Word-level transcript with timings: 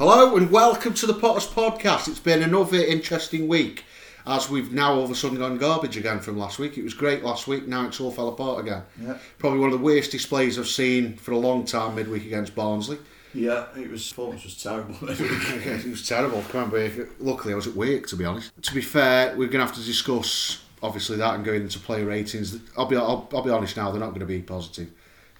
Hello 0.00 0.34
and 0.34 0.50
welcome 0.50 0.94
to 0.94 1.04
the 1.04 1.12
Potters 1.12 1.46
Podcast. 1.46 2.08
It's 2.08 2.18
been 2.18 2.42
another 2.42 2.78
interesting 2.78 3.48
week 3.48 3.84
as 4.26 4.48
we've 4.48 4.72
now 4.72 4.94
all 4.94 5.04
of 5.04 5.10
a 5.10 5.14
sudden 5.14 5.36
gone 5.36 5.58
garbage 5.58 5.98
again 5.98 6.20
from 6.20 6.38
last 6.38 6.58
week. 6.58 6.78
It 6.78 6.82
was 6.82 6.94
great 6.94 7.22
last 7.22 7.46
week, 7.46 7.68
now 7.68 7.86
it's 7.86 8.00
all 8.00 8.10
fell 8.10 8.28
apart 8.28 8.60
again. 8.60 8.82
Yeah. 8.98 9.18
Probably 9.36 9.58
one 9.58 9.70
of 9.70 9.78
the 9.78 9.84
worst 9.84 10.10
displays 10.10 10.58
I've 10.58 10.68
seen 10.68 11.18
for 11.18 11.32
a 11.32 11.36
long 11.36 11.66
time 11.66 11.96
midweek 11.96 12.24
against 12.24 12.54
Barnsley. 12.54 12.96
Yeah, 13.34 13.66
it 13.76 13.90
was 13.90 14.08
performance 14.08 14.44
was 14.44 14.62
terrible. 14.62 14.96
it 15.02 15.84
was 15.84 16.08
terrible. 16.08 16.38
I 16.38 16.50
can't 16.50 16.70
believe 16.70 17.14
Luckily, 17.18 17.52
I 17.52 17.56
was 17.56 17.66
at 17.66 17.74
work, 17.74 18.06
to 18.06 18.16
be 18.16 18.24
honest. 18.24 18.52
To 18.62 18.74
be 18.74 18.80
fair, 18.80 19.36
we're 19.36 19.48
going 19.48 19.60
to 19.60 19.66
have 19.66 19.74
to 19.74 19.84
discuss 19.84 20.62
obviously 20.82 21.18
that 21.18 21.34
and 21.34 21.44
going 21.44 21.60
into 21.60 21.78
player 21.78 22.06
ratings. 22.06 22.58
I'll 22.74 22.86
be 22.86 22.96
I'll, 22.96 23.28
I'll 23.34 23.42
be 23.42 23.50
honest 23.50 23.76
now, 23.76 23.90
they're 23.90 24.00
not 24.00 24.14
going 24.14 24.20
to 24.20 24.24
be 24.26 24.40
positive. 24.40 24.90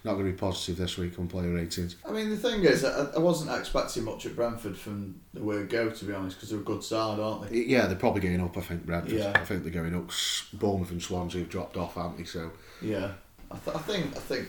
Not 0.03 0.13
going 0.13 0.25
to 0.25 0.31
be 0.31 0.37
positive 0.37 0.77
this 0.77 0.97
week 0.97 1.19
on 1.19 1.27
player 1.27 1.49
ratings. 1.53 1.95
I 2.07 2.11
mean, 2.11 2.31
the 2.31 2.37
thing 2.37 2.63
is, 2.63 2.83
I, 2.83 3.05
I 3.15 3.19
wasn't 3.19 3.57
expecting 3.57 4.03
much 4.03 4.25
at 4.25 4.35
Brentford 4.35 4.75
from 4.75 5.21
the 5.33 5.41
word 5.43 5.69
go, 5.69 5.91
to 5.91 6.05
be 6.05 6.13
honest, 6.13 6.37
because 6.37 6.49
they're 6.49 6.59
a 6.59 6.63
good 6.63 6.83
side, 6.83 7.19
aren't 7.19 7.49
they? 7.49 7.57
Yeah, 7.57 7.85
they're 7.85 7.95
probably 7.95 8.21
going 8.21 8.41
up. 8.41 8.57
I 8.57 8.61
think 8.61 8.85
Brentford. 8.85 9.13
Yeah. 9.19 9.31
I 9.35 9.45
think 9.45 9.61
they're 9.63 9.71
going 9.71 9.95
up. 9.95 10.09
Bournemouth 10.53 10.89
and 10.91 11.01
Swansea 11.01 11.41
have 11.41 11.49
dropped 11.49 11.77
off, 11.77 11.93
haven't 11.95 12.17
they? 12.17 12.23
So 12.23 12.51
Yeah, 12.81 13.11
I, 13.51 13.57
th- 13.57 13.75
I 13.75 13.79
think 13.79 14.15
I 14.15 14.19
think 14.19 14.47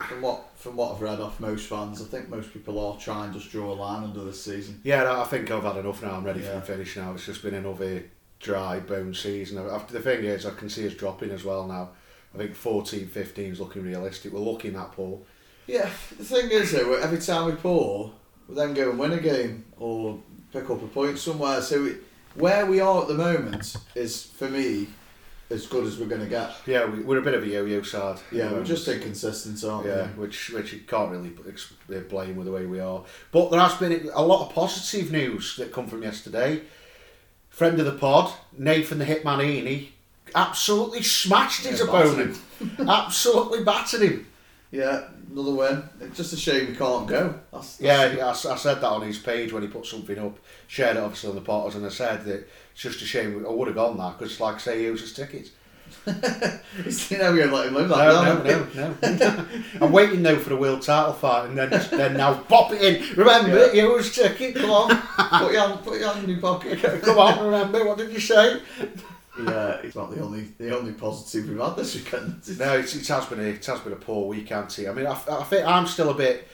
from 0.00 0.20
what 0.20 0.44
from 0.56 0.76
what 0.76 0.94
I've 0.94 1.00
read 1.00 1.20
off 1.20 1.40
most 1.40 1.66
fans, 1.68 2.02
I 2.02 2.04
think 2.04 2.28
most 2.28 2.52
people 2.52 2.78
are 2.78 2.98
trying 2.98 3.32
to 3.32 3.38
just 3.38 3.50
draw 3.50 3.72
a 3.72 3.74
line 3.74 4.04
under 4.04 4.22
this 4.24 4.42
season. 4.44 4.80
Yeah, 4.84 5.04
no, 5.04 5.20
I 5.20 5.24
think 5.24 5.50
I've 5.50 5.62
had 5.62 5.76
enough 5.76 6.02
now. 6.02 6.12
I'm 6.12 6.24
ready 6.24 6.40
for 6.40 6.52
the 6.52 6.60
finish 6.60 6.96
now. 6.96 7.12
It's 7.14 7.24
just 7.26 7.42
been 7.42 7.54
another 7.54 8.04
dry 8.40 8.80
bone 8.80 9.14
season. 9.14 9.66
After 9.66 9.94
the 9.94 10.00
thing 10.00 10.24
is, 10.24 10.44
I 10.44 10.50
can 10.50 10.68
see 10.68 10.86
us 10.86 10.94
dropping 10.94 11.30
as 11.30 11.44
well 11.44 11.66
now. 11.66 11.90
I 12.34 12.38
think 12.38 12.54
14, 12.54 13.06
15 13.06 13.52
is 13.52 13.60
looking 13.60 13.82
realistic. 13.84 14.32
We're 14.32 14.40
looking 14.40 14.72
that 14.74 14.92
Paul. 14.92 15.24
Yeah, 15.66 15.88
the 16.18 16.24
thing 16.24 16.50
is 16.50 16.72
though, 16.72 16.94
every 16.94 17.18
time 17.18 17.46
we 17.46 17.52
pour, 17.52 18.12
we 18.48 18.54
then 18.54 18.74
go 18.74 18.90
and 18.90 18.98
win 18.98 19.12
a 19.12 19.20
game 19.20 19.64
or 19.78 20.18
pick 20.52 20.68
up 20.68 20.82
a 20.82 20.86
point 20.88 21.18
somewhere. 21.18 21.62
So 21.62 21.82
we, 21.82 21.96
where 22.34 22.66
we 22.66 22.80
are 22.80 23.02
at 23.02 23.08
the 23.08 23.14
moment 23.14 23.76
is 23.94 24.24
for 24.24 24.48
me 24.48 24.88
as 25.50 25.66
good 25.66 25.84
as 25.84 25.98
we're 25.98 26.06
going 26.06 26.20
to 26.20 26.26
get. 26.26 26.52
Yeah, 26.66 26.86
we, 26.86 27.00
we're 27.00 27.18
a 27.18 27.22
bit 27.22 27.34
of 27.34 27.44
a 27.44 27.46
yo-yo 27.46 27.82
side. 27.82 28.18
Yeah, 28.32 28.52
we're 28.52 28.64
just 28.64 28.88
inconsistent, 28.88 29.62
aren't 29.64 29.86
Yeah, 29.86 30.08
we? 30.16 30.22
which 30.26 30.50
which 30.50 30.72
you 30.72 30.80
can't 30.80 31.10
really 31.10 31.32
uh, 31.96 32.00
blame 32.08 32.36
with 32.36 32.46
the 32.46 32.52
way 32.52 32.66
we 32.66 32.80
are. 32.80 33.04
But 33.30 33.50
there 33.50 33.60
has 33.60 33.74
been 33.74 34.10
a 34.12 34.22
lot 34.22 34.46
of 34.48 34.54
positive 34.54 35.12
news 35.12 35.56
that 35.56 35.72
come 35.72 35.86
from 35.86 36.02
yesterday. 36.02 36.62
Friend 37.48 37.78
of 37.78 37.86
the 37.86 37.92
pod, 37.92 38.32
Nathan 38.58 38.98
the 38.98 39.04
Hitman 39.04 39.38
Heaney, 39.38 39.88
absolutely 40.34 41.02
smashed 41.02 41.64
his 41.66 41.80
Yeah, 41.80 41.86
battered 41.86 42.10
opponent. 42.12 42.38
absolutely 42.88 43.64
battered 43.64 44.02
him. 44.02 44.26
Yeah, 44.70 45.04
another 45.30 45.54
win. 45.54 45.82
It's 46.00 46.16
just 46.16 46.32
a 46.32 46.36
shame 46.36 46.68
we 46.68 46.74
can't 46.76 47.06
go. 47.06 47.34
That's, 47.52 47.80
Yeah, 47.80 48.08
that's 48.08 48.44
yeah, 48.44 48.50
I, 48.50 48.54
I 48.54 48.56
said 48.58 48.74
that 48.80 48.88
on 48.88 49.02
his 49.02 49.18
page 49.18 49.52
when 49.52 49.62
he 49.62 49.68
put 49.68 49.86
something 49.86 50.18
up, 50.18 50.36
shared 50.66 50.96
it 50.96 51.00
obviously 51.02 51.30
on 51.30 51.36
the 51.36 51.42
Potters, 51.42 51.76
and 51.76 51.86
I 51.86 51.90
said 51.90 52.24
that 52.24 52.48
it's 52.72 52.82
just 52.82 53.00
a 53.02 53.04
shame 53.04 53.44
I 53.46 53.50
would 53.50 53.68
have 53.68 53.76
gone 53.76 53.96
that 53.98 54.18
because, 54.18 54.40
like 54.40 54.58
say, 54.58 54.82
he 54.84 54.90
was 54.90 55.00
his 55.02 55.12
ticket. 55.14 55.50
It's, 56.78 57.08
you 57.10 57.18
know, 57.18 57.32
we're 57.32 57.46
let 57.46 57.68
him 57.68 57.74
live 57.74 57.88
that 57.88 57.98
No, 57.98 58.42
down. 58.42 58.44
no, 58.74 58.94
no, 59.10 59.16
no. 59.16 59.46
I'm 59.86 59.92
waiting 59.92 60.22
though 60.24 60.38
for 60.38 60.48
the 60.48 60.56
world 60.56 60.82
title 60.82 61.12
fight, 61.12 61.48
and 61.48 61.56
then 61.56 61.70
then 61.92 62.14
now 62.16 62.34
pop 62.34 62.72
it 62.72 62.82
in. 62.82 63.16
Remember, 63.16 63.66
Yeah. 63.72 63.82
you 63.84 63.92
was 63.92 64.12
ticket. 64.14 64.56
Come 64.56 64.70
on, 64.70 64.88
put, 65.40 65.52
your 65.52 65.68
hand, 65.68 65.84
put 65.84 66.00
your 66.00 66.12
hand 66.12 66.24
in 66.24 66.30
your 66.30 66.40
pocket. 66.40 66.82
come 67.02 67.18
on. 67.18 67.44
Remember, 67.44 67.84
what 67.86 67.98
did 67.98 68.12
you 68.12 68.18
say? 68.20 68.60
Yeah, 69.38 69.80
it's 69.82 69.96
not 69.96 70.10
the 70.10 70.20
only 70.20 70.48
the 70.58 70.76
only 70.76 70.92
positive 70.92 71.48
we've 71.48 71.58
had 71.58 71.76
this 71.76 71.94
weekend. 71.94 72.58
No, 72.58 72.78
it's, 72.78 72.94
it 72.94 73.06
has 73.08 73.26
been 73.26 73.40
a 73.40 73.42
it 73.42 73.64
has 73.66 73.80
been 73.80 73.92
a 73.92 73.96
poor 73.96 74.28
week, 74.28 74.48
hasn't 74.48 74.78
it? 74.78 74.88
I 74.88 74.92
mean, 74.92 75.06
I, 75.06 75.12
I 75.12 75.44
think 75.44 75.66
I'm 75.66 75.86
still 75.86 76.10
a 76.10 76.14
bit 76.14 76.46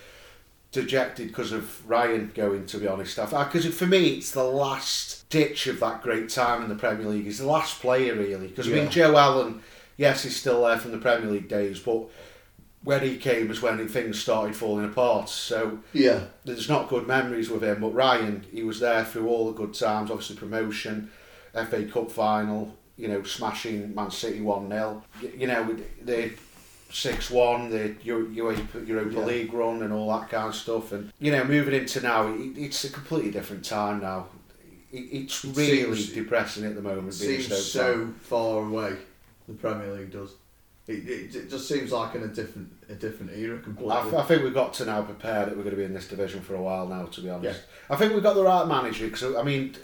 dejected 0.73 1.29
because 1.29 1.53
of 1.53 1.89
Ryan 1.89 2.33
going. 2.35 2.67
To 2.67 2.79
be 2.79 2.87
honest, 2.87 3.13
stuff 3.13 3.31
because 3.31 3.67
for 3.75 3.87
me, 3.87 4.15
it's 4.15 4.31
the 4.31 4.45
last 4.45 5.29
ditch 5.29 5.67
of 5.67 5.81
that 5.81 6.03
great 6.03 6.29
time 6.29 6.63
in 6.63 6.69
the 6.69 6.75
Premier 6.75 7.07
League. 7.07 7.25
He's 7.25 7.39
the 7.39 7.47
last 7.47 7.81
player 7.81 8.15
really. 8.15 8.49
Because 8.49 8.69
I 8.69 8.73
mean, 8.73 8.91
Joe 8.91 9.17
Allen, 9.17 9.63
yes, 9.97 10.23
he's 10.23 10.37
still 10.37 10.65
there 10.65 10.79
from 10.79 10.93
the 10.93 10.99
Premier 10.99 11.31
League 11.31 11.49
days, 11.49 11.81
but 11.81 12.09
when 12.83 13.03
he 13.03 13.17
came 13.19 13.49
was 13.49 13.61
when 13.61 13.87
things 13.89 14.19
started 14.19 14.57
falling 14.57 14.87
apart. 14.87 15.29
So 15.29 15.81
Yeah, 15.93 16.25
there's 16.45 16.69
not 16.69 16.89
good 16.89 17.07
memories 17.07 17.51
with 17.51 17.63
him. 17.63 17.81
But 17.81 17.91
Ryan, 17.91 18.47
he 18.51 18.63
was 18.63 18.81
there 18.81 19.05
through 19.05 19.29
all 19.29 19.47
the 19.47 19.53
good 19.53 19.75
times. 19.75 20.11
Obviously, 20.11 20.37
promotion, 20.37 21.11
FA 21.55 21.85
Cup 21.85 22.11
final. 22.11 22.77
You 22.97 23.09
know, 23.09 23.23
smashing 23.23 23.95
Man 23.95 24.11
City 24.11 24.43
one 24.43 24.69
0 24.69 25.03
You 25.39 25.47
know, 25.47 25.75
the 26.03 26.33
six 26.93 27.31
one, 27.31 27.71
the 27.71 27.95
Eu- 28.03 28.29
UEFA 28.35 28.87
Europa 28.87 29.15
Yeah. 29.21 29.25
League 29.25 29.53
run, 29.55 29.83
and 29.83 29.93
all 29.93 30.11
that 30.19 30.29
kind 30.29 30.49
of 30.49 30.55
stuff. 30.55 30.93
And 30.93 31.11
you 31.19 31.33
know, 31.33 31.43
moving 31.45 31.73
into 31.75 32.01
now, 32.03 32.29
it, 32.29 32.59
it's 32.59 32.85
a 32.85 32.91
completely 32.91 33.31
different 33.31 33.65
time 33.65 34.01
now. 34.03 34.27
It, 34.93 34.99
it's 35.13 35.45
It 35.45 35.57
really 35.57 35.95
seems- 35.97 36.13
depressing 36.13 36.65
at 36.67 36.75
the 36.75 36.81
it 36.81 36.83
moment. 36.83 37.19
being 37.19 37.41
seems 37.41 37.65
so 37.65 38.09
far 38.21 38.65
away. 38.67 38.97
The 39.49 39.55
Premier 39.55 39.95
League 39.95 40.11
does. 40.13 40.35
It, 40.87 41.09
it, 41.09 41.35
it 41.37 41.51
just 41.51 41.69
seems 41.69 41.93
like 41.93 42.15
in 42.17 42.23
a 42.25 42.29
different 42.29 42.69
a 42.91 42.95
different 42.95 43.33
era 43.35 43.59
completely. 43.61 43.95
I, 43.95 44.21
I 44.21 44.23
think 44.25 44.43
we've 44.43 44.53
got 44.53 44.75
to 44.75 44.85
now 44.85 45.03
prepare 45.03 45.47
that 45.47 45.57
we're 45.57 45.63
going 45.63 45.71
to 45.71 45.77
be 45.77 45.85
in 45.85 45.95
this 45.95 46.09
division 46.09 46.41
for 46.43 46.55
a 46.55 46.61
while 46.63 46.87
now. 46.87 47.05
To 47.07 47.21
be 47.23 47.31
honest, 47.31 47.63
I 47.89 47.97
think 47.97 48.13
we've 48.13 48.23
got 48.23 48.35
the 48.35 48.43
right 48.45 48.67
manager. 48.67 49.07
Because 49.07 49.37
I 49.37 49.43
mean, 49.43 49.75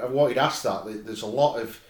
I 0.00 0.06
wanted 0.06 0.34
to 0.34 0.42
ask 0.42 0.62
that. 0.62 1.06
There's 1.06 1.22
a 1.22 1.26
lot 1.26 1.60
of 1.60 1.80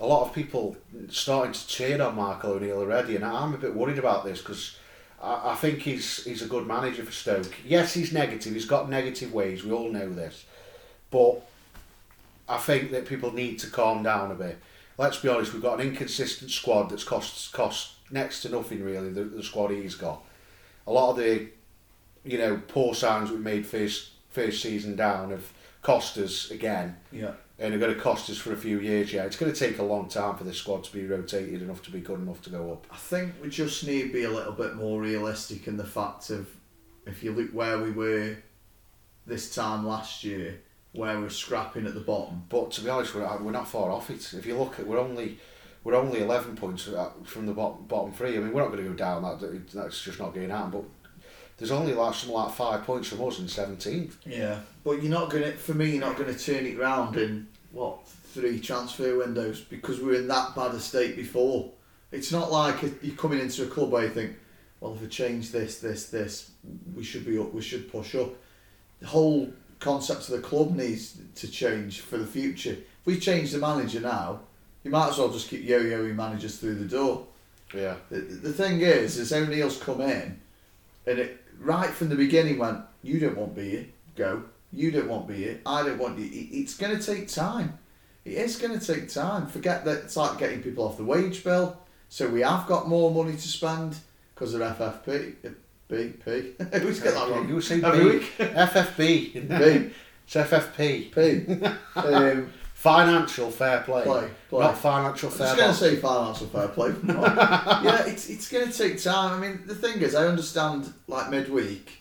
a 0.00 0.06
lot 0.06 0.26
of 0.26 0.34
people 0.34 0.76
starting 1.10 1.52
to 1.52 1.66
cheer 1.66 2.02
on 2.02 2.16
Michael 2.16 2.52
O'Neill 2.52 2.78
already, 2.78 3.14
and 3.14 3.24
I'm 3.24 3.54
a 3.54 3.58
bit 3.58 3.74
worried 3.74 3.98
about 3.98 4.24
this 4.24 4.38
because 4.38 4.76
I, 5.22 5.52
I 5.52 5.54
think 5.54 5.80
he's 5.80 6.24
he's 6.24 6.42
a 6.42 6.48
good 6.48 6.66
manager 6.66 7.04
for 7.04 7.12
Stoke. 7.12 7.54
Yes, 7.64 7.94
he's 7.94 8.12
negative. 8.12 8.52
He's 8.52 8.64
got 8.64 8.90
negative 8.90 9.32
ways. 9.32 9.64
We 9.64 9.70
all 9.70 9.90
know 9.90 10.12
this, 10.12 10.44
but 11.10 11.40
I 12.48 12.58
think 12.58 12.90
that 12.90 13.06
people 13.06 13.32
need 13.32 13.58
to 13.60 13.70
calm 13.70 14.02
down 14.02 14.30
a 14.32 14.34
bit. 14.34 14.58
Let's 14.98 15.18
be 15.18 15.28
honest. 15.28 15.52
We've 15.52 15.62
got 15.62 15.80
an 15.80 15.86
inconsistent 15.86 16.50
squad 16.50 16.90
that's 16.90 17.04
cost 17.04 17.52
cost 17.52 17.92
next 18.10 18.42
to 18.42 18.48
nothing 18.48 18.82
really. 18.82 19.10
The, 19.10 19.24
the 19.24 19.42
squad 19.42 19.70
he's 19.70 19.94
got. 19.94 20.22
A 20.86 20.92
lot 20.92 21.10
of 21.10 21.16
the, 21.18 21.48
you 22.24 22.38
know, 22.38 22.60
poor 22.66 22.94
signs 22.94 23.30
we 23.30 23.36
made 23.36 23.64
first 23.64 24.10
first 24.30 24.62
season 24.62 24.96
down 24.96 25.30
have 25.30 25.52
cost 25.82 26.16
us 26.16 26.50
again 26.50 26.96
yeah, 27.10 27.32
and 27.58 27.74
are 27.74 27.78
going 27.78 27.94
to 27.94 28.00
cost 28.00 28.30
us 28.30 28.38
for 28.38 28.52
a 28.52 28.56
few 28.56 28.80
years. 28.80 29.12
Yeah, 29.12 29.24
it's 29.24 29.36
going 29.36 29.52
to 29.52 29.58
take 29.58 29.78
a 29.78 29.82
long 29.82 30.08
time 30.08 30.36
for 30.36 30.44
this 30.44 30.56
squad 30.56 30.84
to 30.84 30.92
be 30.92 31.06
rotated 31.06 31.60
enough 31.60 31.82
to 31.82 31.90
be 31.90 32.00
good 32.00 32.20
enough 32.20 32.40
to 32.42 32.50
go 32.50 32.72
up. 32.72 32.86
I 32.90 32.96
think 32.96 33.34
we 33.42 33.48
just 33.48 33.86
need 33.86 34.02
to 34.02 34.12
be 34.12 34.24
a 34.24 34.30
little 34.30 34.52
bit 34.52 34.76
more 34.76 35.00
realistic 35.00 35.66
in 35.66 35.76
the 35.76 35.84
fact 35.84 36.30
of 36.30 36.48
if 37.06 37.22
you 37.22 37.32
look 37.32 37.50
where 37.50 37.78
we 37.78 37.90
were 37.90 38.36
this 39.26 39.54
time 39.54 39.86
last 39.86 40.24
year, 40.24 40.60
where 40.92 41.18
we're 41.20 41.30
scrapping 41.30 41.86
at 41.86 41.94
the 41.94 42.00
bottom. 42.00 42.44
But 42.48 42.70
to 42.72 42.80
be 42.82 42.90
honest, 42.90 43.14
we're, 43.14 43.42
we're 43.42 43.50
not 43.50 43.68
far 43.68 43.90
off 43.90 44.10
it. 44.10 44.32
If 44.34 44.46
you 44.46 44.56
look 44.56 44.78
at, 44.78 44.86
we're 44.86 45.00
only 45.00 45.38
we're 45.84 45.96
only 45.96 46.20
eleven 46.20 46.54
points 46.54 46.86
uh, 46.86 47.10
from 47.24 47.46
the 47.46 47.52
bottom, 47.52 47.86
bottom 47.86 48.12
three. 48.12 48.36
I 48.36 48.40
mean, 48.40 48.52
we're 48.52 48.62
not 48.62 48.70
going 48.70 48.84
to 48.84 48.90
go 48.90 48.94
down. 48.94 49.22
That 49.22 49.68
that's 49.72 50.02
just 50.02 50.20
not 50.20 50.34
going 50.34 50.48
to 50.48 50.56
happen. 50.56 50.70
But 50.70 50.84
there's 51.62 51.70
only 51.70 51.94
like 51.94 52.12
something 52.12 52.34
like 52.34 52.52
five 52.52 52.82
points 52.82 53.08
from 53.08 53.24
us 53.24 53.38
in 53.38 53.46
seventeenth. 53.46 54.18
Yeah, 54.26 54.58
but 54.82 55.00
you're 55.00 55.12
not 55.12 55.30
gonna. 55.30 55.52
For 55.52 55.74
me, 55.74 55.90
you're 55.92 56.00
not 56.00 56.16
gonna 56.16 56.34
turn 56.34 56.66
it 56.66 56.76
round 56.76 57.16
in 57.16 57.46
what 57.70 58.04
three 58.08 58.58
transfer 58.58 59.16
windows 59.16 59.60
because 59.60 60.00
we 60.00 60.06
were 60.06 60.14
in 60.14 60.26
that 60.26 60.56
bad 60.56 60.74
a 60.74 60.80
state 60.80 61.14
before. 61.14 61.70
It's 62.10 62.32
not 62.32 62.50
like 62.50 62.82
you're 63.00 63.14
coming 63.14 63.38
into 63.38 63.62
a 63.62 63.68
club 63.68 63.92
where 63.92 64.02
you 64.02 64.10
think, 64.10 64.32
well, 64.80 64.92
if 64.94 65.00
we 65.02 65.06
change 65.06 65.52
this, 65.52 65.78
this, 65.78 66.10
this, 66.10 66.50
we 66.96 67.04
should 67.04 67.24
be 67.24 67.38
up. 67.38 67.54
We 67.54 67.62
should 67.62 67.92
push 67.92 68.16
up. 68.16 68.30
The 68.98 69.06
whole 69.06 69.52
concept 69.78 70.22
of 70.22 70.34
the 70.34 70.42
club 70.42 70.74
needs 70.74 71.16
to 71.36 71.48
change 71.48 72.00
for 72.00 72.18
the 72.18 72.26
future. 72.26 72.72
If 72.72 73.06
we 73.06 73.20
change 73.20 73.52
the 73.52 73.58
manager 73.58 74.00
now, 74.00 74.40
you 74.82 74.90
might 74.90 75.10
as 75.10 75.18
well 75.18 75.30
just 75.30 75.48
keep 75.48 75.62
yo-yoing 75.62 76.16
managers 76.16 76.58
through 76.58 76.74
the 76.74 76.84
door. 76.86 77.24
Yeah, 77.72 77.94
The, 78.10 78.18
the 78.18 78.52
thing 78.52 78.80
is, 78.80 79.16
is 79.16 79.32
O'Neill's 79.32 79.78
come 79.78 80.00
in, 80.00 80.40
and 81.06 81.18
it 81.18 81.41
right 81.62 81.90
from 81.90 82.08
the 82.08 82.16
beginning 82.16 82.58
went, 82.58 82.80
you 83.02 83.18
don't 83.20 83.36
want 83.36 83.54
to 83.54 83.60
be 83.62 83.70
here, 83.70 83.86
go. 84.16 84.42
You 84.72 84.90
don't 84.90 85.08
want 85.08 85.26
to 85.28 85.32
be 85.34 85.40
here, 85.44 85.60
I 85.66 85.82
don't 85.82 85.98
want 85.98 86.18
you. 86.18 86.26
It- 86.26 86.54
It's 86.60 86.74
going 86.76 86.98
to 86.98 87.02
take 87.04 87.28
time. 87.28 87.78
It 88.24 88.34
is 88.34 88.56
going 88.56 88.78
to 88.78 88.84
take 88.94 89.08
time. 89.12 89.46
Forget 89.48 89.84
that 89.84 90.04
it's 90.04 90.16
like 90.16 90.38
getting 90.38 90.62
people 90.62 90.84
off 90.84 90.96
the 90.96 91.04
wage 91.04 91.42
bill. 91.42 91.76
So 92.08 92.28
we 92.28 92.40
have 92.42 92.66
got 92.66 92.88
more 92.88 93.10
money 93.10 93.32
to 93.32 93.48
spend 93.48 93.96
because 94.34 94.54
of 94.54 94.60
FFP. 94.60 95.34
B, 95.88 96.08
P. 96.24 96.52
I 96.72 96.78
always 96.80 97.00
get 97.00 97.14
that 97.14 97.28
wrong. 97.28 97.48
You 97.48 97.60
say 97.60 97.76
B. 97.76 97.82
FFB. 98.38 99.48
B, 99.48 99.90
It's 100.24 100.34
FFP. 100.34 101.12
P. 101.14 101.66
Um, 101.96 102.52
Financial 102.82 103.48
fair 103.50 103.80
play. 103.82 104.02
play, 104.02 104.28
play. 104.48 104.60
Not 104.60 104.76
financial 104.76 105.30
fair 105.30 105.54
play. 105.54 105.64
I 105.64 105.68
was 105.68 105.78
going 105.78 105.92
to 105.92 105.96
say 105.96 106.02
financial 106.02 106.46
fair 106.48 106.66
play. 106.68 106.92
yeah, 107.84 108.06
it's 108.06 108.28
it's 108.28 108.48
going 108.50 108.68
to 108.70 108.76
take 108.76 109.00
time. 109.00 109.40
I 109.40 109.46
mean, 109.46 109.60
the 109.66 109.74
thing 109.74 110.00
is, 110.02 110.16
I 110.16 110.26
understand 110.26 110.92
like 111.06 111.30
midweek 111.30 111.98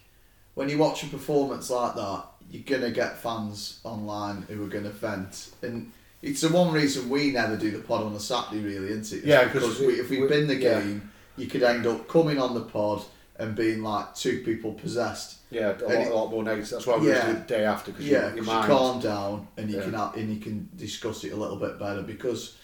when 0.55 0.69
you 0.69 0.79
watch 0.79 1.03
a 1.03 1.07
performance 1.07 1.69
like 1.69 1.93
that, 1.95 2.23
you're 2.49 2.63
going 2.63 2.81
to 2.81 2.89
get 2.91 3.17
fans 3.19 3.79
online 3.83 4.41
who 4.49 4.63
are 4.65 4.67
going 4.69 4.85
to 4.85 4.89
vent, 4.89 5.51
and 5.61 5.91
it's 6.23 6.41
the 6.41 6.49
one 6.49 6.73
reason 6.73 7.09
we 7.09 7.31
never 7.31 7.55
do 7.57 7.69
the 7.69 7.79
pod 7.79 8.01
on 8.03 8.13
a 8.13 8.19
Saturday, 8.19 8.63
really, 8.63 8.89
isn't 8.89 9.15
it? 9.15 9.17
It's 9.19 9.25
Yeah, 9.27 9.43
'cause 9.49 9.53
because 9.53 9.79
we- 9.81 9.99
if 9.99 10.09
we'd 10.09 10.21
we- 10.21 10.27
been 10.27 10.47
the 10.47 10.55
yeah. 10.55 10.79
game, 10.81 11.11
you 11.37 11.45
could 11.45 11.61
end 11.63 11.85
up 11.85 12.07
coming 12.07 12.39
on 12.39 12.55
the 12.55 12.61
pod 12.61 13.03
and 13.41 13.55
being 13.55 13.81
like 13.81 14.13
two 14.15 14.41
people 14.43 14.73
possessed. 14.73 15.37
Yeah, 15.49 15.71
a 15.71 15.83
lot, 15.83 15.91
it- 15.91 16.11
a 16.11 16.15
lot 16.15 16.29
more 16.31 16.43
negative. 16.43 16.69
That's 16.69 16.87
why 16.87 16.97
we 16.97 17.09
Yeah. 17.09 17.33
the 17.33 17.39
day 17.41 17.65
after 17.65 17.91
because 17.91 18.05
Yeah, 18.07 18.29
you, 18.35 18.41
you 18.41 18.47
calm 18.47 19.01
down 19.01 19.47
and 19.57 19.69
you 19.69 19.77
Yeah. 19.77 19.83
can 19.83 19.93
have, 19.93 20.15
and 20.15 20.33
you 20.33 20.39
can 20.39 20.69
discuss 20.77 21.23
it 21.23 21.33
a 21.33 21.35
little 21.35 21.57
bit 21.57 21.79
better 21.79 22.03
because 22.03 22.55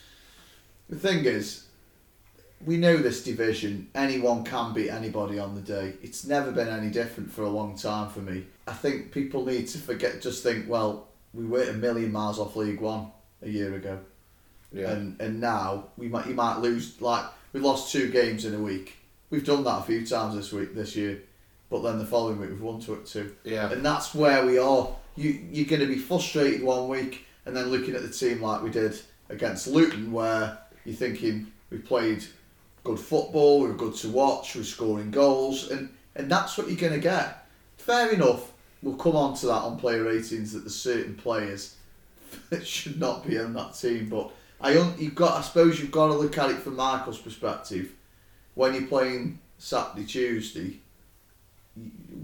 the 0.89 0.95
thing 0.95 1.25
is, 1.25 1.63
we 2.65 2.77
know 2.77 2.97
this 2.97 3.24
division. 3.24 3.88
Anyone 3.94 4.44
can 4.44 4.74
beat 4.74 4.89
anybody 4.89 5.38
on 5.39 5.56
the 5.56 5.62
day. 5.62 5.94
It's 6.01 6.25
never 6.25 6.51
been 6.51 6.69
any 6.69 6.89
different 6.89 7.31
for 7.31 7.44
a 7.44 7.50
long 7.50 7.77
time 7.77 8.09
for 8.09 8.19
me. 8.19 8.45
I 8.68 8.74
think 8.74 9.12
people 9.12 9.45
need 9.45 9.68
to 9.69 9.77
forget. 9.79 10.21
Just 10.21 10.44
think, 10.44 10.69
well, 10.69 11.07
we 11.33 11.45
were 11.45 11.63
a 11.63 11.74
million 11.74 12.12
miles 12.12 12.39
off 12.39 12.56
League 12.56 12.79
One 12.81 13.07
a 13.41 13.50
year 13.50 13.75
ago, 13.75 14.00
Yeah, 14.71 14.91
and 14.91 15.19
and 15.21 15.39
now 15.41 15.85
we 15.97 16.07
might 16.07 16.27
you 16.27 16.33
might 16.35 16.59
lose 16.59 17.00
like 17.01 17.25
we 17.53 17.59
lost 17.59 17.91
two 17.91 18.09
games 18.09 18.45
in 18.45 18.53
a 18.56 18.59
week. 18.59 18.96
We've 19.29 19.45
done 19.45 19.63
that 19.65 19.79
a 19.79 19.83
few 19.83 20.06
times 20.06 20.35
this 20.35 20.53
week 20.53 20.74
this 20.74 20.95
year, 20.95 21.21
but 21.69 21.83
then 21.83 22.00
the 22.00 22.06
following 22.06 22.39
week 22.39 22.50
we've 22.50 22.62
won 22.62 22.79
two 22.79 23.01
two. 23.06 23.35
yeah, 23.44 23.71
And 23.71 23.85
that's 23.85 24.15
where 24.15 24.45
we 24.45 24.57
are. 24.57 24.89
You 25.15 25.31
you're 25.51 25.65
going 25.65 25.81
to 25.81 25.88
be 25.88 25.97
frustrated 25.97 26.63
one 26.63 26.88
week, 26.88 27.25
and 27.45 27.56
then 27.56 27.65
looking 27.65 27.95
at 27.95 28.03
the 28.03 28.09
team 28.09 28.41
like 28.41 28.62
we 28.63 28.69
did 28.69 28.97
against 29.29 29.68
Luton, 29.68 30.12
where 30.12 30.57
you're 30.85 30.95
thinking 30.95 31.51
we 31.69 31.79
played 31.79 32.24
good 32.83 33.00
football, 33.00 33.62
we 33.62 33.68
were 33.68 33.74
good 33.74 33.95
to 33.95 34.09
watch, 34.09 34.56
we 34.56 34.62
were 34.62 34.65
scoring 34.65 35.12
goals, 35.12 35.69
and 35.71 35.89
and 36.15 36.31
that's 36.31 36.57
what 36.57 36.68
you're 36.68 36.77
going 36.77 36.94
to 36.94 37.00
get. 37.00 37.45
Fair 37.77 38.12
enough. 38.12 38.53
We'll 38.81 38.95
come 38.95 39.15
on 39.15 39.35
to 39.38 39.47
that 39.47 39.63
on 39.63 39.77
player 39.77 40.03
ratings 40.03 40.53
that 40.53 40.59
there's 40.59 40.75
certain 40.75 41.15
players 41.15 41.75
that 42.50 42.65
should 42.65 43.00
not 43.00 43.27
be 43.27 43.38
on 43.39 43.53
that 43.53 43.74
team, 43.74 44.07
but 44.07 44.31
I 44.62 44.74
you've 44.97 45.15
got 45.15 45.38
I 45.38 45.41
suppose 45.41 45.79
you've 45.81 45.91
got 45.91 46.07
to 46.07 46.13
look 46.13 46.38
at 46.38 46.51
it 46.51 46.59
from 46.59 46.77
Michael's 46.77 47.18
perspective. 47.18 47.91
When 48.57 48.74
you're 48.74 48.88
playing 48.88 49.38
Saturday 49.59 50.04
Tuesday, 50.07 50.80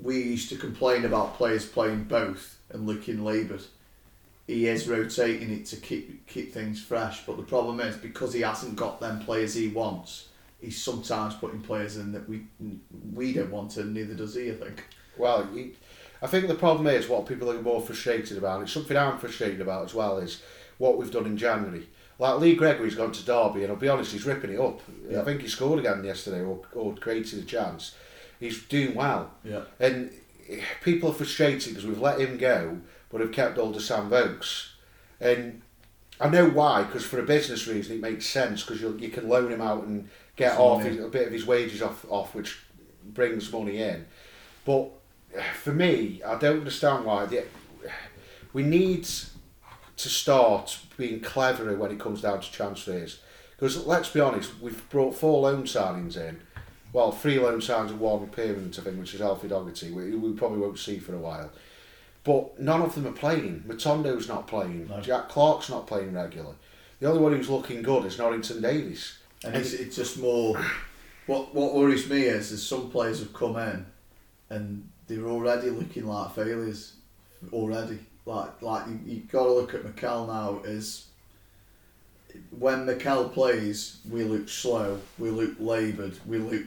we 0.02 0.20
used 0.20 0.50
to 0.50 0.56
complain 0.56 1.06
about 1.06 1.38
players 1.38 1.64
playing 1.64 2.06
both 2.06 2.58
and 2.72 2.88
looking 2.88 3.24
laboured. 3.24 3.62
He 4.48 4.68
is 4.68 4.88
rotating 4.88 5.52
it 5.52 5.68
to 5.68 5.76
keep 5.76 6.26
keep 6.26 6.52
things 6.52 6.82
fresh, 6.82 7.24
but 7.28 7.38
the 7.38 7.44
problem 7.44 7.80
is 7.80 7.98
because 7.98 8.34
he 8.34 8.42
hasn't 8.42 8.76
got 8.76 9.00
them 9.00 9.24
players 9.24 9.54
he 9.54 9.68
wants, 9.68 10.30
he's 10.60 10.84
sometimes 10.84 11.36
putting 11.36 11.62
players 11.62 11.98
in 11.98 12.12
that 12.14 12.28
we 12.28 12.48
we 13.14 13.32
don't 13.32 13.52
want, 13.52 13.78
and 13.78 13.94
neither 13.94 14.16
does 14.16 14.34
he. 14.34 14.50
I 14.50 14.56
think. 14.56 14.84
Well, 15.16 15.48
you, 15.54 15.74
I 16.20 16.26
think 16.26 16.48
the 16.48 16.56
problem 16.56 16.88
is 16.88 17.08
what 17.08 17.28
people 17.28 17.52
are 17.52 17.62
more 17.62 17.80
frustrated 17.80 18.40
about. 18.40 18.64
It's 18.64 18.72
something 18.72 18.98
I'm 18.98 19.20
frustrated 19.20 19.62
about 19.62 19.86
as 19.86 19.94
well. 19.94 20.18
Is 20.18 20.42
what 20.80 20.98
we've 20.98 21.12
done 21.12 21.28
in 21.28 21.38
January. 21.38 21.88
Like 22.20 22.40
Lee 22.40 22.56
Gregory's 22.56 22.96
gone 22.96 23.12
to 23.12 23.26
Derby, 23.26 23.64
and 23.64 23.72
I'll 23.72 23.80
be 23.80 23.90
honest, 23.90 24.12
he's 24.12 24.26
ripping 24.26 24.52
it 24.54 24.60
up. 24.60 24.82
Yeah. 25.10 25.22
I 25.22 25.24
think 25.24 25.42
he 25.42 25.48
scored 25.48 25.80
again 25.80 26.04
yesterday, 26.04 26.42
or, 26.42 26.62
or 26.74 26.94
created 26.96 27.40
a 27.40 27.46
chance. 27.46 27.96
He's 28.40 28.64
doing 28.64 28.94
well, 28.96 29.32
Yeah. 29.44 29.62
and 29.80 30.12
people 30.82 31.10
are 31.10 31.14
frustrated 31.14 31.70
because 31.70 31.86
we've 31.86 32.00
let 32.00 32.20
him 32.20 32.38
go, 32.38 32.80
but 33.10 33.22
have 33.22 33.32
kept 33.32 33.58
hold 33.58 33.76
of 33.76 33.82
Sam 33.82 34.10
Vokes. 34.10 34.74
And 35.20 35.62
I 36.20 36.30
know 36.30 36.50
why, 36.50 36.84
because 36.84 37.04
for 37.06 37.20
a 37.20 37.24
business 37.24 37.68
reason, 37.68 37.96
it 37.96 38.02
makes 38.02 38.26
sense 38.28 38.64
because 38.64 38.82
you 38.82 38.96
you 39.00 39.10
can 39.10 39.28
loan 39.28 39.52
him 39.52 39.62
out 39.62 39.84
and 39.86 40.10
get 40.36 40.58
off 40.58 40.84
his, 40.84 41.00
a 41.00 41.08
bit 41.08 41.28
of 41.28 41.34
his 41.34 41.46
wages 41.46 41.82
off, 41.82 42.06
off, 42.10 42.36
which 42.36 42.60
brings 43.04 43.52
money 43.52 43.78
in. 43.80 44.06
But 44.66 44.90
for 45.62 45.72
me, 45.74 46.22
I 46.26 46.36
don't 46.38 46.60
understand 46.60 47.06
why. 47.06 47.26
The, 47.26 47.46
we 48.52 48.64
need 48.64 49.04
to 49.06 50.10
start 50.10 50.80
being 50.98 51.20
cleverer 51.22 51.76
when 51.76 51.92
it 51.92 52.00
comes 52.00 52.22
down 52.22 52.42
to 52.42 52.52
transfers. 52.52 53.20
Because 53.56 53.86
let's 53.86 54.10
be 54.10 54.20
honest, 54.20 54.60
we've 54.62 54.90
brought 54.90 55.16
four 55.16 55.42
loan 55.42 55.64
signings 55.64 56.18
in. 56.18 56.40
Well, 56.92 57.12
three 57.12 57.40
loan 57.40 57.60
signings 57.60 57.90
and 57.90 58.00
one 58.00 58.28
permanent, 58.28 58.78
I 58.78 58.84
think, 58.84 59.00
which 59.00 59.14
is 59.14 59.22
Alfie 59.22 59.48
Doughty, 59.48 59.92
we, 59.92 60.16
we 60.16 60.34
probably 60.34 60.60
won't 60.60 60.78
see 60.78 61.00
for 61.00 61.16
a 61.16 61.20
while. 61.20 61.52
But 62.24 62.60
none 62.60 62.82
of 62.82 62.96
them 62.96 63.08
are 63.08 63.12
playing. 63.12 63.64
Matondo's 63.68 64.28
not 64.28 64.48
playing. 64.48 64.88
No. 64.88 65.02
Jack 65.02 65.30
Clarke's 65.30 65.70
not 65.70 65.88
playing 65.88 66.14
regular. 66.14 66.56
The 67.00 67.10
only 67.10 67.22
one 67.22 67.34
who's 67.34 67.50
looking 67.50 67.82
good 67.82 68.06
is 68.06 68.18
Norrington 68.18 68.62
Davies. 68.62 69.18
And 69.44 69.56
it's, 69.56 69.74
it's 69.74 69.96
just 69.96 70.20
more. 70.20 70.58
What 71.26 71.54
what 71.54 71.74
worries 71.74 72.10
me 72.10 72.24
is, 72.24 72.52
is 72.52 72.66
some 72.66 72.90
players 72.90 73.20
have 73.20 73.34
come 73.34 73.58
in, 73.58 73.86
and 74.50 74.90
they're 75.08 75.26
already 75.26 75.70
looking 75.70 76.06
like 76.06 76.36
failures. 76.36 76.94
Already, 77.52 78.00
like 78.26 78.62
like 78.62 78.88
you 78.88 79.00
you 79.06 79.20
got 79.32 79.44
to 79.44 79.52
look 79.54 79.74
at 79.74 79.84
Mikel 79.84 80.28
now. 80.28 80.62
Is 80.66 81.08
when 82.58 82.86
Mikel 82.86 83.30
plays, 83.30 83.98
we 84.10 84.24
look 84.24 84.50
slow, 84.50 85.00
we 85.20 85.30
look 85.30 85.56
laboured, 85.60 86.18
we 86.26 86.38
look. 86.40 86.64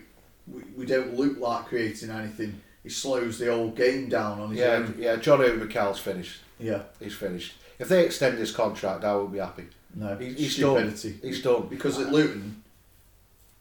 We, 0.46 0.62
we 0.76 0.86
don't 0.86 1.14
look 1.16 1.38
like 1.40 1.66
creating 1.66 2.10
anything. 2.10 2.60
He 2.84 2.88
slows 2.88 3.36
the 3.40 3.46
whole 3.52 3.70
game 3.70 4.08
down 4.08 4.38
on 4.38 4.50
his 4.50 4.60
Yeah, 4.60 4.66
own. 4.74 4.94
yeah. 4.96 5.16
John 5.16 5.40
Obi 5.40 5.56
Mikel's 5.64 5.98
finished. 5.98 6.40
Yeah, 6.60 6.82
He's 7.00 7.14
finished. 7.16 7.54
If 7.80 7.88
they 7.88 8.04
extend 8.06 8.38
his 8.38 8.52
contract, 8.52 9.02
I 9.02 9.16
will 9.16 9.26
be 9.26 9.38
happy. 9.38 9.64
no, 9.96 10.16
He- 10.16 10.32
he's 10.34 10.56
done. 10.56 10.92
stupidity. 10.92 11.18
He's 11.20 11.42
done. 11.42 11.66
Because 11.68 11.98
at 11.98 12.12
Luton, 12.12 12.62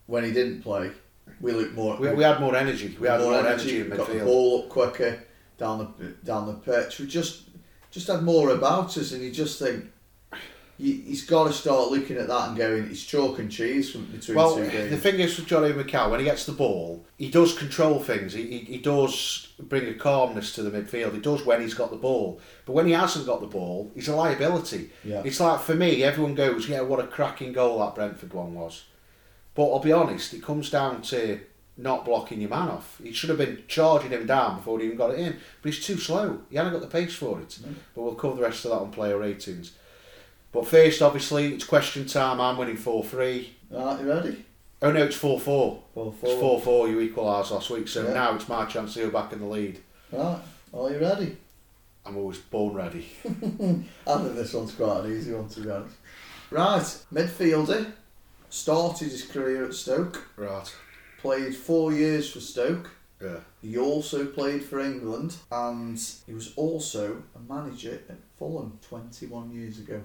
when 0.06 0.24
he 0.24 0.32
didn't 0.32 0.62
play, 0.62 0.92
we 1.42 1.54
looked 1.54 1.74
more. 1.74 1.98
We, 1.98 2.10
we 2.14 2.24
had 2.24 2.40
more 2.40 2.56
energy. 2.56 2.96
We 3.00 3.08
had 3.08 3.20
more, 3.22 3.34
energy, 3.34 3.82
in 3.82 3.90
got 3.90 4.08
the 4.08 4.20
ball 4.20 4.62
up 4.64 4.70
quicker 4.70 5.24
down 5.58 5.96
the 5.98 6.06
down 6.24 6.46
the 6.46 6.54
pitch. 6.54 7.00
We 7.00 7.08
just 7.08 7.45
just 7.96 8.08
had 8.08 8.24
more 8.24 8.50
about 8.50 8.98
us, 8.98 9.14
and 9.14 9.24
you 9.24 9.32
just 9.32 9.58
think 9.58 9.86
you, 10.78 10.94
he's 10.96 11.26
got 11.26 11.48
to 11.48 11.54
start 11.54 11.92
looking 11.92 12.18
at 12.18 12.28
that 12.28 12.50
and 12.50 12.58
going, 12.58 12.84
it's 12.92 13.02
chalk 13.06 13.40
and 13.40 13.50
cheese 13.50 13.90
from 13.94 14.04
between 14.08 14.36
Well, 14.36 14.58
two 14.58 14.70
games. 14.70 14.92
the 14.92 14.98
thing 14.98 15.18
is 15.22 15.38
with 15.38 15.48
Johnny 15.48 15.72
McCall, 15.72 16.12
when 16.12 16.20
he 16.20 16.26
gets 16.26 16.46
the 16.46 16.52
ball, 16.52 17.06
he 17.18 17.32
does 17.32 17.58
control 17.58 18.02
things. 18.02 18.34
He, 18.34 18.46
he, 18.46 18.58
he 18.60 18.78
does 18.80 19.48
bring 19.58 19.88
a 19.88 19.94
calmness 19.94 20.54
to 20.56 20.62
the 20.64 20.72
midfield. 20.78 21.14
He 21.14 21.22
does 21.22 21.46
when 21.46 21.62
he's 21.62 21.74
got 21.74 21.90
the 21.92 21.96
ball. 21.96 22.42
But 22.66 22.74
when 22.74 22.88
he 22.88 22.92
hasn't 22.92 23.26
got 23.26 23.40
the 23.40 23.48
ball, 23.48 23.90
he's 23.96 24.10
a 24.10 24.16
liability. 24.18 24.90
Yeah. 25.06 25.22
It's 25.24 25.40
like, 25.40 25.62
for 25.62 25.76
me, 25.76 26.04
everyone 26.04 26.36
goes, 26.36 26.68
yeah, 26.68 26.82
what 26.82 27.00
a 27.00 27.08
cracking 27.08 27.54
goal 27.54 27.80
that 27.80 27.96
Brentford 27.96 28.34
one 28.34 28.54
was. 28.54 28.84
But 29.54 29.72
I'll 29.72 29.80
be 29.80 29.94
honest, 29.94 30.34
it 30.34 30.44
comes 30.44 30.70
down 30.70 31.02
to 31.04 31.40
not 31.78 32.06
blocking 32.06 32.40
your 32.42 32.50
man 32.50 32.70
off. 32.70 33.00
He 33.04 33.12
should 33.12 33.30
have 33.30 33.38
been 33.38 33.64
charging 33.68 34.12
him 34.12 34.26
down 34.26 34.58
before 34.58 34.80
he 34.80 34.86
even 34.86 34.98
got 34.98 35.12
it 35.12 35.20
in. 35.20 35.36
But 35.62 35.74
he's 35.74 35.86
too 35.86 35.98
slow. 35.98 36.42
He 36.50 36.56
hasn't 36.58 36.74
got 36.74 36.82
the 36.82 36.88
pace 37.00 37.14
for 37.16 37.40
it. 37.42 37.58
No. 37.66 37.74
But 37.94 38.02
we'll 38.02 38.16
cover 38.16 38.36
the 38.36 38.42
rest 38.44 38.64
of 38.66 38.72
that 38.72 38.78
on 38.78 38.92
player 38.92 39.18
ratings. 39.18 39.74
But 40.52 40.68
first, 40.68 41.02
obviously, 41.02 41.54
it's 41.54 41.66
question 41.66 42.06
time. 42.06 42.40
I'm 42.40 42.58
winning 42.58 42.78
4 42.78 43.04
3. 43.04 43.54
Right, 43.72 44.00
you 44.02 44.08
ready? 44.08 44.46
Oh 44.82 44.92
no, 44.92 45.04
it's 45.04 45.16
4 45.16 45.40
4. 45.40 45.84
Four, 45.94 46.08
It's 46.14 46.20
four. 46.22 46.60
4 46.60 46.62
4, 46.62 46.88
you 46.90 47.00
equalised 47.02 47.52
last 47.52 47.70
week, 47.70 47.88
so 47.88 48.06
Yeah. 48.08 48.14
now 48.14 48.36
it's 48.36 48.48
my 48.48 48.66
chance 48.66 48.94
to 48.94 49.02
go 49.02 49.10
back 49.10 49.34
in 49.34 49.40
the 49.40 49.46
lead. 49.46 49.80
Right, 50.12 50.40
are 50.74 50.92
you 50.92 51.00
ready? 51.00 51.38
I'm 52.06 52.18
always 52.18 52.38
born 52.38 52.76
ready. 52.76 53.08
I 53.26 53.30
think 54.18 54.36
this 54.36 54.54
one's 54.54 54.74
quite 54.74 55.06
an 55.06 55.12
easy 55.18 55.34
one 55.34 55.50
to 55.50 55.60
be 55.62 55.70
honest. 55.72 55.96
Right, 56.52 56.98
midfielder. 57.14 57.92
Started 58.50 59.10
his 59.12 59.24
career 59.26 59.66
at 59.66 59.74
Stoke. 59.74 60.28
Right. 60.38 60.74
Played 61.26 61.56
four 61.56 61.92
years 61.92 62.30
for 62.32 62.40
Stoke. 62.40 62.92
Yeah. 63.22 63.38
He 63.62 63.78
also 63.78 64.26
played 64.28 64.64
for 64.64 64.80
England 64.80 65.36
and 65.52 66.00
he 66.28 66.34
was 66.34 66.54
also 66.56 67.24
a 67.36 67.40
manager 67.52 68.00
at 68.10 68.18
Fulham 68.38 68.78
21 68.88 69.52
years 69.52 69.80
ago. 69.80 70.02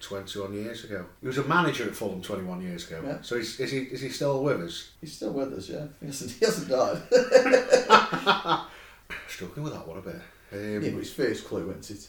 21 0.00 0.52
years 0.54 0.82
ago. 0.84 1.06
He 1.20 1.26
was 1.28 1.38
a 1.38 1.44
manager 1.44 1.84
at 1.84 1.94
Fulham 1.94 2.20
21 2.22 2.62
years 2.62 2.88
ago. 2.88 3.02
Yeah. 3.06 3.18
So 3.22 3.36
is, 3.36 3.60
is, 3.60 3.70
he, 3.70 3.78
is 3.78 4.00
he 4.00 4.08
still 4.08 4.42
with 4.42 4.60
us? 4.62 4.90
He's 5.00 5.12
still 5.12 5.32
with 5.32 5.52
us, 5.52 5.68
yeah. 5.68 5.86
He 6.00 6.06
hasn't, 6.06 6.32
he 6.32 6.44
hasn't 6.44 6.68
died. 6.68 7.00
Struggling 9.28 9.62
with 9.64 9.72
that 9.74 9.86
one 9.86 9.98
a 9.98 10.00
bit. 10.02 10.16
yeah, 10.52 10.58
Um, 10.58 10.80
but 10.80 10.98
his 10.98 11.12
first 11.12 11.46
clue, 11.46 11.66
wasn't 11.66 11.90
it? 11.90 12.08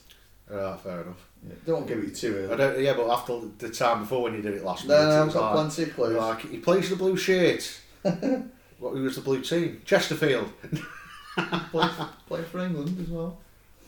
Right, 0.50 0.80
fair 0.80 1.02
enough. 1.02 1.30
Yeah. 1.48 1.54
Don't 1.66 1.88
give 1.88 2.00
it 2.00 2.16
too 2.16 2.50
I 2.52 2.56
don't, 2.56 2.80
yeah, 2.80 2.94
but 2.94 3.10
after 3.10 3.40
the 3.60 3.70
time 3.70 4.02
before 4.02 4.24
when 4.24 4.34
you 4.34 4.42
did 4.42 4.54
it 4.56 4.64
last 4.64 4.88
No, 4.88 4.96
minute, 4.98 5.10
no, 5.10 5.24
I've 5.24 5.34
got 5.34 5.42
like, 5.44 5.54
plenty 5.54 5.84
of 5.90 5.96
clues. 5.96 6.18
like, 6.18 6.40
he 6.42 6.58
plays 6.58 6.90
the 6.90 6.96
blue 6.96 7.16
shirt. 7.18 7.80
what, 8.02 8.94
who 8.94 9.04
was 9.04 9.16
the 9.16 9.22
blue 9.22 9.42
team? 9.42 9.82
Chesterfield. 9.86 10.52
play, 11.38 11.88
for, 11.90 12.10
played 12.28 12.46
for 12.48 12.60
England 12.60 12.98
as 13.02 13.10
well. 13.10 13.38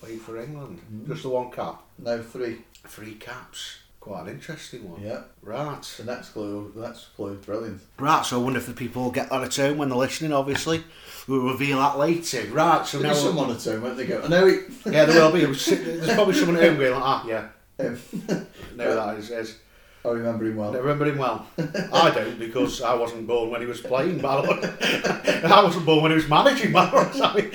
Played 0.01 0.21
for 0.21 0.37
England. 0.39 0.81
Mhm. 0.93 1.07
Just 1.07 1.23
the 1.23 1.29
one 1.29 1.49
cap. 1.51 1.81
No, 1.97 2.21
three. 2.21 2.59
Three 2.85 3.15
caps. 3.15 3.79
Quite 4.07 4.21
an 4.23 4.29
interesting 4.29 4.89
one. 4.89 5.01
Yeah. 5.01 5.21
Right. 5.41 5.81
The 5.97 6.05
next 6.05 6.29
clue, 6.29 6.71
the 6.73 6.87
next 6.87 7.07
clue 7.15 7.33
is 7.33 7.45
brilliant. 7.45 7.81
Right, 7.99 8.25
so 8.25 8.39
I 8.39 8.43
wonder 8.43 8.57
if 8.59 8.65
the 8.65 8.73
people 8.73 9.11
get 9.11 9.29
that 9.29 9.43
at 9.43 9.55
home 9.55 9.77
when 9.77 9.89
they're 9.89 9.97
listening, 9.97 10.31
obviously. 10.31 10.83
We'll 11.27 11.41
reveal 11.51 11.79
that 11.79 11.97
later. 11.97 12.45
Right, 12.51 12.85
so 12.87 12.99
There'll 12.99 13.13
now. 13.15 13.21
someone 13.21 13.51
at 13.51 13.61
home, 13.63 13.81
won't 13.81 13.97
they 13.97 14.05
go, 14.05 14.21
I 14.23 14.27
know 14.29 14.47
it. 14.47 14.63
Yeah, 14.85 15.03
there 15.05 15.21
will 15.21 15.33
be. 15.33 15.41
There's 15.45 16.13
probably 16.13 16.35
someone 16.35 16.55
at 16.55 16.63
home 16.63 16.77
going, 16.77 16.93
like, 16.93 17.03
ah, 17.03 17.25
yeah, 17.27 17.47
Um, 17.79 17.99
know 18.75 18.95
that 18.95 19.17
is. 19.17 19.29
is. 19.29 19.57
I 20.05 20.09
remember 20.09 20.45
him 20.45 20.55
well. 20.55 20.73
I 20.73 20.77
remember 20.79 21.05
him 21.05 21.17
well. 21.17 21.45
I 21.91 22.09
don't 22.11 22.39
because 22.39 22.81
I 22.81 22.93
wasn't 22.93 23.27
born 23.27 23.49
when 23.49 23.59
he 23.59 23.67
was 23.67 23.81
playing 23.81 24.19
Ballon. 24.19 24.47
I 24.81 25.61
wasn't 25.63 25.85
born 25.85 26.03
when 26.03 26.11
he 26.11 26.15
was 26.15 26.29
managing. 26.29 26.71
Sorry. 26.71 27.51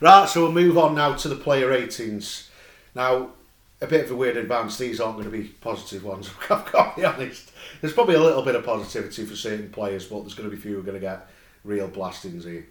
right, 0.00 0.28
so 0.28 0.42
we'll 0.42 0.52
move 0.52 0.76
on 0.76 0.96
now 0.96 1.14
to 1.14 1.28
the 1.28 1.36
player 1.36 1.68
ratings. 1.68 2.50
Now, 2.94 3.30
a 3.80 3.86
bit 3.86 4.04
of 4.04 4.10
a 4.10 4.16
weird 4.16 4.36
advance. 4.36 4.78
These 4.78 5.00
aren't 5.00 5.16
going 5.18 5.30
to 5.30 5.36
be 5.36 5.48
positive 5.48 6.04
ones. 6.04 6.30
I've 6.50 6.70
got 6.72 6.94
to 6.94 7.00
be 7.00 7.06
honest. 7.06 7.52
There's 7.80 7.92
probably 7.92 8.16
a 8.16 8.22
little 8.22 8.42
bit 8.42 8.56
of 8.56 8.64
positivity 8.64 9.24
for 9.24 9.36
certain 9.36 9.70
players, 9.70 10.06
but 10.06 10.20
there's 10.20 10.34
going 10.34 10.48
to 10.48 10.54
be 10.54 10.60
few 10.60 10.74
who 10.74 10.80
are 10.80 10.82
going 10.82 10.94
to 10.94 11.00
get 11.00 11.28
real 11.64 11.88
blastings 11.88 12.44
here. 12.44 12.66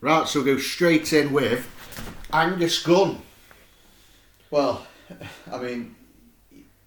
Right, 0.00 0.26
so 0.28 0.42
we'll 0.42 0.54
go 0.54 0.60
straight 0.60 1.12
in 1.12 1.32
with 1.32 1.68
Angus 2.32 2.82
Gunn. 2.82 3.20
Well, 4.50 4.86
I 5.52 5.58
mean, 5.58 5.94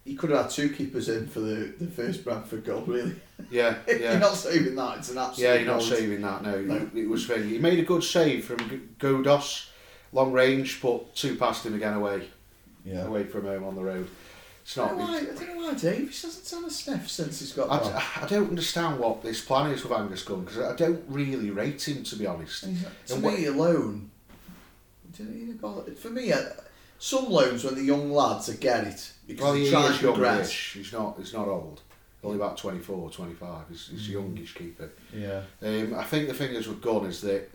you 0.04 0.16
could 0.16 0.30
have 0.30 0.42
had 0.42 0.50
two 0.50 0.70
keepers 0.70 1.08
in 1.08 1.26
for 1.28 1.40
the, 1.40 1.74
the 1.78 1.86
first 1.86 2.24
Bradford 2.24 2.64
goal, 2.64 2.82
really. 2.82 3.16
Yeah, 3.50 3.76
yeah. 3.88 4.12
you're 4.12 4.18
not 4.18 4.34
saving 4.34 4.74
that. 4.76 4.98
It's 4.98 5.10
an 5.10 5.18
absolute. 5.18 5.46
Yeah, 5.46 5.54
you're 5.54 5.66
not 5.66 5.82
saving 5.82 6.20
that. 6.22 6.42
No, 6.42 6.60
No. 6.60 6.76
It, 6.76 6.94
it 6.94 7.08
was 7.08 7.24
very. 7.24 7.48
He 7.48 7.58
made 7.58 7.78
a 7.78 7.84
good 7.84 8.02
save 8.02 8.44
from 8.44 8.58
Godos, 8.98 9.68
long 10.12 10.32
range, 10.32 10.80
but 10.80 11.14
two 11.14 11.36
past 11.36 11.66
him 11.66 11.74
again 11.74 11.94
away, 11.94 12.28
Yeah. 12.84 13.04
away 13.06 13.24
from 13.24 13.44
home 13.44 13.64
on 13.64 13.74
the 13.74 13.82
road. 13.82 14.08
It's 14.62 14.76
I 14.76 14.88
don't, 14.88 14.98
know 14.98 15.04
why, 15.04 15.16
I 15.18 15.22
don't 15.24 15.48
know 15.58 15.66
why 15.68 15.74
Davies 15.74 16.22
hasn't 16.22 16.50
done 16.50 16.64
a 16.64 16.70
sniff 16.70 17.10
since 17.10 17.40
he's 17.40 17.52
got 17.52 17.70
I, 18.22 18.26
don't 18.26 18.50
understand 18.50 18.98
what 18.98 19.22
this 19.22 19.40
plan 19.44 19.70
is 19.70 19.82
with 19.82 19.92
Angus 19.92 20.22
Gunn 20.22 20.44
because 20.44 20.58
I 20.58 20.76
don't 20.76 21.02
really 21.08 21.50
rate 21.50 21.86
him 21.88 22.04
to 22.04 22.16
be 22.16 22.26
honest. 22.26 22.64
He's 22.66 22.84
to 23.06 23.14
And 23.14 23.22
me, 23.24 23.46
alone, 23.46 24.10
know, 25.18 25.54
God, 25.60 25.98
for 25.98 26.10
me, 26.10 26.32
uh, 26.32 26.40
some 26.98 27.30
loans 27.30 27.64
when 27.64 27.74
the 27.74 27.82
young 27.82 28.12
lads 28.12 28.48
are 28.48 28.54
get 28.54 28.86
it 28.86 29.12
because 29.26 29.44
Well, 29.44 29.54
he 29.54 29.70
try 29.70 29.86
is 29.86 29.98
progress. 29.98 30.52
He's 30.52 30.92
not. 30.92 31.16
He's 31.18 31.32
not 31.32 31.48
old. 31.48 31.80
Only 32.22 32.36
about 32.36 32.58
24, 32.58 33.10
25. 33.10 33.64
He's, 33.70 33.88
he's 33.88 34.06
Mm. 34.06 34.08
a 34.08 34.12
youngish 34.12 34.54
keeper. 34.54 34.90
Yeah. 35.16 35.40
Um, 35.62 35.94
I 35.94 36.04
think 36.04 36.28
the 36.28 36.34
thing 36.34 36.54
is 36.54 36.68
with 36.68 36.82
Gunn 36.82 37.06
is 37.06 37.22
that, 37.22 37.50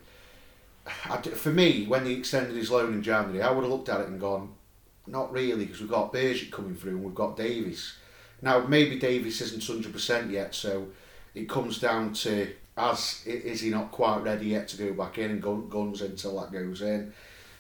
I 1.06 1.18
for 1.22 1.52
me, 1.52 1.86
when 1.86 2.06
he 2.06 2.14
extended 2.14 2.56
his 2.56 2.72
loan 2.72 2.94
in 2.94 3.04
January, 3.04 3.42
I 3.44 3.52
would 3.52 3.62
have 3.64 3.72
looked 3.72 3.90
at 3.90 4.02
it 4.02 4.08
and 4.08 4.20
gone, 4.20 4.54
not 5.08 5.32
really, 5.32 5.66
because 5.66 5.82
we've 5.82 5.90
got 5.90 6.14
Bursik 6.14 6.52
coming 6.52 6.76
through 6.76 6.92
and 6.92 7.04
we've 7.04 7.16
got 7.16 7.38
Davies. 7.38 7.96
Now, 8.42 8.60
maybe 8.60 9.00
Davies 9.00 9.42
isn't 9.42 9.62
100% 9.62 10.32
yet, 10.32 10.54
so 10.54 10.88
it 11.34 11.48
comes 11.50 11.80
down 11.80 12.14
to, 12.14 12.48
as 12.78 13.22
is 13.26 13.62
he 13.62 13.70
not 13.70 13.92
quite 13.92 14.24
ready 14.24 14.48
yet 14.48 14.68
to 14.70 14.78
go 14.78 14.94
back 14.94 15.18
in 15.18 15.32
and 15.32 15.42
gun, 15.42 15.70
Guns 15.70 16.02
until 16.02 16.40
that 16.42 16.52
goes 16.52 16.82
in. 16.82 17.14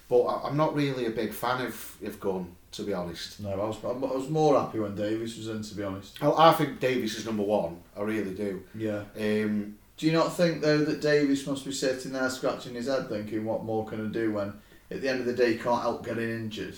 But 0.08 0.22
I, 0.24 0.48
I'm 0.48 0.58
not 0.58 0.75
really 0.75 1.06
a 1.08 1.12
big 1.12 1.34
fan 1.34 1.66
of, 1.66 1.98
of 2.04 2.20
Gunn, 2.20 2.56
to 2.74 2.84
be 2.84 2.94
honest. 2.94 3.40
No, 3.40 3.50
I 3.52 3.56
was 3.56 3.78
I 3.84 3.92
was 3.92 4.30
more 4.30 4.60
happy 4.60 4.80
when 4.80 4.96
Davies 4.96 5.38
was 5.38 5.48
in, 5.48 5.64
to 5.64 5.75
be 5.75 5.84
honest. 5.84 6.22
I, 6.22 6.30
I 6.30 6.54
think 6.54 6.80
Davies 6.80 7.18
is 7.18 7.25
number 7.25 7.44
one, 7.44 7.78
I 7.98 8.02
really 8.02 8.34
do. 8.36 8.64
Yeah. 8.75 9.04
Um, 9.20 9.78
Do 9.98 10.06
you 10.06 10.12
not 10.12 10.36
think 10.36 10.62
though 10.62 10.84
that 10.86 11.02
Davies 11.02 11.48
must 11.48 11.66
be 11.66 11.72
sitting 11.72 12.12
there 12.12 12.30
scratching 12.30 12.75
his 12.75 12.88
head, 12.88 13.10
thinking, 13.10 13.46
"What 13.46 13.64
more 13.64 13.86
can 13.88 14.06
I 14.06 14.10
do?" 14.12 14.34
When 14.34 14.54
at 14.92 15.02
the 15.02 15.10
end 15.10 15.22
of 15.22 15.25
the 15.25 15.34
day, 15.34 15.54
he 15.54 15.58
can't 15.58 15.82
help 15.82 16.06
getting 16.06 16.30
injured, 16.30 16.75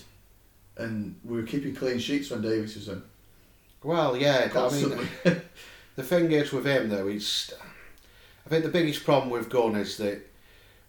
and 0.78 1.16
we 1.24 1.38
were 1.38 1.48
keeping 1.48 1.76
clean 1.76 2.00
sheets 2.00 2.30
when 2.30 2.42
Davies 2.42 2.76
was 2.76 2.88
in. 2.88 3.02
well, 3.84 4.16
yeah, 4.18 4.50
I 4.56 4.72
mean, 4.72 5.08
The 5.96 6.04
thing 6.04 6.32
is 6.32 6.52
with 6.54 6.66
him 6.66 6.90
though, 6.90 7.08
he's. 7.08 7.52
I 8.46 8.50
think 8.50 8.64
the 8.64 8.70
biggest 8.70 9.04
problem 9.04 9.30
with 9.32 9.50
Gunn 9.50 9.76
is 9.76 9.98
that 9.98 10.22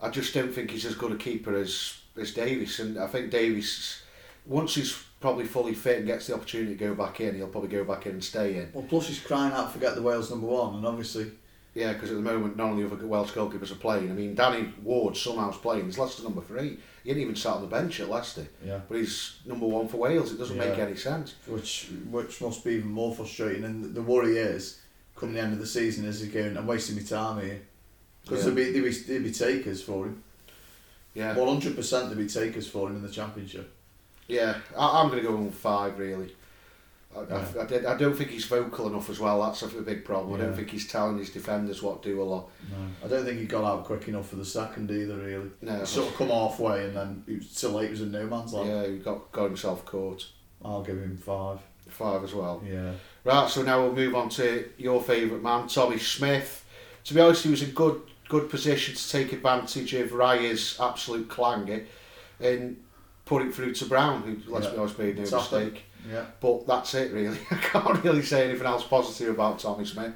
I 0.00 0.10
just 0.10 0.34
don't 0.34 0.52
think 0.52 0.70
he's 0.70 0.84
as 0.84 0.94
good 0.94 1.12
a 1.12 1.16
keeper 1.16 1.54
as 1.56 1.98
as 2.20 2.32
Davies, 2.34 2.78
and 2.78 2.98
I 2.98 3.06
think 3.06 3.30
Davies, 3.30 4.02
once 4.44 4.74
he's 4.74 5.02
probably 5.20 5.44
fully 5.46 5.74
fit 5.74 5.98
and 5.98 6.06
gets 6.06 6.26
the 6.26 6.34
opportunity 6.34 6.76
to 6.76 6.78
go 6.84 6.94
back 6.94 7.20
in, 7.20 7.34
he'll 7.36 7.48
probably 7.48 7.70
go 7.70 7.84
back 7.84 8.06
in 8.06 8.12
and 8.12 8.24
stay 8.24 8.58
in. 8.58 8.70
well, 8.72 8.84
plus 8.88 9.08
he's 9.08 9.18
crying 9.20 9.52
out, 9.52 9.72
"Forget 9.72 9.94
the 9.94 10.02
Wales 10.02 10.30
number 10.30 10.46
one," 10.46 10.74
and 10.76 10.86
obviously, 10.86 11.30
Yeah, 11.78 11.92
because 11.92 12.10
at 12.10 12.16
the 12.16 12.22
moment 12.22 12.56
none 12.56 12.70
of 12.72 12.76
the 12.76 12.84
other 12.96 13.06
Welsh 13.06 13.30
goalkeepers 13.30 13.70
are 13.70 13.76
playing. 13.76 14.10
I 14.10 14.14
mean, 14.14 14.34
Danny 14.34 14.72
Ward 14.82 15.16
somehow's 15.16 15.56
playing. 15.58 15.86
He's 15.86 15.96
Leicester 15.98 16.24
number 16.24 16.40
three. 16.40 16.78
He 17.04 17.10
ain't 17.10 17.20
even 17.20 17.36
sat 17.36 17.52
on 17.54 17.60
the 17.62 17.68
bench 17.68 18.00
at 18.00 18.08
Leicester, 18.10 18.46
yeah, 18.64 18.80
but 18.88 18.98
he's 18.98 19.36
number 19.46 19.64
one 19.66 19.86
for 19.86 19.98
Wales. 19.98 20.32
It 20.32 20.38
doesn't 20.38 20.58
make 20.58 20.76
any 20.78 20.96
sense. 20.96 21.36
which 21.46 21.88
which 22.10 22.40
must 22.40 22.64
be 22.64 22.72
even 22.72 22.90
more 22.90 23.14
frustrating. 23.14 23.62
And 23.64 23.94
the 23.94 24.02
worry 24.02 24.38
is, 24.38 24.80
come 25.14 25.32
the 25.34 25.40
end 25.40 25.52
of 25.52 25.60
the 25.60 25.66
season, 25.66 26.04
is 26.04 26.20
he 26.20 26.28
going? 26.28 26.56
I'm 26.56 26.66
wasting 26.66 26.96
my 26.96 27.02
time 27.02 27.40
here 27.40 27.62
because 28.22 28.38
Yeah. 28.40 28.44
there'd 28.52 28.56
be 28.56 28.72
there'd 28.72 28.84
be 28.84 28.90
there'd 29.06 29.24
be 29.24 29.30
takers 29.32 29.80
for 29.82 30.06
him. 30.06 30.22
Yeah, 31.14 31.34
One 31.36 31.48
hundred 31.48 31.76
percent 31.76 32.06
there'd 32.06 32.18
be 32.18 32.26
takers 32.28 32.68
for 32.68 32.88
him 32.88 32.96
in 32.96 33.02
the 33.02 33.08
championship. 33.10 33.72
Yeah, 34.26 34.56
I, 34.76 35.00
I'm 35.00 35.08
going 35.10 35.22
to 35.22 35.28
go 35.28 35.36
with 35.36 35.54
five 35.54 35.98
really. 35.98 36.34
I, 37.16 37.20
Yeah. 37.22 37.44
I, 37.58 37.90
I, 37.90 37.94
I 37.94 37.96
don't 37.96 38.14
think 38.14 38.30
he's 38.30 38.44
vocal 38.44 38.86
enough 38.88 39.08
as 39.10 39.18
well. 39.18 39.42
That's 39.42 39.62
a 39.62 39.68
big 39.82 40.04
problem. 40.04 40.40
I 40.40 40.44
don't 40.44 40.54
think 40.54 40.70
he's 40.70 40.86
telling 40.86 41.18
his 41.18 41.30
defenders 41.30 41.82
what 41.82 42.02
to 42.02 42.10
do 42.10 42.22
a 42.22 42.24
lot. 42.24 42.50
No, 42.70 43.06
I 43.06 43.08
don't 43.08 43.24
think 43.24 43.38
he 43.40 43.46
got 43.46 43.64
out 43.64 43.84
quick 43.84 44.06
enough 44.08 44.28
for 44.28 44.36
the 44.36 44.44
second 44.44 44.90
either. 44.90 45.16
Really, 45.16 45.50
No, 45.62 45.80
he 45.80 45.86
sort 45.86 46.08
of 46.08 46.16
come 46.16 46.28
halfway 46.28 46.84
and 46.84 46.96
then 46.96 47.22
he 47.26 47.36
was 47.36 47.54
too 47.54 47.68
late. 47.68 47.86
He 47.86 47.90
was 47.92 48.02
in 48.02 48.12
no 48.12 48.26
man's 48.26 48.52
land. 48.52 48.68
yeah, 48.68 48.86
he 48.86 48.98
got 48.98 49.32
got 49.32 49.44
himself 49.46 49.84
caught. 49.86 50.26
I'll 50.64 50.82
give 50.82 50.96
him 50.98 51.16
five. 51.16 51.60
Five 51.88 52.22
as 52.24 52.34
well. 52.34 52.62
Yeah, 52.68 52.92
Right, 53.24 53.48
so 53.48 53.62
now 53.62 53.82
we'll 53.82 53.94
move 53.94 54.14
on 54.14 54.28
to 54.30 54.68
your 54.76 55.00
favourite 55.02 55.42
man, 55.42 55.68
Tommy 55.68 55.98
Smith. 55.98 56.66
To 57.04 57.14
be 57.14 57.20
honest, 57.20 57.44
he 57.44 57.50
was 57.50 57.62
in 57.62 57.70
good 57.70 58.02
good 58.28 58.50
position 58.50 58.94
to 58.94 59.08
take 59.10 59.32
advantage 59.32 59.94
of 59.94 60.12
Raya's 60.12 60.76
absolute 60.78 61.30
clanger 61.30 61.86
and 62.40 62.76
put 63.24 63.40
it 63.40 63.54
through 63.54 63.72
to 63.72 63.86
Brown, 63.86 64.20
who, 64.22 64.52
let's 64.52 64.66
Yeah. 64.66 64.72
be 64.72 64.78
honest, 64.78 64.98
made 64.98 65.16
no 65.18 65.24
Top 65.24 65.50
it. 65.50 65.56
mistake. 65.64 65.84
Yeah. 66.08 66.24
But 66.40 66.66
that's 66.66 66.94
it, 66.94 67.12
really. 67.12 67.38
I 67.50 67.56
can't 67.56 68.02
really 68.04 68.22
say 68.22 68.48
anything 68.48 68.66
else 68.66 68.84
positive 68.86 69.34
about 69.34 69.58
Tommy 69.58 69.84
Smith. 69.84 70.12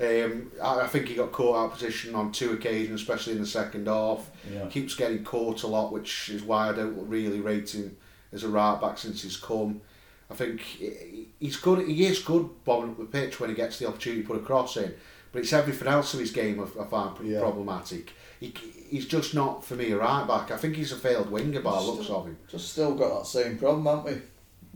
Um, 0.00 0.50
I, 0.62 0.80
I 0.80 0.86
think 0.86 1.08
he 1.08 1.14
got 1.14 1.32
caught 1.32 1.56
out 1.56 1.64
of 1.66 1.72
position 1.72 2.14
on 2.14 2.32
two 2.32 2.52
occasions, 2.52 3.00
especially 3.00 3.34
in 3.34 3.40
the 3.40 3.46
second 3.46 3.86
half. 3.86 4.30
Yeah. 4.52 4.66
Keeps 4.66 4.94
getting 4.94 5.22
caught 5.24 5.62
a 5.62 5.66
lot, 5.66 5.92
which 5.92 6.30
is 6.30 6.42
why 6.42 6.70
I 6.70 6.72
don't 6.72 7.08
really 7.08 7.40
rate 7.40 7.74
him 7.74 7.96
as 8.32 8.42
a 8.44 8.48
right 8.48 8.80
back 8.80 8.98
since 8.98 9.22
he's 9.22 9.36
come. 9.36 9.80
I 10.30 10.34
think 10.34 10.62
he's 11.38 11.56
good. 11.58 11.86
He 11.86 12.06
is 12.06 12.20
good 12.20 12.48
bombing 12.64 12.92
up 12.92 12.98
the 12.98 13.04
pitch 13.04 13.38
when 13.38 13.50
he 13.50 13.54
gets 13.56 13.78
the 13.78 13.86
opportunity 13.86 14.22
to 14.22 14.28
put 14.28 14.36
a 14.38 14.40
cross 14.44 14.78
in, 14.78 14.94
but 15.30 15.40
it's 15.40 15.52
everything 15.52 15.88
else 15.88 16.14
of 16.14 16.20
his 16.20 16.30
game 16.32 16.58
I, 16.58 16.82
I 16.82 16.86
find 16.86 17.14
Yeah. 17.22 17.40
problematic. 17.40 18.12
He, 18.40 18.52
he's 18.88 19.06
just 19.06 19.34
not 19.34 19.62
for 19.62 19.74
me 19.74 19.92
a 19.92 19.98
right 19.98 20.26
back. 20.26 20.50
I 20.50 20.56
think 20.56 20.74
he's 20.76 20.90
a 20.90 20.96
failed 20.96 21.30
winger 21.30 21.60
by 21.60 21.72
the 21.78 21.82
looks 21.82 22.08
of 22.08 22.26
him. 22.26 22.38
Just 22.48 22.70
still 22.72 22.94
got 22.94 23.18
that 23.20 23.26
same 23.26 23.58
problem, 23.58 23.84
haven't 23.84 24.04
we? 24.16 24.22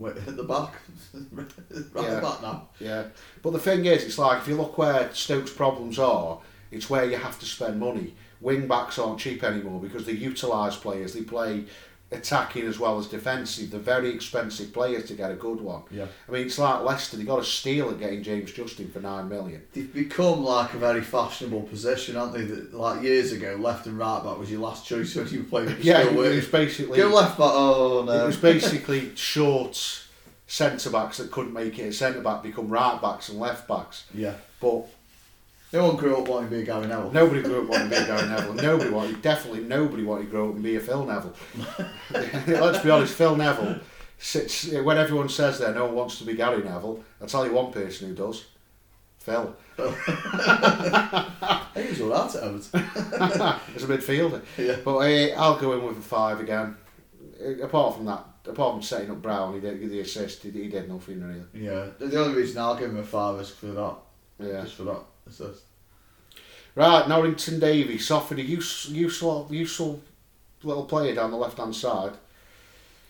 At 0.04 0.14
the 0.36 0.44
back, 0.44 0.72
right 1.32 1.46
Yeah. 1.70 2.00
at 2.02 2.14
the 2.16 2.20
back 2.20 2.42
now. 2.42 2.68
Yeah, 2.78 3.04
but 3.42 3.52
the 3.52 3.58
thing 3.58 3.84
is, 3.86 4.04
it's 4.04 4.18
like 4.18 4.42
if 4.42 4.48
you 4.48 4.56
look 4.56 4.76
where 4.78 5.10
Stokes' 5.14 5.52
problems 5.52 5.98
are, 5.98 6.38
it's 6.70 6.90
where 6.90 7.04
you 7.04 7.16
have 7.16 7.38
to 7.40 7.46
spend 7.46 7.80
money. 7.80 8.14
Wing 8.40 8.66
backs 8.68 8.98
aren't 8.98 9.18
cheap 9.18 9.42
anymore 9.42 9.80
because 9.80 10.04
they 10.04 10.12
utilise 10.12 10.76
players. 10.76 11.14
They 11.14 11.22
play 11.22 11.64
attacking 12.12 12.66
as 12.66 12.78
well 12.78 12.98
as 12.98 13.06
defensive. 13.06 13.70
They're 13.70 13.80
very 13.80 14.10
expensive 14.10 14.72
players 14.72 15.06
to 15.06 15.14
get 15.14 15.30
a 15.30 15.34
good 15.34 15.60
one. 15.60 15.82
Yeah. 15.90 16.06
I 16.28 16.32
mean, 16.32 16.46
it's 16.46 16.58
like 16.58 16.82
Leicester. 16.82 17.16
They 17.16 17.24
got 17.24 17.40
a 17.40 17.44
steal 17.44 17.90
at 17.90 17.98
getting 17.98 18.22
James 18.22 18.52
Justin 18.52 18.88
for 18.90 19.00
nine 19.00 19.28
million. 19.28 19.62
They've 19.72 19.92
become 19.92 20.44
like 20.44 20.74
a 20.74 20.78
very 20.78 21.00
fashionable 21.00 21.62
position, 21.62 22.16
aren't 22.16 22.34
they? 22.34 22.42
That, 22.44 22.74
like 22.74 23.02
years 23.02 23.32
ago, 23.32 23.56
left 23.58 23.86
and 23.86 23.98
right 23.98 24.22
back 24.22 24.38
was 24.38 24.50
your 24.50 24.60
last 24.60 24.86
choice 24.86 25.14
when 25.16 25.28
you 25.28 25.40
were 25.40 25.44
playing. 25.44 25.76
Yeah, 25.80 26.02
still 26.04 26.22
it 26.22 26.36
was 26.36 26.48
basically 26.48 26.98
Go 26.98 27.08
left 27.08 27.38
back. 27.38 27.50
Oh 27.52 28.08
it 28.08 28.26
was 28.26 28.36
basically 28.36 29.14
short 29.16 30.02
centre 30.46 30.90
backs 30.90 31.16
that 31.18 31.30
couldn't 31.32 31.52
make 31.52 31.78
it 31.78 31.82
a 31.88 31.92
centre 31.92 32.20
back 32.20 32.42
become 32.42 32.68
right 32.68 33.00
backs 33.02 33.28
and 33.28 33.38
left 33.40 33.66
backs. 33.66 34.04
yeah. 34.14 34.34
But 34.60 34.86
No 35.72 35.86
one 35.86 35.96
grew 35.96 36.16
up 36.16 36.28
wanting 36.28 36.48
to 36.50 36.56
be 36.56 36.62
a 36.62 36.64
Gary 36.64 36.86
Neville. 36.86 37.10
Nobody 37.10 37.42
grew 37.42 37.62
up 37.62 37.68
wanting 37.68 37.90
to 37.90 37.96
be 37.96 38.02
a 38.02 38.06
Gary 38.06 38.28
Neville. 38.28 38.54
Nobody 38.54 38.90
wanted, 38.90 39.20
definitely 39.22 39.64
nobody 39.64 40.04
wanted 40.04 40.24
to 40.26 40.30
grow 40.30 40.48
up 40.48 40.54
and 40.54 40.62
be 40.62 40.76
a 40.76 40.80
Phil 40.80 41.04
Neville. 41.04 41.34
Let's 42.46 42.78
be 42.84 42.90
honest, 42.90 43.14
Phil 43.14 43.34
Neville 43.36 43.80
sits 44.18 44.70
when 44.72 44.96
everyone 44.96 45.28
says 45.28 45.58
that 45.58 45.74
no 45.74 45.86
one 45.86 45.94
wants 45.94 46.18
to 46.18 46.24
be 46.24 46.34
Gary 46.34 46.62
Neville. 46.62 47.02
I'll 47.20 47.26
tell 47.26 47.44
you 47.44 47.52
one 47.52 47.72
person 47.72 48.08
who 48.08 48.14
does. 48.14 48.46
Phil, 49.18 49.56
I 49.78 51.66
think 51.74 51.86
he 51.86 51.90
was 51.90 52.00
alright 52.00 52.34
at 52.36 52.42
Everton. 52.44 52.80
as 53.74 53.82
a 53.84 53.86
midfielder. 53.88 54.40
yeah. 54.56 54.76
But 54.84 54.96
uh, 54.98 55.34
I'll 55.36 55.58
go 55.58 55.72
in 55.72 55.82
with 55.84 55.98
a 55.98 56.02
five 56.02 56.38
again. 56.40 56.76
Uh, 57.44 57.64
Apart 57.64 57.96
from 57.96 58.04
that, 58.06 58.24
apart 58.46 58.74
from 58.74 58.82
setting 58.82 59.10
up 59.10 59.20
Brown, 59.20 59.54
he 59.54 59.60
did 59.60 59.80
the 59.80 59.98
assist. 60.00 60.44
He, 60.44 60.50
he 60.52 60.68
did 60.68 60.88
nothing 60.88 61.22
really. 61.22 61.42
Yeah. 61.52 61.88
The, 61.98 62.06
the 62.06 62.22
only 62.24 62.36
reason 62.36 62.58
I'll 62.62 62.76
give 62.76 62.90
him 62.90 62.98
a 62.98 63.02
five 63.02 63.40
is 63.40 63.50
for 63.50 63.66
that. 63.66 63.96
Yeah. 64.38 64.62
Just 64.62 64.74
for 64.76 64.84
that 64.84 65.00
assist. 65.26 65.62
Right, 66.74 67.08
Norrington 67.08 67.58
Davies 67.58 68.10
offered 68.10 68.38
a 68.38 68.42
use, 68.42 68.88
useful, 68.90 69.48
useful 69.50 70.02
little 70.62 70.84
player 70.84 71.14
down 71.14 71.30
the 71.30 71.36
left 71.36 71.58
hand 71.58 71.74
side. 71.74 72.12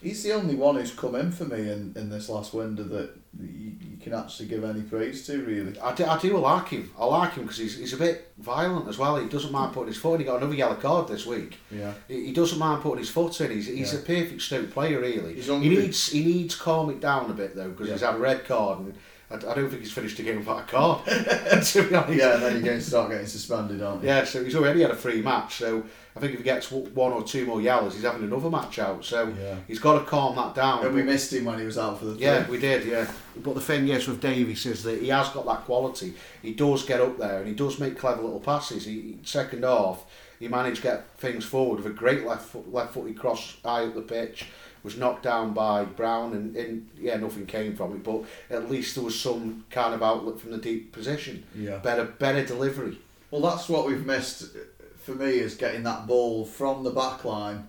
He's 0.02 0.22
the 0.22 0.32
only 0.32 0.54
one 0.54 0.76
who's 0.76 0.92
come 0.92 1.14
in 1.16 1.32
for 1.32 1.44
me 1.46 1.70
in, 1.70 1.92
in 1.96 2.10
this 2.10 2.28
last 2.28 2.52
window 2.54 2.84
that 2.84 3.10
you, 3.40 3.72
you 3.90 3.96
can 4.00 4.12
actually 4.12 4.46
give 4.46 4.62
any 4.62 4.82
praise 4.82 5.26
to, 5.26 5.42
really. 5.42 5.76
I 5.80 5.94
do, 5.94 6.04
I 6.04 6.18
do 6.18 6.36
like 6.36 6.68
him. 6.68 6.90
I 6.98 7.06
like 7.06 7.32
him 7.32 7.44
because 7.44 7.58
he's, 7.58 7.78
he's 7.78 7.94
a 7.94 7.96
bit 7.96 8.30
violent 8.38 8.88
as 8.88 8.98
well. 8.98 9.16
He 9.16 9.26
doesn't 9.28 9.50
mind 9.50 9.72
putting 9.72 9.88
his 9.88 9.96
foot 9.96 10.14
in. 10.14 10.20
He 10.20 10.26
got 10.26 10.36
another 10.36 10.54
yellow 10.54 10.74
card 10.76 11.08
this 11.08 11.26
week. 11.26 11.58
Yeah. 11.72 11.94
He, 12.06 12.26
he 12.26 12.32
doesn't 12.32 12.58
mind 12.58 12.82
putting 12.82 12.98
his 12.98 13.08
foot 13.10 13.40
in. 13.40 13.50
He's, 13.50 13.66
he's 13.66 13.94
Yeah. 13.94 13.98
a 14.00 14.02
perfect 14.02 14.42
Stoke 14.42 14.70
player, 14.70 15.00
really. 15.00 15.34
He's 15.34 15.46
he 15.46 15.58
needs 15.68 16.08
he 16.12 16.24
needs 16.24 16.54
calm 16.54 16.90
it 16.90 17.00
down 17.00 17.30
a 17.30 17.34
bit 17.34 17.56
though 17.56 17.70
because 17.70 17.88
Yeah. 17.88 17.94
he's 17.94 18.02
had 18.02 18.14
a 18.14 18.18
red 18.18 18.44
card 18.44 18.80
and 18.80 18.94
I, 19.30 19.34
I 19.34 19.38
don't 19.54 19.68
think 19.68 19.82
he's 19.82 19.92
finished 19.92 20.18
a 20.18 20.22
game 20.22 20.38
without 20.38 20.60
a 20.60 20.62
card. 20.62 21.04
to 21.06 21.88
be 21.88 21.94
honest. 21.94 22.18
Yeah, 22.18 22.34
and 22.34 22.42
then 22.42 22.52
you're 22.54 22.62
going 22.62 22.78
to 22.78 22.80
start 22.80 23.10
getting 23.10 23.26
suspended, 23.26 23.82
aren't 23.82 24.02
you? 24.02 24.08
Yeah, 24.08 24.24
so 24.24 24.44
he's 24.44 24.54
already 24.54 24.82
had 24.82 24.90
a 24.92 24.96
free 24.96 25.20
match. 25.22 25.56
So 25.56 25.84
I 26.14 26.20
think 26.20 26.32
if 26.32 26.38
he 26.38 26.44
gets 26.44 26.70
one 26.70 27.12
or 27.12 27.22
two 27.24 27.44
more 27.44 27.60
yellows, 27.60 27.94
he's 27.94 28.04
having 28.04 28.22
another 28.22 28.48
match 28.50 28.78
out. 28.78 29.04
So 29.04 29.34
Yeah. 29.40 29.56
he's 29.66 29.80
got 29.80 29.98
to 29.98 30.04
calm 30.04 30.36
that 30.36 30.54
down. 30.54 30.84
And 30.86 30.94
we 30.94 31.02
missed 31.02 31.32
him 31.32 31.44
when 31.46 31.58
he 31.58 31.64
was 31.66 31.76
out 31.76 31.98
for 31.98 32.04
the 32.06 32.18
Yeah, 32.18 32.48
we 32.48 32.58
did, 32.58 32.86
yeah. 32.86 33.10
But 33.36 33.54
the 33.54 33.60
thing 33.60 33.88
is 33.88 34.06
with 34.06 34.20
Davies 34.20 34.64
is 34.66 34.82
that 34.84 35.00
he 35.02 35.08
has 35.08 35.28
got 35.30 35.44
that 35.46 35.64
quality. 35.64 36.14
He 36.42 36.54
does 36.54 36.84
get 36.84 37.00
up 37.00 37.18
there 37.18 37.38
and 37.38 37.48
he 37.48 37.54
does 37.54 37.78
make 37.80 37.98
clever 37.98 38.22
little 38.22 38.40
passes. 38.40 38.84
He 38.84 39.18
second 39.24 39.64
half, 39.64 40.04
he 40.38 40.48
managed 40.48 40.76
to 40.76 40.82
get 40.82 41.08
things 41.18 41.44
forward 41.44 41.78
with 41.78 41.86
a 41.86 41.94
great 41.96 42.24
left 42.24 42.46
foot, 42.46 42.72
left 42.72 42.94
footed 42.94 43.18
cross 43.18 43.56
high 43.64 43.84
up 43.84 43.94
the 43.94 44.02
pitch. 44.02 44.46
Was 44.86 44.96
knocked 44.96 45.24
down 45.24 45.52
by 45.52 45.84
Brown 45.84 46.32
and, 46.32 46.54
and 46.56 46.88
yeah, 46.96 47.16
nothing 47.16 47.44
came 47.44 47.74
from 47.74 47.90
it. 47.96 48.04
But 48.04 48.22
at 48.50 48.70
least 48.70 48.94
there 48.94 49.02
was 49.02 49.18
some 49.18 49.64
kind 49.68 49.92
of 49.92 50.00
outlet 50.00 50.38
from 50.38 50.52
the 50.52 50.58
deep 50.58 50.92
position. 50.92 51.42
Yeah. 51.56 51.78
Better, 51.78 52.04
better 52.04 52.44
delivery. 52.46 52.96
Well, 53.32 53.40
that's 53.40 53.68
what 53.68 53.88
we've 53.88 54.06
missed 54.06 54.44
uh, 54.44 54.60
for 54.98 55.16
me 55.16 55.40
is 55.40 55.56
getting 55.56 55.82
that 55.82 56.06
ball 56.06 56.44
from 56.46 56.84
the 56.84 56.90
back 56.92 57.24
line 57.24 57.68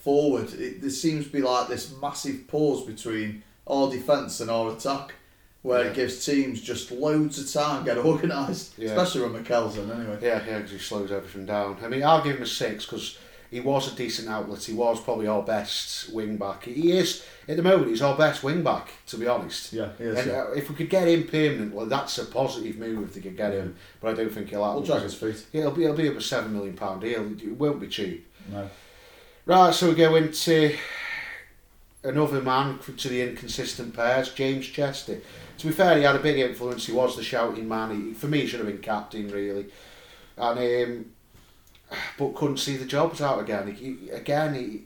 forward. 0.00 0.52
It, 0.54 0.80
there 0.80 0.90
seems 0.90 1.26
to 1.26 1.32
be 1.32 1.42
like 1.42 1.68
this 1.68 1.94
massive 2.02 2.48
pause 2.48 2.84
between 2.84 3.44
our 3.68 3.88
defence 3.88 4.40
and 4.40 4.50
our 4.50 4.72
attack, 4.72 5.14
where 5.62 5.84
Yeah. 5.84 5.90
it 5.90 5.94
gives 5.94 6.26
teams 6.26 6.60
just 6.60 6.90
loads 6.90 7.38
of 7.38 7.52
time 7.52 7.84
to 7.84 7.94
get 7.94 8.04
organised, 8.04 8.76
Yeah. 8.76 8.88
especially 8.90 9.22
when 9.30 9.34
Mikel's 9.40 9.78
in 9.78 9.88
anyway. 9.90 10.18
Yeah, 10.20 10.44
yeah, 10.44 10.56
because 10.56 10.72
he 10.72 10.78
slows 10.78 11.12
everything 11.12 11.46
down. 11.46 11.76
I 11.84 11.88
mean, 11.88 12.02
I'll 12.02 12.24
give 12.24 12.36
him 12.36 12.42
a 12.42 12.46
six 12.46 12.84
because 12.84 13.16
he 13.50 13.60
was 13.60 13.92
a 13.92 13.96
decent 13.96 14.28
outlet. 14.28 14.62
He 14.62 14.74
was 14.74 15.00
probably 15.00 15.26
our 15.26 15.42
best 15.42 16.12
wing 16.12 16.36
back. 16.36 16.64
He 16.64 16.92
is 16.92 17.24
at 17.48 17.56
the 17.56 17.62
moment. 17.62 17.88
He's 17.88 18.02
our 18.02 18.16
best 18.16 18.42
wing 18.42 18.62
back, 18.62 18.90
to 19.06 19.16
be 19.16 19.26
honest. 19.26 19.72
Yeah, 19.72 19.90
he 19.96 20.04
is, 20.04 20.18
And 20.18 20.30
yeah. 20.30 20.42
uh, 20.42 20.50
if 20.52 20.68
we 20.68 20.76
could 20.76 20.90
get 20.90 21.08
him 21.08 21.24
permanently, 21.26 21.86
that's 21.86 22.18
a 22.18 22.26
positive 22.26 22.76
move 22.76 23.08
if 23.08 23.14
they 23.14 23.20
could 23.20 23.36
get 23.36 23.52
him. 23.52 23.76
But 24.00 24.10
I 24.10 24.14
don't 24.14 24.32
think 24.32 24.50
he'll 24.50 24.62
happen. 24.64 24.76
We'll 24.82 24.86
drag 24.86 25.02
his 25.02 25.14
feet. 25.14 25.46
Yeah, 25.52 25.62
it'll 25.62 25.72
be 25.72 25.84
it'll 25.84 25.96
be 25.96 26.08
up 26.08 26.16
a 26.16 26.20
seven 26.20 26.52
million 26.52 26.74
pound 26.76 27.00
deal. 27.00 27.32
It 27.32 27.52
won't 27.52 27.80
be 27.80 27.88
cheap. 27.88 28.30
No. 28.50 28.68
Right, 29.46 29.72
so 29.72 29.88
we 29.88 29.94
go 29.94 30.14
into 30.16 30.76
another 32.04 32.42
man 32.42 32.78
to 32.96 33.08
the 33.08 33.22
inconsistent 33.22 33.94
pairs, 33.94 34.32
James 34.34 34.66
Chester. 34.66 35.20
To 35.58 35.66
be 35.66 35.72
fair, 35.72 35.96
he 35.96 36.04
had 36.04 36.16
a 36.16 36.20
big 36.20 36.38
influence. 36.38 36.86
He 36.86 36.92
was 36.92 37.16
the 37.16 37.22
shouting 37.22 37.66
man. 37.68 38.08
He, 38.08 38.14
for 38.14 38.28
me, 38.28 38.42
he 38.42 38.46
should 38.46 38.60
have 38.60 38.68
been 38.68 38.78
captain, 38.78 39.28
really. 39.28 39.66
And 40.36 40.58
um, 40.58 41.06
but 42.18 42.34
couldn't 42.34 42.58
see 42.58 42.76
the 42.76 42.84
jobs 42.84 43.20
out 43.20 43.40
again. 43.40 43.72
He, 43.74 44.10
again, 44.10 44.54
he, 44.54 44.82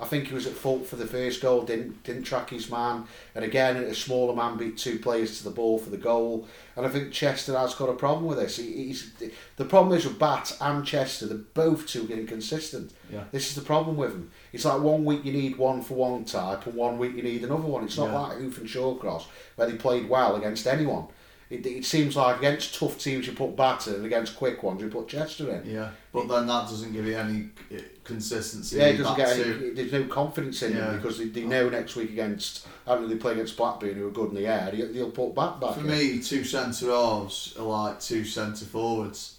I 0.00 0.04
think 0.04 0.28
he 0.28 0.34
was 0.34 0.46
at 0.46 0.52
fault 0.52 0.86
for 0.86 0.94
the 0.94 1.06
first 1.06 1.42
goal. 1.42 1.62
Didn't 1.62 2.04
didn't 2.04 2.22
track 2.22 2.50
his 2.50 2.70
man, 2.70 3.04
and 3.34 3.44
again, 3.44 3.76
a 3.76 3.94
smaller 3.94 4.32
man 4.36 4.56
beat 4.56 4.76
two 4.78 5.00
players 5.00 5.38
to 5.38 5.44
the 5.44 5.50
ball 5.50 5.78
for 5.78 5.90
the 5.90 5.96
goal. 5.96 6.46
And 6.76 6.86
I 6.86 6.88
think 6.88 7.10
Chester 7.12 7.58
has 7.58 7.74
got 7.74 7.88
a 7.88 7.94
problem 7.94 8.26
with 8.26 8.38
this. 8.38 8.58
He, 8.58 8.72
he's 8.86 9.12
the 9.56 9.64
problem 9.64 9.98
is 9.98 10.04
with 10.06 10.16
Batth 10.18 10.56
and 10.60 10.86
Chester. 10.86 11.26
They're 11.26 11.38
both 11.38 11.88
too 11.88 12.06
inconsistent. 12.08 12.92
Yeah. 13.12 13.24
This 13.32 13.48
is 13.48 13.56
the 13.56 13.62
problem 13.62 13.96
with 13.96 14.12
him. 14.12 14.30
It's 14.52 14.64
like 14.64 14.80
one 14.80 15.04
week 15.04 15.24
you 15.24 15.32
need 15.32 15.56
one 15.58 15.82
for 15.82 15.94
one 15.94 16.24
type, 16.24 16.66
and 16.66 16.76
one 16.76 16.98
week 16.98 17.16
you 17.16 17.22
need 17.24 17.42
another 17.42 17.62
one. 17.66 17.82
It's 17.82 17.98
not 17.98 18.10
Yeah. 18.10 18.18
like 18.20 18.38
Huth 18.38 18.58
and 18.58 18.68
Shawcross 18.68 19.24
where 19.56 19.68
they 19.68 19.76
played 19.76 20.08
well 20.08 20.36
against 20.36 20.68
anyone. 20.68 21.08
It, 21.50 21.64
it 21.64 21.84
seems 21.86 22.14
like 22.14 22.38
against 22.38 22.78
tough 22.78 22.98
teams 22.98 23.26
you 23.26 23.32
put 23.32 23.56
Batter, 23.56 23.94
and 23.96 24.04
against 24.04 24.36
quick 24.36 24.62
ones 24.62 24.82
you 24.82 24.88
put 24.88 25.08
Chester 25.08 25.50
in. 25.50 25.70
Yeah, 25.70 25.90
but 26.12 26.28
then 26.28 26.46
that 26.46 26.68
doesn't 26.68 26.92
give 26.92 27.06
you 27.06 27.16
any 27.16 27.48
uh, 27.74 27.80
consistency. 28.04 28.76
Yeah, 28.76 28.88
in 28.88 28.96
he 28.96 29.02
doesn't 29.02 29.16
get 29.16 29.38
any, 29.38 29.70
there's 29.70 29.92
no 29.92 30.04
confidence 30.04 30.62
in 30.62 30.76
Yeah. 30.76 30.90
him 30.90 30.96
because 30.96 31.16
they, 31.18 31.24
they 31.28 31.44
know 31.44 31.70
next 31.70 31.96
week 31.96 32.10
against, 32.10 32.66
I 32.86 32.92
don't 32.94 33.02
know, 33.04 33.08
they 33.08 33.16
play 33.16 33.32
against 33.32 33.56
Blackburn 33.56 33.94
who 33.94 34.06
are 34.08 34.10
good 34.10 34.28
in 34.30 34.34
the 34.34 34.46
air, 34.46 34.70
he- 34.74 34.82
they'll 34.82 35.10
put 35.10 35.34
back 35.34 35.58
back 35.58 35.74
For 35.74 35.80
in. 35.80 35.86
me, 35.86 36.18
two 36.22 36.44
centre 36.44 36.90
halves 36.90 37.56
are 37.58 37.64
like 37.64 38.00
two 38.00 38.24
centre 38.24 38.66
forwards. 38.66 39.36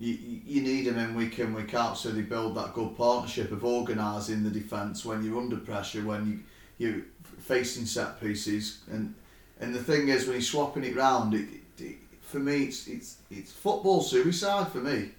You, 0.00 0.14
you 0.14 0.40
you 0.46 0.62
need 0.62 0.86
them 0.86 0.98
in 0.98 1.14
week 1.14 1.38
in 1.38 1.52
week 1.52 1.74
out, 1.74 1.98
so 1.98 2.10
they 2.10 2.22
build 2.22 2.56
that 2.56 2.72
good 2.72 2.96
partnership 2.96 3.52
of 3.52 3.62
organising 3.62 4.42
the 4.42 4.50
defence 4.50 5.04
when 5.04 5.22
you're 5.22 5.38
under 5.38 5.58
pressure, 5.58 6.02
when 6.02 6.26
you 6.26 6.40
you're 6.78 7.02
facing 7.40 7.84
set 7.84 8.18
pieces, 8.20 8.78
and 8.90 9.14
and 9.62 9.74
the 9.74 9.82
thing 9.82 10.08
is 10.08 10.26
when 10.26 10.34
you're 10.34 10.42
swapping 10.42 10.84
it 10.84 10.96
round, 10.96 11.34
it, 11.34 11.46
it, 11.78 11.96
for 12.20 12.38
me 12.38 12.64
it's 12.64 12.88
it's 12.88 13.16
it's 13.30 13.52
football 13.52 14.02
suicide 14.02 14.68
for 14.68 14.78
me. 14.78 15.10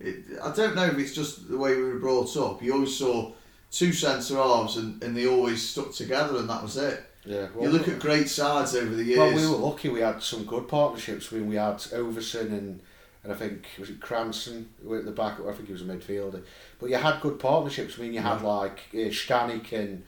It, 0.00 0.24
I 0.42 0.52
don't 0.52 0.74
know 0.74 0.86
if 0.86 0.98
it's 0.98 1.14
just 1.14 1.48
the 1.48 1.56
way 1.56 1.76
we 1.76 1.84
were 1.84 1.98
brought 1.98 2.36
up. 2.36 2.62
You 2.62 2.74
always 2.74 2.96
saw 2.96 3.32
two 3.70 3.92
centre 3.92 4.36
halves 4.36 4.76
and, 4.76 5.02
and 5.02 5.16
they 5.16 5.26
always 5.26 5.66
stuck 5.66 5.92
together, 5.92 6.38
and 6.38 6.50
that 6.50 6.62
was 6.62 6.76
it. 6.76 7.04
Yeah, 7.24 7.46
you 7.60 7.68
look 7.68 7.86
at 7.86 8.00
great 8.00 8.28
sides 8.28 8.74
over 8.74 8.94
the 8.94 9.04
years. 9.04 9.18
Well, 9.18 9.34
we 9.34 9.46
were 9.46 9.68
lucky. 9.68 9.88
We 9.88 10.00
had 10.00 10.20
some 10.22 10.44
good 10.44 10.66
partnerships. 10.66 11.32
I 11.32 11.36
mean, 11.36 11.48
we 11.48 11.54
had 11.54 11.76
Overson 11.76 12.48
and 12.48 12.80
and 13.22 13.32
I 13.32 13.36
think 13.36 13.68
was 13.78 13.90
it 13.90 14.00
Cranson 14.00 14.68
who 14.82 14.96
at 14.96 15.04
the 15.04 15.12
back. 15.12 15.38
I 15.40 15.52
think 15.52 15.66
he 15.66 15.72
was 15.72 15.82
a 15.82 15.84
midfielder. 15.84 16.42
But 16.80 16.90
you 16.90 16.96
had 16.96 17.20
good 17.20 17.38
partnerships. 17.38 17.96
I 17.98 18.02
mean, 18.02 18.14
you 18.14 18.20
had 18.20 18.42
like 18.42 18.80
uh, 18.92 19.12
Stanek 19.12 19.72
and 19.72 20.02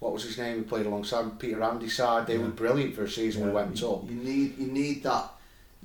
what 0.00 0.12
was 0.12 0.24
his 0.24 0.36
name? 0.38 0.56
Who 0.56 0.62
played 0.64 0.86
alongside 0.86 1.38
Peter 1.38 1.62
Andy's 1.62 1.94
side. 1.94 2.26
They 2.26 2.36
Yeah. 2.36 2.42
were 2.42 2.48
brilliant 2.48 2.94
for 2.96 3.04
a 3.04 3.10
season. 3.10 3.46
We 3.46 3.52
went 3.52 3.80
you, 3.80 3.90
up. 3.90 4.10
You 4.10 4.16
need 4.16 4.58
you 4.58 4.66
need 4.66 5.02
that 5.04 5.30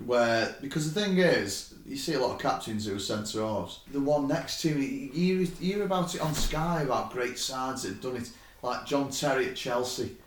where 0.04 0.56
because 0.62 0.91
the 0.91 0.99
thing 0.99 1.17
is 1.17 1.73
you 1.86 1.95
see 1.95 2.13
a 2.13 2.19
lot 2.19 2.32
of 2.32 2.39
captains 2.39 2.86
who 2.86 2.95
are 2.95 2.99
centre 2.99 3.41
halves. 3.41 3.82
The 3.91 3.99
one 3.99 4.28
next 4.28 4.62
to 4.62 4.73
me, 4.73 5.12
you 5.13 5.38
hear, 5.38 5.47
you 5.60 5.73
hear 5.75 5.84
about 5.86 6.15
it 6.15 6.21
on 6.21 6.34
Sky 6.34 6.82
about 6.82 7.12
great 7.12 7.38
sides 7.38 7.84
that 7.84 7.89
have 7.89 8.01
done 8.01 8.15
it, 8.15 8.30
like 8.63 8.86
John 8.86 9.10
Terry 9.12 9.49
at 9.49 9.56
Chelsea. 9.56 10.17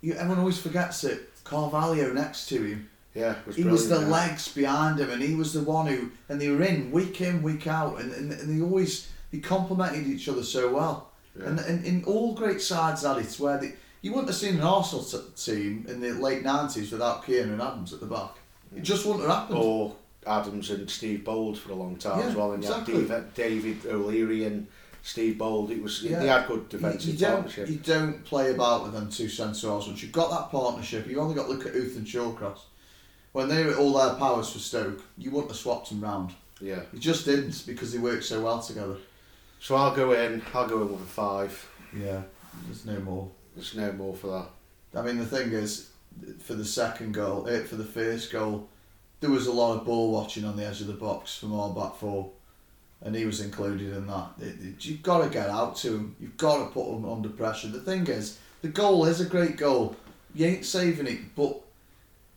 You, 0.00 0.14
everyone 0.14 0.38
always 0.38 0.58
forgets 0.58 1.04
it. 1.04 1.28
Carvalho 1.44 2.12
next 2.12 2.48
to 2.48 2.62
him. 2.62 2.88
Yeah, 3.14 3.34
was 3.46 3.56
He 3.56 3.64
was 3.64 3.88
the 3.88 4.00
yeah. 4.00 4.06
legs 4.06 4.48
behind 4.48 4.98
him, 4.98 5.10
and 5.10 5.22
he 5.22 5.34
was 5.34 5.52
the 5.52 5.60
one 5.60 5.86
who, 5.86 6.10
and 6.28 6.40
they 6.40 6.48
were 6.48 6.62
in 6.62 6.90
week 6.90 7.20
in, 7.20 7.42
week 7.42 7.66
out, 7.66 8.00
and, 8.00 8.10
and, 8.12 8.32
and 8.32 8.48
they 8.58 8.64
always 8.64 9.08
they 9.30 9.38
complemented 9.38 10.06
each 10.06 10.28
other 10.28 10.42
so 10.42 10.72
well. 10.72 11.11
Yeah. 11.38 11.46
And, 11.46 11.58
and 11.60 11.84
in 11.84 12.04
all 12.04 12.34
great 12.34 12.60
sides 12.60 13.02
had 13.02 13.18
it 13.18 13.34
where 13.38 13.58
they, 13.58 13.72
you 14.02 14.10
wouldn't 14.12 14.28
have 14.28 14.36
seen 14.36 14.56
an 14.56 14.62
Arsenal 14.62 15.04
t- 15.04 15.18
team 15.36 15.86
in 15.88 16.00
the 16.00 16.10
late 16.12 16.42
nineties 16.42 16.92
without 16.92 17.24
Keown 17.24 17.50
and 17.50 17.62
Adams 17.62 17.92
at 17.92 18.00
the 18.00 18.06
back. 18.06 18.32
It 18.76 18.82
just 18.82 19.06
wouldn't 19.06 19.24
have 19.26 19.34
happened. 19.36 19.58
Or 19.58 19.94
Adams 20.26 20.70
and 20.70 20.88
Steve 20.90 21.24
Bould 21.24 21.56
for 21.58 21.72
a 21.72 21.74
long 21.74 21.96
time 21.96 22.20
Yeah, 22.20 22.26
as 22.26 22.34
well. 22.36 22.52
And 22.52 22.62
exactly. 22.62 22.94
you 22.94 23.06
had 23.08 23.32
David, 23.34 23.82
David 23.82 23.92
O'Leary 23.94 24.44
and 24.44 24.66
Steve 25.02 25.38
Bould. 25.38 25.70
It 25.70 25.82
was 25.82 26.02
Yeah. 26.02 26.18
they 26.20 26.28
had 26.28 26.46
good 26.46 26.66
You, 26.70 26.78
defensive 26.78 27.12
you 27.14 27.18
don't 27.18 27.32
partnership. 27.34 27.68
you 27.68 27.76
don't 27.76 28.24
play 28.24 28.50
about 28.54 28.84
with 28.84 28.92
them 28.92 29.08
two 29.10 29.28
centre 29.28 29.68
halves. 29.68 29.86
Once 29.88 30.02
you've 30.02 30.12
got 30.12 30.30
that 30.30 30.50
partnership, 30.50 31.06
you 31.08 31.18
only 31.20 31.34
got 31.34 31.46
to 31.46 31.52
look 31.52 31.66
at 31.66 31.72
Huth 31.72 31.96
and 31.96 32.06
Shawcross. 32.06 32.58
When 33.32 33.48
they 33.48 33.64
were 33.64 33.74
all 33.76 33.94
their 33.94 34.14
powers 34.14 34.50
for 34.52 34.58
Stoke, 34.58 35.02
you 35.16 35.30
wouldn't 35.30 35.50
have 35.50 35.58
swapped 35.58 35.88
them 35.88 36.02
round. 36.02 36.32
yeah. 36.60 36.80
You 36.92 36.98
just 36.98 37.24
didn't 37.24 37.64
because 37.66 37.92
they 37.92 37.98
worked 37.98 38.24
so 38.24 38.42
well 38.42 38.60
together. 38.60 38.96
So 39.62 39.76
I'll 39.76 39.94
go 39.94 40.12
in. 40.12 40.42
I'll 40.52 40.66
go 40.68 40.82
in 40.82 40.90
with 40.90 41.00
a 41.02 41.04
five. 41.04 41.68
Yeah, 41.96 42.22
there's 42.66 42.84
no 42.84 42.98
more. 42.98 43.30
There's 43.54 43.76
no 43.76 43.92
more 43.92 44.14
for 44.14 44.26
that. 44.92 44.98
I 44.98 45.02
mean, 45.02 45.18
the 45.18 45.24
thing 45.26 45.52
is, 45.52 45.90
for 46.40 46.54
the 46.54 46.64
second 46.64 47.12
goal, 47.14 47.46
it 47.46 47.68
for 47.68 47.76
the 47.76 47.84
first 47.84 48.32
goal, 48.32 48.68
there 49.20 49.30
was 49.30 49.46
a 49.46 49.52
lot 49.52 49.76
of 49.78 49.84
ball 49.86 50.10
watching 50.10 50.44
on 50.44 50.56
the 50.56 50.66
edge 50.66 50.80
of 50.80 50.88
the 50.88 50.92
box 50.94 51.36
from 51.38 51.54
our 51.54 51.70
back 51.70 51.94
four, 51.94 52.30
and 53.02 53.14
he 53.14 53.24
was 53.24 53.40
included 53.40 53.92
in 53.96 54.06
that. 54.08 54.30
It- 54.40 54.60
it- 54.60 54.84
you've 54.84 55.02
got 55.02 55.22
to 55.22 55.30
get 55.30 55.48
out 55.48 55.76
to 55.76 55.94
him. 55.94 56.16
You've 56.18 56.36
got 56.36 56.58
to 56.58 56.70
put 56.72 56.92
him 56.96 57.04
under 57.08 57.28
pressure. 57.28 57.68
The 57.68 57.80
thing 57.80 58.06
is, 58.08 58.38
the 58.62 58.68
goal 58.68 59.04
is 59.04 59.20
a 59.20 59.26
great 59.26 59.56
goal. 59.56 59.94
You 60.34 60.46
ain't 60.46 60.64
saving 60.64 61.06
it, 61.06 61.36
but 61.36 61.60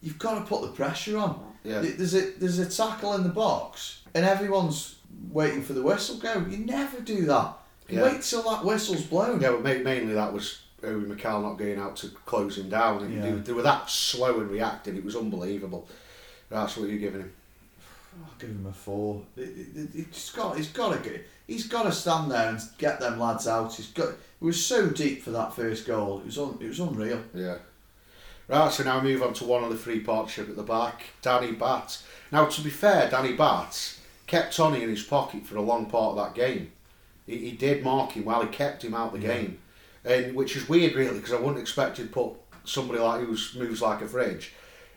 you've 0.04 0.20
got 0.20 0.36
to 0.40 0.46
put 0.46 0.62
the 0.62 0.68
pressure 0.74 1.18
on. 1.18 1.54
Yeah. 1.64 1.82
There's 1.82 2.14
a 2.14 2.32
there's 2.38 2.60
a 2.60 2.70
tackle 2.70 3.14
in 3.16 3.24
the 3.24 3.30
box, 3.30 4.02
and 4.14 4.24
everyone's 4.26 4.95
waiting 5.32 5.62
for 5.64 5.74
the 5.74 5.82
whistle 5.82 6.18
go. 6.18 6.46
You 6.50 6.58
never 6.60 7.00
do 7.02 7.26
that. 7.26 7.54
You 7.88 7.98
Yeah. 8.00 8.04
wait 8.04 8.22
till 8.24 8.42
that 8.44 8.64
whistle's 8.66 9.04
blown. 9.04 9.40
Yeah, 9.42 9.52
but 9.52 9.62
mainly 9.64 10.14
that 10.14 10.34
was 10.34 10.60
Obi 10.84 11.08
Mikel 11.08 11.42
not 11.42 11.58
going 11.58 11.80
out 11.80 11.96
to 11.98 12.10
close 12.26 12.58
him 12.58 12.70
down. 12.70 13.04
And 13.04 13.14
Yeah. 13.16 13.22
they, 13.22 13.32
they 13.32 13.54
were 13.54 13.62
that 13.64 13.90
slow 13.90 14.40
in 14.42 14.50
reacting. 14.50 14.98
It 14.98 15.06
was 15.06 15.16
unbelievable. 15.16 15.88
That's 16.50 16.78
what 16.78 16.90
you're 16.90 17.00
giving 17.00 17.22
him. 17.22 17.34
I'll 18.24 18.32
give 18.40 18.50
him 18.50 18.66
a 18.66 18.72
four. 18.74 19.24
It, 19.36 19.42
it, 19.76 19.90
it's 19.94 20.32
got, 20.32 20.56
he's 20.56 20.70
got 20.70 20.94
to 20.94 21.10
get, 21.10 21.28
he's 21.48 21.68
got 21.68 21.84
to 21.84 21.92
stand 21.92 22.32
there 22.32 22.50
and 22.50 22.60
get 22.78 23.00
them 23.00 23.20
lads 23.20 23.48
out. 23.48 23.74
He's 23.76 23.88
got. 23.88 24.10
It 24.10 24.18
was 24.46 24.64
so 24.66 24.90
deep 24.90 25.22
for 25.24 25.32
that 25.32 25.54
first 25.54 25.86
goal. 25.86 26.20
It 26.20 26.26
was 26.28 26.38
un, 26.38 26.58
it 26.62 26.68
was 26.68 26.80
unreal. 26.80 27.22
Yeah. 27.34 27.58
Right, 28.48 28.72
so 28.72 28.84
now 28.84 29.00
we 29.02 29.12
move 29.14 29.24
on 29.24 29.34
to 29.34 29.44
one 29.46 29.64
of 29.64 29.72
the 29.72 29.78
three 29.78 30.00
partnership 30.02 30.48
at 30.50 30.56
the 30.56 30.62
back, 30.64 31.04
Danny 31.24 31.54
Batth. 31.54 32.04
Now, 32.32 32.46
to 32.46 32.62
be 32.62 32.70
fair, 32.70 33.10
Danny 33.10 33.36
Batth 33.36 33.98
kept 34.28 34.56
Toney 34.56 34.84
in 34.84 34.90
his 34.90 35.04
pocket 35.04 35.46
for 35.46 35.58
a 35.58 35.62
long 35.62 35.86
part 35.88 36.18
of 36.18 36.26
that 36.26 36.36
game. 36.36 36.72
He, 37.26 37.38
he 37.38 37.52
did 37.52 37.84
mark 37.84 38.12
him 38.14 38.26
well, 38.26 38.42
he 38.42 38.48
kept 38.48 38.84
him 38.84 38.94
out 38.94 39.14
the 39.14 39.20
Yeah. 39.20 39.34
game. 39.34 39.60
and 40.04 40.36
Which 40.36 40.56
is 40.56 40.70
weird, 40.70 40.94
really, 40.96 41.18
because 41.18 41.34
I 41.34 41.38
wouldn't 41.40 41.60
expect 41.60 41.98
you 42.00 42.06
to 42.06 42.12
put 42.12 42.32
somebody 42.64 43.00
like 43.00 43.22
who 43.22 43.38
moves 43.60 43.82
like 43.82 44.02
a 44.02 44.08
fridge 44.08 44.54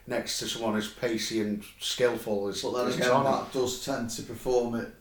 next 0.07 0.39
to 0.39 0.47
someone 0.49 0.77
as 0.77 0.89
pacey 0.89 1.41
and 1.41 1.63
skillful 1.81 2.49
as, 2.49 2.63
But 2.63 2.73
then 2.73 2.87
as 2.89 2.97
again, 2.97 3.25
that 3.25 3.53
does 3.53 3.85
tend 3.85 4.09
to 4.11 4.23
perform 4.23 4.75
it 4.77 4.95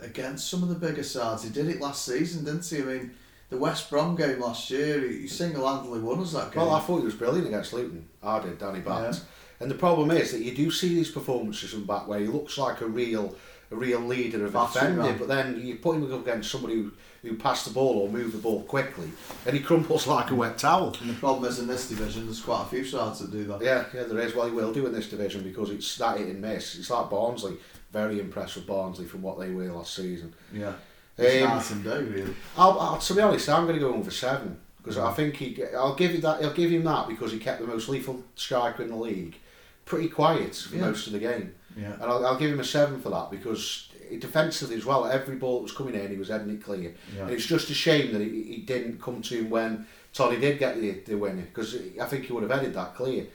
against 0.00 0.48
some 0.50 0.62
of 0.62 0.68
the 0.68 0.74
bigger 0.74 1.02
sides. 1.02 1.42
He 1.44 1.50
did 1.50 1.68
it 1.68 1.80
last 1.80 2.04
season, 2.04 2.44
didn't 2.44 2.64
he? 2.66 2.78
I 2.78 2.84
mean, 2.84 3.10
the 3.50 3.56
West 3.56 3.90
Brom 3.90 4.16
game 4.16 4.40
last 4.40 4.70
year, 4.70 5.00
he 5.08 5.26
single-handedly 5.26 6.00
won 6.00 6.20
us 6.20 6.32
that 6.32 6.52
game. 6.52 6.62
Well, 6.62 6.74
I 6.74 6.80
thought 6.80 6.98
he 6.98 7.04
was 7.04 7.14
brilliant 7.14 7.46
against 7.48 7.72
Luton. 7.72 8.08
I 8.22 8.40
did, 8.40 8.58
Danny 8.58 8.80
Batts. 8.80 9.18
Yeah. 9.18 9.24
And 9.60 9.70
the 9.70 9.76
problem 9.76 10.10
is 10.10 10.32
that 10.32 10.42
you 10.42 10.54
do 10.54 10.70
see 10.70 10.94
these 10.94 11.10
performances 11.10 11.70
from 11.70 11.84
back 11.84 12.08
where 12.08 12.20
he 12.20 12.26
looks 12.26 12.58
like 12.58 12.80
a 12.80 12.86
real 12.86 13.34
a 13.70 13.76
real 13.76 14.00
leader 14.00 14.44
of 14.44 14.52
defending, 14.52 15.18
but 15.18 15.28
then 15.28 15.60
you 15.60 15.76
put 15.76 15.96
him 15.96 16.12
up 16.12 16.20
against 16.20 16.50
somebody 16.50 16.74
who, 16.74 16.92
who 17.22 17.36
passed 17.36 17.66
the 17.66 17.72
ball 17.72 17.98
or 17.98 18.08
moved 18.08 18.34
the 18.34 18.38
ball 18.38 18.62
quickly, 18.62 19.10
and 19.46 19.56
he 19.56 19.62
crumples 19.62 20.06
like 20.16 20.30
a 20.30 20.34
wet 20.34 20.58
towel. 20.58 20.94
And 21.00 21.10
the 21.10 21.14
problem 21.14 21.50
is 21.50 21.58
in 21.58 21.66
this 21.66 21.88
division, 21.88 22.26
there's 22.26 22.40
quite 22.40 22.62
a 22.62 22.66
few 22.66 22.84
sides 22.84 23.20
that 23.20 23.30
do 23.30 23.44
that. 23.44 23.62
Yeah, 23.62 23.84
yeah, 23.94 24.04
there 24.04 24.20
is. 24.20 24.34
Well, 24.34 24.46
he 24.46 24.52
will 24.52 24.72
do 24.72 24.86
in 24.86 24.92
this 24.92 25.08
division 25.08 25.42
because 25.42 25.70
it's 25.70 25.96
that 25.96 26.18
hit 26.18 26.28
and 26.28 26.40
miss. 26.40 26.78
It's 26.78 26.90
like 26.90 27.10
Barnsley. 27.10 27.56
Very 27.92 28.18
impressed 28.18 28.56
with 28.56 28.66
Barnsley 28.66 29.06
from 29.06 29.22
what 29.22 29.38
they 29.38 29.50
were 29.50 29.70
last 29.70 29.94
season. 29.94 30.34
Yeah, 30.52 30.72
it's 31.16 31.70
um, 31.70 31.76
and 31.76 31.84
day, 31.84 32.02
really. 32.02 32.34
I'll, 32.56 32.78
I'll, 32.80 32.98
to 32.98 33.14
be 33.14 33.20
honest, 33.20 33.48
I'm 33.48 33.66
going 33.66 33.78
to 33.78 33.80
go 33.80 33.94
over 33.94 34.10
seven 34.10 34.58
because 34.78 34.98
I 34.98 35.12
think 35.12 35.36
he. 35.36 35.64
I'll 35.76 35.94
give 35.94 36.12
you 36.12 36.20
that. 36.22 36.42
I'll 36.42 36.52
give 36.52 36.70
him 36.70 36.84
that 36.84 37.06
because 37.08 37.30
he 37.30 37.38
kept 37.38 37.60
the 37.60 37.66
most 37.66 37.88
lethal 37.88 38.22
striker 38.34 38.82
in 38.82 38.88
the 38.88 38.96
league 38.96 39.38
pretty 39.84 40.08
quiet 40.08 40.54
for 40.54 40.76
yeah. 40.76 40.82
most 40.82 41.06
of 41.06 41.12
the 41.12 41.18
game. 41.18 41.54
Yeah. 41.76 41.94
And 41.94 42.04
I'll, 42.04 42.26
I'll 42.26 42.38
give 42.38 42.50
him 42.50 42.60
a 42.60 42.64
seven 42.64 43.00
for 43.00 43.10
that 43.10 43.30
because 43.30 43.88
defensively 44.18 44.76
as 44.76 44.84
well, 44.84 45.06
every 45.06 45.36
ball 45.36 45.56
that 45.56 45.62
was 45.64 45.72
coming 45.72 45.94
in, 45.94 46.10
he 46.10 46.16
was 46.16 46.28
heading 46.28 46.50
it 46.50 46.62
clear. 46.62 46.94
Yeah. 47.14 47.22
And 47.22 47.30
it's 47.30 47.46
just 47.46 47.70
a 47.70 47.74
shame 47.74 48.12
that 48.12 48.20
he, 48.20 48.42
he 48.42 48.56
didn't 48.58 49.00
come 49.00 49.22
to 49.22 49.38
him 49.38 49.50
when 49.50 49.86
Toney 50.12 50.38
did 50.38 50.58
get 50.58 50.80
the, 50.80 50.92
the 51.00 51.16
winner 51.16 51.42
because 51.42 51.76
I 52.00 52.06
think 52.06 52.26
he 52.26 52.32
would 52.32 52.42
have 52.42 52.52
headed 52.52 52.74
that 52.74 52.94
clear. 52.94 53.26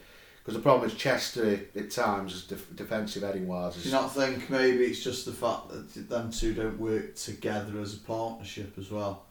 Because 0.42 0.54
the 0.54 0.62
problem 0.62 0.88
is 0.88 0.96
Chester 0.96 1.60
at 1.76 1.90
times, 1.90 2.34
is 2.34 2.44
def- 2.44 2.74
defensive 2.74 3.22
heading 3.22 3.46
wise. 3.46 3.76
Do 3.76 3.86
you 3.86 3.94
not 3.94 4.14
think 4.14 4.48
maybe 4.48 4.84
it's 4.84 5.04
just 5.04 5.26
the 5.26 5.32
fact 5.32 5.68
that 5.68 6.08
them 6.08 6.30
two 6.30 6.54
don't 6.54 6.80
work 6.80 7.14
together 7.14 7.78
as 7.78 7.94
a 7.94 7.98
partnership 7.98 8.78
as 8.78 8.90
well? 8.90 9.26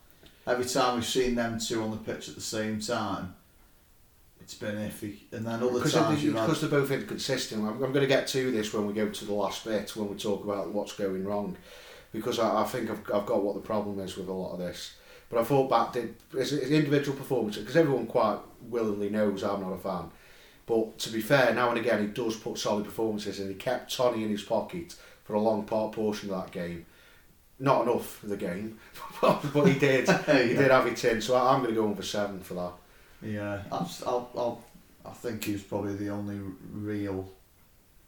Every 0.45 0.65
time 0.65 0.95
we've 0.95 1.05
seen 1.05 1.33
them 1.33 1.59
two 1.59 1.81
on 1.81 1.91
the 1.91 1.97
pitch 1.97 2.29
at 2.29 2.35
the 2.35 2.41
same 2.41 2.79
time, 2.79 3.33
it's 4.49 4.57
been 4.57 4.77
iffy. 4.77 5.19
And 5.31 5.45
then 5.45 5.61
other 5.61 5.87
times 5.87 6.23
they're, 6.23 6.31
because 6.31 6.61
they're 6.61 6.69
both 6.71 6.89
inconsistent. 6.89 7.61
I'm, 7.61 7.83
I'm 7.83 7.93
going 7.93 8.01
to 8.01 8.07
get 8.07 8.25
to 8.29 8.51
this 8.51 8.73
when 8.73 8.87
we 8.87 8.93
go 8.93 9.07
to 9.07 9.25
the 9.25 9.33
last 9.33 9.63
bit 9.63 9.95
when 9.95 10.09
we 10.09 10.15
talk 10.15 10.43
about 10.43 10.71
what's 10.71 10.93
going 10.93 11.23
wrong, 11.23 11.55
because 12.11 12.39
I, 12.39 12.63
I 12.63 12.63
think 12.63 12.89
I've, 12.89 12.99
I've 13.13 13.27
got 13.27 13.43
what 13.43 13.53
the 13.53 13.61
problem 13.61 13.99
is 13.99 14.17
with 14.17 14.27
a 14.27 14.33
lot 14.33 14.53
of 14.53 14.59
this. 14.59 14.95
But 15.29 15.41
I 15.41 15.43
thought 15.43 15.69
back 15.69 15.93
did 15.93 16.15
an 16.33 16.73
individual 16.73 17.15
performance 17.15 17.57
because 17.57 17.77
everyone 17.77 18.07
quite 18.07 18.39
willingly 18.61 19.09
knows 19.09 19.43
I'm 19.43 19.61
not 19.61 19.73
a 19.73 19.77
fan. 19.77 20.09
But 20.65 20.97
to 20.97 21.11
be 21.11 21.21
fair, 21.21 21.53
now 21.53 21.69
and 21.69 21.77
again 21.77 22.01
he 22.01 22.07
does 22.07 22.35
put 22.35 22.57
solid 22.57 22.85
performances 22.85 23.39
and 23.39 23.49
he 23.49 23.55
kept 23.55 23.95
Toney 23.95 24.23
in 24.23 24.31
his 24.31 24.41
pocket 24.41 24.95
for 25.25 25.35
a 25.35 25.39
long 25.39 25.65
part 25.65 25.91
portion 25.91 26.31
of 26.31 26.41
that 26.41 26.51
game. 26.51 26.87
Not 27.59 27.83
enough 27.83 28.15
for 28.15 28.27
the 28.27 28.37
game, 28.37 28.79
but 29.21 29.67
he 29.67 29.77
did. 29.77 30.07
yeah. 30.07 30.41
He 30.41 30.53
did 30.55 30.71
have 30.71 30.87
it 30.87 31.05
in, 31.05 31.21
so 31.21 31.35
I'm 31.35 31.61
going 31.61 31.75
to 31.75 31.79
go 31.79 31.87
on 31.87 31.95
for 31.95 32.01
seven 32.01 32.39
for 32.39 32.55
that. 32.55 32.71
Yeah, 33.21 33.61
I'll, 33.71 33.91
I'll, 34.05 34.29
I'll, 34.35 34.63
I 35.05 35.11
think 35.11 35.43
he 35.43 35.53
was 35.53 35.63
probably 35.63 35.95
the 35.95 36.09
only 36.09 36.39
real 36.71 37.29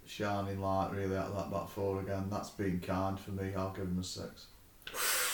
shining 0.07 0.61
light 0.61 0.91
really 0.91 1.15
out 1.15 1.27
of 1.27 1.35
that 1.35 1.51
back 1.51 1.69
four 1.69 1.99
again. 1.99 2.27
That's 2.29 2.49
been 2.49 2.79
kind 2.79 3.19
for 3.19 3.31
me. 3.31 3.53
I'll 3.55 3.71
give 3.71 3.85
him 3.85 3.99
a 3.99 4.03
six. 4.03 4.47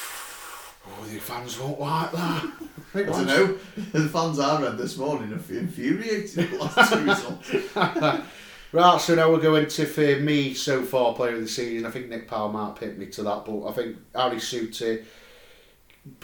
Oh, 0.89 1.05
the 1.05 1.19
fans 1.19 1.59
won't 1.59 1.81
like 1.81 2.13
that. 2.13 2.51
I 2.95 3.03
don't 3.03 3.27
know. 3.27 3.57
The 3.91 4.07
fans 4.07 4.39
I 4.39 4.61
read 4.61 4.77
this 4.77 4.95
morning 4.95 5.33
are 5.33 5.53
infuriated 5.53 6.37
with 6.37 6.51
the 6.51 6.57
last 6.57 6.93
two 6.93 7.03
results. 7.03 8.25
right, 8.71 9.01
so 9.01 9.15
now 9.15 9.29
we're 9.29 9.41
going 9.41 9.67
to 9.67 9.85
for 9.85 10.21
me 10.21 10.53
so 10.53 10.83
far 10.83 11.13
player 11.13 11.35
of 11.35 11.41
the 11.41 11.47
season. 11.49 11.85
I 11.85 11.91
think 11.91 12.07
Nick 12.07 12.29
Powell 12.29 12.53
might 12.53 12.77
pick 12.77 12.97
me 12.97 13.07
to 13.07 13.23
that, 13.23 13.43
but 13.45 13.67
I 13.67 13.73
think 13.73 13.97
Harry 14.15 14.37
Souttar 14.37 15.03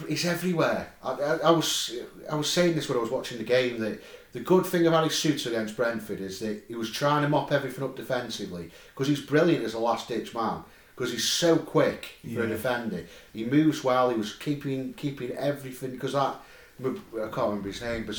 it's 0.07 0.25
everywhere. 0.25 0.93
I, 1.03 1.11
I, 1.11 1.37
I, 1.37 1.51
was 1.51 1.93
I 2.29 2.35
was 2.35 2.49
saying 2.49 2.75
this 2.75 2.87
when 2.89 2.97
I 2.97 3.01
was 3.01 3.11
watching 3.11 3.37
the 3.37 3.43
game 3.43 3.79
that 3.79 4.01
the 4.33 4.39
good 4.39 4.65
thing 4.65 4.87
about 4.87 5.05
his 5.05 5.15
suit 5.15 5.45
against 5.45 5.75
Brentford 5.75 6.19
is 6.19 6.39
that 6.39 6.63
he 6.67 6.75
was 6.75 6.91
trying 6.91 7.21
to 7.23 7.29
mop 7.29 7.51
everything 7.51 7.83
up 7.83 7.95
defensively 7.95 8.71
because 8.93 9.07
he's 9.07 9.21
brilliant 9.21 9.63
as 9.63 9.73
a 9.73 9.79
last 9.79 10.07
ditch 10.07 10.33
man 10.33 10.63
because 10.95 11.11
he's 11.11 11.27
so 11.27 11.57
quick 11.57 12.13
yeah. 12.23 12.39
for 12.39 12.43
a 12.45 12.47
defender. 12.47 13.05
He 13.33 13.45
moves 13.45 13.83
well. 13.83 14.09
He 14.09 14.17
was 14.17 14.35
keeping 14.35 14.93
keeping 14.93 15.31
everything 15.31 15.91
because 15.91 16.13
that 16.13 16.35
I 16.83 17.27
can't 17.27 17.37
remember 17.37 17.67
his 17.67 17.81
name, 17.81 18.05
but 18.05 18.15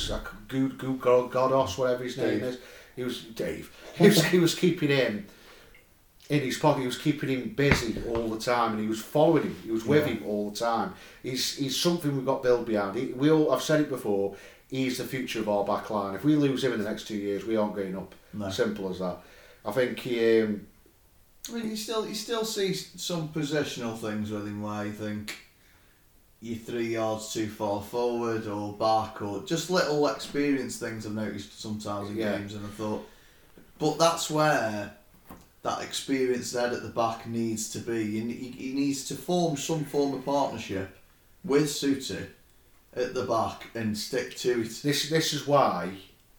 Good 0.48 0.78
Good 0.78 1.00
Godos, 1.00 1.76
whatever 1.76 2.04
his 2.04 2.16
name 2.16 2.42
is. 2.42 2.58
He 2.96 3.02
was 3.02 3.22
Dave. 3.22 3.74
He 3.96 4.06
was, 4.06 4.24
he 4.24 4.38
was 4.38 4.54
keeping 4.56 4.88
him 4.88 5.26
in 6.28 6.40
his 6.40 6.58
pocket. 6.58 6.80
He 6.80 6.86
was 6.86 6.98
keeping 6.98 7.28
him 7.28 7.50
busy 7.50 8.02
all 8.08 8.28
the 8.28 8.38
time, 8.38 8.72
and 8.72 8.80
he 8.80 8.86
was 8.86 9.02
following 9.02 9.44
him. 9.44 9.56
He 9.64 9.70
was 9.70 9.84
with 9.84 10.06
yeah. 10.06 10.14
him 10.14 10.24
all 10.26 10.50
the 10.50 10.56
time. 10.56 10.94
He's 11.22 11.56
he's 11.56 11.76
something 11.76 12.14
we've 12.14 12.26
got 12.26 12.42
built 12.42 12.66
behind. 12.66 12.96
He, 12.96 13.06
we 13.06 13.30
all 13.30 13.52
I've 13.52 13.62
said 13.62 13.80
it 13.80 13.88
before. 13.88 14.36
He's 14.70 14.98
the 14.98 15.04
future 15.04 15.40
of 15.40 15.48
our 15.48 15.64
back 15.64 15.90
line. 15.90 16.14
If 16.14 16.24
we 16.24 16.36
lose 16.36 16.64
him 16.64 16.72
in 16.72 16.82
the 16.82 16.88
next 16.88 17.06
two 17.06 17.16
years, 17.16 17.44
we 17.44 17.56
aren't 17.56 17.76
going 17.76 17.96
up. 17.96 18.14
No. 18.32 18.50
Simple 18.50 18.90
as 18.90 18.98
that. 18.98 19.18
I 19.64 19.72
think 19.72 19.98
he. 20.00 20.42
Um, 20.42 20.66
I 21.50 21.52
mean, 21.52 21.70
you 21.70 21.76
still 21.76 22.06
you 22.06 22.14
still 22.14 22.44
see 22.44 22.72
some 22.72 23.28
positional 23.28 23.98
things 23.98 24.30
with 24.30 24.46
him 24.46 24.62
where 24.62 24.86
you 24.86 24.92
think 24.92 25.36
you're 26.40 26.58
three 26.58 26.88
yards 26.88 27.32
too 27.32 27.48
far 27.48 27.80
forward 27.80 28.46
or 28.46 28.72
back 28.74 29.22
or 29.22 29.42
just 29.44 29.70
little 29.70 30.06
experience 30.08 30.76
things 30.76 31.06
I've 31.06 31.14
noticed 31.14 31.60
sometimes 31.60 32.10
in 32.10 32.16
yeah. 32.16 32.38
games, 32.38 32.54
and 32.54 32.64
I 32.64 32.68
thought, 32.70 33.06
but 33.78 33.98
that's 33.98 34.30
where 34.30 34.92
that 35.64 35.82
experienced 35.82 36.54
head 36.54 36.74
at 36.74 36.82
the 36.82 36.90
back 36.90 37.26
needs 37.26 37.70
to 37.70 37.78
be. 37.78 38.20
He, 38.20 38.50
he 38.50 38.72
needs 38.74 39.04
to 39.06 39.14
form 39.14 39.56
some 39.56 39.84
form 39.84 40.14
of 40.14 40.24
partnership 40.24 40.96
with 41.42 41.64
Souttar 41.64 42.26
at 42.94 43.14
the 43.14 43.24
back 43.24 43.70
and 43.74 43.96
stick 43.96 44.36
to 44.36 44.60
it. 44.60 44.80
This 44.82 45.08
this 45.08 45.32
is 45.32 45.46
why 45.46 45.90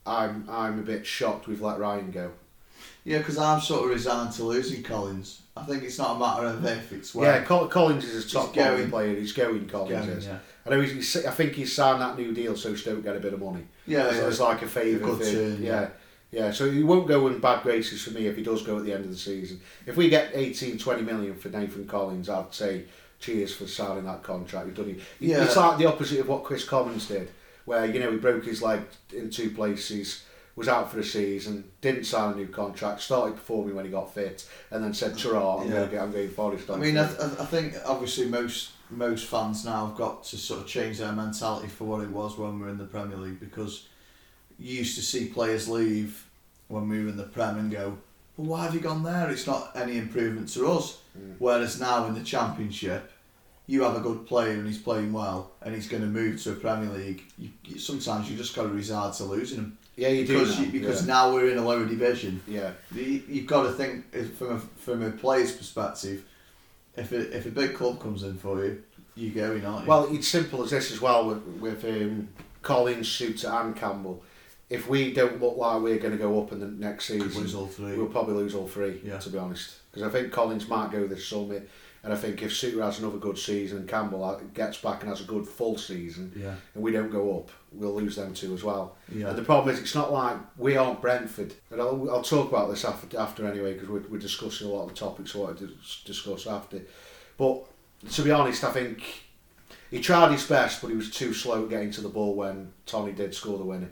I'm 0.05 0.47
I'm 0.47 0.79
a 0.79 0.83
bit 0.83 1.05
shocked 1.05 1.47
we've 1.47 1.61
let 1.61 1.79
Ryan 1.79 2.11
go. 2.11 2.31
Yeah, 3.03 3.17
because 3.17 3.37
I'm 3.37 3.61
sort 3.61 3.85
of 3.85 3.89
resigned 3.89 4.33
to 4.33 4.43
losing 4.43 4.83
Collins. 4.83 5.41
I 5.57 5.63
think 5.63 5.83
it's 5.83 5.97
not 5.97 6.15
a 6.15 6.19
matter 6.19 6.45
of 6.45 6.65
if, 6.65 6.91
it's 6.91 7.13
when. 7.13 7.27
Yeah, 7.27 7.43
Collins 7.43 8.03
is 8.03 8.25
a 8.25 8.29
top 8.29 8.53
going, 8.53 8.89
player. 8.89 9.15
He's 9.15 9.31
going, 9.31 9.67
Collins 9.67 10.05
going, 10.05 10.17
is. 10.17 10.25
Yeah. 10.25 10.39
I 10.65 10.69
know 10.71 10.81
he's, 10.81 11.13
he's, 11.13 11.25
I 11.25 11.31
think 11.31 11.53
he's 11.53 11.73
signed 11.73 12.01
that 12.01 12.17
new 12.17 12.33
deal 12.33 12.57
so 12.57 12.75
Stoke 12.75 13.03
get 13.03 13.15
a 13.15 13.19
bit 13.19 13.33
of 13.33 13.39
money. 13.39 13.63
Yeah, 13.85 14.09
so 14.09 14.21
yeah. 14.21 14.27
it's 14.27 14.39
like 14.39 14.61
a 14.63 14.67
favour. 14.67 15.23
yeah. 15.23 15.55
yeah. 15.59 15.87
Yeah, 16.35 16.51
so 16.51 16.69
he 16.69 16.83
won't 16.83 17.07
go 17.07 17.27
in 17.27 17.39
bad 17.39 17.63
graces 17.63 18.03
for 18.03 18.11
me 18.11 18.27
if 18.27 18.35
he 18.35 18.43
does 18.43 18.61
go 18.61 18.77
at 18.77 18.83
the 18.83 18.91
end 18.91 19.05
of 19.05 19.09
the 19.09 19.15
season. 19.15 19.61
If 19.85 19.95
we 19.95 20.09
get 20.09 20.31
18, 20.33 20.77
20 20.77 21.01
million 21.01 21.33
for 21.33 21.47
Nathan 21.47 21.87
Collins, 21.87 22.27
I'd 22.27 22.53
say 22.53 22.83
cheers 23.21 23.55
for 23.55 23.65
signing 23.67 24.03
that 24.03 24.21
contract. 24.21 24.67
You've 24.67 24.75
done 24.75 24.89
it. 24.89 24.99
Yeah. 25.21 25.45
It's 25.45 25.55
like 25.55 25.77
the 25.77 25.85
opposite 25.85 26.19
of 26.19 26.27
what 26.27 26.43
Kris 26.43 26.65
Commons 26.65 27.07
did, 27.07 27.31
where 27.63 27.85
you 27.85 28.01
know 28.01 28.11
he 28.11 28.17
broke 28.17 28.43
his 28.43 28.61
leg 28.61 28.81
in 29.13 29.29
two 29.29 29.49
places, 29.51 30.25
was 30.57 30.67
out 30.67 30.91
for 30.91 30.99
a 30.99 31.05
season, 31.05 31.71
didn't 31.79 32.03
sign 32.03 32.33
a 32.33 32.35
new 32.35 32.47
contract, 32.47 32.99
started 32.99 33.37
performing 33.37 33.73
when 33.73 33.85
he 33.85 33.91
got 33.91 34.13
fit, 34.13 34.45
and 34.71 34.83
then 34.83 34.93
said, 34.93 35.17
"Hurrah, 35.17 35.61
I'm 35.61 35.67
yeah. 35.67 35.73
going 35.75 35.85
to 35.85 35.95
get, 35.95 36.03
I'm 36.03 36.11
going 36.11 36.29
Forest." 36.29 36.69
I 36.69 36.75
mean, 36.75 36.97
I, 36.97 37.05
I 37.05 37.45
think 37.45 37.75
obviously 37.85 38.27
most 38.27 38.71
most 38.89 39.27
fans 39.27 39.63
now 39.63 39.87
have 39.87 39.95
got 39.95 40.25
to 40.25 40.37
sort 40.37 40.59
of 40.59 40.67
change 40.67 40.97
their 40.97 41.13
mentality 41.13 41.69
for 41.69 41.85
what 41.85 42.01
it 42.01 42.09
was 42.09 42.37
when 42.37 42.55
we 42.55 42.65
were 42.65 42.69
in 42.69 42.77
the 42.77 42.83
Premier 42.83 43.15
League 43.15 43.39
because 43.39 43.87
you 44.59 44.79
used 44.79 44.95
to 44.95 45.01
see 45.01 45.27
players 45.27 45.67
leave 45.67 46.25
when 46.67 46.89
we 46.89 47.03
were 47.03 47.09
in 47.09 47.17
the 47.17 47.23
Prem 47.23 47.57
and 47.57 47.71
go, 47.71 47.97
well, 48.37 48.47
why 48.47 48.63
have 48.63 48.73
you 48.73 48.79
gone 48.79 49.03
there? 49.03 49.29
It's 49.29 49.47
not 49.47 49.71
any 49.75 49.97
improvement 49.97 50.49
to 50.49 50.67
us. 50.71 50.99
Mm. 51.17 51.35
Whereas 51.39 51.79
now 51.79 52.05
in 52.07 52.15
the 52.15 52.23
Championship, 52.23 53.11
you 53.67 53.83
have 53.83 53.95
a 53.95 53.99
good 53.99 54.27
player 54.27 54.51
and 54.51 54.67
he's 54.67 54.77
playing 54.77 55.11
well 55.13 55.51
and 55.61 55.73
he's 55.73 55.87
going 55.87 56.03
to 56.03 56.07
move 56.07 56.41
to 56.43 56.51
a 56.51 56.55
Premier 56.55 56.89
League. 56.89 57.23
You, 57.37 57.49
you, 57.63 57.79
sometimes 57.79 58.29
you 58.29 58.37
just 58.37 58.55
got 58.55 58.63
to 58.63 58.69
resort 58.69 59.13
to 59.15 59.23
losing 59.23 59.59
him. 59.59 59.77
Yeah, 59.95 60.09
you 60.09 60.27
because 60.27 60.57
do. 60.57 60.65
You, 60.65 60.71
because 60.71 61.01
yeah. 61.01 61.13
now 61.13 61.33
we're 61.33 61.49
in 61.49 61.57
a 61.57 61.65
lower 61.65 61.85
division. 61.85 62.41
Yeah, 62.47 62.71
you, 62.93 63.23
you've 63.29 63.47
got 63.47 63.63
to 63.63 63.71
think 63.71 64.13
from 64.35 64.57
a 64.57 64.59
from 64.59 65.01
a 65.01 65.11
player's 65.11 65.55
perspective. 65.55 66.25
If 66.97 67.13
a, 67.13 67.35
if 67.35 67.45
a 67.45 67.49
big 67.49 67.75
club 67.75 68.01
comes 68.01 68.23
in 68.23 68.35
for 68.35 68.63
you, 68.63 68.83
you 69.15 69.31
go 69.31 69.53
in, 69.53 69.65
aren't 69.65 69.85
you? 69.85 69.89
Well, 69.89 70.13
it's 70.13 70.27
simple 70.27 70.63
as 70.63 70.71
this 70.71 70.91
as 70.91 70.99
well 70.99 71.27
with 71.27 71.43
with 71.61 71.85
um, 71.85 72.27
Collins, 72.61 73.07
Souttar, 73.07 73.65
and 73.65 73.75
Campbell 73.75 74.21
if 74.69 74.87
we 74.87 75.13
don't 75.13 75.41
look 75.41 75.57
like 75.57 75.81
we're 75.81 75.99
going 75.99 76.13
to 76.13 76.17
go 76.17 76.41
up 76.41 76.51
in 76.51 76.59
the 76.59 76.67
next 76.67 77.05
season, 77.05 77.29
lose 77.29 77.55
all 77.55 77.67
three. 77.67 77.95
we'll 77.95 78.07
probably 78.07 78.33
lose 78.35 78.55
all 78.55 78.67
three. 78.67 79.01
Yeah. 79.03 79.19
To 79.19 79.29
be 79.29 79.37
honest, 79.37 79.75
because 79.91 80.07
I 80.07 80.11
think 80.11 80.31
Collins 80.31 80.67
might 80.67 80.91
go 80.91 81.07
this 81.07 81.27
summer, 81.27 81.61
and 82.03 82.13
I 82.13 82.15
think 82.15 82.43
if 82.43 82.51
Souttar 82.51 82.83
has 82.83 82.99
another 82.99 83.17
good 83.17 83.37
season 83.37 83.79
and 83.79 83.89
Campbell 83.89 84.39
gets 84.53 84.77
back 84.77 85.01
and 85.01 85.09
has 85.09 85.21
a 85.21 85.25
good 85.25 85.47
full 85.47 85.77
season, 85.77 86.31
yeah. 86.35 86.53
and 86.75 86.83
we 86.83 86.91
don't 86.91 87.11
go 87.11 87.39
up, 87.39 87.49
we'll 87.71 87.95
lose 87.95 88.15
them 88.15 88.33
too 88.33 88.53
as 88.53 88.63
well. 88.63 88.95
Yeah. 89.11 89.29
And 89.29 89.37
the 89.37 89.43
problem 89.43 89.73
is, 89.73 89.81
it's 89.81 89.95
not 89.95 90.13
like 90.13 90.37
we 90.57 90.77
aren't 90.77 91.01
Brentford. 91.01 91.53
And 91.71 91.81
I'll, 91.81 92.09
I'll 92.11 92.21
talk 92.21 92.49
about 92.49 92.69
this 92.69 92.85
after, 92.85 93.17
after 93.19 93.47
anyway, 93.47 93.73
because 93.73 93.89
we're, 93.89 94.03
we're 94.07 94.19
discussing 94.19 94.67
a 94.67 94.69
lot 94.69 94.83
of 94.83 94.89
the 94.89 94.95
topics 94.95 95.35
I 95.35 95.39
want 95.39 95.57
to 95.59 95.69
discuss 96.05 96.45
after. 96.45 96.81
But 97.37 97.65
to 98.11 98.21
be 98.21 98.31
honest, 98.31 98.63
I 98.63 98.71
think 98.71 99.23
he 99.89 99.99
tried 99.99 100.31
his 100.31 100.45
best, 100.45 100.81
but 100.81 100.89
he 100.89 100.95
was 100.95 101.09
too 101.09 101.33
slow 101.33 101.65
getting 101.65 101.89
to 101.91 102.01
the 102.01 102.09
ball 102.09 102.35
when 102.35 102.71
Toney 102.85 103.13
did 103.13 103.33
score 103.33 103.57
the 103.57 103.65
winner. 103.65 103.89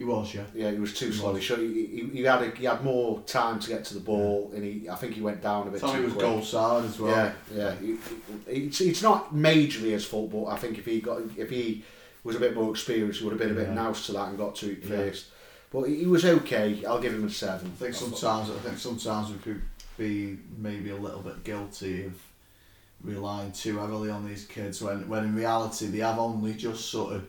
He 0.00 0.06
was, 0.06 0.34
yeah. 0.34 0.44
Yeah, 0.54 0.70
he 0.70 0.78
was 0.78 0.94
too 0.98 1.12
slow. 1.12 1.34
He, 1.34 1.42
he, 1.42 2.08
he, 2.10 2.22
had 2.22 2.40
a, 2.40 2.50
he 2.52 2.64
had 2.64 2.82
more 2.82 3.20
time 3.26 3.60
to 3.60 3.68
get 3.68 3.84
to 3.84 3.92
the 3.94 4.00
ball, 4.00 4.50
and 4.54 4.64
he 4.64 4.88
I 4.88 4.94
think 4.94 5.12
he 5.12 5.20
went 5.20 5.42
down 5.42 5.68
a 5.68 5.70
bit 5.70 5.82
Tommy 5.82 5.98
too 5.98 6.04
was 6.04 6.12
quick. 6.14 6.24
goal 6.24 6.40
side 6.42 6.86
as 6.86 6.98
well. 6.98 7.14
Yeah, 7.14 7.32
yeah. 7.54 7.74
He- 7.76 7.98
he- 8.48 8.62
It's, 8.68 8.80
it's 8.80 9.02
not 9.02 9.34
majorly 9.34 9.90
his 9.90 10.06
fault, 10.06 10.32
but 10.32 10.46
I 10.46 10.56
think 10.56 10.78
if 10.78 10.86
he 10.86 11.02
got 11.02 11.20
if 11.36 11.50
he 11.50 11.84
was 12.24 12.34
a 12.34 12.40
bit 12.40 12.54
more 12.54 12.70
experienced, 12.70 13.18
he 13.18 13.26
would 13.26 13.32
have 13.32 13.38
been 13.40 13.50
a 13.50 13.60
bit 13.60 13.68
Yeah. 13.74 13.92
to 13.92 14.12
that 14.12 14.28
and 14.30 14.38
got 14.38 14.54
to 14.56 14.72
it 14.72 14.78
Yeah. 14.84 14.88
first. 14.88 15.26
But 15.70 15.82
he 15.90 15.96
he 15.96 16.06
was 16.06 16.24
okay. 16.24 16.82
I'll 16.86 16.98
give 16.98 17.12
him 17.12 17.26
a 17.26 17.30
seven. 17.30 17.70
I 17.76 17.78
think 17.82 17.94
sometimes 17.94 18.48
I 18.48 18.54
think 18.66 18.78
sometimes 18.78 19.30
we 19.30 19.36
could 19.36 19.60
be 19.98 20.38
maybe 20.56 20.88
a 20.88 20.96
little 20.96 21.20
bit 21.20 21.44
guilty 21.44 22.04
of 22.06 22.14
relying 23.04 23.52
too 23.52 23.76
heavily 23.78 24.08
on 24.08 24.26
these 24.26 24.46
kids 24.46 24.80
when 24.80 25.06
when 25.10 25.24
in 25.24 25.34
reality 25.34 25.88
they 25.88 25.98
have 25.98 26.18
only 26.18 26.54
just 26.54 26.86
sort 26.88 27.12
of 27.16 27.26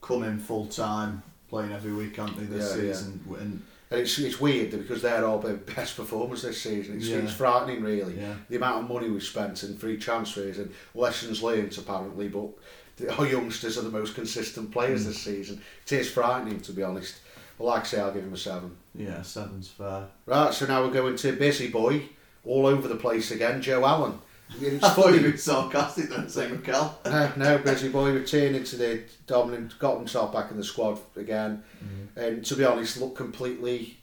come 0.00 0.22
in 0.22 0.38
full 0.38 0.66
time 0.66 1.20
playing 1.52 1.70
every 1.72 1.92
week, 1.92 2.18
aren't 2.18 2.34
they, 2.38 2.44
this 2.46 2.74
Yeah, 2.74 2.82
yeah. 2.82 2.92
season? 2.94 3.20
And 3.38 3.62
And 3.90 4.00
it's, 4.00 4.18
it's 4.18 4.40
weird 4.40 4.70
because 4.70 5.02
they're 5.02 5.26
all 5.26 5.38
the 5.38 5.52
best 5.52 5.96
performers 5.98 6.40
this 6.40 6.62
season. 6.62 6.96
It's, 6.96 7.06
Yeah. 7.08 7.18
it's 7.18 7.34
frightening, 7.34 7.82
really. 7.82 8.18
yeah, 8.18 8.34
The 8.48 8.56
amount 8.56 8.84
of 8.84 8.88
money 8.90 9.10
we've 9.10 9.22
spent 9.22 9.62
in 9.64 9.76
free 9.76 9.98
transfers 9.98 10.58
and 10.58 10.72
lessons 10.94 11.42
learned, 11.42 11.76
apparently. 11.76 12.28
But 12.28 12.48
the, 12.96 13.14
our 13.18 13.26
youngsters 13.26 13.76
are 13.76 13.82
the 13.82 13.90
most 13.90 14.14
consistent 14.14 14.70
players 14.70 15.02
Mm. 15.02 15.08
this 15.08 15.18
season. 15.22 15.60
It 15.84 15.92
is 15.92 16.10
frightening, 16.10 16.60
to 16.62 16.72
be 16.72 16.82
honest. 16.82 17.16
But 17.58 17.64
like 17.64 17.82
I 17.82 17.86
say, 17.86 18.00
I'll 18.00 18.12
give 18.14 18.24
him 18.24 18.32
a 18.32 18.36
seven. 18.38 18.74
yeah, 18.94 19.20
seven's 19.20 19.68
fair. 19.68 20.06
Right, 20.24 20.54
so 20.54 20.64
now 20.64 20.82
we're 20.82 20.90
going 20.90 21.16
to 21.16 21.32
Busy 21.32 21.68
Boy, 21.68 22.04
all 22.46 22.64
over 22.66 22.88
the 22.88 22.96
place 22.96 23.30
again, 23.30 23.60
Joe 23.60 23.84
Allen. 23.84 24.18
It's 24.60 24.84
I 24.84 24.90
thought 24.90 25.08
you 25.12 25.18
funny. 25.20 25.30
were 25.32 25.36
sarcastic 25.36 26.08
then, 26.10 26.28
saying 26.28 26.52
Mikel. 26.60 26.98
no, 27.06 27.32
no, 27.36 27.58
Busy 27.58 27.88
Boy 27.88 28.12
returning 28.12 28.64
to 28.64 28.76
the 28.76 29.02
dominant, 29.26 29.78
got 29.78 29.96
himself 29.98 30.32
back 30.32 30.50
in 30.50 30.56
the 30.56 30.64
squad 30.64 30.98
again, 31.16 31.62
mm-hmm. 31.84 32.18
and 32.18 32.44
to 32.44 32.54
be 32.56 32.64
honest, 32.64 33.00
looked 33.00 33.16
completely 33.16 33.98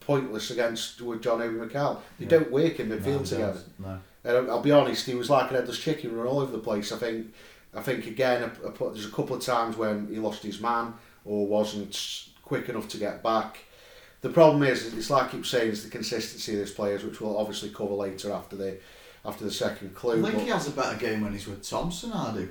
pointless 0.00 0.50
against 0.50 1.00
with 1.00 1.22
John 1.22 1.40
Obi 1.40 1.54
Mikel. 1.58 2.02
They 2.18 2.24
Yeah. 2.24 2.30
don't 2.30 2.50
work 2.50 2.78
in 2.80 2.88
midfield 2.90 3.04
No, 3.06 3.22
together. 3.24 3.52
does. 3.52 3.64
No. 3.78 3.98
And 4.24 4.36
I'll, 4.36 4.50
I'll 4.52 4.62
be 4.62 4.70
honest, 4.72 5.06
he 5.06 5.14
was 5.14 5.30
like 5.30 5.50
an 5.50 5.56
headless 5.56 5.78
chicken 5.78 6.14
running 6.16 6.30
all 6.32 6.40
over 6.40 6.52
the 6.52 6.58
place. 6.58 6.92
I 6.92 6.96
think, 6.96 7.32
I 7.74 7.80
think 7.82 8.06
again, 8.06 8.42
I, 8.42 8.68
I 8.68 8.70
put, 8.70 8.94
there's 8.94 9.06
a 9.06 9.10
couple 9.10 9.36
of 9.36 9.42
times 9.42 9.76
when 9.76 10.08
he 10.08 10.16
lost 10.16 10.42
his 10.42 10.60
man 10.60 10.94
or 11.24 11.46
wasn't 11.46 12.26
quick 12.42 12.68
enough 12.68 12.88
to 12.88 12.98
get 12.98 13.22
back. 13.22 13.58
The 14.20 14.30
problem 14.30 14.62
is, 14.62 14.92
it's 14.94 15.10
like 15.10 15.24
I 15.24 15.28
keep 15.28 15.44
saying, 15.46 15.70
is 15.72 15.84
the 15.84 15.90
consistency 15.90 16.52
of 16.52 16.58
these 16.60 16.70
players, 16.74 17.04
which 17.04 17.20
we'll 17.20 17.36
obviously 17.38 17.68
cover 17.70 17.92
later 17.94 18.32
after 18.32 18.56
the 18.56 18.78
after 19.24 19.44
the 19.44 19.50
second 19.50 19.94
clue. 19.94 20.24
I 20.24 20.30
think 20.30 20.42
he 20.42 20.48
has 20.50 20.68
a 20.68 20.72
better 20.72 20.98
game 20.98 21.22
when 21.22 21.32
he's 21.32 21.46
with 21.46 21.68
Thompson, 21.68 22.12
I 22.12 22.34
do. 22.34 22.48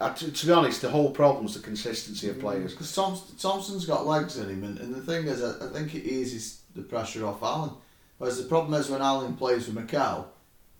uh, 0.00 0.12
to, 0.14 0.30
to 0.30 0.46
be 0.46 0.52
honest, 0.52 0.82
the 0.82 0.90
whole 0.90 1.10
problem 1.10 1.46
is 1.46 1.54
the 1.54 1.60
consistency 1.60 2.28
of 2.28 2.38
players. 2.40 2.72
Because 2.72 2.94
Thompson, 2.94 3.36
Thompson's 3.36 3.86
got 3.86 4.06
legs 4.06 4.36
in 4.38 4.48
him, 4.48 4.64
and, 4.64 4.78
and 4.78 4.94
the 4.94 5.00
thing 5.00 5.26
is, 5.26 5.42
I, 5.42 5.66
I 5.66 5.68
think 5.70 5.94
it 5.94 6.04
eases 6.04 6.60
the 6.74 6.82
pressure 6.82 7.26
off 7.26 7.42
Allen. 7.42 7.70
Whereas 8.18 8.36
the 8.42 8.48
problem 8.48 8.74
is 8.80 8.88
when 8.90 9.02
Allen 9.02 9.34
plays 9.36 9.66
with 9.66 9.76
Mikel, 9.76 10.30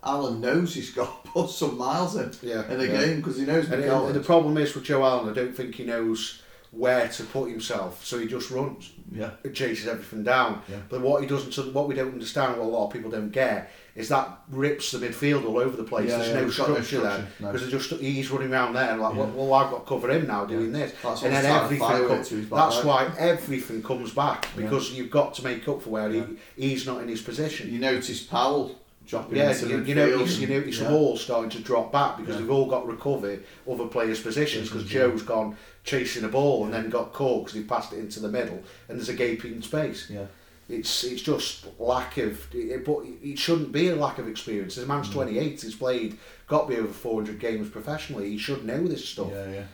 Allen 0.04 0.40
knows 0.40 0.74
he's 0.74 0.90
got 0.92 1.24
to 1.24 1.30
put 1.32 1.50
some 1.50 1.78
miles 1.78 2.16
in 2.16 2.30
Yeah, 2.42 2.70
in 2.70 2.80
a 2.80 2.84
yeah. 2.84 3.04
game 3.04 3.16
because 3.18 3.38
he 3.38 3.44
knows 3.46 3.70
And, 3.70 3.82
and 3.84 4.14
the 4.14 4.20
problem 4.20 4.58
is 4.58 4.74
with 4.74 4.84
Joe 4.84 5.04
Allen, 5.04 5.28
I 5.30 5.32
don't 5.32 5.56
think 5.56 5.74
he 5.76 5.84
knows 5.84 6.41
where 6.72 7.06
to 7.06 7.22
put 7.24 7.50
himself, 7.50 8.02
so 8.04 8.18
he 8.18 8.26
just 8.26 8.50
runs. 8.50 8.90
yeah, 9.12 9.32
it 9.44 9.54
chases 9.54 9.86
everything 9.86 10.22
down. 10.24 10.62
Yeah. 10.70 10.78
But 10.88 11.02
what 11.02 11.20
he 11.22 11.28
doesn't, 11.28 11.72
what 11.74 11.86
we 11.86 11.94
don't 11.94 12.12
understand, 12.14 12.56
what 12.58 12.64
a 12.64 12.68
lot 12.68 12.86
of 12.86 12.92
people 12.94 13.10
don't 13.10 13.30
get, 13.30 13.70
is 13.94 14.08
that 14.08 14.38
rips 14.48 14.90
the 14.90 14.98
midfield 15.06 15.44
all 15.44 15.58
over 15.58 15.76
the 15.76 15.84
place. 15.84 16.08
Yeah, 16.08 16.16
There's 16.16 16.28
yeah, 16.28 16.34
no 16.36 16.44
got 16.44 16.52
structure 16.54 16.72
there 16.74 16.82
structure, 17.12 17.26
no. 17.40 17.52
because 17.52 17.70
just 17.70 17.90
he's 18.00 18.30
running 18.30 18.50
around 18.50 18.72
there 18.72 18.96
like, 18.96 19.14
well, 19.14 19.30
well, 19.36 19.52
I've 19.52 19.70
got 19.70 19.80
to 19.84 19.86
cover 19.86 20.10
him 20.10 20.26
now 20.26 20.46
doing 20.46 20.72
this, 20.72 20.94
That's 21.02 21.22
and 21.24 21.34
then 21.34 21.44
everything. 21.44 21.78
fire 21.86 22.06
com- 22.08 22.20
it 22.20 22.24
to 22.24 22.36
his 22.36 22.46
back 22.46 22.58
that's 22.58 22.76
leg. 22.76 22.86
why 22.86 23.12
everything 23.18 23.82
comes 23.82 24.12
back 24.14 24.48
because 24.56 24.92
you've 24.92 25.10
got 25.10 25.34
to 25.34 25.44
make 25.44 25.68
up 25.68 25.82
for 25.82 25.90
where 25.90 26.08
he, 26.10 26.24
he's 26.56 26.86
not 26.86 27.02
in 27.02 27.08
his 27.08 27.20
position. 27.20 27.70
you 27.70 27.78
notice 27.80 28.22
Powell 28.22 28.80
dropping 29.06 29.36
Yeah, 29.36 29.50
into 29.50 29.68
you, 29.68 29.76
midfield. 29.78 29.86
you 29.88 29.94
notice, 29.94 30.38
you 30.38 30.46
and- 30.46 30.56
notice 30.56 30.78
yeah. 30.78 30.84
them 30.84 30.92
all 30.94 31.16
starting 31.16 31.50
to 31.50 31.58
drop 31.60 31.92
back 31.92 32.16
because 32.18 32.34
Yeah. 32.36 32.40
they've 32.42 32.50
all 32.50 32.66
got 32.66 32.82
to 32.82 32.86
recover 32.86 33.38
other 33.70 33.86
players' 33.86 34.20
positions 34.20 34.68
because 34.68 34.84
Yeah. 34.92 35.00
Joe's 35.08 35.22
gone 35.22 35.56
chasing 35.84 36.24
a 36.24 36.28
ball 36.28 36.64
and 36.64 36.72
then 36.74 36.88
got 36.90 37.12
caught 37.12 37.44
because 37.46 37.58
he 37.58 37.64
passed 37.64 37.92
it 37.92 37.98
into 37.98 38.20
the 38.20 38.28
middle 38.28 38.62
and 38.88 38.98
there's 38.98 39.08
a 39.08 39.14
gaping 39.14 39.60
space. 39.62 40.06
Yeah, 40.08 40.26
It's 40.68 41.04
it's 41.04 41.22
just 41.22 41.66
lack 41.78 42.16
of, 42.18 42.46
it, 42.54 42.84
but 42.84 43.00
it 43.22 43.38
shouldn't 43.38 43.72
be 43.72 43.88
a 43.88 43.96
lack 43.96 44.18
of 44.18 44.28
experience. 44.28 44.76
The 44.76 44.86
man's 44.86 45.08
Mm. 45.08 45.12
28, 45.14 45.60
he's 45.60 45.74
played, 45.74 46.16
got 46.46 46.68
to 46.68 46.74
be 46.74 46.80
over 46.80 46.92
400 46.92 47.38
games 47.40 47.68
professionally. 47.68 48.30
He 48.30 48.38
should 48.38 48.64
know 48.64 48.86
this 48.86 49.04
stuff. 49.06 49.28
yeah, 49.32 49.50
yeah. 49.52 49.64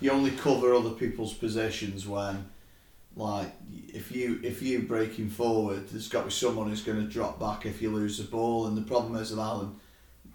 You 0.00 0.10
only 0.12 0.30
cover 0.30 0.74
other 0.74 0.90
people's 0.90 1.34
possessions 1.34 2.06
when, 2.08 2.46
like, 3.16 3.52
if 3.92 4.12
you 4.12 4.40
if 4.42 4.62
you 4.62 4.82
breaking 4.82 5.30
forward, 5.30 5.88
there's 5.88 6.08
got 6.08 6.20
to 6.20 6.26
be 6.26 6.32
someone 6.32 6.68
who's 6.68 6.82
going 6.82 7.04
to 7.04 7.12
drop 7.12 7.40
back 7.40 7.66
if 7.66 7.82
you 7.82 7.90
lose 7.90 8.18
the 8.18 8.24
ball. 8.24 8.66
And 8.66 8.76
the 8.76 8.82
problem 8.82 9.16
is 9.16 9.30
with 9.30 9.40
Allen, 9.40 9.74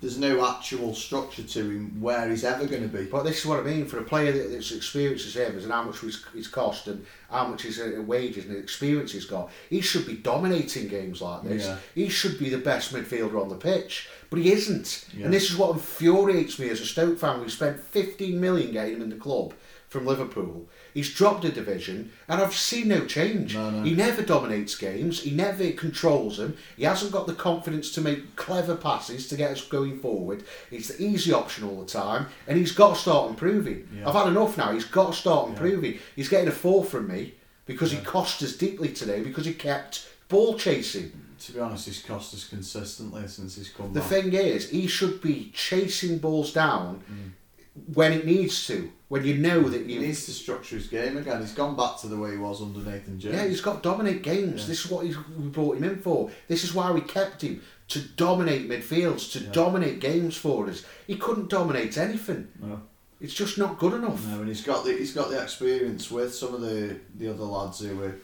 there's 0.02 0.18
no 0.20 0.46
actual 0.46 0.94
structure 0.94 1.44
to 1.44 1.60
him 1.70 2.02
where 2.02 2.30
he's 2.30 2.44
ever 2.44 2.66
going 2.66 2.82
to 2.82 2.88
be. 2.88 3.06
But 3.06 3.24
this 3.24 3.40
is 3.40 3.46
what 3.46 3.60
I 3.60 3.64
mean 3.64 3.86
for 3.86 4.00
a 4.00 4.04
player 4.04 4.32
that's 4.32 4.72
experienced 4.72 5.26
as 5.26 5.36
him 5.36 5.58
and 5.58 5.72
how 5.72 5.84
much 5.84 6.02
his 6.02 6.48
cost 6.48 6.88
and 6.88 7.06
how 7.30 7.48
much 7.48 7.64
his 7.64 7.80
uh, 7.80 8.04
wages 8.06 8.46
and 8.46 8.58
experience 8.58 9.14
he's 9.14 9.26
got. 9.26 9.50
He 9.70 9.82
should 9.82 10.06
be 10.06 10.18
dominating 10.18 10.90
games 10.90 11.22
like 11.22 11.44
this. 11.44 11.66
Yeah. 11.66 11.78
He 11.96 12.10
should 12.10 12.38
be 12.38 12.50
the 12.50 12.58
best 12.58 12.94
midfielder 12.94 13.42
on 13.42 13.50
the 13.50 13.56
pitch, 13.56 14.10
but 14.30 14.40
he 14.40 14.52
isn't. 14.52 15.08
Yeah. 15.18 15.26
And 15.26 15.34
this 15.34 15.50
is 15.50 15.58
what 15.58 15.72
infuriates 15.72 16.60
me 16.60 16.70
as 16.70 16.82
a 16.82 16.86
Stoke 16.86 17.18
fan. 17.18 17.42
We 17.42 17.50
spent 17.50 17.80
15 17.80 18.40
million 18.40 18.74
getting 18.74 18.96
him 18.96 19.02
in 19.02 19.10
the 19.10 19.16
club 19.16 19.54
from 19.88 20.06
Liverpool. 20.06 20.68
He's 20.96 21.14
dropped 21.14 21.44
a 21.44 21.52
division, 21.52 22.14
and 22.30 22.42
I've 22.42 22.56
seen 22.56 22.88
no 22.88 23.06
change. 23.06 23.54
No, 23.54 23.70
no. 23.70 23.84
He 23.84 23.94
never 23.94 24.22
dominates 24.22 24.76
games. 24.76 25.22
He 25.24 25.32
never 25.32 25.70
controls 25.72 26.38
them. 26.38 26.56
He 26.78 26.86
hasn't 26.86 27.12
got 27.12 27.28
the 27.28 27.34
confidence 27.34 27.92
to 27.92 28.02
make 28.02 28.36
clever 28.38 28.76
passes 28.78 29.28
to 29.28 29.36
get 29.36 29.52
us 29.52 29.62
going 29.66 30.00
forward. 30.00 30.46
It's 30.72 30.88
the 30.88 31.04
easy 31.04 31.34
option 31.34 31.66
all 31.66 31.82
the 31.82 31.86
time, 31.86 32.28
and 32.48 32.58
he's 32.58 32.72
got 32.72 32.96
to 32.96 33.02
start 33.02 33.30
improving. 33.30 33.88
Yeah. 33.94 34.08
I've 34.08 34.16
had 34.16 34.30
enough 34.30 34.58
now. 34.58 34.72
He's 34.72 34.86
got 34.86 35.12
to 35.12 35.20
start 35.20 35.48
Yeah. 35.48 35.52
improving. 35.54 36.00
He's 36.16 36.30
getting 36.30 36.48
a 36.48 36.52
four 36.54 36.86
from 36.86 37.10
me 37.10 37.34
because 37.66 37.92
Yeah. 37.92 38.00
he 38.00 38.06
cost 38.06 38.42
us 38.42 38.54
deeply 38.54 38.90
today 38.90 39.22
because 39.22 39.46
he 39.46 39.54
kept 39.54 40.08
ball 40.30 40.58
chasing. 40.58 41.12
To 41.42 41.52
be 41.52 41.60
honest, 41.60 41.88
he's 41.88 42.02
cost 42.02 42.34
us 42.34 42.48
consistently 42.48 43.28
since 43.28 43.58
he's 43.58 43.68
come 43.70 43.92
The 43.92 44.00
back. 44.00 44.10
thing 44.10 44.34
is, 44.34 44.70
he 44.70 44.88
should 44.88 45.22
be 45.22 45.52
chasing 45.54 46.20
balls 46.20 46.54
down 46.54 47.04
mm. 47.12 47.32
When 47.94 48.14
it 48.14 48.26
needs 48.26 48.66
to. 48.68 48.92
When 49.08 49.24
you 49.24 49.36
know 49.36 49.62
that 49.70 49.86
he 49.86 49.94
you 49.94 50.00
needs 50.00 50.26
to 50.26 50.32
structure 50.32 50.76
his 50.78 50.88
game 50.88 51.16
again. 51.18 51.40
He's 51.40 51.54
gone 51.54 51.76
back 51.76 52.00
to 52.00 52.08
the 52.08 52.18
way 52.18 52.32
he 52.32 52.38
was 52.38 52.62
under 52.62 52.80
Nathan 52.80 53.20
Jones. 53.20 53.36
Yeah, 53.36 53.46
he's 53.46 53.62
got 53.62 53.84
to 53.84 53.90
dominate 53.90 54.24
games. 54.24 54.62
Yeah. 54.62 54.68
This 54.68 54.86
is 54.86 54.92
what 54.92 55.06
he's, 55.06 55.16
we 55.30 55.48
brought 55.50 55.78
him 55.78 55.84
in 55.84 55.98
for. 55.98 56.32
This 56.48 56.64
is 56.64 56.74
why 56.74 56.90
we 56.92 57.02
kept 57.02 57.44
him 57.44 57.62
to 57.90 58.00
dominate 58.00 58.68
midfields, 58.68 59.32
to 59.34 59.40
Yeah. 59.40 59.52
dominate 59.52 60.00
games 60.00 60.36
for 60.36 60.68
us. 60.68 60.84
He 61.06 61.18
couldn't 61.18 61.50
dominate 61.50 61.98
anything. 62.00 62.48
No. 62.60 62.82
It's 63.22 63.34
just 63.34 63.58
not 63.60 63.78
good 63.78 63.94
enough. 63.94 64.26
No, 64.28 64.40
and 64.40 64.48
he's 64.48 64.64
got 64.64 64.84
the 64.84 64.94
he's 64.94 65.14
got 65.14 65.30
the 65.30 65.42
experience 65.42 66.10
with 66.12 66.34
some 66.34 66.54
of 66.56 66.62
the 66.62 66.98
the 67.18 67.28
other 67.30 67.44
lads 67.44 67.80
who 67.80 67.96
were 67.96 68.16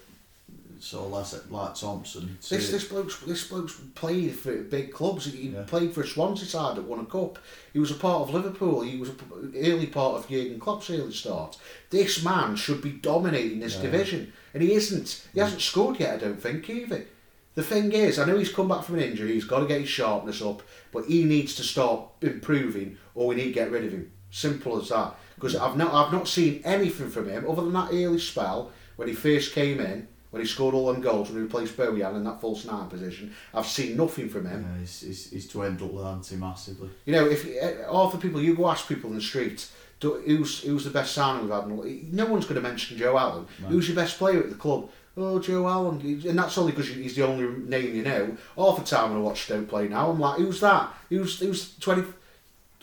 so 0.82 1.08
less 1.08 1.34
like 1.50 1.76
Thompson. 1.76 2.38
to- 2.41 2.50
This 2.56 2.72
this 2.72 2.86
bloke's 2.86 3.17
this 3.20 3.48
bloke's 3.48 3.76
played 3.96 4.34
for 4.36 4.56
big 4.63 4.91
clubs. 4.91 5.26
He 5.26 5.50
Yeah. 5.50 5.63
played 5.63 5.94
for 5.94 6.02
a 6.02 6.08
Swansea 6.08 6.46
side 6.48 6.76
that 6.78 6.84
won 6.84 7.00
a 7.00 7.06
cup. 7.06 7.38
He 7.74 7.80
was 7.80 7.91
a 7.91 7.96
part 7.96 8.22
of 8.28 8.34
Liverpool. 8.34 8.82
He 8.82 8.98
was 8.98 9.10
an 9.10 9.54
early 9.58 9.88
part 9.88 10.15
of 10.17 10.30
Jurgen 10.30 10.60
Klopp's 10.60 10.89
early 10.89 11.13
start. 11.13 11.58
This 11.89 12.24
man 12.24 12.56
should 12.56 12.82
be 12.82 12.91
dominating 12.91 13.60
this 13.60 13.76
Yeah. 13.76 13.84
division, 13.84 14.34
and 14.54 14.63
he 14.63 14.74
isn't. 14.74 15.22
He 15.34 15.39
hasn't 15.39 15.62
scored 15.62 16.00
yet. 16.00 16.15
I 16.15 16.17
don't 16.17 16.41
think 16.41 16.70
either. 16.70 17.06
The 17.54 17.63
thing 17.63 17.91
is, 17.91 18.17
I 18.17 18.26
know 18.26 18.38
he's 18.38 18.52
come 18.52 18.70
back 18.70 18.86
from 18.86 18.96
an 18.96 19.04
injury. 19.04 19.34
He's 19.34 19.44
got 19.44 19.60
to 19.60 19.65
get 19.67 19.82
his 19.82 19.89
sharpness 19.89 20.41
up, 20.41 20.63
but 20.94 21.06
he 21.06 21.26
needs 21.26 21.54
to 21.56 21.63
start 21.63 22.06
improving, 22.22 22.98
or 23.13 23.28
we 23.28 23.36
need 23.36 23.48
to 23.48 23.52
get 23.52 23.72
rid 23.72 23.84
of 23.86 23.91
him. 23.91 24.10
Simple 24.32 24.82
as 24.82 24.88
that. 24.89 25.15
Because 25.36 25.56
I've 25.58 25.76
not 25.76 25.94
I've 25.94 26.13
not 26.13 26.28
seen 26.28 26.62
anything 26.63 27.10
from 27.10 27.28
him 27.28 27.46
other 27.50 27.63
than 27.63 27.74
that 27.74 27.89
early 27.91 28.20
spell 28.20 28.72
when 28.96 29.10
he 29.10 29.13
first 29.13 29.52
came 29.54 29.80
in. 29.82 30.08
When 30.32 30.41
he 30.41 30.48
scored 30.48 30.74
all 30.74 30.91
them 30.91 31.02
goals 31.02 31.28
when 31.30 31.38
he 31.38 31.44
replaced 31.44 31.76
Bojan 31.78 32.15
in 32.15 32.24
that 32.24 32.39
false 32.41 32.63
nine 32.65 32.88
position, 32.88 33.34
I've 33.54 33.65
seen 33.67 33.98
nothing 33.98 34.30
from 34.30 34.46
him. 34.48 34.65
yeah, 34.74 34.80
he's, 34.80 35.02
he's, 35.02 35.30
he's 35.30 35.48
dwindled 35.50 35.98
the 35.98 36.04
ante 36.04 36.36
massively. 36.38 36.89
You 37.06 37.12
know, 37.13 37.26
if 37.28 37.46
uh, 37.46 37.91
half 37.91 38.13
the 38.13 38.17
people 38.17 38.41
you 38.41 38.56
go 38.56 38.70
ask 38.70 38.88
people 38.88 39.10
in 39.10 39.17
the 39.17 39.22
street, 39.22 39.70
do, 40.00 40.22
who's 40.26 40.62
who's 40.62 40.86
the 40.86 40.89
best 40.89 41.13
signing 41.13 41.44
we've 41.44 41.52
had? 41.54 41.67
No 42.13 42.26
one's 42.28 42.46
going 42.46 42.56
to 42.56 42.67
mention 42.67 42.98
Joe 42.98 43.17
Allen. 43.17 43.46
No. 43.62 43.67
Who's 43.67 43.88
your 43.89 43.96
best 43.96 44.17
player 44.17 44.39
at 44.39 44.50
the 44.50 44.56
club? 44.56 44.89
Oh, 45.17 45.38
Joe 45.39 45.67
Allen, 45.67 46.00
and 46.26 46.39
that's 46.39 46.58
only 46.58 46.72
because 46.72 46.88
he's 46.88 47.17
the 47.17 47.28
only 47.28 47.46
name 47.65 47.94
you 47.94 48.02
know. 48.04 48.38
Half 48.56 48.78
the 48.80 48.86
time 48.86 49.10
when 49.12 49.20
I 49.20 49.22
watch 49.22 49.41
Stoke 49.44 49.67
play 49.67 49.89
now, 49.89 50.10
I'm 50.10 50.20
like, 50.22 50.38
who's 50.38 50.62
that? 50.62 50.94
Who's 51.10 51.38
who's 51.39 51.76
twenty? 51.78 52.04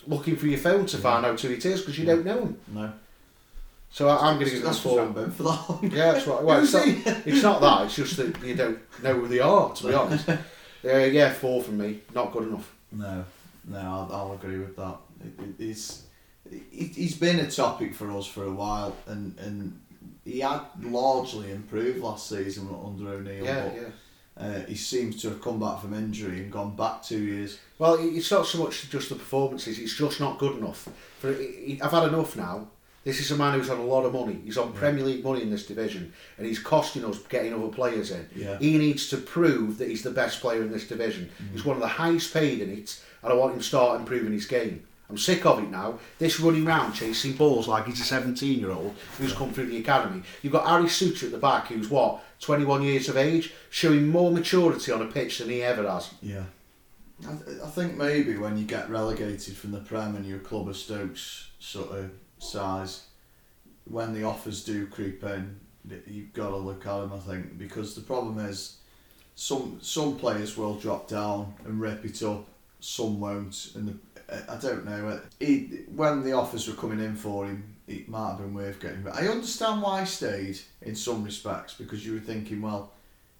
Looking 0.07 0.35
for 0.37 0.45
your 0.47 0.59
phone 0.59 0.85
to 0.85 0.97
find 0.97 1.25
out 1.25 1.41
who 1.41 1.49
it 1.51 1.65
is 1.65 1.81
because 1.81 1.97
you 1.97 2.05
Yeah. 2.05 2.13
don't 2.15 2.25
know 2.25 2.39
him. 2.39 2.57
No, 2.67 2.93
So 3.91 4.07
I, 4.07 4.29
I'm 4.29 4.35
going 4.35 4.45
to 4.45 4.51
give 4.51 4.59
it 4.59 4.63
a 4.63 4.65
that's 4.65 4.79
four. 4.79 5.03
what's 5.05 5.35
for 5.35 5.43
that. 5.43 5.79
Yeah, 5.95 6.11
that's 6.11 6.27
right. 6.27 6.43
Well, 6.43 6.63
it's 6.63 6.73
not, 6.73 6.87
it's 7.25 7.43
not 7.43 7.61
that. 7.61 7.85
It's 7.85 7.95
just 7.95 8.17
that 8.17 8.43
you 8.43 8.55
don't 8.55 8.79
know 9.03 9.13
who 9.15 9.27
they 9.27 9.39
are. 9.39 9.73
To 9.73 9.87
be 9.87 9.93
honest, 9.93 10.29
uh, 10.29 10.37
yeah, 10.83 11.33
four 11.33 11.63
from 11.63 11.77
me. 11.77 12.01
Not 12.13 12.31
good 12.31 12.43
enough. 12.43 12.71
No, 12.91 13.25
no, 13.67 13.77
I'll, 13.77 14.09
I'll 14.11 14.33
agree 14.33 14.59
with 14.59 14.75
that. 14.75 14.97
It, 15.23 15.43
it, 15.43 15.69
it's 15.69 16.03
it, 16.51 16.61
he's 16.71 17.17
been 17.17 17.39
a 17.39 17.49
topic 17.49 17.93
for 17.95 18.11
us 18.11 18.27
for 18.27 18.43
a 18.43 18.51
while, 18.51 18.95
and 19.07 19.37
and 19.39 19.79
he 20.23 20.39
had 20.39 20.61
largely 20.81 21.51
improved 21.51 21.99
last 21.99 22.29
season 22.29 22.69
under 22.85 23.13
O'Neill. 23.13 23.43
Yeah, 23.43 23.63
but, 23.63 23.75
yeah. 23.75 23.87
Uh, 24.37 24.65
he 24.67 24.75
seems 24.75 25.21
to 25.21 25.27
have 25.27 25.41
come 25.41 25.59
back 25.59 25.81
from 25.81 25.93
injury 25.93 26.39
and 26.39 26.49
gone 26.49 26.73
back 26.73 27.03
two 27.03 27.21
years. 27.21 27.59
Well, 27.77 27.97
it's 27.99 28.31
not 28.31 28.45
so 28.45 28.59
much 28.63 28.89
just 28.89 29.09
the 29.09 29.15
performances; 29.15 29.79
it's 29.79 29.97
just 29.97 30.19
not 30.19 30.37
good 30.37 30.57
enough. 30.57 30.87
For 31.19 31.29
I've 31.29 31.91
had 31.91 32.07
enough 32.07 32.37
now. 32.37 32.67
This 33.09 33.21
is 33.21 33.31
a 33.31 33.37
man 33.37 33.57
who's 33.57 33.71
on 33.71 33.79
a 33.79 33.83
lot 33.83 34.05
of 34.05 34.13
money. 34.13 34.39
He's 34.45 34.59
on 34.59 34.71
Premier 34.71 35.03
League 35.03 35.23
money 35.23 35.41
in 35.41 35.49
this 35.49 35.65
division, 35.65 36.13
and 36.37 36.45
he's 36.45 36.59
costing 36.59 37.03
us 37.03 37.17
getting 37.23 37.55
other 37.55 37.69
players 37.69 38.11
in. 38.11 38.29
Yeah. 38.35 38.59
He 38.59 38.77
needs 38.77 39.09
to 39.09 39.17
prove 39.17 39.79
that 39.79 39.87
he's 39.89 40.03
the 40.03 40.11
best 40.11 40.41
player 40.41 40.61
in 40.61 40.71
this 40.71 40.87
division. 40.87 41.25
Mm-hmm. 41.25 41.53
He's 41.53 41.65
one 41.65 41.75
of 41.75 41.81
the 41.81 41.87
highest 41.87 42.31
paid 42.31 42.61
in 42.61 42.69
it, 42.69 43.01
and 43.23 43.33
I 43.33 43.35
want 43.35 43.53
him 43.53 43.59
to 43.61 43.65
start 43.65 43.99
improving 43.99 44.31
his 44.31 44.45
game. 44.45 44.85
I'm 45.09 45.17
sick 45.17 45.43
of 45.47 45.57
it 45.57 45.71
now. 45.71 45.97
This 46.19 46.39
running 46.39 46.65
round 46.65 46.93
chasing 46.93 47.33
balls 47.33 47.67
like 47.67 47.87
he's 47.87 47.99
a 47.99 48.03
17 48.03 48.59
year 48.59 48.69
old 48.69 48.93
who's 49.17 49.33
come 49.33 49.51
through 49.51 49.69
the 49.69 49.79
academy. 49.79 50.21
You've 50.43 50.53
got 50.53 50.67
Harry 50.67 50.83
Souttar 50.83 51.23
at 51.23 51.31
the 51.31 51.39
back, 51.39 51.65
who's 51.65 51.89
what, 51.89 52.21
21 52.41 52.83
years 52.83 53.09
of 53.09 53.17
age, 53.17 53.55
showing 53.71 54.07
more 54.07 54.31
maturity 54.31 54.91
on 54.91 55.01
a 55.01 55.07
pitch 55.07 55.39
than 55.39 55.49
he 55.49 55.63
ever 55.63 55.89
has. 55.89 56.13
Yeah. 56.21 56.43
I, 57.27 57.31
th- 57.31 57.59
I 57.65 57.69
think 57.69 57.97
maybe 57.97 58.37
when 58.37 58.55
you 58.55 58.65
get 58.65 58.87
relegated 58.87 59.57
from 59.57 59.71
the 59.71 59.79
Prem 59.79 60.15
and 60.15 60.27
you're 60.27 60.37
a 60.37 60.41
club 60.41 60.69
of 60.69 60.77
Stokes 60.77 61.49
sort 61.57 61.89
of 61.89 62.11
size, 62.39 63.05
when 63.85 64.13
the 64.13 64.23
offers 64.23 64.63
do 64.63 64.87
creep 64.87 65.23
in, 65.23 65.59
you've 66.07 66.33
got 66.33 66.49
to 66.49 66.57
look 66.57 66.85
at 66.85 66.99
them. 66.99 67.13
I 67.13 67.19
think 67.19 67.57
because 67.57 67.95
the 67.95 68.01
problem 68.01 68.39
is, 68.45 68.77
some 69.35 69.79
some 69.81 70.17
players 70.17 70.57
will 70.57 70.75
drop 70.75 71.07
down 71.07 71.53
and 71.65 71.79
rip 71.79 72.03
it 72.03 72.21
up, 72.23 72.45
some 72.79 73.19
won't, 73.19 73.71
and 73.75 73.87
the, 73.89 74.51
I- 74.51 74.57
don't 74.57 74.85
know. 74.85 75.19
He, 75.39 75.83
when 75.95 76.23
the 76.23 76.33
offers 76.33 76.67
were 76.67 76.75
coming 76.75 76.99
in 76.99 77.15
for 77.15 77.45
him, 77.45 77.75
it 77.87 78.09
might 78.09 78.29
have 78.31 78.37
been 78.39 78.53
worth 78.53 78.79
getting. 78.79 79.01
But 79.01 79.15
I 79.15 79.27
understand 79.27 79.81
why 79.81 80.01
he 80.01 80.05
stayed 80.05 80.59
in 80.81 80.95
some 80.95 81.23
respects 81.23 81.73
because 81.73 82.05
you 82.05 82.13
were 82.13 82.19
thinking, 82.19 82.61
well, 82.61 82.91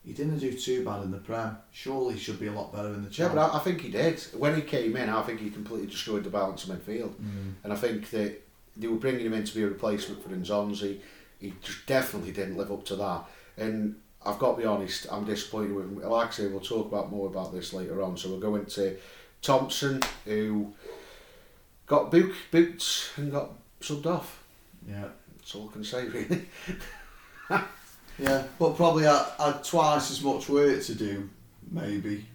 he 0.05 0.13
didn't 0.13 0.39
do 0.39 0.53
too 0.53 0.83
bad 0.85 1.03
in 1.03 1.12
the 1.12 1.17
Prem. 1.17 1.57
Surely 1.71 2.13
he 2.13 2.19
should 2.19 2.39
be 2.39 2.47
a 2.47 2.51
lot 2.51 2.73
better 2.73 2.88
in 2.93 3.03
the 3.03 3.09
Yeah, 3.12 3.27
but 3.27 3.38
I, 3.38 3.57
I 3.57 3.59
think 3.59 3.81
he 3.81 3.89
did. 3.89 4.19
When 4.38 4.55
he 4.55 4.62
came 4.62 4.95
in, 4.95 5.09
I 5.09 5.21
think 5.21 5.41
he 5.41 5.49
completely 5.49 5.88
destroyed 5.88 6.23
the 6.23 6.29
balance 6.29 6.63
of 6.63 6.75
midfield. 6.75 7.12
Mm. 7.15 7.53
And 7.65 7.73
I 7.73 7.75
think 7.75 8.09
that 8.12 8.41
they 8.79 8.87
were 8.87 8.95
bringing 8.97 9.25
him 9.25 9.33
in 9.33 9.43
to 9.43 9.53
be 9.53 9.61
a 9.63 9.67
replacement 9.67 10.23
for 10.23 10.29
Nzonzi. 10.29 10.99
He 11.39 11.53
just 11.61 11.85
definitely 11.85 12.31
didn't 12.31 12.57
live 12.57 12.71
up 12.71 12.85
to 12.85 12.95
that. 12.95 13.25
And 13.57 13.95
I've 14.25 14.39
got 14.39 14.55
to 14.55 14.61
be 14.61 14.65
honest, 14.65 15.05
I'm 15.11 15.25
disappointed 15.25 15.73
with 15.75 15.85
him. 15.85 16.01
Like 16.09 16.27
I 16.29 16.31
say, 16.31 16.47
we'll 16.47 16.59
talk 16.59 16.87
about 16.87 17.11
more 17.11 17.27
about 17.27 17.53
this 17.53 17.73
later 17.73 18.01
on. 18.01 18.17
So 18.17 18.29
we're 18.33 18.39
going 18.39 18.65
to 18.65 18.97
Thompson, 19.41 20.01
who 20.25 20.73
got 21.85 22.11
book, 22.11 22.31
boots 22.51 23.11
and 23.17 23.31
got 23.31 23.51
subbed 23.81 24.05
off. 24.05 24.43
Yeah. 24.87 25.05
That's 25.37 25.55
all 25.55 25.69
I 25.69 25.73
can 25.73 25.83
say, 25.83 26.07
really. 26.07 26.45
Yeah, 28.19 28.43
but 28.59 28.75
probably 28.75 29.05
had, 29.05 29.25
had 29.39 29.63
twice 29.63 30.11
as 30.11 30.21
much 30.21 30.49
work 30.49 30.83
to 30.83 30.93
do, 30.95 31.29
maybe, 31.71 32.25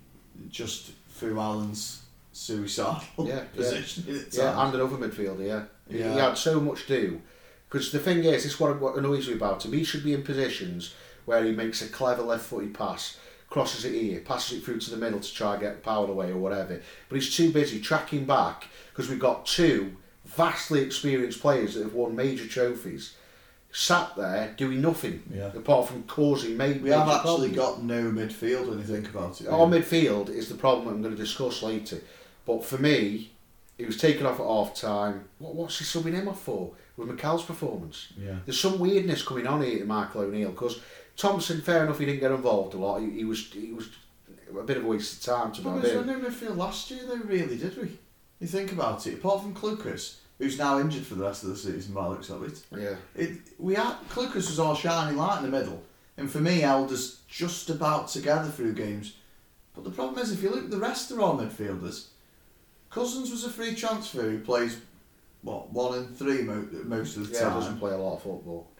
just 0.48 0.92
through 1.10 1.38
Allen's 1.38 2.02
suicidal 2.32 3.02
Yeah, 3.18 3.26
yeah. 3.34 3.44
position 3.54 4.04
Yeah, 4.08 4.14
times. 4.54 4.74
and 4.74 4.74
another 4.80 4.96
midfielder, 5.08 5.46
yeah. 5.46 5.64
He- 5.90 5.98
He 5.98 6.02
had 6.02 6.34
so 6.38 6.60
much 6.60 6.86
to 6.86 7.00
do. 7.00 7.20
Because 7.68 7.90
the 7.92 7.98
thing 7.98 8.18
is, 8.18 8.44
this 8.44 8.54
is 8.54 8.60
what, 8.60 8.80
what 8.80 8.96
annoys 8.96 9.26
me 9.28 9.34
about 9.34 9.64
him. 9.64 9.72
He 9.72 9.84
should 9.84 10.04
be 10.04 10.12
in 10.14 10.22
positions 10.22 10.94
where 11.24 11.44
he 11.44 11.52
makes 11.52 11.82
a 11.82 11.88
clever 11.88 12.22
left 12.22 12.46
footed 12.46 12.72
pass, 12.74 13.16
crosses 13.50 13.84
it 13.84 13.92
here, 14.00 14.20
passes 14.20 14.58
it 14.58 14.64
through 14.64 14.78
to 14.80 14.90
the 14.90 14.96
middle 14.96 15.18
to 15.20 15.34
try 15.34 15.52
and 15.54 15.60
get 15.62 15.82
power 15.82 16.06
away 16.06 16.30
or 16.30 16.38
whatever. 16.38 16.80
But 17.08 17.14
he's 17.16 17.34
too 17.34 17.50
busy 17.50 17.80
tracking 17.80 18.24
back 18.26 18.66
because 18.92 19.08
we've 19.10 19.18
got 19.18 19.46
two 19.46 19.96
vastly 20.24 20.82
experienced 20.82 21.40
players 21.40 21.74
that 21.74 21.82
have 21.82 21.94
won 21.94 22.14
major 22.14 22.46
trophies 22.46 23.14
sat 23.72 24.14
there 24.16 24.54
doing 24.56 24.80
nothing 24.80 25.22
Yeah. 25.34 25.50
apart 25.54 25.88
from 25.88 26.04
causing 26.04 26.56
ma- 26.56 26.66
major 26.68 26.80
We 26.80 26.90
have 26.90 27.08
actually 27.08 27.50
problems. 27.50 27.56
got 27.56 27.82
no 27.82 28.02
midfield 28.04 28.68
when 28.68 28.78
you 28.78 28.84
think 28.84 29.08
about 29.08 29.40
it. 29.40 29.48
Our 29.48 29.66
midfield 29.66 30.28
is 30.28 30.48
the 30.48 30.54
problem 30.54 30.88
I'm 30.94 31.02
going 31.02 31.16
to 31.16 31.20
discuss 31.20 31.60
later. 31.62 32.00
But 32.46 32.64
for 32.64 32.78
me, 32.78 33.32
he 33.78 33.84
was 33.84 33.96
taken 33.96 34.26
off 34.26 34.40
at 34.40 34.46
half 34.46 34.74
time. 34.74 35.24
What, 35.38 35.54
what's 35.54 35.78
he 35.78 35.84
subbing 35.84 36.14
him 36.14 36.28
off 36.28 36.42
for? 36.42 36.72
With 36.96 37.08
Mikel's 37.08 37.44
performance. 37.44 38.12
Yeah. 38.16 38.36
There's 38.44 38.60
some 38.60 38.78
weirdness 38.78 39.22
coming 39.22 39.46
on 39.48 39.62
here 39.62 39.80
to 39.80 39.84
Michael 39.84 40.22
O'Neill 40.22 40.50
because 40.50 40.80
Thompson, 41.16 41.60
fair 41.60 41.84
enough, 41.84 41.98
he 41.98 42.06
didn't 42.06 42.20
get 42.20 42.30
involved 42.30 42.74
a 42.74 42.78
lot. 42.78 43.00
He, 43.00 43.10
he 43.10 43.24
was 43.24 43.46
he 43.52 43.72
was 43.72 43.88
a 44.56 44.62
bit 44.62 44.76
of 44.76 44.84
a 44.84 44.88
waste 44.88 45.26
of 45.26 45.34
time 45.34 45.52
to 45.52 45.58
be 45.60 45.64
But 45.64 45.82
was 45.82 45.92
honest. 45.96 46.06
no 46.06 46.28
midfield 46.28 46.56
last 46.56 46.90
year 46.90 47.00
though, 47.06 47.16
really, 47.24 47.56
did 47.56 47.76
we? 47.80 47.98
You 48.40 48.46
think 48.46 48.70
about 48.72 49.06
it, 49.06 49.14
apart 49.14 49.42
from 49.42 49.54
Clucas, 49.54 50.16
who's 50.38 50.58
now 50.58 50.78
injured 50.78 51.04
for 51.06 51.14
the 51.16 51.24
rest 51.24 51.42
of 51.42 51.48
the 51.50 51.56
season 51.56 51.94
by 51.94 52.06
looks 52.06 52.30
of 52.30 52.42
it. 52.44 52.62
Yeah, 52.76 52.94
It, 53.16 53.38
we 53.58 53.74
had 53.74 53.96
Clucas 54.08 54.34
was 54.48 54.60
our 54.60 54.76
shining 54.76 55.16
light 55.16 55.38
in 55.42 55.50
the 55.50 55.56
middle, 55.58 55.82
and 56.16 56.30
for 56.30 56.38
me, 56.38 56.62
Elder's 56.62 57.20
just 57.28 57.70
about 57.70 58.06
together 58.08 58.48
through 58.50 58.74
games. 58.74 59.14
But 59.74 59.82
the 59.84 59.90
problem 59.90 60.18
is, 60.22 60.30
if 60.30 60.42
you 60.42 60.50
look 60.50 60.64
at 60.64 60.70
the 60.70 60.78
rest 60.78 61.10
of 61.10 61.20
our 61.20 61.34
midfielders, 61.34 62.06
Cousins 62.94 63.30
was 63.32 63.44
a 63.44 63.50
free 63.50 63.74
transfer 63.74 64.22
who 64.22 64.38
plays 64.38 64.80
what 65.42 65.72
one 65.72 65.98
and 65.98 66.16
three 66.16 66.42
mo- 66.42 66.68
most 66.84 67.16
of 67.16 67.28
the 67.28 67.34
yeah, 67.34 67.40
time. 67.44 67.54
doesn't 67.54 67.78
play 67.78 67.92
a 67.92 67.96
lot 67.98 68.14
of 68.16 68.22
football. 68.22 68.70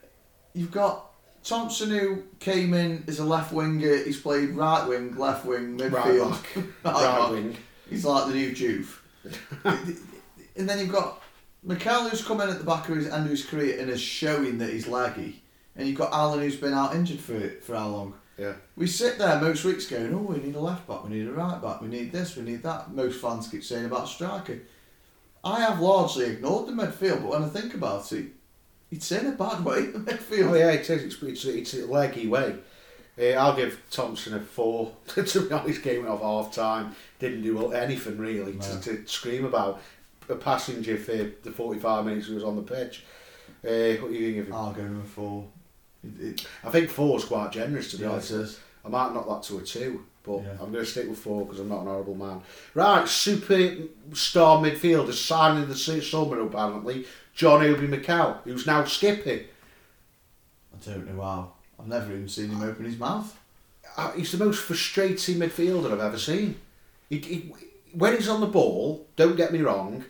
You've 0.55 0.70
got 0.70 1.11
Thompson 1.42 1.90
who 1.90 2.22
came 2.38 2.72
in 2.74 3.03
as 3.09 3.18
a 3.18 3.24
left 3.24 3.53
winger. 3.53 3.96
He's 4.05 4.20
played 4.20 4.50
right 4.50 4.87
wing, 4.88 5.16
left 5.16 5.44
wing, 5.44 5.77
Right 5.77 5.90
midfield, 5.92 6.31
back, 6.31 6.57
right 6.85 6.94
right 6.94 7.18
back. 7.18 7.31
wing. 7.33 7.57
He's 7.90 8.05
like 8.05 8.29
the 8.29 8.35
new 8.35 8.53
Juve. 8.55 9.03
and 9.64 10.68
then 10.68 10.79
you've 10.79 10.92
got 10.92 11.20
Mikel 11.64 12.09
who's 12.09 12.24
come 12.24 12.40
in 12.40 12.48
at 12.48 12.59
the 12.59 12.64
back 12.64 12.88
of 12.88 12.96
his 12.96 13.09
end 13.09 13.24
of 13.24 13.31
his 13.31 13.44
career 13.44 13.81
and 13.81 13.90
is 13.90 14.00
showing 14.00 14.59
that 14.59 14.70
he's 14.70 14.87
laggy. 14.87 15.35
And 15.77 15.88
you've 15.88 15.98
got 15.98 16.12
Allen 16.12 16.38
who's 16.40 16.57
been 16.57 16.72
out 16.72 16.94
injured 16.94 17.18
for 17.20 17.48
for 17.62 17.74
how 17.74 17.88
long? 17.88 18.14
Yeah, 18.37 18.55
We 18.75 18.87
sit 18.88 19.18
there 19.18 19.40
most 19.40 19.64
weeks 19.64 19.87
going, 19.87 20.12
oh, 20.12 20.18
we 20.18 20.38
need 20.38 20.57
a 20.57 20.61
left 20.61 20.88
back, 20.88 21.05
we 21.05 21.11
need 21.11 21.29
a 21.29 21.33
right 21.33 21.62
back, 21.62 21.81
we 21.81 21.87
need 21.88 22.11
this, 22.11 22.37
we 22.37 22.42
need 22.42 22.62
that. 22.64 22.92
Most 22.92 23.20
fans 23.20 23.47
keep 23.49 23.62
saying 23.62 23.85
about 23.85 24.09
striker. 24.09 24.59
I 25.44 25.61
have 25.61 25.79
largely 25.79 26.25
ignored 26.27 26.66
the 26.66 26.73
midfield, 26.73 27.23
but 27.23 27.31
when 27.31 27.44
I 27.44 27.49
think 27.49 27.75
about 27.75 28.11
it, 28.12 28.27
it's 28.90 29.12
in 29.12 29.27
a 29.27 29.33
bad 29.33 29.64
way, 29.64 29.87
the 29.87 29.99
midfield. 30.01 30.51
oh 30.51 30.55
yeah, 30.55 30.70
it 30.73 30.88
is. 30.90 31.05
It's 31.05 31.23
it's, 31.23 31.44
it's 31.44 31.75
a 31.75 31.87
leggy 31.87 32.27
way. 32.27 32.57
Uh, 33.16 33.27
I'll 33.38 33.55
give 33.55 33.81
Thompson 33.90 34.35
a 34.35 34.40
four. 34.40 34.97
to 35.14 35.40
be 35.42 35.53
honest, 35.53 35.83
came 35.83 36.07
off 36.09 36.20
half 36.20 36.53
time. 36.53 36.97
Didn't 37.20 37.42
do 37.42 37.70
anything 37.73 38.18
really 38.18 38.55
No. 38.55 38.61
to, 38.61 38.81
to 38.81 39.07
scream 39.07 39.44
about. 39.44 39.81
A 40.29 40.35
passenger 40.35 40.97
for 40.97 41.12
the 41.42 41.53
45 41.53 42.07
minutes 42.07 42.29
he 42.29 42.35
was 42.35 42.42
on 42.42 42.57
the 42.57 42.62
pitch. 42.62 43.05
Uh, 43.62 44.01
what 44.01 44.11
do 44.11 44.14
you 44.14 44.33
think 44.33 44.38
of 44.38 44.47
him? 44.47 44.55
I'll 44.55 44.73
go 44.73 44.83
with 44.83 45.05
a 45.05 45.09
four. 45.09 45.44
It, 46.21 46.25
it, 46.25 46.47
I 46.62 46.71
think 46.71 46.90
four 46.90 47.19
is 47.19 47.25
quite 47.25 47.53
generous 47.53 47.90
to 47.93 47.97
be 47.97 48.05
yeah, 48.05 48.11
honest. 48.11 48.61
I 48.85 48.88
might 48.88 49.14
knock 49.14 49.29
that 49.29 49.43
to 49.45 49.59
a 49.59 49.62
two, 49.62 50.05
but 50.23 50.43
Yeah. 50.43 50.53
I'm 50.53 50.73
going 50.73 50.85
to 50.85 50.87
stick 50.87 51.09
with 51.09 51.19
four 51.19 51.45
because 51.45 51.61
I'm 51.61 51.69
not 51.69 51.81
an 51.81 51.87
horrible 51.87 52.14
man. 52.14 52.43
Right, 52.75 53.05
superstar 53.05 54.61
midfielder 54.61 55.12
signing 55.12 55.69
the 55.69 55.75
summer 55.77 56.40
apparently. 56.40 57.07
John 57.35 57.62
Obi 57.62 57.87
Mikel, 57.87 58.40
who's 58.45 58.67
now 58.67 58.85
skipping. 58.85 59.40
I 60.73 60.90
don't 60.90 61.14
know 61.14 61.23
how. 61.23 61.53
I've 61.79 61.88
never 61.88 62.12
even 62.12 62.29
seen 62.29 62.51
him 62.51 62.62
open 62.62 62.85
his 62.85 62.99
mouth. 62.99 63.37
Uh, 63.97 64.12
he's 64.12 64.33
the 64.33 64.45
most 64.45 64.61
frustrating 64.61 65.37
midfielder 65.37 65.93
I've 65.93 66.01
ever 66.01 66.19
seen. 66.19 66.57
He, 67.09 67.19
he, 67.19 67.53
when 67.93 68.14
he's 68.17 68.29
on 68.29 68.40
the 68.40 68.47
ball, 68.47 69.07
don't 69.17 69.37
get 69.37 69.53
me 69.53 69.61
wrong, 69.61 70.05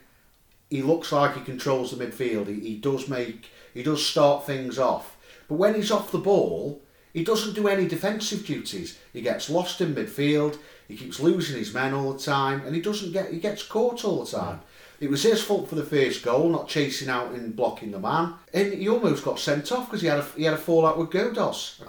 he 0.70 0.83
looks 0.83 1.12
like 1.12 1.35
he 1.37 1.42
controls 1.42 1.90
the 1.96 2.04
midfield. 2.04 2.48
He, 2.48 2.61
he 2.61 2.76
does 2.76 3.09
make, 3.09 3.50
he 3.72 3.83
does 3.83 4.04
start 4.04 4.46
things 4.46 4.78
off. 4.78 5.13
But 5.48 5.57
when 5.57 5.74
he's 5.74 5.90
off 5.90 6.12
the 6.12 6.18
ball, 6.18 6.80
he 7.12 7.22
doesn't 7.22 7.54
do 7.54 7.68
any 7.68 7.87
defensive 7.87 8.44
duties. 8.44 8.98
He 9.12 9.20
gets 9.20 9.48
lost 9.48 9.80
in 9.80 9.94
midfield. 9.94 10.59
He 10.88 10.96
keeps 10.96 11.20
losing 11.20 11.57
his 11.57 11.72
men 11.72 11.94
all 11.94 12.12
the 12.12 12.18
time, 12.18 12.62
and 12.66 12.74
he 12.74 12.83
doesn't 12.83 13.12
get. 13.12 13.33
He 13.33 13.38
gets 13.38 13.62
caught 13.62 14.04
all 14.04 14.24
the 14.24 14.30
time. 14.30 14.61
It 15.00 15.11
was 15.11 15.22
his 15.22 15.42
fault 15.42 15.68
for 15.68 15.74
the 15.74 15.85
first 15.85 16.22
goal, 16.22 16.48
not 16.48 16.68
chasing 16.68 17.09
out 17.09 17.33
and 17.33 17.54
blocking 17.54 17.90
the 17.90 17.98
man. 17.98 18.35
And 18.52 18.72
he 18.72 18.88
almost 18.88 19.24
got 19.24 19.38
sent 19.38 19.70
off 19.70 19.87
because 19.87 20.02
he 20.02 20.09
had 20.09 20.18
a 20.18 20.26
he 20.37 20.44
had 20.44 20.54
a 20.54 20.59
fallout 20.59 20.98
with 20.98 21.11
Ghoddos. 21.11 21.80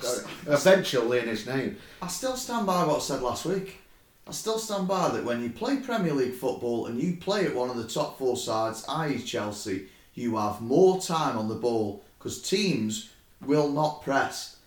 Eventually, 0.47 1.19
in 1.19 1.27
his 1.27 1.47
name. 1.47 1.77
I 2.01 2.07
still 2.07 2.35
stand 2.35 2.67
by 2.67 2.85
what 2.85 2.97
I 2.97 2.99
said 2.99 3.21
last 3.21 3.45
week. 3.45 3.79
I 4.27 4.31
still 4.31 4.57
stand 4.57 4.87
by 4.87 5.09
that 5.09 5.23
when 5.23 5.43
you 5.43 5.51
play 5.51 5.77
Premier 5.77 6.13
League 6.13 6.33
football 6.33 6.87
and 6.87 7.01
you 7.01 7.17
play 7.17 7.45
at 7.45 7.55
one 7.55 7.69
of 7.69 7.77
the 7.77 7.87
top 7.87 8.17
four 8.17 8.35
sides, 8.35 8.83
i.e. 8.89 9.19
Chelsea, 9.19 9.87
you 10.15 10.35
have 10.37 10.61
more 10.61 10.99
time 10.99 11.37
on 11.37 11.47
the 11.47 11.55
ball 11.55 12.03
because 12.17 12.41
teams 12.41 13.11
will 13.43 13.69
not 13.69 14.01
press. 14.03 14.57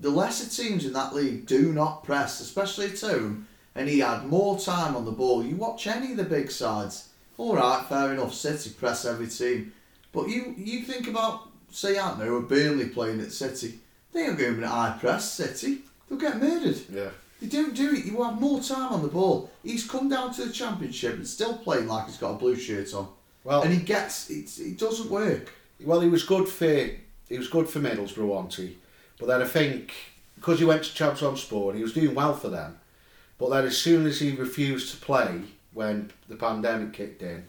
The 0.00 0.10
lesser 0.10 0.50
teams 0.50 0.84
in 0.84 0.92
that 0.94 1.14
league 1.14 1.46
do 1.46 1.72
not 1.72 2.04
press, 2.04 2.40
especially 2.40 2.96
home, 2.96 3.46
and 3.74 3.88
he 3.88 4.00
had 4.00 4.26
more 4.26 4.58
time 4.58 4.96
on 4.96 5.04
the 5.04 5.12
ball. 5.12 5.44
You 5.44 5.56
watch 5.56 5.86
any 5.86 6.12
of 6.12 6.16
the 6.16 6.24
big 6.24 6.50
sides, 6.50 7.08
all 7.38 7.56
right, 7.56 7.84
fair 7.88 8.12
enough, 8.12 8.34
City 8.34 8.70
press 8.70 9.04
every 9.04 9.28
team, 9.28 9.72
but 10.12 10.28
you 10.28 10.54
you 10.56 10.82
think 10.82 11.08
about, 11.08 11.48
say, 11.70 11.98
I 11.98 12.10
don't 12.10 12.20
know, 12.20 12.36
a 12.36 12.42
Burnley 12.42 12.88
playing 12.88 13.20
at 13.20 13.32
City, 13.32 13.78
they 14.12 14.26
ain't 14.26 14.38
going 14.38 14.60
to 14.60 14.68
high 14.68 14.96
press 14.98 15.32
City, 15.32 15.78
they'll 16.08 16.18
get 16.18 16.40
murdered. 16.40 16.80
Yeah. 16.90 17.10
They 17.40 17.48
don't 17.48 17.74
do 17.74 17.92
it. 17.94 18.04
You 18.04 18.22
have 18.22 18.40
more 18.40 18.60
time 18.60 18.92
on 18.92 19.02
the 19.02 19.08
ball. 19.08 19.50
He's 19.62 19.88
come 19.88 20.08
down 20.08 20.32
to 20.34 20.46
the 20.46 20.52
championship 20.52 21.14
and 21.14 21.26
still 21.26 21.56
playing 21.58 21.88
like 21.88 22.06
he's 22.06 22.16
got 22.16 22.30
a 22.30 22.34
blue 22.34 22.56
shirt 22.56 22.94
on. 22.94 23.08
Well, 23.42 23.62
and 23.62 23.74
he 23.74 23.80
gets 23.80 24.30
it. 24.30 24.58
It 24.58 24.78
doesn't 24.78 25.10
work. 25.10 25.52
well, 25.84 26.00
he 26.00 26.08
was 26.08 26.22
good 26.24 26.48
for 26.48 26.90
he 27.28 27.38
was 27.38 27.48
good 27.48 27.68
for 27.68 27.80
Middlesbrough, 27.80 28.26
wasn't 28.26 28.54
he? 28.54 28.78
But 29.18 29.26
then 29.26 29.42
I 29.42 29.46
think 29.46 29.92
because 30.36 30.58
he 30.58 30.64
went 30.64 30.84
to 30.84 30.90
Trabzonspor 31.04 31.74
he 31.74 31.82
was 31.82 31.94
doing 31.94 32.14
well 32.14 32.34
for 32.34 32.48
them, 32.48 32.78
but 33.38 33.50
then 33.50 33.64
as 33.64 33.76
soon 33.78 34.06
as 34.06 34.20
he 34.20 34.32
refused 34.32 34.92
to 34.92 35.00
play 35.00 35.42
when 35.72 36.12
the 36.28 36.36
pandemic 36.36 36.92
kicked 36.92 37.22
in, 37.22 37.44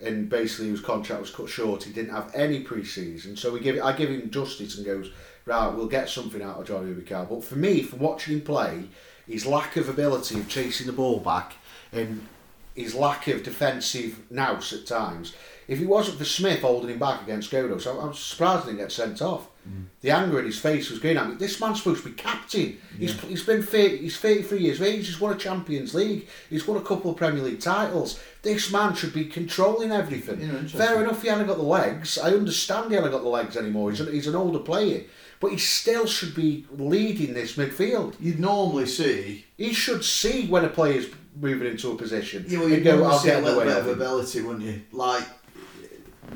and 0.00 0.28
basically 0.28 0.70
his 0.70 0.80
contract 0.80 1.20
was 1.20 1.30
cut 1.30 1.48
short, 1.48 1.84
he 1.84 1.92
didn't 1.92 2.14
have 2.14 2.34
any 2.34 2.60
pre-season. 2.60 3.36
So 3.36 3.52
we 3.52 3.60
give 3.60 3.80
I 3.82 3.92
give 3.92 4.10
him 4.10 4.30
justice 4.30 4.76
and 4.76 4.86
goes 4.86 5.10
right. 5.46 5.68
We'll 5.68 5.86
get 5.86 6.08
something 6.08 6.42
out 6.42 6.58
of 6.58 6.66
Johnny 6.66 6.92
Rubicao. 6.92 7.28
But 7.28 7.44
for 7.44 7.56
me, 7.56 7.82
from 7.82 8.00
watching 8.00 8.34
him 8.34 8.40
play, 8.42 8.84
his 9.26 9.46
lack 9.46 9.76
of 9.76 9.88
ability 9.88 10.38
of 10.40 10.48
chasing 10.48 10.86
the 10.86 10.92
ball 10.92 11.20
back 11.20 11.54
and 11.92 12.26
his 12.74 12.94
lack 12.94 13.28
of 13.28 13.42
defensive 13.42 14.18
nous 14.30 14.72
at 14.72 14.86
times. 14.86 15.34
If 15.72 15.80
it 15.80 15.88
wasn't 15.88 16.18
for 16.18 16.24
Smith 16.24 16.60
holding 16.60 16.90
him 16.90 16.98
back 16.98 17.22
against 17.22 17.50
Ghoddos, 17.50 17.86
I, 17.86 18.06
I'm 18.06 18.14
surprised 18.14 18.64
he 18.64 18.70
didn't 18.70 18.84
get 18.84 18.92
sent 18.92 19.22
off. 19.22 19.48
Mm. 19.68 19.84
The 20.00 20.10
anger 20.10 20.38
in 20.40 20.44
his 20.44 20.58
face 20.58 20.90
was 20.90 20.98
going 20.98 21.16
at 21.16 21.28
me. 21.28 21.36
This 21.36 21.60
man's 21.60 21.78
supposed 21.78 22.02
to 22.02 22.10
be 22.10 22.14
captain. 22.14 22.78
Yeah. 22.98 23.08
He's, 23.08 23.20
he's 23.20 23.44
been 23.44 23.62
30, 23.62 23.98
he's 23.98 24.18
33 24.18 24.58
years 24.58 24.80
of 24.80 24.86
age. 24.86 25.06
He's 25.06 25.20
won 25.20 25.32
a 25.32 25.38
Champions 25.38 25.94
League. 25.94 26.28
He's 26.50 26.66
won 26.66 26.76
a 26.76 26.84
couple 26.84 27.10
of 27.10 27.16
Premier 27.16 27.42
League 27.42 27.60
titles. 27.60 28.20
This 28.42 28.70
man 28.70 28.94
should 28.94 29.14
be 29.14 29.24
controlling 29.24 29.92
everything. 29.92 30.40
Yeah, 30.40 30.66
Fair 30.66 31.02
enough, 31.02 31.22
he 31.22 31.28
hasn't 31.28 31.48
got 31.48 31.56
the 31.56 31.62
legs. 31.62 32.18
I 32.18 32.32
understand 32.32 32.90
he 32.90 32.96
hasn't 32.96 33.12
got 33.12 33.22
the 33.22 33.28
legs 33.28 33.56
anymore. 33.56 33.90
He's, 33.90 34.00
a, 34.00 34.10
he's 34.10 34.26
an 34.26 34.34
older 34.34 34.58
player. 34.58 35.04
But 35.40 35.52
he 35.52 35.58
still 35.58 36.06
should 36.06 36.34
be 36.34 36.66
leading 36.70 37.34
this 37.34 37.56
midfield. 37.56 38.14
You'd 38.20 38.38
normally 38.38 38.86
see. 38.86 39.46
He 39.56 39.72
should 39.72 40.04
see 40.04 40.46
when 40.48 40.64
a 40.64 40.68
player's 40.68 41.06
moving 41.40 41.68
into 41.68 41.90
a 41.90 41.96
position. 41.96 42.44
Yeah, 42.46 42.60
well, 42.60 42.68
you'd 42.68 42.84
go, 42.84 43.04
I'll 43.04 43.18
see 43.18 43.28
get 43.28 43.42
a 43.42 43.46
little 43.46 43.64
bit 43.64 43.76
of 43.76 43.86
ability, 43.88 44.42
wouldn't 44.42 44.64
you? 44.64 44.82
Like, 44.92 45.24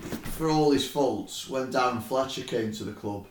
for 0.01 0.51
all 0.51 0.71
his 0.71 0.89
faults, 0.89 1.49
when 1.49 1.73
Darren 1.73 2.03
Fletcher 2.03 2.43
came 2.43 2.73
to 2.73 2.85
the 2.85 2.93
club, 2.93 3.27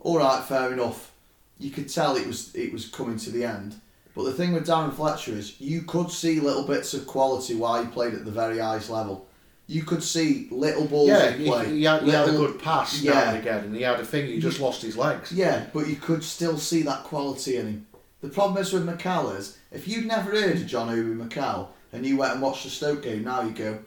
all 0.00 0.18
right, 0.18 0.42
fair 0.44 0.72
enough. 0.72 1.12
You 1.58 1.70
could 1.70 1.88
tell 1.88 2.16
it 2.16 2.26
was 2.26 2.54
it 2.54 2.72
was 2.72 2.88
coming 2.88 3.16
to 3.18 3.30
the 3.30 3.44
end. 3.44 3.76
But 4.14 4.24
the 4.24 4.32
thing 4.32 4.52
with 4.52 4.66
Darren 4.66 4.92
Fletcher 4.92 5.32
is, 5.32 5.60
you 5.60 5.82
could 5.82 6.10
see 6.10 6.40
little 6.40 6.66
bits 6.66 6.92
of 6.92 7.06
quality 7.06 7.54
while 7.54 7.82
he 7.82 7.90
played 7.90 8.14
at 8.14 8.24
the 8.24 8.30
very 8.30 8.58
highest 8.58 8.90
level. 8.90 9.26
You 9.66 9.84
could 9.84 10.02
see 10.02 10.48
little 10.50 10.86
balls 10.86 11.08
yeah, 11.08 11.30
in 11.30 11.44
play. 11.44 11.66
He, 11.66 11.78
he, 11.78 11.84
had, 11.84 12.02
he 12.02 12.10
had 12.10 12.28
a 12.28 12.32
good 12.32 12.58
pass 12.60 13.00
yeah. 13.00 13.12
now 13.12 13.30
and 13.30 13.38
again, 13.38 13.64
and 13.64 13.74
he 13.74 13.82
had 13.82 14.00
a 14.00 14.04
thing. 14.04 14.26
He 14.26 14.38
just 14.38 14.60
lost 14.60 14.82
his 14.82 14.98
legs. 14.98 15.32
Yeah, 15.32 15.66
but 15.72 15.86
you 15.86 15.96
could 15.96 16.22
still 16.22 16.58
see 16.58 16.82
that 16.82 17.04
quality 17.04 17.56
in 17.56 17.66
him. 17.66 17.86
The 18.20 18.28
problem 18.28 18.60
is 18.60 18.72
with 18.72 18.84
Mikel 18.84 19.30
is, 19.30 19.58
if 19.70 19.88
you'd 19.88 20.06
never 20.06 20.30
heard 20.30 20.56
of 20.56 20.66
John 20.66 20.90
Obi 20.90 21.14
Mikel 21.14 21.72
and 21.92 22.04
you 22.04 22.16
went 22.16 22.34
and 22.34 22.42
watched 22.42 22.64
the 22.64 22.70
Stoke 22.70 23.02
game, 23.02 23.24
now 23.24 23.42
you 23.42 23.52
go, 23.52 23.78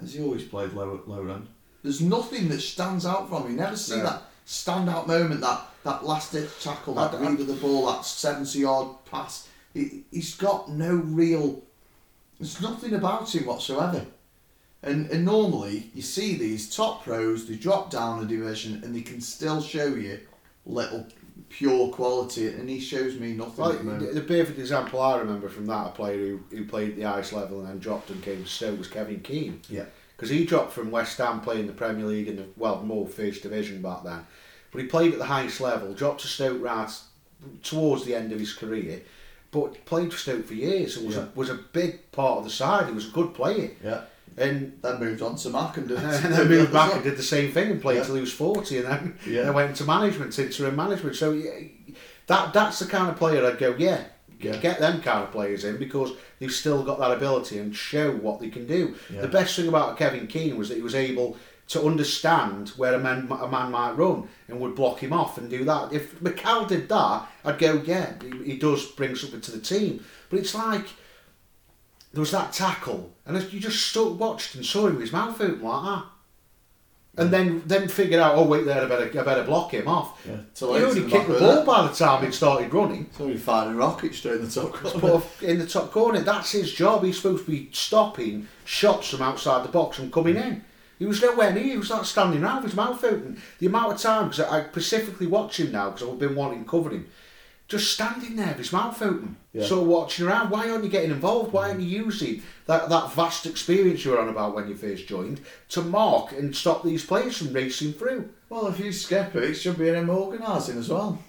has 0.00 0.14
he 0.14 0.22
always 0.22 0.44
played 0.44 0.72
low 0.72 1.02
low 1.06 1.26
end? 1.28 1.48
There's 1.84 2.00
nothing 2.00 2.48
that 2.48 2.62
stands 2.62 3.04
out 3.04 3.28
from 3.28 3.42
him. 3.42 3.50
You 3.52 3.56
never 3.58 3.76
see 3.76 3.98
no. 3.98 4.04
that 4.04 4.22
standout 4.46 5.06
moment, 5.06 5.42
that, 5.42 5.66
that 5.84 6.04
last 6.04 6.32
ditch 6.32 6.48
tackle, 6.60 6.94
that 6.94 7.12
read 7.20 7.38
of 7.38 7.46
the 7.46 7.52
ball, 7.52 7.86
that 7.92 8.06
70 8.06 8.58
yard 8.58 8.88
pass. 9.10 9.46
He, 9.74 10.04
he's 10.10 10.34
got 10.34 10.70
no 10.70 10.94
real. 10.94 11.62
There's 12.40 12.62
nothing 12.62 12.94
about 12.94 13.34
him 13.34 13.44
whatsoever. 13.44 14.06
And, 14.82 15.10
and 15.10 15.26
normally 15.26 15.90
you 15.94 16.00
see 16.00 16.36
these 16.36 16.74
top 16.74 17.04
pros, 17.04 17.46
they 17.46 17.56
drop 17.56 17.90
down 17.90 18.22
a 18.22 18.26
division 18.26 18.82
and 18.82 18.96
they 18.96 19.02
can 19.02 19.20
still 19.20 19.60
show 19.60 19.86
you 19.86 20.20
little 20.64 21.06
pure 21.50 21.90
quality, 21.92 22.48
and 22.48 22.68
he 22.68 22.80
shows 22.80 23.18
me 23.18 23.34
nothing. 23.34 23.86
Well, 23.86 23.98
the, 23.98 24.06
the 24.06 24.20
perfect 24.22 24.58
example 24.58 25.00
I 25.00 25.18
remember 25.18 25.50
from 25.50 25.66
that, 25.66 25.88
a 25.88 25.90
player 25.90 26.16
who, 26.16 26.40
who 26.50 26.64
played 26.64 26.90
at 26.90 26.96
the 26.96 27.04
ice 27.04 27.32
level 27.32 27.60
and 27.60 27.68
then 27.68 27.78
dropped 27.78 28.08
and 28.08 28.22
came 28.22 28.42
to 28.42 28.48
Stoke 28.48 28.78
was 28.78 28.88
Kevin 28.88 29.20
Keen. 29.20 29.60
Yeah 29.68 29.84
because 30.16 30.30
he 30.30 30.44
dropped 30.44 30.72
from 30.72 30.90
West 30.90 31.18
Ham 31.18 31.40
playing 31.40 31.66
the 31.66 31.72
Premier 31.72 32.06
League 32.06 32.28
in 32.28 32.36
the 32.36 32.46
well 32.56 32.82
more 32.82 33.06
First 33.06 33.42
Division 33.42 33.82
back 33.82 34.04
then, 34.04 34.26
but 34.70 34.80
he 34.80 34.86
played 34.86 35.12
at 35.12 35.18
the 35.18 35.26
highest 35.26 35.60
level. 35.60 35.92
Dropped 35.94 36.20
to 36.22 36.28
Stoke 36.28 36.62
right 36.62 36.90
towards 37.62 38.04
the 38.04 38.14
end 38.14 38.32
of 38.32 38.38
his 38.38 38.52
career, 38.52 39.02
but 39.50 39.84
played 39.84 40.12
for 40.12 40.18
Stoke 40.18 40.46
for 40.46 40.54
years 40.54 40.96
and 40.96 41.06
was 41.06 41.16
yeah. 41.16 41.22
a, 41.24 41.28
was 41.34 41.50
a 41.50 41.54
big 41.54 42.10
part 42.12 42.38
of 42.38 42.44
the 42.44 42.50
side. 42.50 42.86
He 42.86 42.92
was 42.92 43.08
a 43.08 43.12
good 43.12 43.34
player. 43.34 43.70
Yeah. 43.82 44.02
And 44.36 44.78
then 44.82 44.98
moved 44.98 45.22
on 45.22 45.36
to 45.36 45.50
Mac 45.50 45.76
and 45.76 45.86
did 45.86 45.98
and 45.98 46.34
then 46.34 46.48
moved 46.48 46.72
back 46.72 46.92
and 46.92 47.04
did 47.04 47.16
the 47.16 47.22
same 47.22 47.52
thing 47.52 47.70
and 47.70 47.80
played 47.80 47.98
yeah. 47.98 48.04
till 48.04 48.16
he 48.16 48.20
was 48.20 48.32
forty 48.32 48.78
and 48.78 48.86
then, 48.86 49.18
yeah. 49.26 49.44
then 49.44 49.54
went 49.54 49.70
into 49.70 49.84
management, 49.84 50.36
interim 50.36 50.74
management. 50.74 51.14
So 51.14 51.32
yeah, 51.32 51.52
that 52.26 52.52
that's 52.52 52.80
the 52.80 52.86
kind 52.86 53.10
of 53.10 53.16
player 53.16 53.46
I'd 53.46 53.58
go, 53.58 53.76
yeah, 53.78 54.04
yeah. 54.44 54.56
Get 54.56 54.78
them 54.78 55.00
kind 55.00 55.22
of 55.24 55.32
players 55.32 55.64
in 55.64 55.78
because 55.78 56.12
they've 56.44 56.52
still 56.54 56.82
got 56.82 56.98
that 56.98 57.10
ability 57.10 57.58
and 57.58 57.74
show 57.74 58.12
what 58.12 58.38
they 58.38 58.50
can 58.50 58.66
do. 58.66 58.94
Yeah. 59.10 59.22
The 59.22 59.28
best 59.28 59.56
thing 59.56 59.66
about 59.66 59.96
Kevin 59.96 60.26
Keen 60.26 60.58
was 60.58 60.68
that 60.68 60.76
he 60.76 60.82
was 60.82 60.94
able 60.94 61.38
to 61.68 61.82
understand 61.82 62.68
where 62.70 62.92
a 62.92 62.98
man, 62.98 63.26
a 63.30 63.48
man 63.48 63.70
might 63.70 63.92
run 63.92 64.28
and 64.48 64.60
would 64.60 64.74
block 64.74 64.98
him 64.98 65.14
off 65.14 65.38
and 65.38 65.48
do 65.48 65.64
that. 65.64 65.92
If 65.94 66.20
Mikel 66.20 66.66
did 66.66 66.90
that, 66.90 67.26
I'd 67.44 67.58
go, 67.58 67.82
yeah, 67.86 68.12
he, 68.22 68.52
he 68.52 68.58
does 68.58 68.84
bring 68.84 69.16
something 69.16 69.40
to 69.40 69.52
the 69.52 69.60
team. 69.60 70.04
But 70.28 70.40
it's 70.40 70.54
like 70.54 70.86
there 72.12 72.20
was 72.20 72.32
that 72.32 72.52
tackle, 72.52 73.14
and 73.24 73.40
you 73.50 73.58
just 73.58 73.86
stood, 73.86 74.18
watched 74.18 74.54
and 74.54 74.66
saw 74.66 74.86
him 74.86 74.94
with 74.94 75.02
his 75.02 75.12
mouth 75.12 75.40
open 75.40 75.62
like 75.62 75.84
that 75.84 76.04
and 77.16 77.32
then 77.32 77.62
then 77.66 77.88
figured 77.88 78.20
out, 78.20 78.34
oh 78.36 78.44
wait 78.44 78.64
there, 78.64 78.82
I 78.82 78.86
better 78.86 79.20
I 79.20 79.22
better 79.22 79.44
block 79.44 79.72
him 79.72 79.86
off. 79.86 80.20
Yeah, 80.26 80.38
he 80.58 80.84
only 80.84 81.08
kicked 81.08 81.28
the 81.28 81.38
ball 81.38 81.64
by 81.64 81.86
the 81.86 81.94
time 81.94 82.24
he'd 82.24 82.34
started 82.34 82.72
running. 82.72 83.08
So 83.16 83.28
he 83.28 83.36
firing 83.36 83.76
rockets 83.76 84.18
straight 84.18 84.36
in 84.40 84.46
the 84.46 84.50
top 84.50 84.72
corner. 84.72 85.20
Put 85.20 85.42
in 85.42 85.58
the 85.58 85.66
top 85.66 85.90
corner. 85.90 86.20
That's 86.20 86.52
his 86.52 86.72
job. 86.72 87.04
He's 87.04 87.16
supposed 87.16 87.44
to 87.44 87.50
be 87.50 87.68
stopping 87.72 88.48
shots 88.64 89.10
from 89.10 89.22
outside 89.22 89.64
the 89.64 89.72
box 89.72 89.98
and 89.98 90.12
coming 90.12 90.36
in. 90.36 90.64
He 90.98 91.06
was 91.06 91.20
nowhere 91.22 91.52
near. 91.52 91.64
He 91.64 91.76
was 91.76 91.90
not 91.90 92.06
standing 92.06 92.42
around 92.42 92.62
with 92.62 92.72
his 92.72 92.76
mouth 92.76 93.02
open. 93.04 93.40
The 93.58 93.66
amount 93.66 93.92
of 93.92 94.00
times 94.00 94.40
I 94.40 94.64
specifically 94.68 95.26
watch 95.26 95.58
him 95.60 95.72
now 95.72 95.90
because 95.90 96.08
I've 96.08 96.18
been 96.18 96.36
wanting 96.36 96.64
to 96.64 96.70
cover 96.70 96.90
him 96.90 97.08
just 97.66 97.92
standing 97.92 98.36
there 98.36 98.48
with 98.48 98.58
his 98.58 98.72
mouth 98.72 99.00
open, 99.00 99.36
yeah. 99.52 99.64
sort 99.64 99.82
of 99.82 99.88
watching 99.88 100.26
around. 100.26 100.50
Why 100.50 100.68
aren't 100.68 100.84
you 100.84 100.90
getting 100.90 101.10
involved? 101.10 101.52
Why 101.52 101.70
aren't 101.70 101.80
you 101.80 102.04
using 102.04 102.42
that, 102.66 102.88
that 102.88 103.12
vast 103.12 103.46
experience 103.46 104.04
you 104.04 104.12
were 104.12 104.20
on 104.20 104.28
about 104.28 104.54
when 104.54 104.68
you 104.68 104.74
first 104.74 105.06
joined 105.06 105.40
to 105.70 105.82
mark 105.82 106.32
and 106.32 106.54
stop 106.54 106.82
these 106.82 107.04
players 107.04 107.38
from 107.38 107.52
racing 107.52 107.92
through? 107.92 108.30
Well, 108.48 108.66
if 108.68 108.78
he's 108.78 109.04
Skepper, 109.04 109.42
it 109.42 109.54
should 109.54 109.78
be 109.78 109.88
him 109.88 110.10
organising 110.10 110.78
as 110.78 110.88
well. 110.88 111.22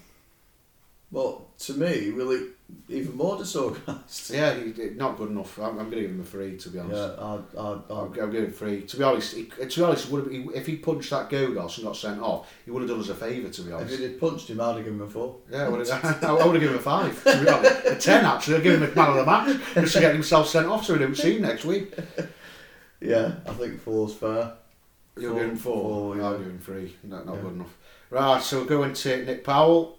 But 1.12 1.58
to 1.60 1.74
me, 1.74 2.10
really, 2.10 2.48
even 2.88 3.16
more 3.16 3.36
disorganised. 3.36 4.30
Yeah, 4.30 4.54
he, 4.54 4.90
not 4.90 5.16
good 5.16 5.30
enough. 5.30 5.58
I'm, 5.58 5.78
I'm 5.78 5.90
going 5.90 5.90
to 5.90 6.00
give 6.02 6.10
him 6.10 6.20
a 6.20 6.24
three, 6.24 6.56
to 6.56 6.68
be 6.68 6.78
honest. 6.78 7.14
Yeah, 7.18 7.24
I, 7.24 7.60
I, 7.60 7.72
I, 7.72 8.02
I'm, 8.02 8.12
going 8.12 8.30
to 8.30 8.32
give 8.32 8.44
him 8.44 8.52
free. 8.52 8.82
To 8.82 8.96
be 8.96 9.02
honest, 9.02 9.36
he, 9.36 9.44
to 9.44 9.66
be 9.66 9.84
honest, 9.84 10.10
would 10.10 10.32
have, 10.32 10.54
if 10.54 10.66
he 10.66 10.76
punched 10.76 11.10
that 11.10 11.30
Ghoddos 11.30 11.78
and 11.78 11.86
got 11.86 11.96
sent 11.96 12.20
off, 12.20 12.52
he 12.64 12.70
would 12.70 12.82
have 12.82 12.90
done 12.90 13.00
us 13.00 13.08
a 13.08 13.14
favour, 13.14 13.48
to 13.48 13.62
be 13.62 13.72
honest. 13.72 13.94
If 13.94 13.98
he 13.98 14.04
had 14.04 14.20
punched 14.20 14.48
him, 14.48 14.60
I'd 14.60 14.76
have 14.76 14.84
given 14.84 15.00
him 15.00 15.06
a 15.06 15.10
four. 15.10 15.36
Yeah, 15.50 15.66
I 15.66 15.68
would 15.68 15.86
have, 15.86 16.24
I 16.24 16.32
would 16.32 16.40
have 16.40 16.60
given 16.60 16.68
him 16.68 16.74
a 16.74 16.82
five, 16.82 17.24
to 17.24 17.44
be 17.44 17.48
honest. 17.48 17.86
A 17.86 17.96
ten, 17.96 18.24
actually. 18.24 18.56
I'd 18.56 18.62
give 18.62 18.82
him 18.82 18.90
a 18.90 18.94
man 18.94 19.08
of 19.10 19.16
the 19.16 19.26
match, 19.26 19.74
just 19.74 19.94
to 19.94 20.00
get 20.00 20.12
himself 20.12 20.48
sent 20.48 20.66
off 20.66 20.84
so 20.84 20.94
we 20.94 21.00
don't 21.00 21.16
see 21.16 21.36
him 21.36 21.42
next 21.42 21.64
week. 21.64 21.92
Yeah, 22.98 23.32
I 23.46 23.52
think 23.52 23.78
four's 23.78 24.14
fair. 24.14 24.54
You're 25.18 25.32
four, 25.32 25.40
giving 25.40 25.56
four? 25.56 25.82
four 25.82 26.16
yeah. 26.16 26.28
I'm 26.28 26.38
giving 26.38 26.58
three. 26.58 26.96
Not, 27.04 27.26
not 27.26 27.34
yeah. 27.36 27.40
good 27.42 27.52
enough. 27.52 27.76
Right, 28.08 28.42
so 28.42 28.60
we're 28.60 28.66
going 28.66 28.94
to 28.94 29.24
Nick 29.26 29.44
Powell. 29.44 29.98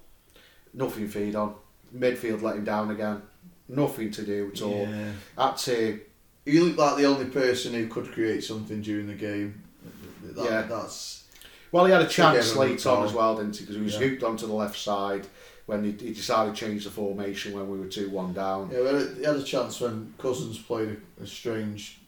Nothing 0.73 1.07
feed 1.07 1.35
on. 1.35 1.53
Midfield 1.95 2.41
let 2.41 2.55
him 2.55 2.63
down 2.63 2.91
again 2.91 3.21
nothing 3.67 4.11
to 4.11 4.23
do 4.23 4.51
at 4.53 4.61
all. 4.61 4.87
Yeah. 4.87 5.11
Had 5.37 5.57
to. 5.57 5.99
He 6.45 6.59
looked 6.59 6.77
like 6.77 6.97
the 6.97 7.05
only 7.05 7.25
person 7.25 7.73
who 7.73 7.87
could 7.87 8.11
create 8.11 8.43
something 8.43 8.81
during 8.81 9.07
the 9.07 9.13
game. 9.13 9.61
That, 10.23 10.45
yeah, 10.45 10.61
that's. 10.63 11.25
Well, 11.71 11.85
he 11.85 11.91
had 11.91 12.01
a 12.01 12.07
chance 12.07 12.55
late 12.55 12.85
on 12.85 13.03
as 13.03 13.13
well, 13.13 13.35
didn't 13.35 13.57
he? 13.57 13.63
Because 13.63 13.75
he 13.75 13.81
was 13.81 13.99
yeah. 13.99 14.07
hooked 14.07 14.23
onto 14.23 14.47
the 14.47 14.53
left 14.53 14.77
side 14.77 15.27
when 15.65 15.83
he, 15.83 15.91
he 15.91 16.13
decided 16.13 16.55
to 16.55 16.65
change 16.65 16.85
the 16.85 16.89
formation 16.89 17.53
when 17.53 17.69
we 17.69 17.77
were 17.77 17.87
two 17.87 18.09
one 18.09 18.33
down. 18.33 18.69
Yeah, 18.71 19.03
he 19.17 19.23
had 19.23 19.35
a 19.35 19.43
chance 19.43 19.81
when 19.81 20.13
Cousins 20.17 20.57
played 20.57 20.97
a, 21.19 21.23
a 21.23 21.27
strange 21.27 21.99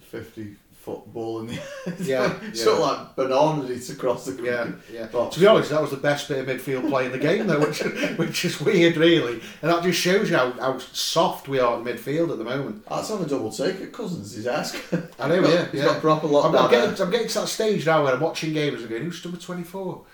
fifty 0.00 0.56
football 0.86 1.40
in 1.40 1.48
the 1.48 1.54
yeah, 2.00 2.28
sort 2.52 2.54
yeah. 2.54 2.72
of 2.72 2.78
like 2.78 3.16
bananas 3.16 3.90
across 3.90 4.24
the 4.24 4.40
yeah 4.40 4.70
yeah. 4.92 5.06
Box. 5.06 5.34
To 5.34 5.40
be 5.40 5.46
honest, 5.46 5.70
that 5.70 5.82
was 5.82 5.90
the 5.90 5.96
best 5.96 6.28
bit 6.28 6.38
of 6.38 6.46
midfield 6.46 6.88
play 6.88 7.06
in 7.06 7.12
the 7.12 7.18
game 7.18 7.48
though, 7.48 7.58
which 7.58 7.80
which 8.16 8.44
is 8.44 8.60
weird 8.60 8.96
really, 8.96 9.40
and 9.62 9.70
that 9.70 9.82
just 9.82 10.00
shows 10.00 10.30
you 10.30 10.36
how, 10.36 10.52
how 10.52 10.78
soft 10.78 11.48
we 11.48 11.58
are 11.58 11.76
in 11.76 11.84
midfield 11.84 12.30
at 12.30 12.38
the 12.38 12.44
moment. 12.44 12.84
Let's 12.88 13.08
have 13.08 13.20
a 13.20 13.26
double 13.26 13.50
take 13.50 13.80
at 13.80 13.92
Cousins. 13.92 14.36
He's 14.36 14.46
asking. 14.46 15.02
I 15.18 15.26
know, 15.26 15.40
yeah, 15.40 15.66
he's 15.72 15.80
yeah. 15.80 15.86
got 15.86 16.00
proper 16.00 16.28
lockdown. 16.28 16.50
I'm, 16.50 16.56
I'm, 16.56 16.70
getting, 16.70 17.02
I'm 17.02 17.10
getting 17.10 17.28
to 17.28 17.40
that 17.40 17.48
stage 17.48 17.84
now 17.84 18.04
where 18.04 18.14
I'm 18.14 18.20
watching 18.20 18.52
games 18.52 18.84
again. 18.84 19.02
Who's 19.02 19.24
number 19.24 19.40
twenty 19.40 19.64
four? 19.64 20.04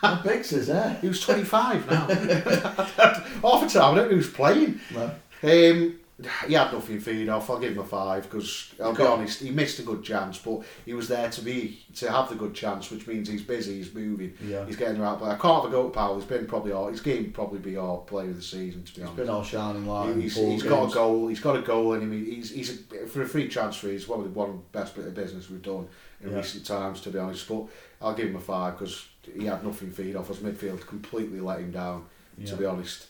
How 0.00 0.22
big's 0.22 0.50
his 0.50 0.68
hair? 0.68 0.98
He 1.00 1.08
was 1.08 1.20
25 1.20 1.90
now. 1.90 2.06
Half 2.06 2.94
the 2.94 3.42
time 3.42 3.42
I 3.42 3.70
don't 3.72 3.96
know 3.96 4.08
who's 4.08 4.30
playing. 4.30 4.78
No. 4.92 5.10
Um, 5.42 5.98
he 6.46 6.54
had 6.54 6.72
nothing 6.72 6.98
feed 6.98 7.28
off. 7.28 7.50
I'll 7.50 7.58
give 7.58 7.72
him 7.72 7.78
a 7.78 7.84
five 7.84 8.22
because 8.22 8.72
I'll 8.82 8.94
be 8.94 9.02
honest, 9.02 9.42
he 9.42 9.50
missed 9.50 9.78
a 9.80 9.82
good 9.82 10.02
chance, 10.02 10.38
but 10.38 10.62
he 10.86 10.94
was 10.94 11.08
there 11.08 11.28
to 11.28 11.40
be 11.42 11.84
to 11.96 12.10
have 12.10 12.30
the 12.30 12.34
good 12.34 12.54
chance, 12.54 12.90
which 12.90 13.06
means 13.06 13.28
he's 13.28 13.42
busy, 13.42 13.76
he's 13.76 13.92
moving, 13.92 14.32
yeah. 14.42 14.64
he's 14.64 14.76
getting 14.76 14.98
right. 14.98 15.18
But 15.18 15.26
I 15.26 15.36
can't 15.36 15.62
have 15.62 15.64
a 15.66 15.70
go 15.70 15.88
at 15.88 15.92
Powell. 15.92 16.16
He's 16.16 16.24
been 16.24 16.46
probably 16.46 16.72
all 16.72 16.88
his 16.88 17.00
game 17.02 17.32
probably 17.32 17.58
be 17.58 17.76
our 17.76 17.98
player 17.98 18.30
of 18.30 18.36
the 18.36 18.42
season. 18.42 18.82
To 18.84 18.94
be 18.94 19.00
he's 19.00 19.10
honest, 19.10 19.16
been 19.16 19.28
all 19.28 19.42
shining 19.42 19.86
light. 19.86 20.16
He's, 20.16 20.36
he's 20.36 20.62
got 20.62 20.90
a 20.90 20.94
goal. 20.94 21.28
He's 21.28 21.40
got 21.40 21.56
a 21.56 21.62
goal 21.62 21.92
in 21.92 22.02
him. 22.02 22.24
He's 22.24 22.50
he's 22.50 22.80
a, 22.92 23.06
for 23.06 23.22
a 23.22 23.28
free 23.28 23.48
transfer. 23.48 23.88
He's 23.88 24.08
one 24.08 24.20
of 24.20 24.24
the 24.24 24.38
one 24.38 24.62
best 24.72 24.96
bit 24.96 25.06
of 25.06 25.14
business 25.14 25.50
we've 25.50 25.60
done 25.60 25.86
in 26.22 26.30
yeah. 26.30 26.38
recent 26.38 26.64
times. 26.64 27.02
To 27.02 27.10
be 27.10 27.18
honest, 27.18 27.46
but 27.46 27.64
I'll 28.00 28.14
give 28.14 28.28
him 28.28 28.36
a 28.36 28.40
five 28.40 28.78
because 28.78 29.06
he 29.38 29.44
had 29.44 29.62
nothing 29.62 29.90
feed 29.90 30.16
off 30.16 30.30
us. 30.30 30.38
Midfield 30.38 30.86
completely 30.86 31.40
let 31.40 31.58
him 31.58 31.72
down, 31.72 32.06
Yeah. 32.38 32.46
to 32.46 32.56
be 32.56 32.64
honest. 32.64 33.08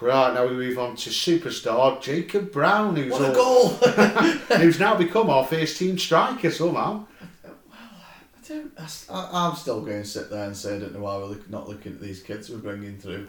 Right, 0.00 0.34
now 0.34 0.46
we 0.46 0.52
move 0.54 0.78
on 0.78 0.96
to 0.96 1.10
superstar 1.10 2.00
Jacob 2.02 2.52
Brown, 2.52 2.96
who's, 2.96 3.12
What 3.12 3.22
a 3.22 3.28
all- 3.28 3.34
goal! 3.34 3.68
who's 4.58 4.78
now 4.78 4.96
become 4.96 5.30
our 5.30 5.44
first 5.44 5.78
team 5.78 5.96
striker 5.98 6.50
somehow. 6.50 7.06
I 7.72 8.48
don't. 8.48 8.72
I, 8.78 9.28
I'm 9.32 9.54
still 9.56 9.80
going 9.80 10.02
to 10.02 10.08
sit 10.08 10.30
there 10.30 10.44
and 10.44 10.56
say 10.56 10.76
I 10.76 10.78
don't 10.80 10.92
know 10.94 11.00
why 11.00 11.16
we're 11.16 11.26
look, 11.26 11.48
not 11.48 11.68
looking 11.68 11.92
at 11.92 12.00
these 12.00 12.22
kids 12.22 12.50
we're 12.50 12.58
bringing 12.58 12.98
through. 12.98 13.28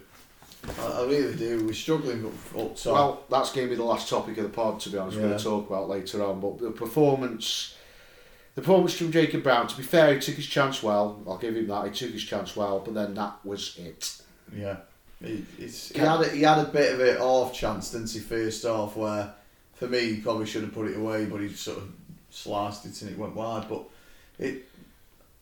I, 0.80 0.86
I 0.88 1.06
really 1.06 1.36
do. 1.36 1.66
We're 1.66 1.74
struggling 1.74 2.26
up, 2.26 2.60
up 2.60 2.76
top. 2.76 2.94
Well, 2.94 3.24
that's 3.30 3.54
going 3.54 3.68
to 3.68 3.70
be 3.70 3.78
the 3.78 3.84
last 3.86 4.10
topic 4.10 4.38
of 4.38 4.44
the 4.44 4.50
pod, 4.50 4.80
to 4.82 4.90
be 4.90 4.98
honest. 4.98 5.16
We're 5.18 5.28
going 5.28 5.38
to 5.38 5.44
talk 5.44 5.70
about 5.70 5.88
later 5.88 6.26
on. 6.26 6.42
But 6.42 6.58
the 6.60 6.72
performance, 6.72 7.76
the 8.56 8.62
performance 8.62 8.96
from 8.98 9.12
Jacob 9.12 9.44
Brown. 9.44 9.68
To 9.68 9.78
be 9.78 9.84
fair, 9.84 10.16
he 10.16 10.20
took 10.20 10.36
his 10.36 10.48
chance 10.48 10.84
well. 10.84 11.22
I'll 11.28 11.38
give 11.38 11.56
him 11.56 11.68
that. 11.68 11.86
He 11.86 11.92
took 11.92 12.12
his 12.12 12.24
chance 12.24 12.56
well, 12.56 12.80
but 12.80 12.94
then 12.96 13.14
that 13.14 13.36
was 13.46 13.78
it. 13.78 14.18
yeah, 14.54 14.78
he, 15.26 15.46
it's, 15.60 15.90
he 15.90 16.00
had 16.00 16.22
a, 16.22 16.30
he 16.30 16.42
had 16.42 16.60
a 16.60 16.66
bit 16.70 16.94
of 16.94 17.00
an 17.02 17.18
off 17.18 17.54
chance, 17.54 17.92
didn't 17.92 18.12
he? 18.12 18.20
First 18.20 18.66
off, 18.66 18.96
where 18.96 19.34
for 19.76 19.88
me 19.88 20.14
he 20.16 20.22
probably 20.22 20.46
should 20.46 20.64
have 20.64 20.74
put 20.74 20.88
it 20.88 20.98
away, 20.98 21.26
but 21.26 21.42
he 21.42 21.50
sort 21.50 21.80
of 21.80 21.90
sliced 22.30 22.86
it 22.86 23.02
and 23.02 23.12
it 23.12 23.18
went 23.18 23.36
wide. 23.36 23.68
But 23.70 23.84
it, 24.40 24.64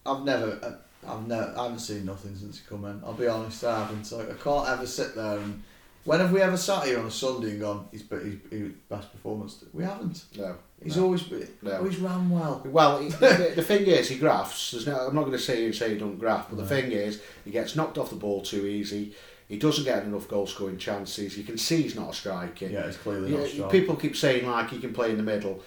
I've 0.06 0.24
never. 0.24 0.60
I- 0.64 0.84
I've 1.06 1.28
never, 1.28 1.54
I 1.58 1.64
haven't 1.64 1.80
seen 1.80 2.06
nothing 2.06 2.34
since 2.34 2.60
he 2.60 2.66
come 2.66 2.86
in. 2.86 3.02
I'll 3.06 3.12
be 3.12 3.28
honest, 3.28 3.62
I 3.66 3.80
haven't. 3.80 4.06
So 4.06 4.22
I 4.22 4.42
can't 4.42 4.70
ever 4.70 4.88
sit 4.88 5.16
there 5.16 5.38
and. 5.38 5.62
When 6.06 6.22
have 6.22 6.32
we 6.32 6.42
ever 6.42 6.56
sat 6.56 6.86
here 6.86 6.98
on 7.00 7.06
a 7.06 7.12
Sunday 7.12 7.52
and 7.52 7.60
gone, 7.60 7.88
he's, 7.92 8.04
be- 8.04 8.24
he's, 8.24 8.38
he's 8.50 8.72
best 8.90 9.12
performance? 9.12 9.64
We 9.74 9.84
haven't. 9.84 10.24
No. 10.38 10.56
He's 10.82 10.96
no. 10.96 11.04
always 11.04 11.24
No. 11.62 11.78
always 11.78 11.98
ran 11.98 12.30
well. 12.30 12.62
Well, 12.66 13.00
he, 13.00 13.10
the, 13.10 13.52
the 13.56 13.62
thing 13.64 13.86
is, 13.86 14.08
he 14.08 14.18
grafts. 14.18 14.72
There's 14.72 14.88
no, 14.88 14.98
I'm 15.08 15.16
not 15.16 15.22
going 15.22 15.34
to 15.34 15.40
say 15.40 15.64
you 15.64 15.74
say 15.74 15.90
he 15.94 15.98
don't 15.98 16.18
graft, 16.18 16.50
but 16.50 16.58
the 16.58 16.66
thing 16.66 16.94
is, 16.94 17.22
he 17.44 17.52
gets 17.52 17.76
knocked 17.76 17.98
off 17.98 18.10
the 18.10 18.16
ball 18.16 18.42
too 18.42 18.66
easy. 18.66 19.14
He 19.54 19.60
doesn't 19.60 19.84
get 19.84 20.04
enough 20.04 20.28
goal 20.28 20.48
scoring 20.48 20.80
chances. 20.80 21.38
You 21.38 21.44
can 21.44 21.60
see 21.60 21.84
he's 21.84 21.96
not 21.96 22.10
a 22.10 22.14
striker. 22.14 22.66
Yeah, 22.66 22.88
it's 22.88 22.98
clearly 22.98 23.32
Yeah, 23.32 23.42
not 23.42 23.48
strong. 23.50 23.70
people 23.70 23.96
keep 23.96 24.16
saying 24.18 24.48
like 24.50 24.72
he 24.72 24.80
can 24.80 24.94
play 24.94 25.12
in 25.12 25.18
the 25.18 25.24
middle. 25.24 25.62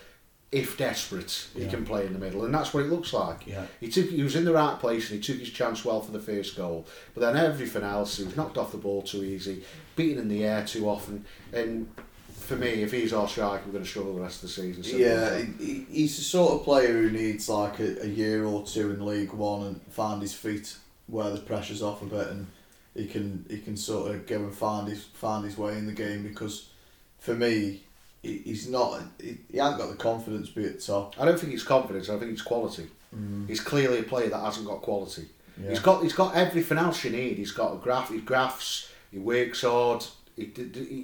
If 0.50 0.76
desperate, 0.76 1.46
he 1.54 1.62
Yeah. 1.62 1.70
can 1.70 1.84
play 1.86 2.04
in 2.04 2.12
the 2.12 2.18
middle, 2.18 2.44
and 2.44 2.52
that's 2.52 2.74
what 2.74 2.84
it 2.84 2.90
looks 2.90 3.12
like. 3.12 3.46
Yeah. 3.46 3.66
He 3.78 3.88
took, 3.88 4.08
he 4.10 4.22
was 4.24 4.34
in 4.34 4.44
the 4.44 4.52
right 4.52 4.76
place, 4.80 5.08
and 5.10 5.22
he 5.22 5.24
took 5.24 5.38
his 5.40 5.50
chance 5.50 5.84
well 5.84 6.00
for 6.00 6.10
the 6.10 6.18
first 6.18 6.56
goal. 6.56 6.84
But 7.14 7.20
then 7.20 7.36
everything 7.36 7.84
else, 7.84 8.16
he 8.16 8.24
was 8.24 8.36
knocked 8.36 8.58
off 8.58 8.72
the 8.72 8.78
ball 8.78 9.02
too 9.02 9.22
easy, 9.22 9.62
beaten 9.94 10.20
in 10.22 10.28
the 10.28 10.44
air 10.44 10.64
too 10.64 10.88
often, 10.88 11.24
and 11.52 11.88
for 12.32 12.56
me, 12.56 12.68
if 12.82 12.90
he's 12.92 13.12
our 13.12 13.28
striker, 13.28 13.62
we're 13.66 13.72
going 13.72 13.84
to 13.84 13.90
struggle 13.90 14.14
the 14.14 14.20
rest 14.20 14.36
of 14.36 14.42
the 14.42 14.48
season. 14.48 14.82
Simple 14.82 15.04
as 15.06 15.40
Yeah, 15.40 15.46
he, 15.58 15.64
he- 15.64 15.86
he's 15.90 16.16
the 16.16 16.22
sort 16.22 16.54
of 16.54 16.64
player 16.64 16.92
who 17.02 17.10
needs 17.10 17.48
like 17.48 17.78
a, 17.80 18.02
a 18.04 18.08
year 18.08 18.44
or 18.44 18.64
two 18.64 18.90
in 18.92 19.04
League 19.06 19.32
One 19.32 19.66
and 19.66 19.80
find 19.90 20.20
his 20.22 20.32
feet 20.34 20.76
where 21.08 21.30
the 21.30 21.38
pressure's 21.40 21.82
off 21.82 22.02
a 22.02 22.06
bit, 22.06 22.26
and 22.28 22.46
he 22.96 23.06
can 23.06 23.44
he 23.50 23.58
can 23.58 23.76
sort 23.76 24.10
of 24.14 24.26
go 24.26 24.36
and 24.36 24.54
find 24.54 24.88
his 24.88 25.04
find 25.04 25.44
his 25.44 25.56
way 25.58 25.76
in 25.78 25.86
the 25.86 25.92
game 25.92 26.22
because, 26.22 26.68
for 27.18 27.34
me, 27.34 27.82
he, 28.22 28.38
he's 28.38 28.68
not 28.68 29.02
he, 29.20 29.38
he 29.50 29.58
hasn't 29.58 29.78
got 29.80 29.90
the 29.90 29.96
confidence 29.96 30.48
be 30.50 30.64
at 30.64 30.80
top. 30.80 31.14
I 31.20 31.24
don't 31.24 31.38
think 31.38 31.52
it's 31.52 31.62
confidence. 31.62 32.08
I 32.08 32.18
think 32.18 32.32
it's 32.32 32.42
quality. 32.42 32.86
Mm, 33.14 33.48
He's 33.48 33.60
clearly 33.60 34.00
a 34.00 34.02
player 34.02 34.28
that 34.28 34.40
hasn't 34.40 34.66
got 34.66 34.82
quality. 34.82 35.26
yeah. 35.62 35.70
He's 35.70 35.80
got 35.80 36.02
he's 36.02 36.12
got 36.12 36.34
everything 36.34 36.78
else 36.78 37.04
you 37.04 37.10
need. 37.10 37.36
He's 37.38 37.52
got 37.52 37.72
a 37.74 37.76
graph. 37.76 38.10
He 38.10 38.20
graphs. 38.20 38.90
He 39.10 39.18
works 39.18 39.62
hard. 39.62 40.04
He, 40.36 40.52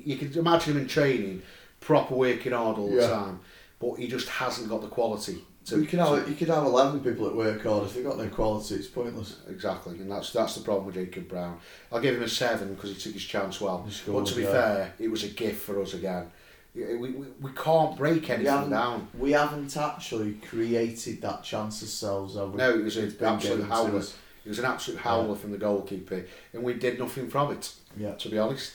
you 0.05 0.17
can 0.17 0.37
imagine 0.39 0.75
him 0.75 0.83
in 0.83 0.89
training, 0.89 1.43
proper 1.81 2.15
working 2.15 2.53
hard 2.53 2.77
all 2.79 2.91
the 2.91 2.97
Yeah. 3.03 3.09
time, 3.09 3.41
but 3.81 3.95
he 3.95 4.09
just 4.09 4.29
hasn't 4.29 4.69
got 4.69 4.83
the 4.83 4.89
quality. 4.89 5.39
So 5.65 5.77
you 5.77 5.87
can 5.87 6.01
have 6.01 6.29
you 6.29 6.35
could 6.35 6.49
have 6.49 6.65
eleven 6.65 7.01
people 7.01 7.27
at 7.29 7.35
work 7.35 7.63
hard 7.63 7.85
if 7.85 7.95
they've 7.95 8.05
got 8.05 8.19
no 8.19 8.29
quality. 8.29 8.75
It's 8.75 8.89
pointless. 8.89 9.39
Exactly, 9.49 9.99
and 9.99 10.11
that's 10.11 10.33
that's 10.33 10.57
the 10.57 10.63
problem 10.63 10.87
with 10.87 10.97
Jacob 10.97 11.29
Brown. 11.29 11.59
I'll 11.93 12.01
give 12.01 12.17
him 12.17 12.23
a 12.23 12.29
seven 12.29 12.75
because 12.75 12.91
he 12.91 12.97
took 12.97 13.13
his 13.13 13.23
chance 13.25 13.61
well. 13.61 13.89
Scored, 13.89 14.25
but 14.25 14.31
to 14.31 14.37
be 14.37 14.43
yeah. 14.43 14.51
fair, 14.53 14.93
it 14.99 15.09
was 15.09 15.23
a 15.23 15.29
gift 15.29 15.63
for 15.63 15.81
us 15.81 15.95
again. 15.95 16.31
We, 16.75 16.97
we, 16.97 17.09
we 17.11 17.51
can't 17.55 17.97
break 17.99 18.31
anything 18.31 18.47
haven't- 18.47 18.71
down. 18.71 19.09
We 19.19 19.33
haven't 19.33 19.77
actually 19.77 20.35
created 20.35 21.21
that 21.21 21.45
chance 21.45 21.83
ourselves, 21.83 22.35
have 22.35 22.51
we? 22.53 22.57
No, 22.57 22.71
it 22.71 22.83
was 22.83 22.97
an 22.97 23.15
absolute 23.23 23.69
howler. 23.69 24.03
It 24.45 24.49
was 24.49 24.59
an 24.59 24.65
absolute 24.65 24.99
howler 24.99 25.37
from 25.37 25.53
the 25.53 25.59
goalkeeper, 25.59 26.25
and 26.53 26.63
we 26.65 26.75
did 26.75 26.99
nothing 26.99 27.29
from 27.29 27.53
it. 27.53 27.73
Yeah. 27.97 28.15
To 28.15 28.29
be 28.29 28.39
honest, 28.39 28.73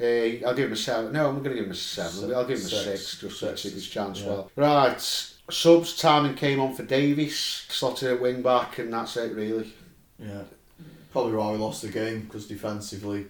uh, 0.00 0.04
I'll 0.04 0.54
give 0.54 0.68
him 0.68 0.72
a 0.72 0.76
seven. 0.76 1.12
No, 1.12 1.28
I'm 1.28 1.42
going 1.42 1.50
to 1.50 1.54
give 1.56 1.66
him 1.66 1.72
a 1.72 1.74
seven. 1.74 2.12
Six. 2.12 2.32
I'll 2.32 2.46
give 2.46 2.58
him 2.58 2.66
a 2.66 2.68
Six. 2.68 2.84
six, 2.84 3.20
just 3.20 3.40
to 3.40 3.46
take 3.48 3.58
his 3.58 3.74
is- 3.74 3.88
chance 3.88 4.20
yeah. 4.20 4.26
well. 4.28 4.50
Right, 4.56 5.31
subs 5.50 6.00
Tymon 6.00 6.36
came 6.36 6.60
on 6.60 6.74
for 6.74 6.82
Davies, 6.82 7.64
slotted 7.68 8.12
at 8.12 8.20
wing 8.20 8.42
back, 8.42 8.78
and 8.78 8.92
that's 8.92 9.16
it 9.16 9.34
really. 9.34 9.72
Yeah, 10.18 10.42
probably 11.12 11.32
why 11.32 11.52
we 11.52 11.58
lost 11.58 11.82
the 11.82 11.88
game 11.88 12.20
because 12.22 12.46
defensively, 12.46 13.26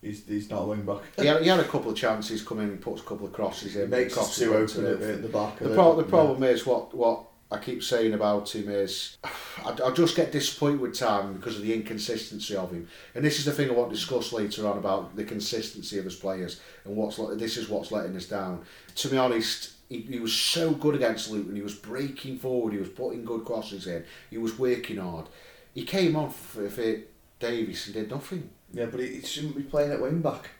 he's 0.00 0.26
he's 0.26 0.48
not 0.50 0.62
a 0.62 0.66
wing 0.66 0.82
back. 0.82 0.98
He 1.18 1.26
had, 1.26 1.42
he 1.42 1.48
had 1.48 1.60
a 1.60 1.64
couple 1.64 1.90
of 1.90 1.96
chances 2.06 2.42
come 2.42 2.60
in 2.60 2.68
and 2.70 2.80
puts 2.80 3.02
a 3.02 3.04
couple 3.04 3.26
of 3.26 3.32
crosses 3.32 3.76
in. 3.76 3.82
It 3.82 3.90
makes 3.90 4.12
us 4.12 4.18
crosses 4.18 4.38
too 4.44 4.52
went 4.52 4.68
to 4.70 4.78
open 4.78 4.92
at 4.92 5.00
the- 5.00 5.06
the, 5.06 5.12
at 5.14 5.22
the 5.22 5.28
back. 5.28 5.58
The, 5.58 5.68
pro- 5.70 5.92
it. 5.92 5.96
the 5.96 6.10
problem 6.10 6.42
is 6.42 6.64
what 6.66 6.94
what 6.94 7.24
I 7.50 7.58
keep 7.58 7.82
saying 7.82 8.12
about 8.14 8.54
him 8.54 8.68
is 8.68 9.18
I, 9.64 9.76
I 9.84 9.90
just 9.92 10.16
get 10.16 10.32
disappointed 10.32 10.80
with 10.80 10.94
time 10.98 11.34
because 11.34 11.56
of 11.56 11.62
the 11.62 11.74
inconsistency 11.74 12.56
of 12.56 12.70
him. 12.72 12.88
And 13.14 13.24
this 13.24 13.38
is 13.38 13.44
the 13.44 13.52
thing 13.52 13.70
I 13.70 13.72
want 13.72 13.90
to 13.90 13.94
discuss 13.96 14.32
later 14.32 14.66
on 14.68 14.78
about 14.78 15.14
the 15.16 15.24
consistency 15.24 15.98
of 15.98 16.04
his 16.04 16.16
players 16.16 16.60
and 16.84 16.96
what's 16.96 17.16
this 17.38 17.56
is 17.56 17.68
what's 17.68 17.92
letting 17.92 18.16
us 18.16 18.26
down. 18.26 18.64
To 18.96 19.08
be 19.08 19.16
honest, 19.16 19.72
he, 19.88 20.00
he 20.00 20.18
was 20.18 20.34
so 20.34 20.72
good 20.72 20.94
against 20.94 21.30
Luton. 21.30 21.56
He 21.56 21.62
was 21.62 21.74
breaking 21.74 22.38
forward. 22.38 22.72
He 22.72 22.78
was 22.78 22.88
putting 22.88 23.24
good 23.24 23.44
crosses 23.44 23.86
in. 23.86 24.04
He 24.30 24.38
was 24.38 24.58
working 24.58 24.96
hard. 24.96 25.26
He 25.74 25.84
came 25.84 26.16
on 26.16 26.30
for, 26.30 26.68
for 26.68 26.96
Davies 27.38 27.86
and 27.86 27.94
did 27.94 28.10
nothing. 28.10 28.50
Yeah, 28.72 28.86
but 28.86 29.00
he, 29.00 29.20
shouldn't 29.22 29.56
be 29.56 29.62
playing 29.62 29.92
at 29.92 30.00
wing 30.00 30.20
back. 30.20 30.50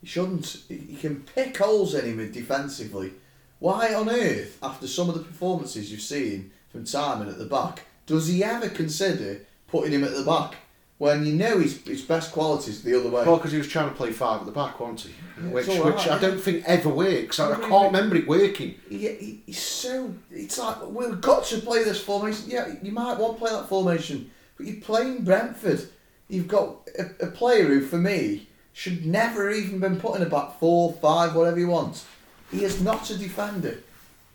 He 0.00 0.06
shouldn't. 0.06 0.64
He, 0.68 0.96
can 1.00 1.22
pick 1.22 1.56
holes 1.56 1.94
in 1.94 2.04
him 2.04 2.32
defensively. 2.32 3.12
Why 3.58 3.94
on 3.94 4.08
earth, 4.08 4.58
after 4.62 4.86
some 4.86 5.08
of 5.08 5.14
the 5.14 5.24
performances 5.24 5.90
you've 5.90 6.00
seen 6.00 6.52
from 6.70 6.84
Tymon 6.84 7.28
at 7.28 7.38
the 7.38 7.46
back, 7.46 7.82
does 8.06 8.28
he 8.28 8.42
ever 8.42 8.68
consider 8.68 9.44
putting 9.68 9.92
him 9.92 10.04
at 10.04 10.14
the 10.14 10.24
back 10.24 10.56
when 11.02 11.26
you 11.26 11.32
know 11.32 11.58
his, 11.58 11.82
his 11.82 12.02
best 12.02 12.30
qualities 12.30 12.84
the 12.84 12.96
other 12.96 13.10
way? 13.10 13.24
Well, 13.24 13.36
because 13.36 13.50
he 13.50 13.58
was 13.58 13.66
trying 13.66 13.88
to 13.88 13.94
play 13.96 14.12
five 14.12 14.38
at 14.38 14.46
the 14.46 14.52
back, 14.52 14.78
wasn't 14.78 15.00
he? 15.00 15.14
Yeah, 15.42 15.48
which 15.50 15.68
all 15.68 15.84
which 15.86 15.94
right, 15.96 16.10
I 16.12 16.18
don't 16.20 16.40
think 16.40 16.62
ever 16.64 16.88
works. 16.88 17.40
I, 17.40 17.50
I 17.50 17.56
can't 17.56 17.70
with- 17.70 17.92
remember 17.92 18.14
it 18.14 18.28
working. 18.28 18.76
he, 18.88 18.98
he, 18.98 19.42
he's 19.46 19.58
so. 19.58 20.14
It's 20.30 20.60
like 20.60 20.76
we've 20.86 21.20
got 21.20 21.42
to 21.46 21.58
play 21.58 21.82
this 21.82 22.00
formation. 22.00 22.48
Yeah, 22.48 22.72
you 22.80 22.92
might 22.92 23.18
want 23.18 23.34
to 23.34 23.38
play 23.40 23.50
that 23.50 23.68
formation, 23.68 24.30
but 24.56 24.66
you're 24.66 24.80
playing 24.80 25.24
Brentford. 25.24 25.88
You've 26.28 26.46
got 26.46 26.88
a, 26.96 27.26
a 27.26 27.30
player 27.32 27.64
who, 27.64 27.80
for 27.84 27.98
me, 27.98 28.46
should 28.72 29.04
never 29.04 29.50
even 29.50 29.80
been 29.80 29.98
put 29.98 30.14
in 30.14 30.22
a 30.22 30.30
back 30.30 30.60
four, 30.60 30.92
five, 30.92 31.34
whatever 31.34 31.58
you 31.58 31.66
want. 31.66 32.04
He 32.52 32.62
is 32.62 32.80
not 32.80 33.10
a 33.10 33.18
defender. 33.18 33.78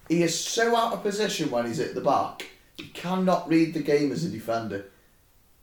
He 0.09 0.21
is 0.21 0.37
so 0.37 0.75
out 0.75 0.91
of 0.91 1.01
position 1.01 1.49
when 1.49 1.65
he's 1.65 1.79
at 1.79 1.95
the 1.95 2.01
back. 2.01 2.45
He 2.75 2.87
cannot 2.89 3.47
read 3.47 3.73
the 3.73 3.81
game 3.81 4.11
as 4.11 4.25
a 4.25 4.29
defender. 4.29 4.87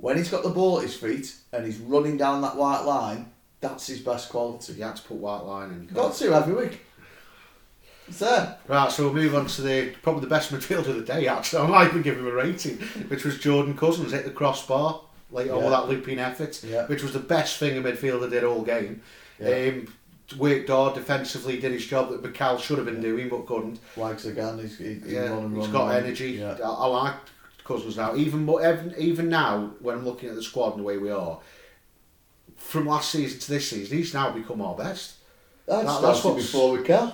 When 0.04 0.18
he's 0.18 0.28
got 0.28 0.42
the 0.42 0.50
ball 0.50 0.76
at 0.76 0.82
his 0.82 0.94
feet 0.94 1.34
and 1.50 1.64
he's 1.64 1.78
running 1.78 2.18
down 2.18 2.42
that 2.42 2.56
white 2.56 2.82
line, 2.82 3.32
that's 3.62 3.86
his 3.86 4.00
best 4.00 4.28
quality. 4.28 4.74
You 4.74 4.82
had 4.84 4.96
to 4.96 5.02
put 5.02 5.16
white 5.16 5.44
line 5.44 5.70
in. 5.70 5.86
Got 5.86 6.14
to 6.16 6.34
every 6.34 6.52
week. 6.52 6.80
It's 8.06 8.18
there. 8.18 8.58
Right, 8.68 8.92
so 8.92 9.04
we'll 9.04 9.14
move 9.14 9.34
on 9.34 9.46
to 9.46 9.62
the 9.62 9.94
probably 10.02 10.20
the 10.20 10.26
best 10.26 10.52
midfielder 10.52 10.88
of 10.88 10.96
the 10.96 11.02
day. 11.04 11.26
Actually, 11.26 11.62
I 11.62 11.66
might 11.68 11.86
even 11.88 12.02
give 12.02 12.18
him 12.18 12.26
a 12.26 12.32
rating, 12.32 12.76
which 13.08 13.24
was 13.24 13.38
Jordan 13.38 13.74
Cousins 13.78 14.12
hit 14.12 14.26
the 14.26 14.30
crossbar 14.30 15.00
with 15.30 15.46
Yeah. 15.46 15.70
that 15.70 15.88
looping 15.88 16.18
effort, 16.18 16.62
Yeah. 16.62 16.86
which 16.86 17.02
was 17.02 17.14
the 17.14 17.18
best 17.18 17.56
thing 17.56 17.78
a 17.78 17.80
midfielder 17.80 18.28
did 18.28 18.44
all 18.44 18.60
game. 18.60 19.00
Yeah. 19.40 19.70
Um, 19.72 19.88
worked 20.36 20.68
hard 20.68 20.96
defensively, 20.96 21.58
did 21.60 21.72
his 21.72 21.86
job 21.86 22.10
that 22.10 22.22
Mikel 22.22 22.58
should 22.58 22.76
have 22.76 22.86
been 22.86 23.00
doing 23.00 23.30
but 23.30 23.46
couldn't. 23.46 23.78
Wags 23.96 24.26
again. 24.26 24.58
He's, 24.58 24.76
he, 24.76 24.94
he's 25.02 25.06
Yeah, 25.06 25.30
running, 25.30 25.54
he's 25.54 25.68
running, 25.68 25.72
got 25.72 25.94
energy. 25.94 26.30
Yeah. 26.32 26.58
I, 26.62 26.68
I 26.68 26.86
like 26.88 27.14
Cousins 27.64 27.96
now. 27.96 28.14
Even 28.14 28.44
more, 28.44 28.60
even, 28.60 28.94
even 28.98 29.28
now, 29.28 29.70
when 29.80 29.96
I'm 29.96 30.04
looking 30.04 30.28
at 30.28 30.34
the 30.34 30.42
squad 30.42 30.70
and 30.72 30.80
the 30.80 30.84
way 30.84 30.98
we 30.98 31.10
are, 31.10 31.38
from 32.56 32.86
last 32.86 33.10
season 33.10 33.38
to 33.40 33.48
this 33.50 33.70
season, 33.70 33.96
he's 33.98 34.14
now 34.14 34.30
become 34.30 34.60
our 34.60 34.74
best. 34.74 35.14
I'd 35.70 35.86
That- 35.86 36.02
that's 36.02 36.22
what 36.24 36.36
before 36.36 36.72
we 36.76 36.82
can. 36.84 37.12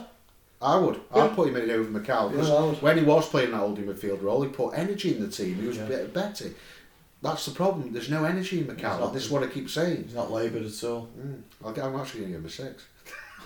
I 0.63 0.77
would. 0.77 1.01
Yeah. 1.15 1.25
I'd 1.25 1.35
put 1.35 1.49
him 1.49 1.57
in 1.57 1.71
over 1.71 1.89
Mikel 1.91 2.29
because 2.29 2.49
Yeah, 2.49 2.73
when 2.83 2.99
he 2.99 3.05
was 3.05 3.27
playing 3.29 3.53
that 3.53 3.59
holding 3.59 3.87
midfield 3.87 4.23
role, 4.23 4.43
he 4.43 4.49
put 4.51 4.73
energy 4.77 5.15
in 5.17 5.23
the 5.23 5.29
team. 5.31 5.55
He 5.55 5.67
was 5.67 5.79
Yeah. 5.79 5.85
a 5.85 5.89
bit 5.89 6.13
better. 6.13 6.51
That's 7.23 7.47
the 7.47 7.53
problem. 7.53 7.93
There's 7.93 8.11
no 8.11 8.25
energy 8.25 8.61
in 8.61 8.67
Mikel. 8.67 8.99
not. 8.99 9.15
This 9.15 9.25
is 9.27 9.31
what 9.31 9.43
I 9.43 9.47
keep 9.47 9.71
saying. 9.71 10.05
He's 10.05 10.15
not 10.15 10.31
laboured 10.31 10.65
at 10.67 10.85
all. 10.85 11.09
Mm. 11.19 11.43
I'm 11.65 11.97
actually 12.01 12.21
going 12.21 12.33
to 12.33 12.39
give 12.39 12.41
him 12.41 12.47
a 12.47 12.51
six. 12.51 12.83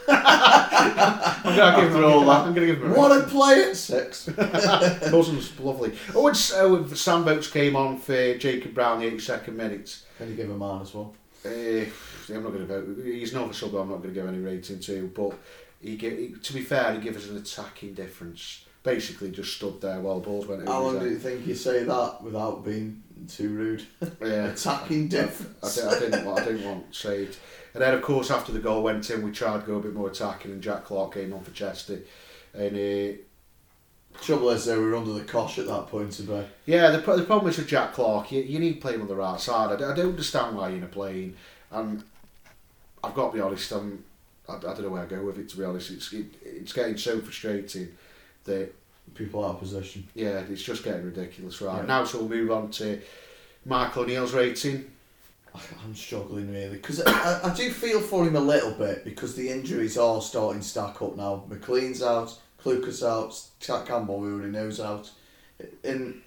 I'm 0.09 1.57
going 1.57 1.75
to 1.75 1.81
give 1.83 1.95
him 1.95 2.05
all 2.05 2.21
that. 2.27 2.47
I'm 2.47 2.55
going 2.55 2.67
to 2.69 2.75
give 2.75 2.83
him 2.83 2.93
a 2.93 2.95
What 2.99 3.13
a 3.21 3.25
play 3.25 3.65
at 3.65 3.77
six. 3.77 4.29
Cousins, 4.37 5.59
lovely. 5.61 5.97
Oh, 6.15 6.27
and 6.29 6.37
so 6.37 6.87
Sam 6.89 7.25
Vokes 7.25 7.51
came 7.51 7.77
on 7.77 7.99
for 7.99 8.37
Jacob 8.39 8.75
Brown 8.75 9.03
in 9.03 9.17
the 9.17 9.23
82nd 9.23 9.55
minute. 9.55 9.99
Can 10.19 10.31
you 10.31 10.37
give 10.37 10.51
him 10.51 10.59
mine 10.59 10.83
as 10.83 10.95
well? 10.95 11.15
Uh, 11.45 11.49
I'm 11.49 12.43
not 12.43 12.53
going 12.53 12.67
to 12.67 12.67
vote. 12.67 12.99
He's 13.05 13.35
not 13.35 13.51
a 13.51 13.55
sub. 13.55 13.75
I'm 13.75 13.89
not 13.91 14.03
going 14.03 14.15
to 14.15 14.21
give 14.21 14.27
any 14.29 14.39
rating 14.39 14.81
to. 14.81 15.09
But 15.15 15.35
he, 15.81 15.97
gi- 15.97 16.17
he, 16.29 16.35
to 16.43 16.53
be 16.55 16.63
fair, 16.63 16.93
he 16.95 17.01
gave 17.01 17.17
us 17.17 17.29
an 17.29 17.37
attacking 17.37 17.95
difference. 17.95 18.65
Basically, 18.83 19.31
just 19.31 19.55
stood 19.57 19.81
there 19.81 20.01
while 20.01 20.21
the 20.21 20.27
balls 20.27 20.47
went 20.47 20.63
over. 20.63 20.71
How 20.71 20.83
long 20.83 20.95
do 20.99 21.01
head. 21.01 21.11
you 21.11 21.19
think 21.19 21.47
you 21.47 21.55
say 21.55 21.85
that 21.85 22.23
without 22.23 22.65
being 22.65 23.03
too 23.29 23.49
rude. 23.51 23.83
Yeah. 24.23 24.47
Attacking 24.53 25.09
difference. 25.09 25.77
di- 25.77 25.83
I 25.89 25.99
didn't. 25.99 26.25
want- 26.27 26.41
I 26.41 26.45
didn't 26.45 26.65
want 26.65 26.95
saved. 26.95 27.37
And 27.75 27.83
then, 27.83 27.93
of 27.95 28.03
course, 28.03 28.31
after 28.31 28.53
the 28.53 28.61
goal 28.61 28.83
went 28.85 29.11
in, 29.11 29.23
we 29.23 29.33
tried 29.33 29.61
to 29.63 29.67
go 29.67 29.77
a 29.77 29.81
bit 29.81 29.95
more 29.95 30.09
attacking, 30.09 30.53
and 30.53 30.63
Jack 30.63 30.85
Clarke 30.85 31.15
came 31.15 31.33
on 31.35 31.43
for 31.43 31.51
Chester. 31.51 31.99
And 32.55 32.77
uh, 32.77 33.17
Trouble 34.23 34.51
is, 34.51 34.65
they 34.65 34.77
were 34.77 34.95
under 34.95 35.13
the 35.13 35.25
cosh 35.25 35.59
at 35.59 35.67
that 35.67 35.89
point 35.89 36.13
today. 36.13 36.47
yeah, 36.67 36.91
the, 36.91 36.99
the 36.99 37.25
problem 37.25 37.49
is 37.51 37.59
with 37.59 37.67
Jack 37.67 37.93
Clarke, 37.95 38.31
you, 38.31 38.43
you 38.43 38.61
need 38.61 38.81
playing 38.81 39.01
on 39.01 39.09
the 39.09 39.17
right 39.17 39.41
side. 39.41 39.73
I 39.83 39.95
don't 39.95 40.11
understand 40.11 40.57
why 40.57 40.69
you're 40.69 40.87
plane. 40.87 41.37
And 41.73 42.05
I've 43.03 43.15
got 43.15 43.31
to 43.33 43.37
be 43.37 43.41
honest, 43.43 43.73
I'm, 43.73 44.05
I, 44.49 44.55
I 44.55 44.59
don't 44.61 44.83
know 44.83 44.89
where 44.91 45.03
I 45.03 45.07
go 45.07 45.25
with 45.25 45.39
it. 45.39 45.49
To 45.49 45.57
be 45.57 45.65
honest, 45.65 45.91
it's 45.91 46.13
it, 46.13 46.27
it's 46.45 46.73
getting 46.73 46.97
so 46.97 47.19
frustrating 47.21 47.89
that 48.45 48.73
People 49.15 49.45
out 49.45 49.57
of 49.57 49.61
position. 49.61 50.09
yeah, 50.15 50.43
it's 50.51 50.63
just 50.63 50.83
getting 50.83 51.05
ridiculous. 51.05 51.61
Right 51.61 51.77
Yeah. 51.81 51.87
now, 51.87 52.05
so 52.05 52.21
we'll 52.21 52.29
move 52.29 52.51
on 52.51 52.71
to 52.73 53.01
Michael 53.67 54.05
O'Neill's 54.05 54.33
rating. 54.33 54.91
I'm 55.55 55.95
struggling 55.95 56.53
really 56.53 56.77
because 56.77 57.01
I, 57.01 57.41
I, 57.45 57.55
do 57.55 57.71
feel 57.71 58.01
for 58.01 58.27
him 58.27 58.35
a 58.35 58.41
little 58.41 58.73
bit 58.73 59.05
because 59.05 59.37
the 59.37 59.49
injuries 59.49 59.97
are 59.97 60.21
starting 60.21 60.63
to 60.63 60.67
stack 60.67 61.01
up 61.01 61.17
now. 61.17 61.45
McClean's 61.49 62.03
out, 62.03 62.37
Clucas 62.61 63.07
out, 63.07 63.41
Jack 63.61 63.87
Campbell 63.87 64.19
we 64.19 64.33
already 64.33 64.51
know's 64.51 64.81
out, 64.81 65.11
and 65.85 66.21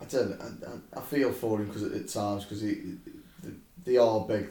I 0.00 0.04
don't. 0.06 0.40
I, 0.40 0.98
I 0.98 1.00
feel 1.02 1.30
for 1.30 1.58
him 1.58 1.66
because 1.66 1.82
at 1.82 2.08
times 2.08 2.44
because 2.44 2.62
he 2.62 2.94
they 3.84 3.98
are 3.98 4.20
big. 4.20 4.50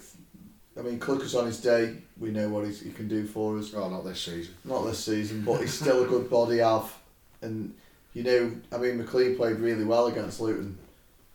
I 0.78 0.82
mean, 0.82 1.00
Clucas 1.00 1.40
on 1.40 1.46
his 1.46 1.62
day, 1.62 1.96
we 2.20 2.32
know 2.32 2.50
what 2.50 2.68
he 2.68 2.92
can 2.92 3.08
do 3.08 3.26
for 3.26 3.58
us. 3.58 3.74
Oh, 3.74 3.90
not 3.90 4.04
this 4.04 4.22
season. 4.22 4.54
Not 4.64 4.86
this 4.86 5.04
season, 5.04 5.44
but 5.44 5.62
he's 5.62 5.74
still 5.74 6.04
a 6.04 6.08
good 6.08 6.30
body 6.30 6.58
have, 6.58 6.94
and 7.42 7.74
you 8.14 8.24
know, 8.24 8.52
I 8.72 8.78
mean, 8.78 8.98
McLean 8.98 9.36
played 9.36 9.58
really 9.58 9.86
well 9.86 10.08
against 10.08 10.40
Luton, 10.40 10.78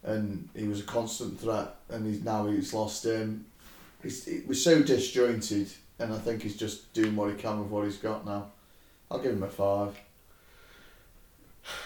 and 0.03 0.49
he 0.55 0.67
was 0.67 0.81
a 0.81 0.85
constant 0.85 1.41
threat, 1.41 1.75
and 1.89 2.07
he's 2.07 2.25
now 2.25 2.47
he's 2.47 2.73
lost 2.75 3.05
him. 3.05 3.47
He's 4.03 4.25
he 4.25 4.43
was 4.47 4.63
so 4.63 4.83
disjointed, 4.83 5.71
and 5.99 6.13
I 6.13 6.19
think 6.19 6.43
he's 6.43 6.57
just 6.57 6.93
doing 6.93 7.17
what 7.17 7.31
he 7.31 7.37
can 7.37 7.61
with 7.61 7.69
what 7.69 7.85
he's 7.85 7.99
got 7.99 8.25
now. 8.25 8.51
I'll 9.11 9.19
give 9.19 9.33
him 9.33 9.43
a 9.43 9.49
five. 9.49 9.99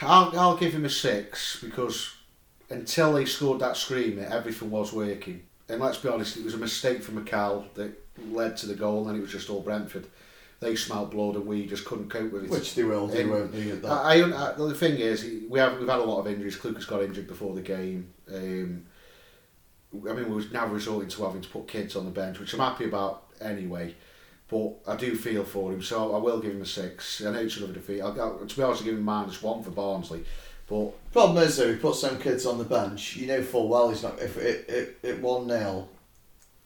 I'll, 0.03 0.39
I'll 0.39 0.57
give 0.57 0.73
him 0.73 0.85
a 0.85 0.91
six 0.91 1.61
because 1.61 2.15
until 2.71 3.17
he 3.17 3.27
scored 3.27 3.61
that 3.61 3.77
screamer, 3.77 4.25
everything 4.25 4.71
was 4.71 4.93
working. 4.93 5.43
And 5.69 5.81
let's 5.81 5.99
be 5.99 6.09
honest, 6.09 6.37
it 6.37 6.45
was 6.45 6.55
a 6.55 6.59
mistake 6.59 7.03
from 7.03 7.17
Mikel 7.17 7.67
that 7.75 7.93
led 8.31 8.57
to 8.59 8.67
the 8.67 8.75
goal, 8.75 9.09
and 9.09 9.19
it 9.19 9.21
was 9.21 9.33
just 9.33 9.51
all 9.51 9.61
Brentford. 9.61 10.07
They 10.61 10.77
smelt 10.77 11.11
blood, 11.11 11.37
and 11.37 11.47
we 11.47 11.67
just 11.67 11.85
couldn't 11.85 12.09
cope 12.09 12.33
with 12.33 12.45
it. 12.45 12.51
Which 12.51 12.75
they 12.75 12.85
will 12.85 13.09
do, 13.09 13.23
Um, 13.23 13.31
won't 13.31 13.53
they? 13.53 13.71
At 13.71 13.83
that. 13.83 13.91
I, 13.91 14.21
I, 14.21 14.53
I, 14.53 14.55
the 14.55 14.75
thing 14.75 14.99
is, 14.99 15.27
we 15.49 15.59
have 15.59 15.79
we've 15.79 15.89
had 15.89 16.01
a 16.01 16.05
lot 16.05 16.21
of 16.21 16.27
injuries. 16.27 16.57
Clucas 16.57 16.87
got 16.87 17.03
injured 17.03 17.27
before 17.27 17.55
the 17.55 17.61
game. 17.61 18.13
Um, 18.33 18.87
I 20.09 20.13
mean, 20.13 20.35
we're 20.35 20.49
now 20.51 20.67
resorting 20.67 21.09
to 21.11 21.25
having 21.25 21.43
to 21.43 21.49
put 21.49 21.69
kids 21.69 21.97
on 21.97 22.05
the 22.05 22.11
bench, 22.11 22.39
which 22.41 22.53
I'm 22.55 22.61
happy 22.61 22.85
about 22.85 23.25
anyway. 23.41 23.95
But 24.49 24.75
I 24.87 24.97
do 24.97 25.17
feel 25.17 25.45
for 25.45 25.73
him, 25.73 25.83
so 25.83 26.15
I 26.15 26.19
will 26.19 26.41
give 26.41 26.53
him 26.53 26.63
a 26.63 26.67
six. 26.67 27.25
I 27.25 27.33
know 27.33 27.41
it's 27.41 27.57
another 27.57 27.73
defeat. 27.73 28.01
I'll, 28.01 28.21
I'll, 28.21 28.39
to 28.47 28.57
be 28.57 28.63
honest, 28.63 28.83
I'll 28.83 28.87
give 28.87 28.95
him 28.95 29.03
minus 29.03 29.43
one 29.43 29.63
for 29.63 29.71
Barnsley. 29.71 30.25
But 30.69 31.13
Problem 31.13 31.43
is 31.45 31.57
though, 31.57 31.73
he 31.73 31.79
puts 31.79 32.01
some 32.01 32.19
kids 32.19 32.47
on 32.47 32.59
the 32.59 32.65
bench. 32.65 33.17
You 33.17 33.27
know 33.27 33.43
full 33.43 33.69
well 33.69 33.91
he's 33.91 34.03
not. 34.03 34.19
If 34.19 34.37
it 34.37 34.69
it, 34.69 34.99
it 35.03 35.21
one 35.21 35.49
0 35.49 35.89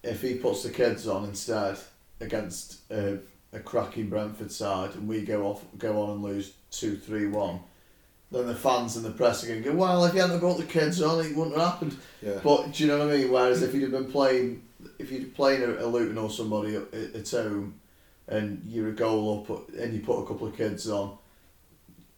if 0.03 0.23
he 0.23 0.35
puts 0.35 0.63
the 0.63 0.71
kids 0.71 1.09
on 1.09 1.25
instead 1.25 1.77
against 2.21 2.79
a, 2.91 3.19
a 3.53 3.61
cracking 3.61 4.09
Brentford 4.09 4.53
side, 4.53 4.95
and 4.95 5.09
we 5.09 5.23
go 5.23 5.47
off 5.47 5.65
go 5.79 6.03
on 6.03 6.11
and 6.11 6.23
lose 6.23 6.53
two 6.71 6.97
three 6.97 7.27
one, 7.27 7.61
then 8.31 8.47
the 8.47 8.55
fans 8.55 8.97
and 8.97 9.05
the 9.05 9.11
press 9.11 9.43
are 9.43 9.49
going 9.49 9.63
to 9.63 9.71
go, 9.71 9.75
well, 9.77 10.05
if 10.05 10.15
you 10.15 10.21
hadn't 10.21 10.41
brought 10.41 10.59
the 10.59 10.65
kids 10.65 11.01
on, 11.01 11.25
it 11.25 11.35
wouldn't 11.35 11.57
have 11.57 11.73
happened. 11.73 11.97
yeah, 12.23 12.41
But 12.43 12.73
do 12.73 12.85
you 12.85 12.89
know 12.89 12.99
what 12.99 13.15
I 13.15 13.19
mean? 13.19 13.31
Whereas 13.31 13.63
if 13.63 13.73
you'd 13.75 13.91
have 13.91 14.03
been 14.03 14.13
playing, 14.13 14.63
if 14.99 15.11
you'd 15.11 15.35
playing 15.35 15.63
a, 15.63 15.85
a 15.85 15.87
Luton 15.87 16.19
or 16.19 16.31
somebody 16.31 16.77
at, 16.77 16.93
at 16.93 17.31
home, 17.31 17.81
and 18.29 18.63
you're 18.67 18.89
a 18.89 18.93
goal 18.93 19.47
up 19.51 19.71
and 19.79 19.95
you 19.95 20.01
put 20.01 20.23
a 20.23 20.27
couple 20.27 20.47
of 20.47 20.57
kids 20.57 20.89
on, 20.91 21.17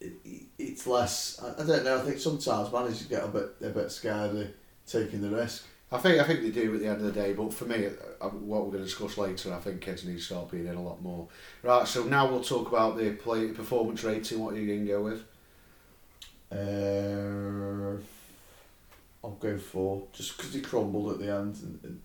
it, 0.01 0.13
it's 0.59 0.85
less. 0.85 1.41
I, 1.41 1.61
I 1.61 1.65
don't 1.65 1.85
know. 1.85 1.97
I 1.97 2.01
think 2.01 2.19
sometimes 2.19 2.71
managers 2.73 3.03
get 3.03 3.23
a 3.23 3.27
bit 3.27 3.55
a 3.61 3.69
bit 3.69 3.89
scared 3.91 4.35
of 4.35 4.47
taking 4.85 5.21
the 5.21 5.29
risk. 5.29 5.65
I 5.93 5.97
think 5.97 6.21
I 6.21 6.23
think 6.23 6.41
they 6.41 6.51
do 6.51 6.73
at 6.73 6.79
the 6.79 6.87
end 6.87 6.97
of 6.97 7.03
the 7.03 7.11
day. 7.11 7.33
But 7.33 7.53
for 7.53 7.65
me, 7.65 7.85
uh, 8.21 8.29
what 8.29 8.61
we're 8.63 8.71
going 8.71 8.83
to 8.83 8.85
discuss 8.85 9.17
later, 9.17 9.53
I 9.53 9.59
think 9.59 9.81
kids 9.81 10.05
need 10.05 10.17
to 10.17 10.21
start 10.23 10.49
being 10.51 10.67
in 10.67 10.75
a 10.75 10.81
lot 10.81 11.01
more. 11.01 11.27
Right. 11.63 11.85
So 11.87 12.03
now 12.05 12.29
we'll 12.29 12.43
talk 12.43 12.69
about 12.69 12.97
the 12.97 13.11
play 13.11 13.49
performance 13.49 14.03
rating. 14.03 14.39
What 14.39 14.53
are 14.53 14.59
you 14.59 14.67
going 14.67 14.85
to 14.85 14.91
go 14.91 15.01
with? 15.03 15.23
Uh, 16.51 17.97
I'll 19.23 19.31
go 19.31 19.57
for 19.57 20.03
just 20.13 20.37
because 20.37 20.53
he 20.53 20.61
crumbled 20.61 21.11
at 21.13 21.19
the 21.19 21.31
end. 21.33 21.57
And, 21.61 21.79
and 21.83 22.01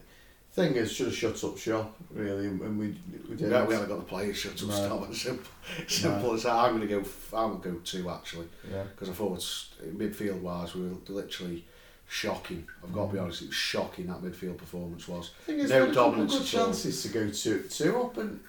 thing 0.53 0.75
is, 0.75 0.91
should 0.93 1.07
have 1.07 1.17
shut 1.17 1.45
up 1.45 1.59
shop 1.59 1.97
really, 2.11 2.47
and 2.47 2.61
we 2.61 2.89
we 2.89 2.97
We 3.29 3.37
didn't. 3.37 3.53
haven't, 3.53 3.69
we 3.69 3.75
haven't 3.75 3.89
got 3.91 3.99
the 3.99 4.05
players 4.05 4.37
shut 4.37 4.61
up. 4.63 4.69
No. 4.69 4.75
Stop. 4.75 5.15
Simple, 5.15 5.47
simple 5.87 6.35
as 6.35 6.43
that. 6.45 6.55
I'm 6.55 6.77
going 6.77 6.89
to 6.89 7.01
go. 7.01 7.09
I'm 7.37 7.51
going 7.51 7.63
to 7.63 7.69
go 7.71 7.79
two 7.85 8.11
actually. 8.11 8.49
Yeah. 8.71 8.83
because 8.85 9.11
I 9.11 9.13
thought 9.13 9.37
it's, 9.37 9.71
midfield 9.85 10.41
wise 10.41 10.75
we 10.75 10.83
were 10.89 10.97
literally 11.09 11.65
shocking. 12.09 12.67
I've 12.83 12.93
got 12.93 13.07
to 13.09 13.13
be 13.15 13.19
honest, 13.19 13.43
it 13.43 13.49
was 13.49 13.55
shocking 13.55 14.07
that 14.07 14.23
midfield 14.23 14.59
performance 14.59 15.09
was. 15.09 15.31
thing 15.45 15.59
is, 15.59 15.71
No 15.71 15.81
no 15.81 15.87
couple 15.87 15.91
of 15.91 15.95
dominance 15.95 16.33
good 16.33 16.43
at 16.43 16.61
all. 16.61 16.67
chances 16.67 17.03
to 17.03 17.09
go 17.09 17.31
two 17.31 17.63
two 17.69 18.01
up, 18.01 18.17
and 18.19 18.41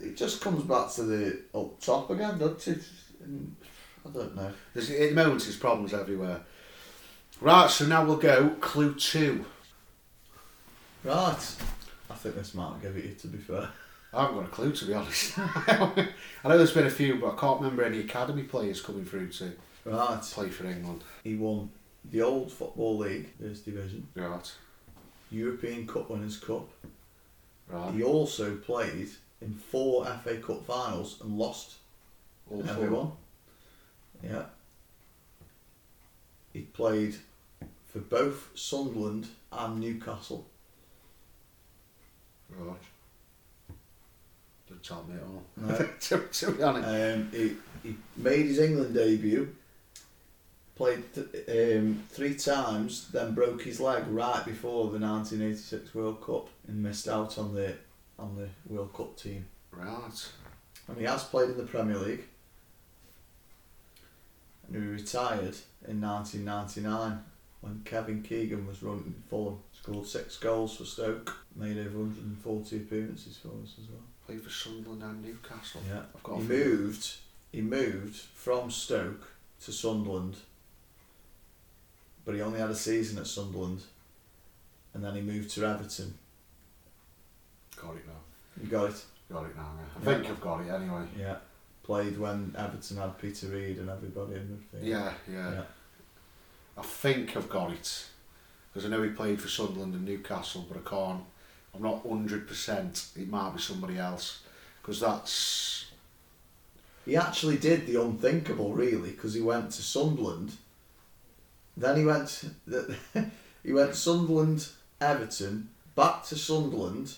it 0.00 0.16
just 0.16 0.40
comes 0.40 0.62
back 0.64 0.90
to 0.92 1.02
the 1.02 1.40
up 1.54 1.80
top 1.80 2.10
again, 2.10 2.38
doesn't 2.38 2.76
it? 2.76 2.84
And 3.22 3.56
I 4.06 4.10
don't 4.10 4.36
know. 4.36 4.52
There's, 4.74 4.90
at 4.90 5.10
the 5.10 5.14
moment, 5.14 5.42
there's 5.42 5.56
problems 5.56 5.92
everywhere. 5.92 6.40
Right, 7.40 7.70
so 7.70 7.86
now 7.86 8.04
we'll 8.04 8.16
go 8.16 8.50
clue 8.60 8.94
two. 8.94 9.44
Right, 11.04 11.54
I 12.10 12.14
think 12.14 12.34
this 12.34 12.54
might 12.54 12.82
give 12.82 12.96
it 12.96 13.04
you. 13.04 13.14
To 13.14 13.26
be 13.28 13.38
fair, 13.38 13.68
I 14.12 14.22
haven't 14.22 14.36
got 14.36 14.44
a 14.46 14.48
clue 14.48 14.72
to 14.72 14.84
be 14.84 14.94
honest. 14.94 15.34
I 15.38 16.04
know 16.44 16.56
there's 16.58 16.72
been 16.72 16.86
a 16.86 16.90
few, 16.90 17.16
but 17.16 17.34
I 17.34 17.36
can't 17.36 17.60
remember 17.60 17.84
any 17.84 18.00
academy 18.00 18.42
players 18.42 18.80
coming 18.80 19.04
through 19.04 19.28
to 19.28 19.52
right. 19.84 20.20
play 20.20 20.48
for 20.48 20.66
England. 20.66 21.04
He 21.22 21.36
won 21.36 21.70
the 22.10 22.22
old 22.22 22.50
football 22.52 22.96
league, 22.98 23.28
first 23.40 23.64
division, 23.64 24.06
Right, 24.14 24.52
European 25.30 25.86
Cup 25.86 26.10
Winners' 26.10 26.38
Cup. 26.38 26.68
right. 27.68 27.92
He 27.94 28.02
also 28.02 28.56
played 28.56 29.08
in 29.40 29.54
four 29.54 30.04
FA 30.24 30.36
Cup 30.38 30.64
finals 30.66 31.20
and 31.22 31.36
lost 31.38 31.74
All 32.50 32.62
four. 32.62 32.70
everyone. 32.72 33.12
Yeah. 34.22 34.44
He 36.52 36.60
played 36.62 37.14
for 37.92 37.98
both 38.00 38.48
Sunderland 38.54 39.28
and 39.52 39.78
Newcastle. 39.80 40.46
Right. 42.50 42.76
Don't 44.68 44.82
tell 44.82 45.04
me 45.04 45.14
at 45.14 45.22
all. 45.22 45.42
No. 45.56 45.88
to, 46.00 46.18
to 46.46 46.52
be 46.52 46.62
honest. 46.62 46.88
Um, 46.88 47.28
he, 47.32 47.56
he 47.88 47.96
made 48.16 48.46
his 48.46 48.58
England 48.58 48.94
debut, 48.94 49.54
played 50.78 51.02
th- 51.12 51.76
um, 51.76 52.04
three 52.08 52.34
times, 52.34 53.10
then 53.10 53.34
broke 53.34 53.62
his 53.62 53.80
leg 53.80 54.04
right 54.08 54.44
before 54.46 54.84
the 54.84 54.98
1986 54.98 55.94
World 55.94 56.22
Cup 56.22 56.48
and 56.68 56.82
missed 56.82 57.08
out 57.08 57.36
on 57.36 57.54
the 57.54 57.74
on 58.18 58.36
the 58.36 58.48
World 58.72 58.94
Cup 58.94 59.16
team. 59.16 59.44
Right. 59.72 60.28
And 60.86 60.96
he 60.96 61.04
has 61.04 61.24
played 61.24 61.50
in 61.50 61.56
the 61.58 61.64
Premier 61.64 61.98
League. 61.98 62.24
And 64.66 64.82
he 64.82 64.88
retired 64.88 65.56
in 65.86 66.00
1999 66.00 67.24
when 67.60 67.82
Kevin 67.84 68.22
Keegan 68.22 68.66
was 68.66 68.82
running 68.82 69.22
Fulham. 69.28 69.58
Scored 69.72 70.06
six 70.06 70.36
goals 70.36 70.76
for 70.76 70.84
Stoke, 70.84 71.36
made 71.54 71.78
over 71.78 71.98
140 71.98 72.76
appearances 72.76 73.36
for 73.36 73.48
us 73.62 73.74
as 73.80 73.88
well. 73.88 74.02
Played 74.26 74.42
for 74.42 74.50
Sunderland 74.50 75.02
and 75.02 75.24
Newcastle. 75.24 75.80
Yeah. 75.88 76.02
I've 76.14 76.22
got 76.22 76.38
He 76.38 76.42
moved. 76.42 77.16
He 77.52 77.62
moved 77.62 78.16
from 78.16 78.70
Stoke 78.70 79.32
to 79.64 79.72
Sunderland, 79.72 80.36
but 82.28 82.34
he 82.34 82.42
only 82.42 82.60
had 82.60 82.68
a 82.68 82.74
season 82.74 83.16
at 83.18 83.26
Sunderland, 83.26 83.80
and 84.92 85.02
then 85.02 85.14
he 85.14 85.22
moved 85.22 85.48
to 85.48 85.64
Everton. 85.64 86.12
Got 87.74 87.96
it 87.96 88.06
now. 88.06 88.62
You 88.62 88.68
got 88.68 88.90
it. 88.90 89.02
Got 89.32 89.46
it 89.46 89.56
now. 89.56 89.70
Yeah. 89.78 89.84
I 89.96 89.98
Yeah. 90.12 90.18
think 90.18 90.30
I've 90.30 90.40
got 90.42 90.60
it 90.60 90.68
anyway. 90.68 91.06
Yeah. 91.18 91.36
Played 91.82 92.18
when 92.18 92.54
Everton 92.54 92.98
had 92.98 93.16
Peter 93.18 93.46
Reid 93.46 93.78
and 93.78 93.88
everybody 93.88 94.34
in 94.34 94.46
midfield. 94.74 94.84
Yeah, 94.84 95.14
yeah. 95.26 95.52
Yeah. 95.54 95.62
I 96.76 96.82
think 96.82 97.34
I've 97.34 97.48
got 97.48 97.72
it 97.72 98.04
because 98.74 98.84
I 98.84 98.90
know 98.90 99.02
he 99.02 99.08
played 99.08 99.40
for 99.40 99.48
Sunderland 99.48 99.94
and 99.94 100.04
Newcastle, 100.04 100.66
but 100.70 100.76
I 100.76 100.86
can't. 100.86 101.24
I'm 101.74 101.80
not 101.82 102.06
hundred 102.06 102.46
percent. 102.46 103.06
It 103.16 103.30
might 103.30 103.54
be 103.54 103.62
somebody 103.62 103.96
else 103.96 104.42
because 104.82 105.00
that's 105.00 105.86
He 107.06 107.16
actually 107.16 107.56
did 107.56 107.86
the 107.86 108.02
unthinkable, 108.02 108.74
really, 108.74 109.12
because 109.12 109.32
he 109.32 109.40
went 109.40 109.70
to 109.70 109.82
Sunderland. 109.82 110.52
Then 111.78 111.96
he 111.96 112.04
went. 112.04 112.44
he 113.62 113.72
went 113.72 113.94
Sunderland, 113.94 114.68
Everton, 115.00 115.70
back 115.94 116.24
to 116.24 116.36
Sunderland. 116.36 117.14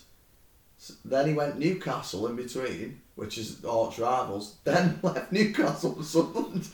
Then 1.03 1.27
he 1.27 1.33
went 1.33 1.59
Newcastle 1.59 2.27
in 2.27 2.35
between, 2.35 3.01
which 3.15 3.37
is 3.37 3.63
arch 3.65 3.99
rivals. 3.99 4.55
Then 4.63 4.99
left 5.01 5.31
Newcastle 5.31 5.95
for 5.95 6.03
Sunderland. 6.03 6.67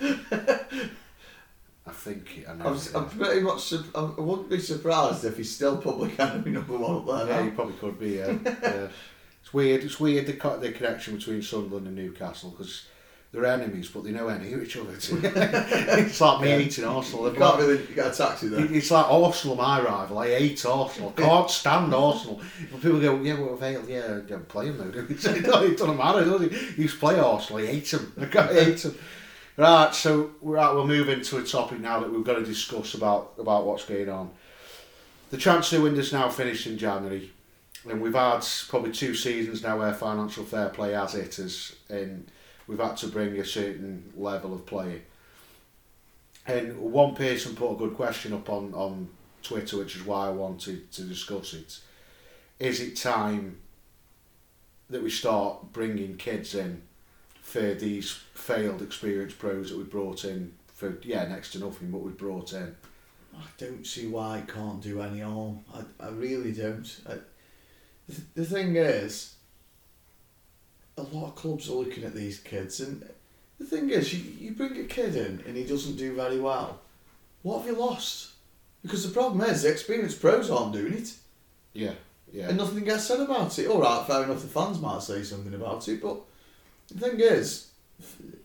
I 1.85 1.91
think. 1.91 2.45
I 2.47 2.69
was, 2.69 2.93
I'm 2.93 3.09
pretty 3.09 3.41
much. 3.41 3.73
I 3.95 4.01
wouldn't 4.17 4.49
be 4.49 4.59
surprised 4.59 5.23
if 5.23 5.38
he's 5.38 5.55
still 5.55 5.77
public 5.77 6.19
enemy 6.19 6.51
number 6.51 6.77
one 6.77 6.97
up 6.97 7.27
there. 7.27 7.27
yeah, 7.27 7.43
he 7.45 7.51
probably 7.51 7.75
could 7.75 7.97
be. 7.97 8.09
Yeah. 8.11 8.35
yeah. 8.43 8.88
It's 9.41 9.53
weird. 9.53 9.85
It's 9.85 9.97
weird 9.97 10.25
the 10.25 10.33
co- 10.33 10.59
the 10.59 10.73
connection 10.73 11.15
between 11.15 11.41
Sunderland 11.41 11.88
and 11.88 11.95
Newcastle 11.95 12.49
because 12.49 12.85
they're 13.41 13.51
enemies, 13.53 13.89
but 13.89 14.03
they 14.03 14.11
know 14.11 14.27
how 14.27 14.38
to 14.38 14.43
hit 14.43 14.63
each 14.63 14.77
other. 14.77 14.91
it's 14.97 16.19
like 16.21 16.41
me 16.41 16.49
Yeah. 16.49 16.57
hating 16.57 16.85
Arsenal. 16.85 17.31
You 17.31 17.38
can't 17.38 17.59
really 17.59 17.85
get 17.93 18.13
a 18.13 18.17
taxi 18.17 18.47
there. 18.47 18.65
It's 18.73 18.89
like 18.91 19.05
Arsenal, 19.09 19.55
my 19.55 19.79
rival. 19.81 20.17
I 20.19 20.29
hate 20.29 20.65
Arsenal. 20.65 21.11
Can't 21.11 21.49
stand 21.49 21.93
Arsenal. 21.93 22.41
But 22.71 22.81
people 22.81 22.99
go, 22.99 23.21
yeah, 23.21 23.39
well, 23.39 23.55
Vale, 23.55 23.88
yeah, 23.88 24.17
I 24.17 24.27
don't 24.27 24.47
play 24.47 24.67
him 24.67 24.77
though. 24.77 24.91
do 24.91 25.05
we?" 25.07 25.15
no, 25.41 25.63
it 25.63 25.77
doesn't 25.77 25.97
matter, 25.97 26.25
does 26.25 26.41
it? 26.41 26.53
He 26.53 26.81
used 26.83 26.95
to 26.95 26.99
play 26.99 27.19
Arsenal. 27.19 27.61
He 27.61 27.67
hates 27.67 27.93
him. 27.93 28.11
I 28.19 28.25
hate 28.25 28.83
him. 28.83 28.97
Right, 29.55 29.93
so 29.93 30.31
right, 30.41 30.71
we'll 30.73 30.88
move 30.88 31.09
into 31.09 31.38
a 31.38 31.43
topic 31.43 31.79
now 31.79 31.99
that 31.99 32.11
we've 32.11 32.23
got 32.23 32.35
to 32.35 32.45
discuss 32.45 32.93
about 32.93 33.33
about 33.39 33.65
what's 33.65 33.85
going 33.85 34.09
on. 34.09 34.29
The 35.31 35.38
transfer 35.38 35.81
window's 35.81 36.13
now 36.13 36.29
finished 36.29 36.67
in 36.67 36.77
January, 36.77 37.31
and 37.89 37.99
we've 38.01 38.13
had 38.13 38.45
probably 38.69 38.91
two 38.91 39.13
seasons 39.15 39.63
now 39.63 39.79
where 39.79 39.93
financial 39.93 40.43
fair 40.43 40.69
play 40.69 40.93
has 40.93 41.13
hit 41.13 41.39
us, 41.39 41.75
and 41.89 42.27
we've 42.68 42.80
had 42.80 42.97
to 42.97 43.07
bring 43.07 43.38
a 43.38 43.45
certain 43.45 44.11
level 44.15 44.53
of 44.53 44.65
play. 44.65 45.01
And 46.45 46.78
one 46.80 47.15
person 47.15 47.55
put 47.55 47.74
a 47.74 47.76
good 47.76 47.95
question 47.95 48.34
up 48.34 48.49
on, 48.49 48.74
on 48.74 49.09
Twitter, 49.43 49.78
which 49.78 49.95
is 49.95 50.05
why 50.05 50.28
I 50.28 50.32
wanted 50.32 50.91
to 50.93 51.03
discuss 51.03 51.53
it. 51.53 51.80
Is 52.59 52.80
it 52.80 52.95
time 52.95 53.57
that 54.89 55.03
we 55.03 55.09
start 55.09 55.74
bringing 55.74 56.15
kids 56.18 56.55
in 56.55 56.82
for 57.41 57.74
these 57.74 58.11
failed 58.34 58.82
experienced 58.82 59.39
pros 59.39 59.70
that 59.70 59.78
we 59.78 59.84
brought 59.84 60.26
in 60.26 60.53
for, 60.74 60.97
yeah, 61.03 61.28
next 61.28 61.51
to 61.51 61.59
nothing, 61.59 61.91
but 61.91 61.99
we 61.99 62.11
brought 62.11 62.53
in? 62.53 62.76
I 63.36 63.45
don't 63.57 63.86
see 63.86 64.07
why 64.07 64.39
it 64.39 64.47
can't 64.47 64.82
do 64.82 65.01
any 65.01 65.20
harm. 65.20 65.59
I, 65.74 66.05
I 66.05 66.09
really 66.09 66.51
don't. 66.51 66.89
I, 67.07 67.15
the 68.36 68.45
thing 68.45 68.76
is, 68.76 69.36
a 70.98 71.04
lot 71.04 71.28
of 71.30 71.36
clubs 71.36 71.70
are 71.70 71.74
looking 71.74 72.04
at 72.04 72.16
these 72.16 72.39
kids, 72.39 72.80
and 72.80 73.08
the 73.60 73.66
thing 73.66 73.89
is, 73.89 74.14
you, 74.14 74.32
you 74.39 74.52
bring 74.54 74.78
a 74.78 74.84
kid 74.84 75.16
in 75.16 75.43
and 75.48 75.56
he 75.56 75.64
doesn't 75.64 75.95
do 75.98 76.16
very 76.16 76.39
well. 76.39 76.80
What 77.43 77.60
have 77.60 77.68
you 77.68 77.76
lost? 77.80 78.32
Because 78.82 79.06
the 79.08 79.14
problem 79.14 79.41
is, 79.50 79.62
the 79.64 79.70
experienced 79.72 80.20
pros 80.22 80.50
aren't 80.50 80.74
doing 80.74 80.93
it, 80.93 81.14
Yeah, 81.74 81.93
yeah. 82.32 82.50
and 82.50 82.58
nothing 82.58 82.84
gets 82.84 83.06
said 83.06 83.20
about 83.20 83.58
it. 83.60 83.68
All 83.68 83.82
right, 83.82 84.06
fair 84.08 84.24
enough, 84.24 84.41
the 84.41 84.48
fans 84.48 84.80
might 84.80 85.02
say 85.02 85.24
something 85.24 85.54
about 85.54 85.88
it, 85.88 86.02
but 86.02 86.18
the 86.89 87.10
thing 87.10 87.20
is, 87.20 87.68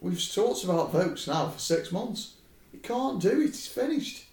we've 0.00 0.32
talked 0.32 0.64
about 0.64 0.92
Vokes 0.92 1.26
now 1.28 1.48
for 1.48 1.58
six 1.58 1.92
months. 1.92 2.34
He 2.70 2.78
can't 2.78 3.20
do 3.20 3.40
it. 3.40 3.46
He's 3.48 3.66
finished. 3.66 4.24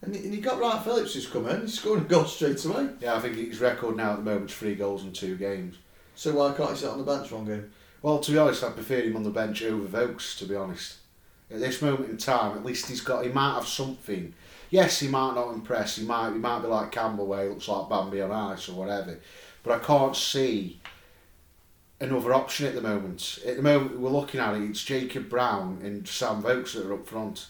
And 0.00 0.14
he, 0.14 0.24
and 0.24 0.32
he 0.32 0.40
got 0.40 0.60
Wright 0.60 0.82
Phillips 0.82 1.14
who's 1.14 1.26
come 1.26 1.48
in. 1.48 1.62
He's 1.62 1.74
scoring 1.74 2.04
a 2.04 2.08
goal 2.08 2.24
straight 2.24 2.64
away. 2.64 2.88
Yeah, 3.00 3.16
I 3.16 3.20
think 3.20 3.36
his 3.36 3.60
record 3.60 3.96
now 3.96 4.12
at 4.12 4.16
the 4.18 4.22
moment 4.22 4.50
is 4.50 4.56
three 4.56 4.74
goals 4.74 5.02
in 5.02 5.12
two 5.12 5.36
games. 5.36 5.76
So 6.18 6.32
why 6.32 6.52
can't 6.52 6.70
he 6.70 6.76
sit 6.76 6.88
on 6.88 6.98
the 6.98 7.04
bench 7.04 7.30
one 7.30 7.44
game? 7.44 7.70
Well, 8.02 8.18
to 8.18 8.32
be 8.32 8.38
honest, 8.38 8.64
I 8.64 8.70
prefer 8.70 9.02
him 9.02 9.14
on 9.14 9.22
the 9.22 9.30
bench 9.30 9.62
over 9.62 9.86
Vokes, 9.86 10.36
to 10.38 10.46
be 10.46 10.56
honest. 10.56 10.96
At 11.48 11.60
this 11.60 11.80
moment 11.80 12.10
in 12.10 12.16
time, 12.16 12.58
at 12.58 12.64
least 12.64 12.88
he's 12.88 13.02
got, 13.02 13.24
he 13.24 13.30
might 13.30 13.54
have 13.54 13.68
something. 13.68 14.34
Yes, 14.68 14.98
he 14.98 15.06
might 15.06 15.36
not 15.36 15.54
impress, 15.54 15.94
he 15.94 16.04
might, 16.04 16.32
he 16.32 16.38
might 16.40 16.58
be 16.58 16.66
like 16.66 16.90
Campbell 16.90 17.28
where 17.28 17.44
he 17.44 17.50
looks 17.50 17.68
like 17.68 17.88
Bambi 17.88 18.20
on 18.20 18.32
ice 18.32 18.68
or 18.68 18.72
whatever. 18.72 19.16
But 19.62 19.80
I 19.80 19.84
can't 19.84 20.16
see 20.16 20.80
another 22.00 22.34
option 22.34 22.66
at 22.66 22.74
the 22.74 22.80
moment. 22.80 23.38
At 23.46 23.54
the 23.54 23.62
moment 23.62 24.00
we're 24.00 24.10
looking 24.10 24.40
at 24.40 24.56
it, 24.56 24.62
it's 24.62 24.84
Jacob 24.84 25.28
Brown 25.28 25.78
and 25.84 26.08
Sam 26.08 26.42
Vokes 26.42 26.72
that 26.72 26.84
are 26.84 26.94
up 26.94 27.06
front. 27.06 27.46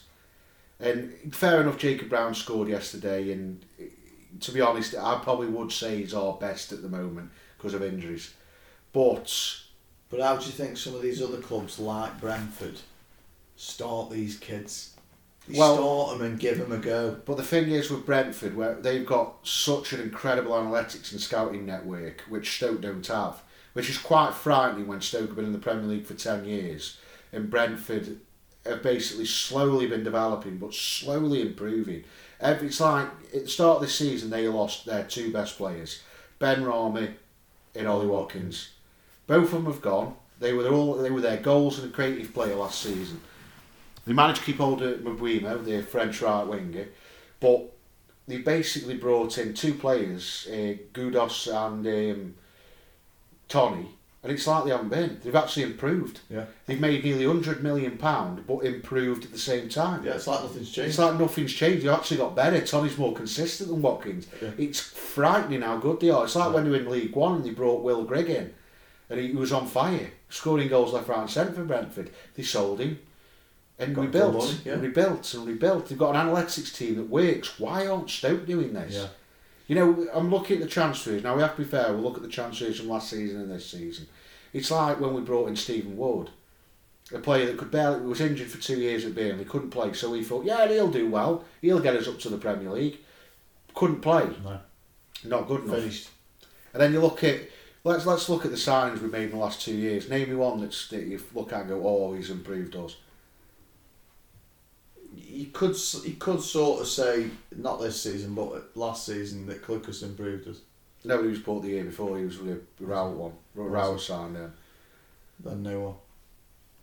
And 0.79 1.11
fair 1.33 1.59
enough, 1.61 1.79
Jacob 1.79 2.09
Brown 2.09 2.35
scored 2.35 2.69
yesterday, 2.69 3.31
and 3.31 3.65
eh, 3.81 3.85
to 4.41 4.51
be 4.51 4.61
honest, 4.61 4.93
I 4.93 5.19
probably 5.23 5.47
would 5.47 5.71
say 5.71 5.97
he's 5.97 6.13
our 6.13 6.33
best 6.33 6.71
at 6.71 6.83
the 6.83 6.87
moment 6.87 7.31
because 7.57 7.73
of 7.73 7.81
injuries. 7.81 8.35
But 8.91 9.61
But 10.09 10.21
how 10.21 10.37
do 10.37 10.45
you 10.45 10.51
think 10.51 10.77
some 10.77 10.95
of 10.95 11.03
these 11.03 11.21
other 11.21 11.37
clubs 11.37 11.77
like 11.77 12.19
Brentford 12.19 12.79
start 13.55 14.09
these 14.09 14.37
kids? 14.37 14.95
They 15.47 15.57
Well- 15.59 15.75
start 15.75 16.17
them 16.17 16.27
and 16.27 16.39
give 16.39 16.57
them 16.57 16.71
a 16.71 16.77
go. 16.77 17.17
But 17.25 17.37
the 17.37 17.43
thing 17.43 17.69
is 17.69 17.91
with 17.91 18.05
Brentford, 18.05 18.55
where 18.55 18.75
they've 18.75 19.05
got 19.05 19.47
such 19.47 19.93
an 19.93 20.01
incredible 20.01 20.53
analytics 20.53 21.11
and 21.11 21.21
scouting 21.21 21.65
network, 21.65 22.21
which 22.27 22.55
Stoke 22.55 22.81
don't 22.81 23.05
have, 23.05 23.43
which 23.73 23.89
is 23.89 23.99
quite 23.99 24.33
frightening 24.33 24.87
when 24.87 25.01
Stoke 25.01 25.27
have 25.27 25.35
been 25.35 25.45
in 25.45 25.53
the 25.53 25.59
Premier 25.59 25.85
League 25.85 26.07
for 26.07 26.15
10 26.15 26.45
years, 26.45 26.97
and 27.31 27.49
Brentford 27.51 28.19
have 28.65 28.81
basically 28.81 29.25
slowly 29.25 29.85
been 29.87 30.03
developing, 30.03 30.57
but 30.57 30.73
slowly 30.73 31.41
improving. 31.41 32.03
It's 32.41 32.79
like, 32.79 33.09
at 33.33 33.43
the 33.43 33.49
start 33.49 33.77
of 33.77 33.81
this 33.83 33.95
season, 33.95 34.29
they 34.29 34.47
lost 34.47 34.85
their 34.85 35.03
two 35.03 35.31
best 35.31 35.57
players, 35.57 36.01
Benrahma 36.39 37.13
and 37.75 37.87
Ollie 37.87 38.07
Watkins. 38.07 38.69
Both 39.29 39.45
of 39.53 39.63
them 39.63 39.65
have 39.65 39.81
gone. 39.81 40.15
They 40.39 40.53
were 40.53 40.67
all 40.69 40.95
they 40.95 41.11
were 41.11 41.21
their 41.21 41.37
goals 41.37 41.77
and 41.79 41.89
a 41.91 41.95
creative 41.95 42.33
player 42.33 42.55
last 42.55 42.81
season. 42.81 43.21
They 44.07 44.13
managed 44.13 44.39
to 44.39 44.45
keep 44.45 44.57
hold 44.57 44.81
of 44.81 44.99
Mbeumo, 45.01 45.63
the 45.63 45.83
French 45.83 46.21
right 46.21 46.43
winger, 46.45 46.87
but 47.39 47.71
they 48.27 48.37
basically 48.39 48.95
brought 48.97 49.37
in 49.37 49.53
two 49.53 49.73
players, 49.75 50.47
uh, 50.49 50.73
Ghoddos 50.93 51.47
and 51.47 51.85
um, 51.85 52.35
Toney, 53.47 53.87
and 54.23 54.31
it's 54.31 54.47
like 54.47 54.63
they 54.63 54.71
haven't 54.71 54.89
been. 54.89 55.19
They've 55.23 55.35
actually 55.35 55.63
improved. 55.63 56.21
Yeah. 56.29 56.45
They've 56.65 56.79
made 56.79 57.03
nearly 57.03 57.25
hundred 57.25 57.61
million 57.61 57.97
pound, 57.97 58.47
but 58.47 58.59
improved 58.65 59.25
at 59.25 59.31
the 59.31 59.37
same 59.37 59.69
time. 59.69 60.03
Yeah, 60.05 60.13
it's 60.13 60.25
like 60.27 60.41
nothing's 60.41 60.71
changed. 60.71 60.89
It's 60.89 60.97
like 60.99 61.19
nothing's 61.19 61.53
changed. 61.53 61.83
They've 61.83 61.91
actually 61.91 62.17
got 62.17 62.35
better. 62.35 62.61
Toney's 62.65 62.97
more 62.97 63.13
consistent 63.13 63.69
than 63.69 63.81
Watkins. 63.81 64.25
Yeah. 64.41 64.51
It's 64.57 64.79
frightening 64.79 65.61
how 65.61 65.77
good 65.77 65.99
they 65.99 66.09
are. 66.09 66.23
It's 66.23 66.35
like 66.35 66.49
Yeah. 66.49 66.53
when 66.55 66.63
they 66.63 66.69
were 66.71 66.77
in 66.77 66.89
League 66.89 67.15
One 67.15 67.35
and 67.35 67.45
they 67.45 67.51
brought 67.51 67.83
Will 67.83 68.03
Grigg 68.05 68.29
in, 68.29 68.53
and 69.09 69.19
he 69.19 69.31
was 69.31 69.51
on 69.51 69.67
fire, 69.67 70.11
scoring 70.29 70.67
goals 70.67 70.93
left, 70.93 71.07
right, 71.07 71.19
and 71.19 71.29
centre 71.29 71.53
for 71.53 71.63
Brentford. 71.63 72.11
They 72.35 72.43
sold 72.43 72.79
him, 72.79 72.99
and 73.77 73.95
Got 73.95 74.05
rebuilt, 74.05 74.33
money, 74.35 74.57
yeah. 74.65 74.73
and 74.73 74.81
rebuilt, 74.81 75.33
and 75.33 75.47
rebuilt. 75.47 75.87
They've 75.87 75.97
got 75.97 76.15
an 76.15 76.27
analytics 76.27 76.75
team 76.75 76.95
that 76.95 77.09
works. 77.09 77.59
Why 77.59 77.87
aren't 77.87 78.09
Stoke 78.09 78.45
doing 78.45 78.73
this? 78.73 78.93
yeah. 78.95 79.07
You 79.67 79.75
know, 79.75 80.07
I'm 80.13 80.31
looking 80.31 80.57
at 80.57 80.63
the 80.63 80.67
transfers. 80.69 81.21
Now, 81.21 81.35
we 81.35 81.43
have 81.43 81.55
to 81.55 81.61
be 81.61 81.67
fair, 81.67 81.93
we'll 81.93 82.01
look 82.01 82.17
at 82.17 82.23
the 82.23 82.27
transfers 82.27 82.79
from 82.79 82.89
last 82.89 83.11
season 83.11 83.39
and 83.41 83.51
this 83.51 83.69
season. 83.69 84.07
It's 84.51 84.71
like 84.71 84.99
when 84.99 85.13
we 85.13 85.21
brought 85.21 85.47
in 85.47 85.55
Stephen 85.55 85.95
Ward, 85.95 86.31
a 87.13 87.19
player 87.19 87.45
that 87.45 87.57
could 87.57 87.69
barely, 87.69 88.01
was 88.01 88.19
injured 88.19 88.49
for 88.49 88.59
two 88.59 88.79
years 88.79 89.05
at 89.05 89.13
Burnley, 89.13 89.45
couldn't 89.45 89.69
play, 89.69 89.93
so 89.93 90.09
we 90.09 90.23
thought, 90.23 90.43
yeah, 90.43 90.67
he'll 90.67 90.89
do 90.89 91.07
well. 91.07 91.43
He'll 91.61 91.79
get 91.79 91.95
us 91.95 92.07
up 92.07 92.17
to 92.21 92.29
the 92.29 92.37
Premier 92.37 92.71
League. 92.71 92.97
Couldn't 93.75 94.01
play. 94.01 94.27
No. 94.43 94.59
Not 95.23 95.47
good 95.47 95.65
enough. 95.65 95.77
Finished. 95.77 96.09
And 96.73 96.81
then 96.81 96.91
you 96.91 96.99
look 96.99 97.23
at, 97.23 97.41
let's 97.83 98.05
let's 98.05 98.29
look 98.29 98.45
at 98.45 98.51
the 98.51 98.57
signings 98.57 99.01
we've 99.01 99.11
made 99.11 99.25
in 99.25 99.31
the 99.31 99.37
last 99.37 99.61
two 99.61 99.75
years. 99.75 100.09
Name 100.09 100.29
me 100.29 100.35
one 100.35 100.59
that's, 100.59 100.87
that 100.89 101.05
you 101.05 101.21
look 101.33 101.53
at 101.53 101.61
and 101.61 101.69
go, 101.69 101.87
oh, 101.87 102.13
he's 102.13 102.29
improved 102.29 102.75
us. 102.75 102.97
You 105.15 105.47
could 105.47 105.75
you 106.03 106.15
could 106.15 106.41
sort 106.41 106.81
of 106.81 106.87
say 106.87 107.29
not 107.55 107.81
this 107.81 108.01
season, 108.01 108.35
but 108.35 108.75
last 108.75 109.05
season 109.05 109.45
that 109.47 109.63
Clucas 109.63 110.03
improved 110.03 110.47
us. 110.47 110.61
Nobody 111.03 111.29
was 111.29 111.39
bought 111.39 111.61
the 111.61 111.69
year 111.69 111.85
before, 111.85 112.17
he 112.17 112.25
was 112.25 112.39
with 112.39 112.75
the 112.77 112.85
Rowett 112.85 113.15
one. 113.15 113.33
Rowett 113.55 114.01
signed 114.01 114.35
him. 114.35 114.53
Then 115.39 115.63
no 115.63 115.79
one. 115.79 115.95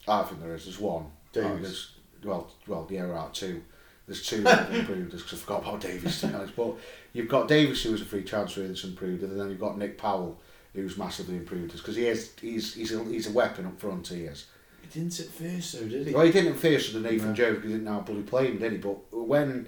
I 0.09 0.22
think 0.22 0.40
there 0.40 0.55
is. 0.55 0.64
There's 0.64 0.80
one. 0.80 1.07
Davies. 1.32 1.51
Oh, 1.51 1.59
there's, 1.59 1.90
well, 2.24 2.51
well, 2.66 2.86
yeah, 2.90 3.03
right, 3.03 3.32
two. 3.34 3.62
There's 4.07 4.26
two 4.26 4.42
that 4.42 4.72
improved 4.72 5.14
us 5.14 5.22
because 5.22 5.40
I 5.40 5.42
forgot 5.42 5.62
about 5.62 5.80
Davies 5.80 6.20
to 6.20 6.28
be 6.28 6.34
honest. 6.34 6.57
But 6.57 6.74
you've 7.12 7.28
got 7.28 7.49
Davies 7.49 7.82
who 7.82 7.92
was 7.92 8.01
a 8.01 8.07
free 8.07 8.22
transfer 8.22 8.66
that's 8.66 8.84
improved, 8.84 9.22
and 9.22 9.38
then 9.38 9.51
you've 9.51 9.61
got 9.61 9.76
Nick 9.76 9.99
Powell 9.99 10.40
who's 10.77 10.97
massively 10.97 11.37
improved 11.37 11.72
us 11.74 11.81
because 11.81 11.97
he 11.97 12.07
is 12.07 12.33
he's 12.41 12.74
he's 12.74 12.93
a, 12.95 13.03
he's 13.05 13.27
a 13.27 13.33
weapon 13.33 13.66
up 13.66 13.81
front. 13.81 14.07
He 14.09 14.22
is. 14.24 14.47
He 14.83 15.01
didn't 15.01 15.18
at 15.18 15.27
first, 15.27 15.72
though, 15.81 15.89
did 15.89 16.07
he? 16.07 16.14
Well, 16.14 16.24
he 16.24 16.31
didn't 16.31 16.55
face 16.55 16.93
the 16.93 17.01
Nathan 17.01 17.29
No. 17.31 17.35
Jones 17.35 17.57
because 17.57 17.70
he 17.70 17.74
didn't 17.74 17.85
know 17.87 17.95
how 17.95 18.01
bloody 18.01 18.22
play 18.22 18.47
him, 18.47 18.59
did 18.59 18.72
he? 18.72 18.79
But 18.79 19.12
when 19.12 19.66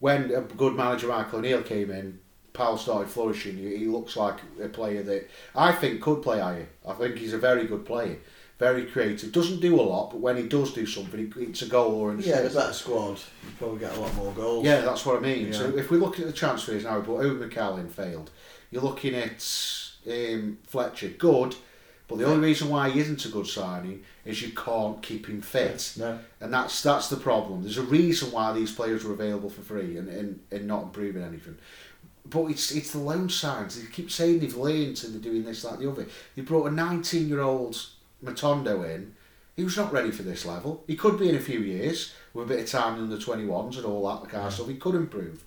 when 0.00 0.30
a 0.32 0.40
good 0.40 0.74
manager 0.74 1.08
Michael 1.08 1.40
O'Neill 1.40 1.62
came 1.62 1.90
in, 1.90 2.18
Powell 2.54 2.78
started 2.78 3.10
flourishing. 3.10 3.56
He, 3.58 3.76
he 3.76 3.86
looks 3.86 4.16
like 4.16 4.36
a 4.62 4.68
player 4.68 5.02
that 5.02 5.28
I 5.54 5.72
think 5.72 6.00
could 6.00 6.22
play 6.22 6.40
higher. 6.40 6.68
I 6.86 6.92
think 6.94 7.18
he's 7.18 7.32
a 7.34 7.38
very 7.38 7.66
good 7.66 7.84
player, 7.84 8.18
very 8.58 8.86
creative. 8.86 9.32
Doesn't 9.32 9.60
do 9.60 9.78
a 9.80 9.82
lot, 9.82 10.10
but 10.12 10.20
when 10.20 10.36
he 10.36 10.44
does 10.44 10.72
do 10.72 10.86
something, 10.86 11.32
it's 11.36 11.62
a 11.62 11.66
goal 11.66 11.94
or 11.96 12.10
an 12.12 12.20
Yeah, 12.20 12.42
the 12.42 12.50
better 12.50 12.72
squad. 12.72 13.18
You 13.44 13.50
probably 13.58 13.80
get 13.80 13.96
a 13.96 14.00
lot 14.00 14.14
more 14.14 14.32
goals. 14.32 14.64
Yeah, 14.64 14.80
that's 14.82 15.04
what 15.04 15.16
I 15.16 15.20
mean. 15.20 15.52
So 15.52 15.76
if 15.76 15.90
we 15.90 15.98
look 15.98 16.18
at 16.20 16.26
the 16.26 16.32
transfers 16.32 16.84
now, 16.84 17.00
but 17.00 17.12
Owen 17.12 17.38
McCallum 17.38 17.90
failed. 17.90 18.30
You're 18.70 18.82
looking 18.82 19.14
at 19.14 19.40
um, 20.08 20.58
Fletcher, 20.66 21.08
good, 21.08 21.54
but 22.06 22.18
the 22.18 22.26
only 22.26 22.48
reason 22.48 22.68
why 22.68 22.90
he 22.90 23.00
isn't 23.00 23.24
a 23.24 23.28
good 23.28 23.46
signing 23.46 24.04
is 24.24 24.42
you 24.42 24.52
can't 24.52 25.02
keep 25.02 25.26
him 25.26 25.40
fit. 25.40 25.94
No. 25.98 26.18
And 26.40 26.52
that's 26.52 26.82
that's 26.82 27.08
the 27.08 27.16
problem. 27.16 27.62
There's 27.62 27.78
a 27.78 27.82
reason 27.82 28.30
why 28.30 28.52
these 28.52 28.72
players 28.72 29.04
were 29.04 29.14
available 29.14 29.48
for 29.48 29.62
free 29.62 29.96
and, 29.96 30.08
and, 30.08 30.40
and 30.50 30.66
not 30.66 30.84
improving 30.84 31.22
anything. 31.22 31.56
But 32.26 32.46
it's 32.46 32.72
it's 32.72 32.92
the 32.92 32.98
loan 32.98 33.30
signs. 33.30 33.80
They 33.80 33.90
keep 33.90 34.10
saying 34.10 34.40
they've 34.40 34.54
learned 34.54 35.02
and 35.02 35.14
they're 35.14 35.32
doing 35.32 35.44
this, 35.44 35.62
that, 35.62 35.78
the 35.78 35.90
other. 35.90 36.06
They 36.36 36.42
brought 36.42 36.66
a 36.66 36.70
19 36.70 37.28
year 37.28 37.40
old 37.40 37.82
Matondo 38.22 38.84
in 38.84 39.14
He 39.56 39.64
was 39.64 39.76
not 39.76 39.92
ready 39.92 40.10
for 40.10 40.22
this 40.22 40.44
level. 40.44 40.84
He 40.86 40.96
could 40.96 41.18
be 41.18 41.30
in 41.30 41.36
a 41.36 41.40
few 41.40 41.60
years 41.60 42.14
with 42.34 42.46
a 42.46 42.54
bit 42.54 42.64
of 42.64 42.70
time 42.70 42.98
in 42.98 43.08
the 43.08 43.16
21s 43.16 43.76
and 43.76 43.86
all 43.86 44.06
that 44.08 44.28
kind 44.30 44.46
of 44.46 44.52
stuff. 44.52 44.68
He 44.68 44.76
could 44.76 44.94
improve. 44.94 45.42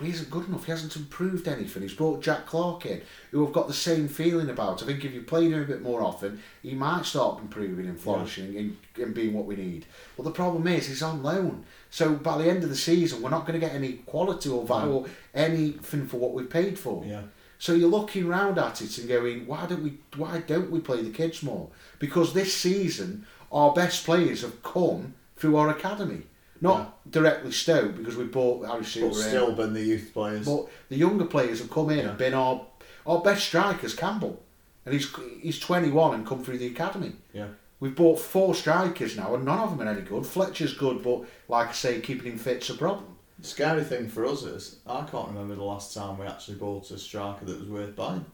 But 0.00 0.06
he 0.06 0.14
isn't 0.14 0.30
good 0.30 0.48
enough. 0.48 0.64
He 0.64 0.70
hasn't 0.70 0.96
improved 0.96 1.46
anything. 1.46 1.82
He's 1.82 1.92
brought 1.92 2.22
Jack 2.22 2.46
Clarke 2.46 2.86
in, 2.86 3.02
who 3.30 3.46
I've 3.46 3.52
got 3.52 3.68
the 3.68 3.74
same 3.74 4.08
feeling 4.08 4.48
about. 4.48 4.82
I 4.82 4.86
think 4.86 5.04
if 5.04 5.12
you 5.12 5.20
played 5.20 5.52
him 5.52 5.62
a 5.62 5.66
bit 5.66 5.82
more 5.82 6.00
often, 6.00 6.42
he 6.62 6.72
might 6.72 7.04
start 7.04 7.42
improving 7.42 7.86
and 7.86 8.00
flourishing 8.00 8.56
and, 8.56 8.78
and 8.96 9.12
being 9.14 9.34
what 9.34 9.44
we 9.44 9.56
need. 9.56 9.84
But 10.16 10.22
the 10.22 10.30
problem 10.30 10.66
is 10.68 10.86
he's 10.86 11.02
on 11.02 11.22
loan. 11.22 11.66
So 11.90 12.14
by 12.14 12.38
the 12.38 12.48
end 12.48 12.62
of 12.64 12.70
the 12.70 12.76
season, 12.76 13.20
we're 13.20 13.28
not 13.28 13.46
going 13.46 13.60
to 13.60 13.66
get 13.66 13.74
any 13.74 13.92
quality 14.06 14.48
or 14.48 14.64
value 14.64 14.90
or 14.90 15.06
anything 15.34 16.06
for 16.06 16.16
what 16.16 16.32
we've 16.32 16.48
paid 16.48 16.78
for. 16.78 17.04
Yeah. 17.04 17.24
So 17.58 17.74
you're 17.74 17.90
looking 17.90 18.26
round 18.26 18.56
at 18.56 18.80
it 18.80 18.96
and 18.96 19.06
going, 19.06 19.46
why 19.46 19.66
don't 19.66 19.82
we 19.82 19.98
why 20.16 20.38
don't 20.46 20.70
we 20.70 20.80
play 20.80 21.02
the 21.02 21.10
kids 21.10 21.42
more? 21.42 21.68
Because 21.98 22.32
this 22.32 22.56
season 22.56 23.26
our 23.52 23.74
best 23.74 24.06
players 24.06 24.40
have 24.40 24.62
come 24.62 25.12
through 25.36 25.56
our 25.56 25.68
academy. 25.68 26.22
Not 26.62 27.10
directly 27.10 27.52
Stoke 27.52 27.96
because 27.96 28.16
we 28.16 28.24
bought 28.24 28.66
Harry 28.66 28.82
Souttar 28.82 29.08
But 29.08 29.14
still 29.14 29.52
been 29.52 29.72
the 29.72 29.82
youth 29.82 30.10
players. 30.12 30.46
But 30.46 30.66
the 30.90 30.96
younger 30.96 31.24
players 31.24 31.58
have 31.60 31.70
come 31.70 31.90
in 31.90 31.98
Yeah. 31.98 32.08
and 32.10 32.18
been 32.18 32.34
our 32.34 32.66
our 33.06 33.20
best 33.22 33.44
strikers, 33.46 33.94
Campbell. 33.94 34.42
And 34.84 34.92
he's 34.94 35.08
he's 35.40 35.58
21 35.58 36.14
and 36.14 36.26
come 36.26 36.44
through 36.44 36.58
the 36.58 36.66
academy. 36.68 37.12
yeah. 37.32 37.48
We've 37.80 37.94
bought 37.96 38.18
four 38.20 38.54
strikers 38.54 39.16
now 39.16 39.34
and 39.34 39.46
none 39.46 39.58
of 39.58 39.70
them 39.78 39.88
are 39.88 39.90
any 39.90 40.02
good. 40.02 40.26
Fletcher's 40.26 40.74
good, 40.74 41.02
but 41.02 41.24
like 41.48 41.68
I 41.68 41.72
say, 41.72 42.00
keeping 42.02 42.30
him 42.32 42.38
fit's 42.38 42.68
a 42.68 42.74
problem. 42.74 43.16
The 43.38 43.46
scary 43.46 43.84
thing 43.84 44.06
for 44.10 44.26
us 44.26 44.42
is 44.42 44.76
I 44.86 45.00
can't 45.10 45.28
remember 45.28 45.54
the 45.54 45.64
last 45.64 45.94
time 45.94 46.18
we 46.18 46.26
actually 46.26 46.58
bought 46.58 46.90
a 46.90 46.98
striker 46.98 47.46
that 47.46 47.58
was 47.58 47.68
worth 47.70 47.96
buying, 47.96 48.26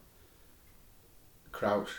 Crouch. 1.53 1.89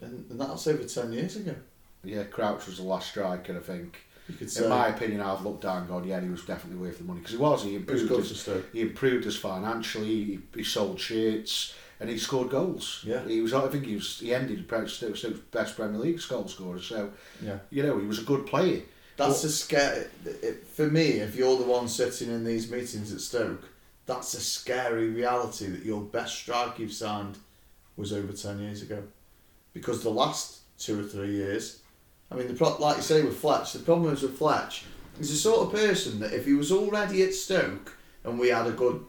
and, 0.00 0.24
and 0.30 0.40
that's 0.40 0.66
over 0.66 0.84
ten 0.84 1.12
years 1.12 1.36
ago. 1.36 1.54
Yeah, 2.02 2.24
Crouch 2.24 2.66
was 2.66 2.78
the 2.78 2.82
last 2.84 3.10
striker, 3.10 3.56
I 3.56 3.60
think. 3.60 3.98
Say 4.46 4.64
In 4.64 4.70
my 4.70 4.88
opinion, 4.88 5.20
I've 5.20 5.44
looked 5.44 5.62
down 5.62 5.78
and 5.82 5.88
gone, 5.88 6.04
yeah, 6.04 6.20
he 6.20 6.28
was 6.28 6.44
definitely 6.44 6.80
worth 6.80 6.98
the 6.98 7.04
money 7.04 7.20
because 7.20 7.32
he 7.32 7.38
was. 7.38 7.62
He 7.62 7.76
improved. 7.76 8.08
good 8.08 8.24
His, 8.24 8.48
he 8.72 8.80
improved 8.80 9.26
us 9.26 9.36
financially. 9.36 10.06
He, 10.24 10.38
he 10.54 10.64
sold 10.64 10.98
shirts 10.98 11.74
and 12.00 12.08
he 12.08 12.16
scored 12.18 12.50
goals. 12.50 13.04
Yeah. 13.06 13.26
he 13.26 13.40
was. 13.42 13.52
I 13.52 13.68
think 13.68 13.84
he 13.86 13.94
was. 13.96 14.18
He 14.20 14.34
ended 14.34 14.66
Stoke's 14.88 15.24
best 15.50 15.76
Premier 15.76 15.98
League 16.00 16.20
goal 16.28 16.48
scorer. 16.48 16.80
So 16.80 17.10
Yeah. 17.42 17.58
you 17.70 17.82
know 17.82 17.98
he 17.98 18.06
was 18.06 18.18
a 18.18 18.24
good 18.24 18.46
player. 18.46 18.82
That's 19.16 19.42
But- 19.42 19.48
a 19.48 19.52
scary. 19.52 20.04
For 20.72 20.86
me, 20.90 21.02
if 21.20 21.36
you're 21.36 21.56
the 21.58 21.64
one 21.64 21.86
sitting 21.86 22.28
in 22.30 22.44
these 22.44 22.70
meetings 22.70 23.12
at 23.12 23.20
Stoke, 23.20 23.62
that's 24.06 24.34
a 24.34 24.40
scary 24.40 25.08
reality 25.10 25.66
that 25.66 25.84
your 25.84 26.00
best 26.02 26.34
strike 26.34 26.78
you've 26.78 26.92
signed 26.92 27.38
was 27.96 28.12
over 28.12 28.32
ten 28.32 28.58
years 28.58 28.82
ago, 28.82 29.02
because 29.72 30.02
the 30.02 30.10
last 30.10 30.60
two 30.78 30.98
or 30.98 31.04
three 31.04 31.32
years, 31.32 31.80
I 32.34 32.38
mean, 32.38 32.48
the 32.48 32.54
pro- 32.54 32.76
like 32.78 32.96
you 32.96 33.02
say 33.02 33.22
with 33.22 33.36
Fletch, 33.36 33.72
the 33.72 33.78
problem 33.78 34.12
is 34.12 34.22
with 34.22 34.36
Fletch, 34.36 34.84
he's 35.18 35.30
the 35.30 35.36
sort 35.36 35.66
of 35.66 35.72
person 35.72 36.18
that 36.20 36.32
if 36.32 36.44
he 36.46 36.54
was 36.54 36.72
already 36.72 37.22
at 37.22 37.32
Stoke 37.34 37.96
and 38.24 38.38
we 38.38 38.48
had 38.48 38.66
a 38.66 38.72
good 38.72 39.04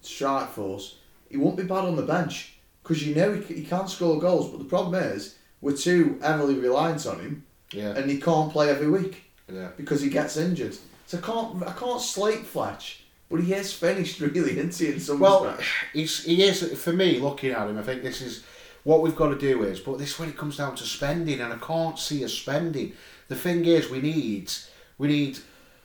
strike 0.00 0.48
force, 0.50 0.96
he 1.28 1.36
won't 1.36 1.56
be 1.56 1.62
bad 1.64 1.84
on 1.84 1.96
the 1.96 2.02
bench 2.02 2.54
because 2.82 3.06
you 3.06 3.14
know 3.14 3.32
he, 3.34 3.42
c- 3.42 3.60
he 3.60 3.64
can't 3.64 3.88
score 3.90 4.18
goals. 4.18 4.50
But 4.50 4.58
the 4.58 4.64
problem 4.64 4.94
is 5.02 5.36
we're 5.60 5.76
too 5.76 6.18
heavily 6.22 6.54
reliant 6.54 7.06
on 7.06 7.20
him, 7.20 7.44
Yeah, 7.72 7.90
and 7.96 8.10
he 8.10 8.20
can't 8.20 8.52
play 8.52 8.70
every 8.70 8.88
week 8.90 9.24
yeah. 9.52 9.68
because 9.76 10.00
he 10.00 10.08
gets 10.10 10.36
injured. 10.36 10.76
So 11.06 11.18
I 11.18 11.20
can't 11.20 11.62
I 11.66 11.72
can't 11.72 12.00
slate 12.00 12.46
Fletch, 12.46 13.04
but 13.30 13.40
he 13.40 13.52
is 13.52 13.72
finished 13.72 14.20
really, 14.20 14.58
isn't 14.58 14.74
he? 14.74 14.92
In 14.94 15.00
some 15.00 15.18
Well, 15.20 15.56
he's, 15.92 16.24
he 16.24 16.42
is 16.44 16.78
for 16.82 16.92
me 16.92 17.18
looking 17.18 17.50
at 17.50 17.68
him. 17.68 17.78
I 17.78 17.82
think 17.82 18.02
this 18.02 18.20
is 18.22 18.44
what 18.84 19.02
we've 19.02 19.16
got 19.16 19.28
to 19.30 19.38
do 19.38 19.62
is, 19.64 19.80
but 19.80 19.98
this 19.98 20.18
it 20.20 20.36
comes 20.36 20.56
down 20.58 20.76
to 20.76 20.84
spending, 20.84 21.40
and 21.40 21.52
I 21.52 21.56
can't 21.56 21.98
see 21.98 22.24
us 22.24 22.32
spending. 22.32 22.92
The 23.28 23.34
thing 23.36 23.64
is, 23.64 23.90
we 23.90 24.00
need 24.00 24.52
we 24.98 25.08
need 25.08 25.38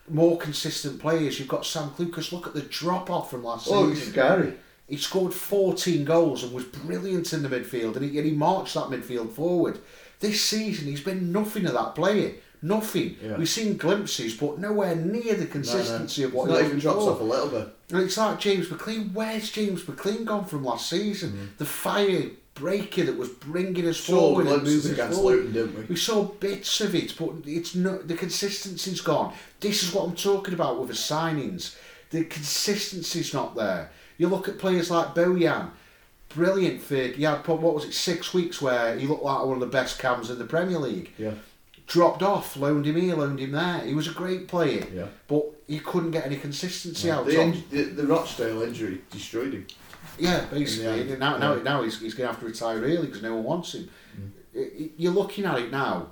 more 0.07 0.37
consistent 0.37 0.99
players. 0.99 1.39
You've 1.39 1.47
got 1.47 1.65
Sam 1.65 1.89
Clucas. 1.91 2.31
Look 2.31 2.47
at 2.47 2.53
the 2.53 2.61
drop 2.61 3.09
off 3.09 3.31
from 3.31 3.43
last 3.43 3.67
Oh, 3.69 3.93
season. 3.93 4.11
scary. 4.11 4.53
He 4.87 4.97
scored 4.97 5.33
14 5.33 6.03
goals 6.03 6.43
and 6.43 6.51
was 6.51 6.63
brilliant 6.63 7.31
in 7.31 7.43
the 7.43 7.49
midfield, 7.49 7.95
and 7.95 8.09
he, 8.09 8.17
and 8.17 8.25
he 8.27 8.33
marched 8.33 8.73
that 8.73 8.85
midfield 8.85 9.31
forward. 9.31 9.79
This 10.19 10.43
season, 10.43 10.87
he's 10.87 11.03
been 11.03 11.31
nothing 11.31 11.65
of 11.67 11.73
that 11.73 11.95
player. 11.95 12.33
Nothing. 12.61 13.15
Yeah. 13.23 13.37
We've 13.37 13.47
seen 13.47 13.77
glimpses, 13.77 14.33
but 14.33 14.59
nowhere 14.59 14.95
near 14.95 15.35
the 15.35 15.45
consistency 15.45 16.23
of 16.23 16.33
what 16.33 16.49
It's 16.49 16.57
he 16.57 16.63
not 16.63 16.67
even 16.67 16.79
drops 16.79 17.03
off 17.05 17.21
a 17.21 17.23
little 17.23 17.47
bit. 17.47 17.67
And 17.91 18.01
it's 18.01 18.17
like 18.17 18.39
James 18.39 18.67
McClean. 18.67 19.13
Where's 19.13 19.49
James 19.49 19.83
McClean 19.83 20.25
gone 20.25 20.43
from 20.43 20.65
last 20.65 20.89
season? 20.89 21.29
Mm-hmm. 21.31 21.45
The 21.57 21.65
fire 21.65 22.25
breaker 22.59 23.03
that 23.05 23.17
was 23.17 23.29
bringing 23.29 23.87
us 23.87 23.97
Saw 23.97 24.13
forward 24.19 24.47
and 24.47 24.63
moving 24.63 24.91
against 24.93 25.17
forward. 25.17 25.35
Luton, 25.37 25.53
didn't 25.53 25.77
we? 25.77 25.83
We 25.85 25.95
saw 25.95 26.23
bits 26.23 26.81
of 26.81 26.93
it, 26.95 27.15
but 27.17 27.29
it's 27.45 27.75
not 27.75 28.07
the 28.07 28.15
consistency's 28.15 29.01
gone. 29.01 29.33
This 29.59 29.83
is 29.83 29.93
what 29.93 30.07
I'm 30.07 30.15
talking 30.15 30.53
about 30.53 30.79
with 30.79 30.89
the 30.89 30.93
signings. 30.95 31.75
The 32.11 32.23
consistency's 32.25 33.33
not 33.33 33.55
there. 33.55 33.91
You 34.17 34.27
look 34.27 34.47
at 34.49 34.57
players 34.59 34.91
like 34.91 35.15
Bojan, 35.15 35.69
brilliant 36.29 36.81
for 36.81 36.95
he 36.95 37.23
had 37.23 37.47
what 37.47 37.61
was 37.75 37.85
it 37.85 37.93
six 37.93 38.33
weeks 38.33 38.61
where 38.61 38.97
he 38.97 39.07
looked 39.07 39.23
like 39.23 39.43
one 39.45 39.53
of 39.53 39.59
the 39.61 39.65
best 39.67 39.99
cams 39.99 40.29
in 40.29 40.37
the 40.39 40.45
Premier 40.45 40.77
League. 40.79 41.11
Yeah. 41.17 41.31
Dropped 41.87 42.21
off, 42.21 42.55
loaned 42.55 42.85
him 42.85 42.97
here, 42.97 43.15
loaned 43.15 43.39
him 43.39 43.51
there. 43.51 43.79
He 43.79 43.95
was 43.95 44.07
a 44.07 44.11
great 44.11 44.47
player, 44.47 44.85
Yeah. 44.93 45.07
but 45.27 45.43
he 45.67 45.79
couldn't 45.79 46.11
get 46.11 46.25
any 46.25 46.35
consistency 46.35 47.09
out 47.09 47.25
The, 47.25 47.31
of 47.31 47.37
him. 47.55 47.63
in, 47.71 47.95
the, 47.95 48.01
the 48.03 48.07
Rochdale 48.07 48.61
injury 48.61 49.01
destroyed 49.09 49.53
him. 49.53 49.65
Yeah, 50.19 50.45
basically. 50.45 50.85
Now, 51.17 51.37
now, 51.37 51.55
yeah. 51.55 51.63
now 51.63 51.83
he's, 51.83 51.99
he's 51.99 52.13
going 52.13 52.27
to 52.27 52.33
have 52.33 52.39
to 52.41 52.45
retire 52.47 52.77
early 52.81 53.07
because 53.07 53.21
no 53.21 53.35
one 53.35 53.43
wants 53.43 53.73
him. 53.75 53.89
I- 54.55 54.59
I- 54.59 54.89
You're 54.97 55.13
looking 55.13 55.45
at 55.45 55.59
it 55.59 55.71
now, 55.71 56.07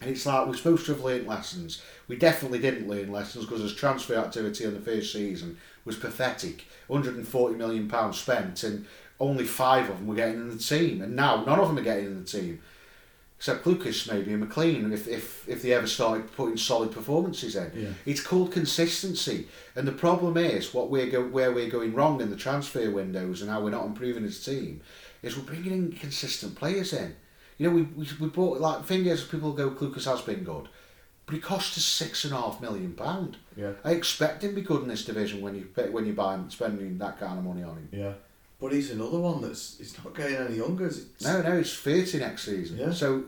and 0.00 0.10
it's 0.10 0.26
like 0.26 0.46
we're 0.46 0.54
supposed 0.56 0.86
to 0.86 0.92
have 0.94 1.02
learnt 1.04 1.26
lessons. 1.26 1.82
We 2.08 2.16
definitely 2.16 2.58
didn't 2.58 2.88
learn 2.88 3.10
lessons 3.10 3.46
because 3.46 3.62
his 3.62 3.74
transfer 3.74 4.14
activity 4.16 4.64
in 4.64 4.74
the 4.74 4.80
first 4.80 5.12
season 5.12 5.56
was 5.84 5.96
pathetic. 5.96 6.64
140 6.88 7.54
million 7.56 7.88
pounds 7.88 8.18
spent, 8.20 8.62
and 8.64 8.86
only 9.20 9.44
five 9.44 9.88
of 9.88 9.96
them 9.98 10.06
were 10.06 10.14
getting 10.14 10.40
in 10.40 10.50
the 10.50 10.58
team, 10.58 11.00
and 11.02 11.14
now 11.16 11.44
none 11.44 11.58
of 11.58 11.68
them 11.68 11.78
are 11.78 11.82
getting 11.82 12.06
in 12.06 12.18
the 12.20 12.26
team. 12.28 12.60
Except 13.44 13.62
Clucas 13.62 14.10
maybe 14.10 14.32
and 14.32 14.42
McClean, 14.42 14.90
if, 14.90 15.06
if, 15.06 15.46
if 15.46 15.60
they 15.60 15.74
ever 15.74 15.86
started 15.86 16.32
putting 16.32 16.56
solid 16.56 16.92
performances 16.92 17.56
in. 17.56 17.70
Yeah. 17.74 17.88
It's 18.06 18.22
called 18.22 18.52
consistency, 18.52 19.48
and 19.76 19.86
the 19.86 19.92
problem 19.92 20.38
is 20.38 20.72
what 20.72 20.88
we're 20.88 21.10
go, 21.10 21.22
where 21.22 21.52
we're 21.52 21.68
going 21.68 21.92
wrong 21.92 22.22
in 22.22 22.30
the 22.30 22.36
transfer 22.36 22.90
windows 22.90 23.42
and 23.42 23.50
how 23.50 23.60
we're 23.60 23.68
not 23.68 23.84
improving 23.84 24.22
his 24.22 24.42
team 24.42 24.80
is 25.20 25.36
we're 25.36 25.42
bringing 25.42 25.72
in 25.72 25.92
consistent 25.92 26.54
players 26.54 26.94
in. 26.94 27.16
You 27.58 27.68
know, 27.68 27.76
we 27.76 27.82
we, 27.82 28.08
we 28.18 28.28
bought 28.28 28.60
like 28.60 28.86
thing 28.86 29.04
is 29.04 29.24
people 29.24 29.52
go 29.52 29.72
Clucas 29.72 30.06
has 30.06 30.22
been 30.22 30.42
good, 30.42 30.70
but 31.26 31.34
he 31.34 31.40
cost 31.42 31.76
us 31.76 31.84
six 31.84 32.24
and 32.24 32.32
a 32.32 32.38
half 32.38 32.62
million 32.62 32.94
pound. 32.94 33.36
Yeah. 33.58 33.72
I 33.84 33.90
expect 33.90 34.42
him 34.42 34.54
to 34.54 34.56
be 34.56 34.62
good 34.62 34.80
in 34.80 34.88
this 34.88 35.04
division 35.04 35.42
when 35.42 35.54
you 35.54 35.68
when 35.90 36.06
you 36.06 36.14
buy 36.14 36.36
him, 36.36 36.48
spending 36.48 36.96
that 36.96 37.20
kind 37.20 37.38
of 37.38 37.44
money 37.44 37.62
on 37.62 37.76
him. 37.76 37.88
Yeah. 37.92 38.12
But 38.64 38.72
he's 38.72 38.90
another 38.92 39.18
one 39.18 39.42
that's 39.42 39.76
he's 39.76 39.94
not 40.02 40.14
getting 40.16 40.36
any 40.36 40.56
younger. 40.56 40.86
Is? 40.86 41.04
No, 41.22 41.42
no, 41.42 41.58
he's 41.58 41.74
thirty 41.74 42.18
next 42.18 42.44
season, 42.46 42.78
Yeah. 42.78 42.92
so 42.92 43.24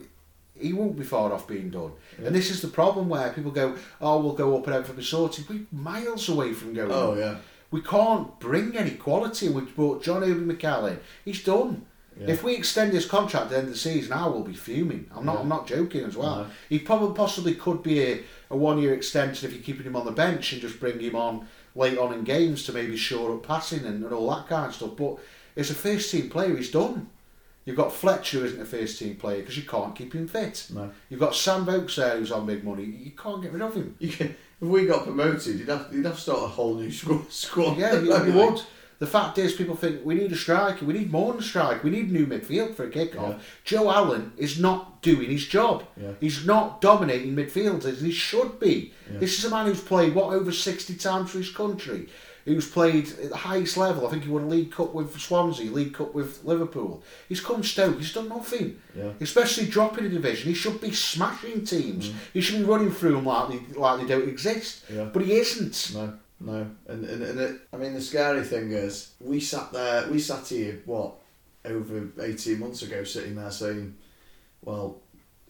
he 0.58 0.72
won't 0.72 0.96
be 0.96 1.04
far 1.04 1.30
off 1.30 1.46
being 1.46 1.68
done. 1.68 1.92
Yeah. 2.18 2.28
And 2.28 2.34
this 2.34 2.50
is 2.50 2.62
the 2.62 2.68
problem 2.68 3.10
where 3.10 3.30
people 3.34 3.50
go, 3.50 3.76
"Oh, 4.00 4.18
we'll 4.22 4.32
go 4.32 4.56
up 4.56 4.66
and 4.66 4.76
everything 4.76 4.96
be 4.96 5.02
sorted." 5.02 5.46
We're 5.46 5.66
miles 5.70 6.30
away 6.30 6.54
from 6.54 6.72
going. 6.72 6.90
Oh 6.90 7.12
yeah. 7.18 7.36
We 7.70 7.82
can't 7.82 8.40
bring 8.40 8.78
any 8.78 8.92
quality. 8.92 9.50
We've 9.50 9.76
brought 9.76 10.02
John 10.02 10.24
Obi 10.24 10.54
McCallum. 10.54 11.00
He's 11.22 11.44
done. 11.44 11.84
Yeah. 12.18 12.28
If 12.28 12.42
we 12.42 12.54
extend 12.54 12.94
his 12.94 13.04
contract 13.04 13.46
at 13.46 13.50
the 13.50 13.56
end 13.58 13.66
of 13.66 13.74
the 13.74 13.78
season, 13.78 14.14
I 14.14 14.26
will 14.28 14.42
be 14.42 14.54
fuming. 14.54 15.10
I'm 15.14 15.26
not. 15.26 15.34
Yeah. 15.34 15.40
I'm 15.40 15.48
not 15.50 15.66
joking 15.66 16.04
as 16.04 16.16
well. 16.16 16.44
No. 16.44 16.46
He 16.70 16.78
probably 16.78 17.14
possibly 17.14 17.54
could 17.56 17.82
be 17.82 18.02
a, 18.02 18.20
a 18.48 18.56
one 18.56 18.78
year 18.78 18.94
extension 18.94 19.46
if 19.46 19.54
you're 19.54 19.62
keeping 19.62 19.84
him 19.84 19.96
on 19.96 20.06
the 20.06 20.12
bench 20.12 20.54
and 20.54 20.62
just 20.62 20.80
bring 20.80 20.98
him 20.98 21.14
on 21.14 21.46
late 21.76 21.98
on 21.98 22.12
in 22.12 22.24
games 22.24 22.64
to 22.64 22.72
maybe 22.72 22.96
shore 22.96 23.34
up 23.34 23.46
passing 23.46 23.84
and, 23.84 24.02
and 24.02 24.12
all 24.12 24.34
that 24.34 24.48
kind 24.48 24.66
of 24.66 24.74
stuff. 24.74 24.96
But 24.96 25.18
as 25.56 25.70
a 25.70 25.74
first 25.74 26.10
team 26.10 26.28
player, 26.30 26.56
he's 26.56 26.70
done. 26.70 27.10
You've 27.64 27.76
got 27.76 27.92
Fletcher, 27.92 28.38
who 28.38 28.44
isn't 28.44 28.60
a 28.60 28.64
first 28.64 28.98
team 28.98 29.16
player 29.16 29.40
because 29.40 29.56
you 29.56 29.64
can't 29.64 29.94
keep 29.94 30.14
him 30.14 30.28
fit. 30.28 30.68
No. 30.72 30.90
You've 31.08 31.20
got 31.20 31.34
Sam 31.34 31.66
Vokes 31.66 31.96
there, 31.96 32.16
who's 32.16 32.30
on 32.30 32.46
big 32.46 32.62
money. 32.62 32.84
You 32.84 33.10
can't 33.10 33.42
get 33.42 33.52
rid 33.52 33.62
of 33.62 33.74
him. 33.74 33.96
You 34.00 34.08
can, 34.08 34.36
if 34.60 34.68
we 34.68 34.86
got 34.86 35.04
promoted, 35.04 35.58
you'd 35.58 35.68
have 35.68 35.88
you'd 35.92 36.06
have 36.06 36.14
to 36.14 36.20
start 36.20 36.44
a 36.44 36.46
whole 36.46 36.76
new 36.76 36.90
squad. 36.90 37.30
squad 37.30 37.76
Yeah, 37.76 38.00
you, 38.00 38.16
you 38.26 38.32
would. 38.32 38.62
The 38.98 39.06
fact 39.06 39.36
is, 39.36 39.52
people 39.52 39.76
think 39.76 40.04
we 40.04 40.14
need 40.14 40.32
a 40.32 40.36
striker. 40.36 40.84
We 40.84 40.94
need 40.94 41.12
more 41.12 41.32
than 41.32 41.42
a 41.42 41.44
striker. 41.44 41.80
We 41.84 41.90
need 41.90 42.10
new 42.10 42.26
midfield 42.26 42.74
for 42.74 42.84
a 42.84 42.90
kick-off. 42.90 43.34
Yeah. 43.34 43.42
Joe 43.64 43.90
Allen 43.90 44.32
is 44.38 44.58
not 44.58 45.02
doing 45.02 45.30
his 45.30 45.46
job. 45.46 45.84
Yeah. 45.96 46.12
He's 46.18 46.46
not 46.46 46.80
dominating 46.80 47.36
midfield 47.36 47.84
as 47.84 48.00
he 48.00 48.10
should 48.10 48.58
be. 48.58 48.94
Yeah. 49.12 49.18
This 49.18 49.38
is 49.38 49.44
a 49.44 49.50
man 49.50 49.66
who's 49.66 49.82
played 49.82 50.14
what 50.14 50.32
over 50.32 50.50
sixty 50.50 50.94
times 50.94 51.30
for 51.30 51.38
his 51.38 51.50
country. 51.50 52.08
Who's 52.46 52.70
played 52.70 53.08
at 53.08 53.30
the 53.30 53.36
highest 53.36 53.76
level? 53.76 54.06
I 54.06 54.10
think 54.10 54.22
he 54.22 54.30
won 54.30 54.44
a 54.44 54.46
League 54.46 54.70
Cup 54.70 54.94
with 54.94 55.18
Swansea, 55.18 55.68
League 55.68 55.94
Cup 55.94 56.14
with 56.14 56.44
Liverpool. 56.44 57.02
He's 57.28 57.40
come 57.40 57.64
Stoke. 57.64 57.98
He's 57.98 58.12
done 58.14 58.28
nothing. 58.28 58.80
Especially 59.20 59.66
dropping 59.66 60.06
a 60.06 60.08
division, 60.08 60.48
he 60.48 60.54
should 60.54 60.80
be 60.80 60.92
smashing 60.92 61.64
teams. 61.64 62.08
Mm. 62.08 62.14
He 62.32 62.40
should 62.40 62.58
be 62.58 62.64
running 62.64 62.92
through 62.92 63.16
them 63.16 63.26
like 63.26 63.48
they, 63.48 63.74
like 63.74 64.00
they 64.00 64.06
don't 64.06 64.28
exist. 64.28 64.84
But 65.12 65.22
he 65.22 65.32
isn't. 65.32 65.92
No, 65.92 66.14
no, 66.40 66.70
and 66.86 67.04
and, 67.04 67.22
and 67.22 67.40
it, 67.40 67.60
I 67.72 67.76
mean 67.76 67.94
the 67.94 68.00
scary 68.00 68.42
thing 68.42 68.72
is 68.72 69.12
we 69.20 69.40
sat 69.40 69.72
there, 69.72 70.08
we 70.08 70.18
sat 70.18 70.46
here 70.46 70.82
what 70.84 71.14
over 71.64 72.08
eighteen 72.20 72.60
months 72.60 72.82
ago, 72.82 73.04
sitting 73.04 73.34
there 73.36 73.50
saying, 73.50 73.96
well, 74.62 74.98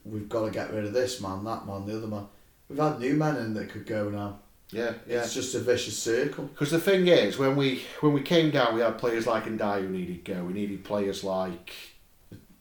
we've 0.04 0.28
got 0.28 0.46
to 0.46 0.50
get 0.50 0.72
rid 0.72 0.84
of 0.84 0.92
this 0.92 1.20
man, 1.20 1.44
that 1.44 1.66
man, 1.66 1.86
the 1.86 1.96
other 1.96 2.06
man. 2.06 2.26
We've 2.68 2.78
had 2.78 3.00
new 3.00 3.14
men 3.14 3.36
in 3.36 3.54
that 3.54 3.70
could 3.70 3.86
go 3.86 4.08
now. 4.10 4.40
Yeah, 4.70 4.94
yeah. 5.06 5.20
It's 5.22 5.34
just 5.34 5.54
a 5.54 5.60
vicious 5.60 5.96
circle. 5.96 6.44
Because 6.44 6.72
the 6.72 6.80
thing 6.80 7.06
is, 7.06 7.38
when 7.38 7.54
we 7.54 7.82
when 8.00 8.12
we 8.12 8.22
came 8.22 8.50
down, 8.50 8.74
we 8.74 8.80
had 8.80 8.98
players 8.98 9.26
like 9.26 9.44
Ndiaye 9.44 9.82
who 9.82 9.88
needed 9.88 10.24
go. 10.24 10.42
We 10.42 10.52
needed 10.52 10.84
players 10.84 11.22
like 11.22 11.72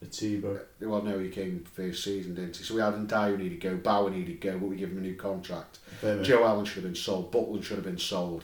Etebo. 0.09 0.55
Uh, 0.57 0.89
well, 0.89 1.01
no, 1.01 1.19
he 1.19 1.29
came 1.29 1.63
first 1.73 2.03
season, 2.03 2.35
didn't 2.35 2.57
he? 2.57 2.63
So 2.63 2.75
we 2.75 2.81
had 2.81 2.93
who 3.31 3.37
needed 3.37 3.59
go, 3.59 3.75
Bauer 3.77 4.09
needed 4.09 4.39
go, 4.41 4.57
but 4.57 4.67
we 4.67 4.75
give 4.75 4.91
him 4.91 4.97
a 4.97 5.01
new 5.01 5.15
contract. 5.15 5.79
Bimmer. 6.01 6.23
Joe 6.23 6.45
Allen 6.45 6.65
should 6.65 6.75
have 6.83 6.83
been 6.83 6.95
sold. 6.95 7.31
Butland 7.31 7.63
should 7.63 7.77
have 7.77 7.85
been 7.85 7.97
sold. 7.97 8.43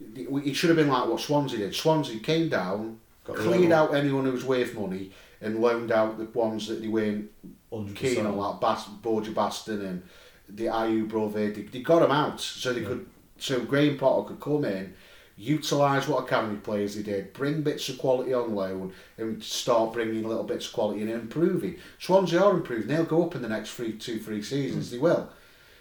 It 0.00 0.54
should 0.54 0.70
have 0.70 0.76
been 0.76 0.88
like 0.88 1.08
what 1.08 1.20
Swansea 1.20 1.58
did. 1.58 1.74
Swansea 1.74 2.20
came 2.20 2.48
down, 2.48 3.00
Got 3.24 3.38
rid 3.38 3.46
cleared 3.46 3.72
out 3.72 3.94
anyone 3.94 4.24
who 4.24 4.32
was 4.32 4.44
worth 4.44 4.74
money, 4.74 5.10
and 5.40 5.60
loaned 5.60 5.90
out 5.92 6.18
the 6.18 6.24
ones 6.38 6.68
that 6.68 6.80
they 6.80 6.88
weren't 6.88 7.30
100%. 7.72 7.94
keen 7.96 8.26
on, 8.26 8.36
like 8.36 8.60
Bas- 8.60 8.86
Borja 9.02 9.32
Baston 9.32 9.80
and 9.84 10.02
the 10.48 10.64
Ayew 10.66 11.08
Brove. 11.08 11.34
They, 11.34 11.48
they 11.50 11.80
got 11.82 12.00
them 12.00 12.10
out 12.12 12.40
so 12.40 12.72
they 12.72 12.80
Yeah. 12.82 12.88
could, 12.88 13.06
so 13.38 13.60
Graham 13.60 13.98
Potter 13.98 14.28
could 14.28 14.40
come 14.40 14.64
in, 14.64 14.94
utilise 15.38 16.08
what 16.08 16.24
academy 16.24 16.56
players 16.58 16.96
they 16.96 17.02
did, 17.02 17.32
bring 17.32 17.62
bits 17.62 17.88
of 17.88 17.96
quality 17.98 18.34
on 18.34 18.54
loan, 18.54 18.92
and 19.16 19.42
start 19.42 19.92
bringing 19.92 20.26
little 20.26 20.42
bits 20.44 20.66
of 20.66 20.72
quality 20.72 21.00
and 21.02 21.10
improving. 21.10 21.76
Swansea 22.00 22.42
are 22.42 22.54
improving. 22.54 22.88
They'll 22.88 23.04
go 23.04 23.24
up 23.24 23.34
in 23.36 23.42
the 23.42 23.48
next 23.48 23.70
three, 23.70 23.92
two, 23.92 24.18
three 24.18 24.42
seasons. 24.42 24.88
Hmm. 24.88 24.94
They 24.96 24.98
will. 25.00 25.28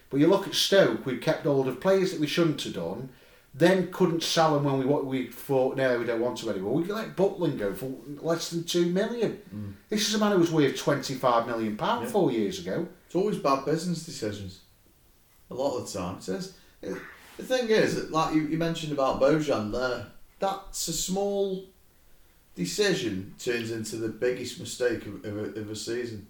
But 0.09 0.19
you 0.19 0.27
look 0.27 0.47
at 0.47 0.53
Stoke, 0.53 1.05
we've 1.05 1.19
kept 1.19 1.43
hold 1.45 1.67
of 1.67 1.81
players 1.81 2.11
that 2.11 2.21
we 2.21 2.27
shouldn't 2.27 2.61
have 2.63 2.73
done. 2.75 3.09
Then 3.53 3.91
couldn't 3.91 4.21
sell 4.21 4.53
them 4.53 4.65
when 4.65 4.77
we 4.77 4.85
what 4.85 5.05
we 5.07 5.25
thought 5.27 5.77
no 5.77 5.97
we 5.97 6.05
don't 6.05 6.21
want 6.21 6.37
to 6.39 6.49
anymore. 6.51 6.75
We 6.75 6.83
let 6.83 7.15
Butland 7.15 7.57
go 7.57 7.73
for 7.73 7.91
less 8.21 8.51
than 8.51 8.63
two 8.65 8.85
million. 8.85 9.31
Hmm. 9.49 9.71
This 9.89 10.07
is 10.07 10.13
a 10.13 10.19
man 10.19 10.33
who 10.33 10.37
was 10.37 10.51
worth 10.51 10.77
twenty 10.77 11.15
five 11.15 11.47
million 11.47 11.75
pound 11.75 12.03
Yeah. 12.05 12.11
four 12.11 12.31
years 12.31 12.59
ago. 12.59 12.87
It's 13.07 13.15
always 13.15 13.37
bad 13.39 13.65
business 13.65 14.05
decisions. 14.05 14.59
A 15.49 15.55
lot 15.55 15.77
of 15.77 15.91
the 15.91 15.97
time. 15.99 16.17
It 16.17 16.23
says, 16.23 16.53
the 17.37 17.43
thing 17.43 17.69
is, 17.69 18.09
like 18.09 18.33
you, 18.35 18.41
you 18.43 18.57
mentioned 18.57 18.91
about 18.91 19.21
Bojan 19.21 19.71
there, 19.71 20.07
that's 20.39 20.87
a 20.87 20.93
small 20.93 21.65
decision 22.55 23.35
turns 23.39 23.71
into 23.71 23.97
the 23.97 24.09
biggest 24.09 24.59
mistake 24.59 25.05
of, 25.05 25.23
of, 25.25 25.37
a, 25.37 25.59
of 25.59 25.69
a 25.69 25.75
season. 25.75 26.27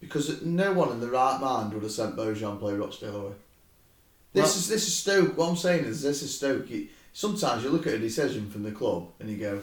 Because 0.00 0.42
no 0.42 0.72
one 0.72 0.90
in 0.90 1.00
the 1.00 1.10
right 1.10 1.40
mind 1.40 1.72
would 1.72 1.82
have 1.82 1.92
sent 1.92 2.16
Bojan 2.16 2.58
play 2.58 2.74
Rochdale 2.74 3.16
away. 3.16 3.32
This 4.32 4.42
Well- 4.44 4.56
is 4.56 4.68
this 4.68 4.86
is 4.86 4.96
Stoke. 4.96 5.36
What 5.36 5.48
I'm 5.48 5.56
saying 5.56 5.84
is 5.84 6.02
this 6.02 6.22
is 6.22 6.34
Stoke. 6.36 6.68
You, 6.70 6.88
sometimes 7.12 7.64
you 7.64 7.70
look 7.70 7.86
at 7.86 7.94
a 7.94 7.98
decision 7.98 8.50
from 8.50 8.62
the 8.62 8.72
club 8.72 9.08
and 9.18 9.30
you 9.30 9.38
go, 9.38 9.60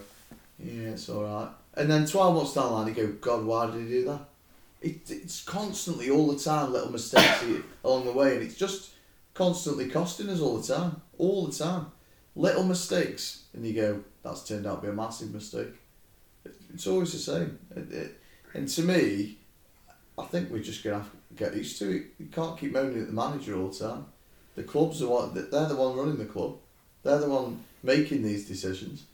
yeah, 0.60 0.90
it's 0.90 1.08
all 1.10 1.24
right. 1.24 1.50
And 1.76 1.90
then 1.90 2.06
12 2.06 2.36
months 2.36 2.54
down 2.54 2.66
the 2.66 2.72
line, 2.72 2.88
you 2.88 2.94
go, 2.94 3.08
God, 3.14 3.46
why 3.46 3.66
did 3.68 3.82
he 3.82 3.88
do 3.88 4.06
that? 4.06 4.22
It, 4.82 5.10
it's 5.10 5.44
constantly, 5.44 6.10
all 6.10 6.28
the 6.32 6.38
time, 6.38 6.72
little 6.74 6.92
mistakes 6.92 7.44
along 7.84 8.06
the 8.06 8.12
way, 8.12 8.36
and 8.36 8.44
it's 8.44 8.56
just 8.56 8.90
constantly 9.34 9.90
costing 9.90 10.30
us 10.30 10.40
all 10.40 10.58
the 10.58 10.74
time. 10.74 11.02
All 11.18 11.48
the 11.48 11.54
time. 11.54 11.88
Little 12.36 12.64
mistakes, 12.64 13.44
and 13.54 13.66
you 13.66 13.74
go, 13.74 14.04
that's 14.24 14.48
turned 14.48 14.66
out 14.66 14.82
to 14.82 14.88
be 14.88 14.92
a 14.92 14.96
massive 14.96 15.34
mistake. 15.34 15.74
It's 16.74 16.88
always 16.88 17.12
the 17.12 17.20
same. 17.20 17.60
It, 17.76 17.92
it, 17.92 18.22
and 18.54 18.68
to 18.68 18.82
me, 18.82 19.38
I 20.18 20.26
think 20.26 20.50
we're 20.50 20.64
just 20.64 20.84
to 20.84 20.94
have 20.94 21.12
to 21.12 21.18
get 21.36 21.56
used 21.56 21.78
to 21.80 21.96
it. 21.96 22.06
You 22.18 22.26
can't 22.32 22.58
keep 22.58 22.74
moaning 22.74 23.02
at 23.02 23.08
the 23.08 23.14
manager 23.14 23.56
all 23.56 23.70
the 23.70 23.88
time. 23.88 24.06
The 24.56 24.64
club's 24.64 25.02
are 25.02 25.08
what 25.08 25.34
they're 25.34 25.68
the 25.68 25.76
one 25.76 25.96
running 25.96 26.18
the 26.18 26.26
club. 26.26 26.58
They're 27.04 27.20
the 27.20 27.30
one 27.30 27.64
making 27.82 28.24
these 28.24 28.48
decisions. 28.48 29.06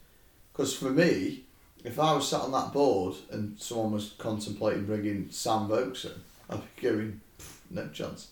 Because 0.51 0.75
for 0.75 0.89
me, 0.89 1.43
if 1.83 1.97
I 1.99 2.13
was 2.13 2.27
sat 2.27 2.41
on 2.41 2.51
that 2.51 2.73
board 2.73 3.15
and 3.31 3.57
someone 3.59 3.93
was 3.93 4.13
contemplating 4.17 4.85
bringing 4.85 5.29
Sam 5.31 5.67
Vokes 5.67 6.05
in, 6.05 6.11
I'd 6.49 6.61
be 6.75 6.81
going, 6.81 7.21
no 7.69 7.87
chance. 7.89 8.29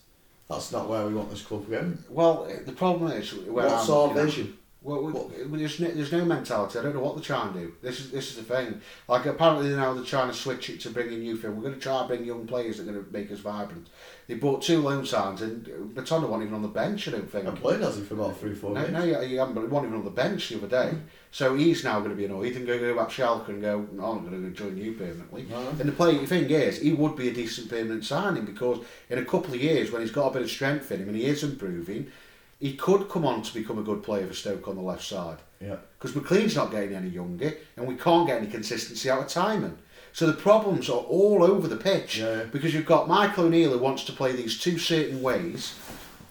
That's 0.48 0.72
not 0.72 0.88
where 0.88 1.06
we 1.06 1.14
want 1.14 1.30
this 1.30 1.42
club 1.42 1.68
going. 1.68 1.98
Well, 2.08 2.50
the 2.64 2.72
problem 2.72 3.12
is 3.12 3.32
where 3.34 3.66
What's 3.66 3.88
I'm 3.88 3.94
our 3.94 4.14
vision? 4.14 4.57
Well, 4.80 5.02
we- 5.02 5.12
well, 5.12 5.28
there's, 5.58 5.80
no, 5.80 5.88
there's 5.90 6.12
no 6.12 6.24
mentality. 6.24 6.78
I 6.78 6.82
don't 6.82 6.94
know 6.94 7.00
what 7.00 7.16
they're 7.16 7.24
trying 7.24 7.52
to 7.52 7.58
do. 7.58 7.74
This 7.82 7.98
is 7.98 8.12
this 8.12 8.30
is 8.30 8.36
the 8.36 8.42
thing. 8.44 8.80
Like 9.08 9.26
apparently 9.26 9.70
now 9.70 9.92
they're 9.92 10.04
trying 10.04 10.28
to 10.28 10.34
switch 10.36 10.70
it 10.70 10.80
to 10.82 10.90
bringing 10.90 11.20
youth 11.20 11.44
in. 11.44 11.56
We're 11.56 11.62
going 11.62 11.74
to 11.74 11.80
try 11.80 11.98
and 11.98 12.06
bring 12.08 12.24
young 12.24 12.46
players 12.46 12.76
that 12.76 12.88
are 12.88 12.92
going 12.92 13.04
to 13.04 13.12
make 13.12 13.30
us 13.32 13.40
vibrant. 13.40 13.88
They 14.28 14.34
bought 14.34 14.62
two 14.62 14.80
loan 14.80 15.04
signs 15.04 15.42
and 15.42 15.66
Matondo 15.96 16.28
wasn't 16.28 16.42
even 16.44 16.54
on 16.54 16.62
the 16.62 16.68
bench. 16.68 17.08
I 17.08 17.10
don't 17.10 17.30
think. 17.30 17.48
I 17.48 17.50
played 17.50 17.80
as 17.80 17.96
he 17.96 18.02
for 18.04 18.14
about 18.14 18.38
three, 18.38 18.54
four 18.54 18.72
No, 18.72 18.86
no, 18.86 19.02
you, 19.02 19.20
you 19.22 19.38
haven't, 19.40 19.54
but 19.54 19.62
he 19.62 19.66
wasn't 19.66 19.88
even 19.88 19.98
on 19.98 20.04
the 20.04 20.10
bench 20.12 20.48
the 20.48 20.58
other 20.58 20.68
day. 20.68 20.96
So 21.32 21.56
he's 21.56 21.82
now 21.82 21.98
going 21.98 22.10
to 22.10 22.16
be 22.16 22.26
annoyed 22.26 22.54
and 22.54 22.66
to 22.66 22.78
go 22.78 22.94
back 22.96 23.08
to 23.08 23.22
Schalke 23.22 23.48
and 23.48 23.60
go, 23.60 23.84
no, 23.92 24.04
I'm 24.04 24.28
going 24.28 24.42
to 24.42 24.50
join 24.56 24.76
you 24.78 24.92
permanently. 24.92 25.46
No. 25.50 25.68
And 25.70 25.80
the 25.80 25.92
play, 25.92 26.24
thing 26.24 26.48
is, 26.50 26.80
he 26.80 26.92
would 26.92 27.16
be 27.16 27.28
a 27.28 27.34
decent 27.34 27.68
permanent 27.68 28.04
signing 28.04 28.44
because 28.44 28.78
in 29.10 29.18
a 29.18 29.24
couple 29.24 29.54
of 29.54 29.60
years, 29.60 29.90
when 29.90 30.02
he's 30.02 30.12
got 30.12 30.28
a 30.28 30.32
bit 30.34 30.42
of 30.42 30.50
strength 30.50 30.92
in 30.92 31.00
him 31.00 31.08
and 31.08 31.16
he 31.16 31.24
is 31.24 31.42
improving, 31.42 32.10
he 32.58 32.74
could 32.74 33.08
come 33.08 33.24
on 33.24 33.42
to 33.42 33.54
become 33.54 33.78
a 33.78 33.82
good 33.82 34.02
player 34.02 34.26
for 34.26 34.34
Stoke 34.34 34.68
on 34.68 34.76
the 34.76 34.82
left 34.82 35.04
side. 35.04 35.38
Yeah. 35.60 35.76
Because 35.98 36.16
McClean's 36.16 36.56
not 36.56 36.70
getting 36.70 36.94
any 36.94 37.08
younger 37.08 37.54
and 37.76 37.86
we 37.86 37.94
can't 37.94 38.26
get 38.26 38.40
any 38.40 38.50
consistency 38.50 39.10
out 39.10 39.20
of 39.20 39.26
Tymon. 39.26 39.76
So 40.12 40.26
the 40.26 40.32
problems 40.32 40.88
are 40.88 41.00
all 41.00 41.44
over 41.44 41.68
the 41.68 41.76
pitch 41.76 42.18
Yeah, 42.18 42.44
because 42.50 42.74
you've 42.74 42.86
got 42.86 43.08
Michael 43.08 43.44
O'Neill 43.44 43.72
who 43.72 43.78
wants 43.78 44.04
to 44.04 44.12
play 44.12 44.32
these 44.32 44.58
two 44.58 44.78
certain 44.78 45.22
ways. 45.22 45.78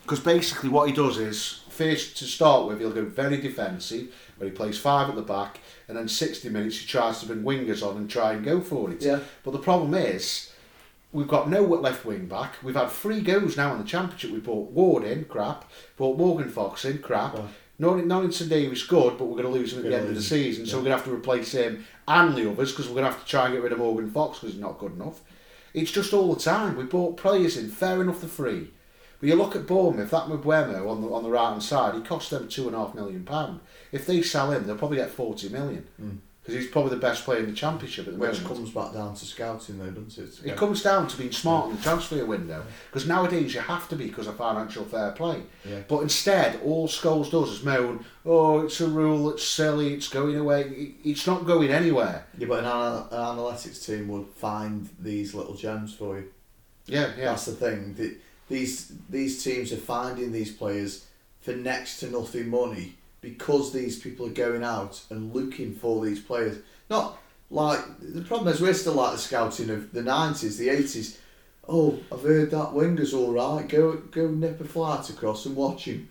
Because 0.03 0.19
basically 0.19 0.69
what 0.69 0.87
he 0.87 0.93
does 0.93 1.17
is, 1.17 1.63
first 1.69 2.17
to 2.17 2.25
start 2.25 2.67
with, 2.67 2.79
he'll 2.79 2.91
go 2.91 3.05
very 3.05 3.37
defensive, 3.39 4.13
where 4.37 4.49
he 4.49 4.55
plays 4.55 4.77
five 4.77 5.09
at 5.09 5.15
the 5.15 5.21
back, 5.21 5.59
and 5.87 5.97
then 5.97 6.07
60 6.07 6.49
minutes 6.49 6.79
he 6.79 6.87
tries 6.87 7.19
to 7.19 7.25
bring 7.25 7.43
wingers 7.43 7.85
on 7.85 7.97
and 7.97 8.09
try 8.09 8.33
and 8.33 8.43
go 8.43 8.61
for 8.61 8.89
it. 8.91 9.01
Yeah. 9.01 9.19
But 9.43 9.51
the 9.51 9.59
problem 9.59 9.93
is, 9.93 10.46
we've 11.13 11.27
got 11.27 11.49
no 11.49 11.61
left 11.61 12.05
wing 12.05 12.27
back. 12.27 12.55
We've 12.63 12.75
had 12.75 12.89
three 12.89 13.21
goes 13.21 13.57
now 13.57 13.71
in 13.73 13.79
the 13.79 13.83
championship. 13.85 14.31
We 14.31 14.39
brought 14.39 14.71
Ward 14.71 15.03
in, 15.03 15.25
crap. 15.25 15.69
Brought 15.95 16.17
Morgan 16.17 16.49
Fox 16.49 16.85
in, 16.85 16.99
crap. 16.99 17.33
Right. 17.35 17.45
Norring- 17.79 18.05
Norrington 18.07 18.49
Davies 18.49 18.83
good, 18.83 19.17
but 19.17 19.25
we're 19.25 19.41
going 19.41 19.53
to 19.53 19.59
lose 19.59 19.73
him 19.73 19.79
at 19.79 19.85
the 19.85 19.95
end 19.95 20.09
of 20.09 20.15
the 20.15 20.21
season, 20.21 20.65
so 20.65 20.77
we're 20.77 20.83
going 20.85 20.91
to 20.93 20.97
have 20.97 21.05
to 21.05 21.13
replace 21.13 21.51
him 21.51 21.85
and 22.07 22.35
the 22.35 22.49
others 22.49 22.71
because 22.71 22.87
we're 22.87 22.95
going 22.95 23.05
to 23.05 23.11
have 23.11 23.21
to 23.23 23.29
try 23.29 23.45
and 23.45 23.53
get 23.53 23.61
rid 23.63 23.71
of 23.71 23.77
Morgan 23.77 24.09
Fox 24.09 24.39
because 24.39 24.53
he's 24.53 24.61
not 24.61 24.79
good 24.79 24.93
enough. 24.93 25.21
It's 25.75 25.91
just 25.91 26.11
all 26.11 26.33
the 26.33 26.39
time. 26.41 26.75
We 26.75 26.85
bought 26.85 27.17
players 27.17 27.55
in, 27.55 27.69
fair 27.69 28.01
enough, 28.01 28.21
the 28.21 28.27
free. 28.27 28.71
But 29.19 29.29
you 29.29 29.35
look 29.35 29.55
at 29.55 29.67
Bournemouth, 29.67 30.09
that 30.11 30.25
Mbeumo 30.27 30.89
on 30.89 31.01
the 31.01 31.07
on 31.11 31.23
the 31.23 31.29
right 31.29 31.49
hand 31.49 31.61
side, 31.63 31.93
he 31.95 32.01
cost 32.01 32.29
them 32.31 32.47
two 32.47 32.67
and 32.67 32.75
a 32.75 32.79
half 32.79 32.95
million 32.95 33.23
pound. 33.23 33.59
If 33.91 34.05
they 34.07 34.21
sell 34.23 34.51
him, 34.51 34.65
they'll 34.65 34.77
probably 34.77 34.97
get 34.97 35.09
forty 35.11 35.49
million 35.49 36.21
because 36.47 36.63
he's 36.63 36.71
probably 36.71 36.91
the 36.91 36.95
best 37.01 37.25
player 37.25 37.39
in 37.39 37.45
the 37.47 37.51
championship 37.51 38.07
at 38.07 38.13
the 38.13 38.19
Which 38.19 38.41
moment. 38.41 38.47
comes 38.47 38.69
back 38.69 38.93
down 38.93 39.13
to 39.13 39.25
scouting, 39.25 39.79
though, 39.79 39.89
doesn't 39.89 40.45
it? 40.45 40.51
It 40.51 40.55
comes 40.55 40.81
down 40.81 41.09
to 41.09 41.17
being 41.17 41.33
smart 41.33 41.69
in 41.69 41.75
the 41.75 41.81
transfer 41.81 42.25
window 42.25 42.63
because 42.89 43.05
nowadays 43.05 43.53
you 43.53 43.59
have 43.59 43.89
to 43.89 43.97
be 43.97 44.07
because 44.07 44.27
of 44.27 44.37
financial 44.37 44.85
fair 44.85 45.11
play. 45.11 45.41
Yeah. 45.69 45.79
But 45.89 46.03
instead, 46.03 46.61
all 46.63 46.87
Scholes 46.87 47.31
does 47.31 47.51
is 47.51 47.63
moan, 47.65 48.05
"Oh, 48.25 48.61
it's 48.61 48.79
a 48.79 48.87
rule. 48.87 49.29
It's 49.31 49.43
silly. 49.43 49.93
It's 49.93 50.07
going 50.07 50.37
away. 50.37 50.93
It's 51.03 51.27
not 51.27 51.45
going 51.45 51.69
anywhere." 51.69 52.25
Yeah, 52.37 52.47
but 52.47 52.59
an, 52.59 52.65
an 52.65 53.09
analytics 53.11 53.85
team 53.85 54.07
would 54.07 54.27
find 54.27 54.89
these 55.01 55.33
little 55.33 55.55
gems 55.55 55.93
for 55.93 56.19
you. 56.19 56.29
Yeah, 56.85 57.11
yeah. 57.17 57.25
That's 57.25 57.43
the 57.45 57.51
thing. 57.55 57.93
The, 57.95 58.15
these 58.47 58.93
these 59.09 59.43
teams 59.43 59.73
are 59.73 59.77
finding 59.77 60.31
these 60.31 60.53
players 60.53 61.07
for 61.41 61.51
next 61.51 61.99
to 61.99 62.09
nothing 62.09 62.49
money 62.49 62.95
because 63.21 63.73
these 63.73 63.99
people 63.99 64.25
are 64.27 64.31
going 64.31 64.63
out 64.63 65.01
and 65.09 65.33
looking 65.33 65.73
for 65.75 66.05
these 66.05 66.19
players. 66.19 66.57
Not 66.89 67.17
like 67.49 67.79
the 67.99 68.21
problem 68.21 68.53
is 68.53 68.61
we're 68.61 68.73
still 68.73 68.93
like 68.93 69.13
the 69.13 69.17
scouting 69.17 69.69
of 69.69 69.91
the 69.93 70.01
nineties, 70.01 70.57
the 70.57 70.69
eighties. 70.69 71.19
Oh, 71.69 71.99
I've 72.11 72.21
heard 72.21 72.51
that 72.51 72.73
winger's 72.73 73.13
all 73.13 73.33
right. 73.33 73.67
Go 73.67 73.93
go 73.93 74.27
nip 74.29 74.61
a 74.61 74.65
flight 74.65 75.09
across 75.09 75.45
and 75.45 75.55
watch 75.55 75.85
him. 75.85 76.09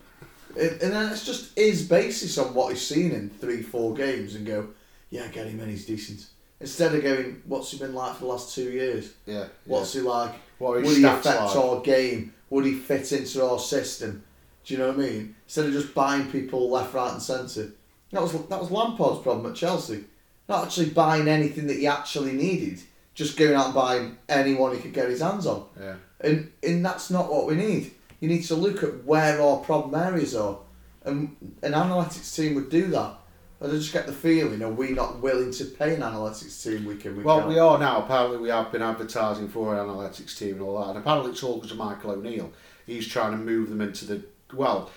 And, 0.55 0.71
and 0.81 0.93
then 0.93 1.11
it's 1.11 1.25
just 1.25 1.57
his 1.57 1.87
basis 1.87 2.37
on 2.37 2.53
what 2.53 2.71
he's 2.73 2.85
seen 2.85 3.11
in 3.11 3.29
three, 3.29 3.61
four 3.61 3.93
games 3.93 4.35
and 4.35 4.45
go, 4.45 4.69
yeah, 5.09 5.27
get 5.27 5.47
him 5.47 5.59
in, 5.59 5.69
he's 5.69 5.85
decent. 5.85 6.25
Instead 6.59 6.95
of 6.95 7.03
going, 7.03 7.41
what's 7.45 7.69
he 7.71 7.77
been 7.77 7.93
like 7.93 8.13
for 8.15 8.21
the 8.21 8.25
last 8.25 8.55
two 8.55 8.71
years? 8.71 9.13
yeah. 9.27 9.45
What's 9.65 9.93
he 9.93 10.01
like? 10.01 10.33
What 10.57 10.81
Would 10.81 10.97
he 10.97 11.03
affect 11.03 11.25
like? 11.25 11.55
our 11.55 11.81
game? 11.81 12.33
Would 12.49 12.65
he 12.65 12.73
fit 12.73 13.11
into 13.11 13.45
our 13.45 13.59
system? 13.59 14.23
Do 14.67 14.73
you 14.73 14.79
know 14.81 14.87
what 14.87 14.97
I 14.97 15.09
mean? 15.09 15.35
Instead 15.45 15.67
of 15.67 15.71
just 15.71 15.95
buying 15.95 16.29
people 16.29 16.69
left, 16.69 16.93
right, 16.93 17.13
and 17.13 17.21
centre. 17.21 17.71
That 18.11 18.21
was 18.21 18.33
that 18.33 18.59
was 18.59 18.69
Lampard's 18.69 19.21
problem 19.23 19.49
at 19.49 19.55
Chelsea. 19.55 20.03
Not 20.49 20.65
actually 20.65 20.89
buying 20.89 21.29
anything 21.29 21.67
that 21.67 21.77
he 21.77 21.87
actually 21.87 22.33
needed, 22.33 22.81
just 23.13 23.37
going 23.37 23.53
out 23.55 23.67
and 23.67 23.73
buying 23.73 24.17
anyone 24.27 24.75
he 24.75 24.81
could 24.81 24.93
get 24.93 25.07
his 25.09 25.21
hands 25.21 25.47
on. 25.47 25.65
Yeah. 25.79 25.95
And 26.19 26.51
and 26.61 26.85
that's 26.85 27.09
not 27.09 27.31
what 27.31 27.47
we 27.47 27.55
need. 27.55 27.91
You 28.19 28.27
need 28.27 28.43
to 28.43 28.55
look 28.55 28.83
at 28.83 29.05
where 29.05 29.41
our 29.41 29.59
problem 29.59 29.95
areas 29.95 30.35
are, 30.35 30.57
and 31.05 31.37
an 31.63 31.71
analytics 31.71 32.35
team 32.35 32.55
would 32.55 32.69
do 32.69 32.87
that. 32.87 33.13
I 33.61 33.67
just 33.67 33.93
get 33.93 34.05
the 34.05 34.13
feeling, 34.13 34.61
are 34.61 34.69
we 34.69 34.91
not 34.91 35.19
willing 35.19 35.51
to 35.53 35.65
pay 35.65 35.95
an 35.95 36.01
analytics 36.01 36.61
team 36.61 36.85
week 36.85 37.05
in 37.05 37.15
week 37.15 37.25
Well, 37.25 37.39
out? 37.39 37.47
we 37.47 37.57
are 37.57 37.79
now. 37.79 38.03
Apparently, 38.03 38.37
we 38.37 38.49
have 38.49 38.71
been 38.71 38.83
advertising 38.83 39.47
for 39.47 39.73
an 39.73 39.79
analytics 39.79 40.37
team 40.37 40.55
and 40.55 40.61
all 40.61 40.79
that. 40.79 40.89
And 40.89 40.99
apparently, 40.99 41.31
it's 41.31 41.41
all 41.41 41.55
because 41.55 41.71
of 41.71 41.77
Michael 41.77 42.11
O'Neill. 42.11 42.51
He's 42.85 43.07
trying 43.07 43.31
to 43.31 43.37
move 43.37 43.69
them 43.69 43.81
into 43.81 44.05
the 44.05 44.21
well, 44.53 44.89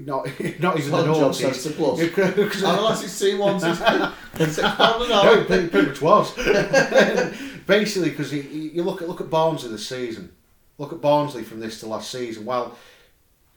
not 0.00 0.26
not 0.60 0.78
even 0.78 0.90
not 0.90 1.04
the 1.04 1.12
a 1.12 1.14
job 1.14 1.32
noughties. 1.32 1.54
centre 1.54 1.76
plus. 1.76 2.00
Because- 2.00 2.62
Analytics 2.62 3.20
team 3.20 3.38
wants 3.38 3.64
it. 3.64 4.12
It's 4.40 4.58
an 4.58 4.64
no, 5.08 5.44
pretty, 5.46 5.68
pretty 5.68 5.88
much 5.88 6.02
was. 6.02 6.32
Basically, 7.66 8.10
because 8.10 8.32
you, 8.32 8.42
you 8.42 8.82
look 8.82 9.02
at 9.02 9.08
look 9.08 9.20
at 9.20 9.30
Barnes 9.30 9.64
of 9.64 9.70
the 9.70 9.78
season. 9.78 10.32
Look 10.78 10.92
at 10.92 11.00
Barnsley 11.00 11.44
from 11.44 11.60
this 11.60 11.80
to 11.80 11.86
last 11.86 12.10
season. 12.10 12.44
Well, 12.44 12.76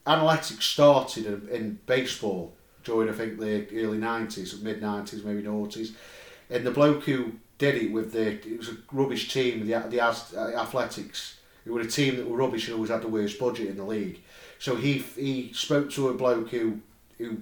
analytics 0.06 0.62
started 0.62 1.26
in, 1.26 1.50
in 1.50 1.80
baseball 1.86 2.54
during 2.84 3.10
I 3.10 3.14
think 3.14 3.40
the 3.40 3.68
early 3.84 3.98
nineties, 3.98 4.60
mid 4.62 4.82
nineties, 4.82 5.24
maybe 5.24 5.42
noughties, 5.44 5.94
and 6.50 6.66
the 6.66 6.72
bloke 6.72 7.04
who 7.04 7.34
did 7.58 7.76
it 7.76 7.92
with 7.92 8.14
the 8.14 8.34
it 8.34 8.58
was 8.58 8.70
a 8.70 8.78
rubbish 8.92 9.32
team, 9.34 9.66
the 9.68 9.80
the 9.90 10.00
uh, 10.00 10.14
Athletics. 10.62 11.38
It 11.66 11.72
was 11.72 11.86
a 11.86 11.90
team 11.90 12.16
that 12.16 12.30
were 12.30 12.38
rubbish 12.38 12.68
and 12.68 12.76
always 12.76 12.90
had 12.92 13.02
the 13.02 13.10
worst 13.10 13.38
budget 13.40 13.68
in 13.68 13.76
the 13.76 13.84
league. 13.84 14.22
So 14.60 14.76
he 14.76 15.00
he 15.16 15.52
spoke 15.54 15.90
to 15.92 16.10
a 16.10 16.14
bloke 16.14 16.50
who 16.50 16.80
who 17.18 17.38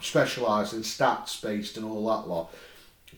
specialised 0.00 0.72
in 0.74 0.80
stats 0.80 1.40
based 1.40 1.76
and 1.76 1.86
all 1.86 2.06
that 2.08 2.28
lot. 2.28 2.52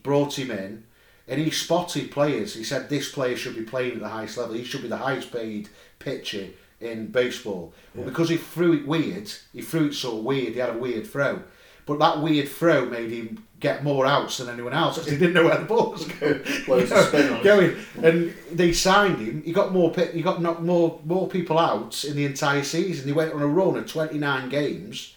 Brought 0.03 0.37
him 0.37 0.51
in, 0.51 0.83
and 1.27 1.41
he 1.41 1.49
spotted 1.49 2.11
players. 2.11 2.53
He 2.53 2.63
said 2.63 2.89
this 2.89 3.11
player 3.11 3.35
should 3.35 3.55
be 3.55 3.63
playing 3.63 3.93
at 3.93 3.99
the 4.01 4.09
highest 4.09 4.37
level. 4.37 4.55
He 4.55 4.63
should 4.63 4.83
be 4.83 4.87
the 4.87 4.97
highest 4.97 5.31
paid 5.31 5.69
pitcher 5.99 6.47
in 6.79 7.07
baseball. 7.07 7.73
But 7.95 8.01
Yeah. 8.01 8.07
because 8.09 8.29
he 8.29 8.37
threw 8.37 8.73
it 8.73 8.85
weird, 8.87 9.31
he 9.53 9.61
threw 9.61 9.87
it 9.87 9.93
sort 9.93 10.17
of 10.19 10.23
weird. 10.25 10.53
He 10.53 10.59
had 10.59 10.75
a 10.75 10.77
weird 10.77 11.07
throw, 11.07 11.41
but 11.85 11.97
that 11.99 12.21
weird 12.21 12.49
throw 12.49 12.85
made 12.85 13.11
him 13.11 13.43
get 13.65 13.83
more 13.83 14.05
outs 14.05 14.37
than 14.37 14.49
anyone 14.49 14.73
else 14.73 14.95
because 14.95 15.11
he 15.11 15.17
didn't 15.17 15.33
know 15.33 15.45
where 15.45 15.57
the 15.57 15.65
ball 15.65 15.91
was 15.91 16.05
going. 16.19 16.35
Of 16.67 17.07
spin 17.07 17.41
going. 17.43 17.75
And 18.03 18.33
they 18.51 18.73
signed 18.73 19.19
him. 19.19 19.41
He 19.43 19.51
got 19.51 19.71
more. 19.71 19.93
He 20.13 20.21
got 20.21 20.41
knocked 20.41 20.61
more 20.61 20.99
more 21.03 21.27
people 21.27 21.57
out 21.57 22.03
in 22.03 22.15
the 22.15 22.25
entire 22.25 22.63
season. 22.63 23.07
He 23.07 23.13
went 23.13 23.33
on 23.33 23.41
a 23.41 23.47
run 23.47 23.77
of 23.77 23.91
twenty 23.91 24.19
nine 24.19 24.49
games. 24.49 25.15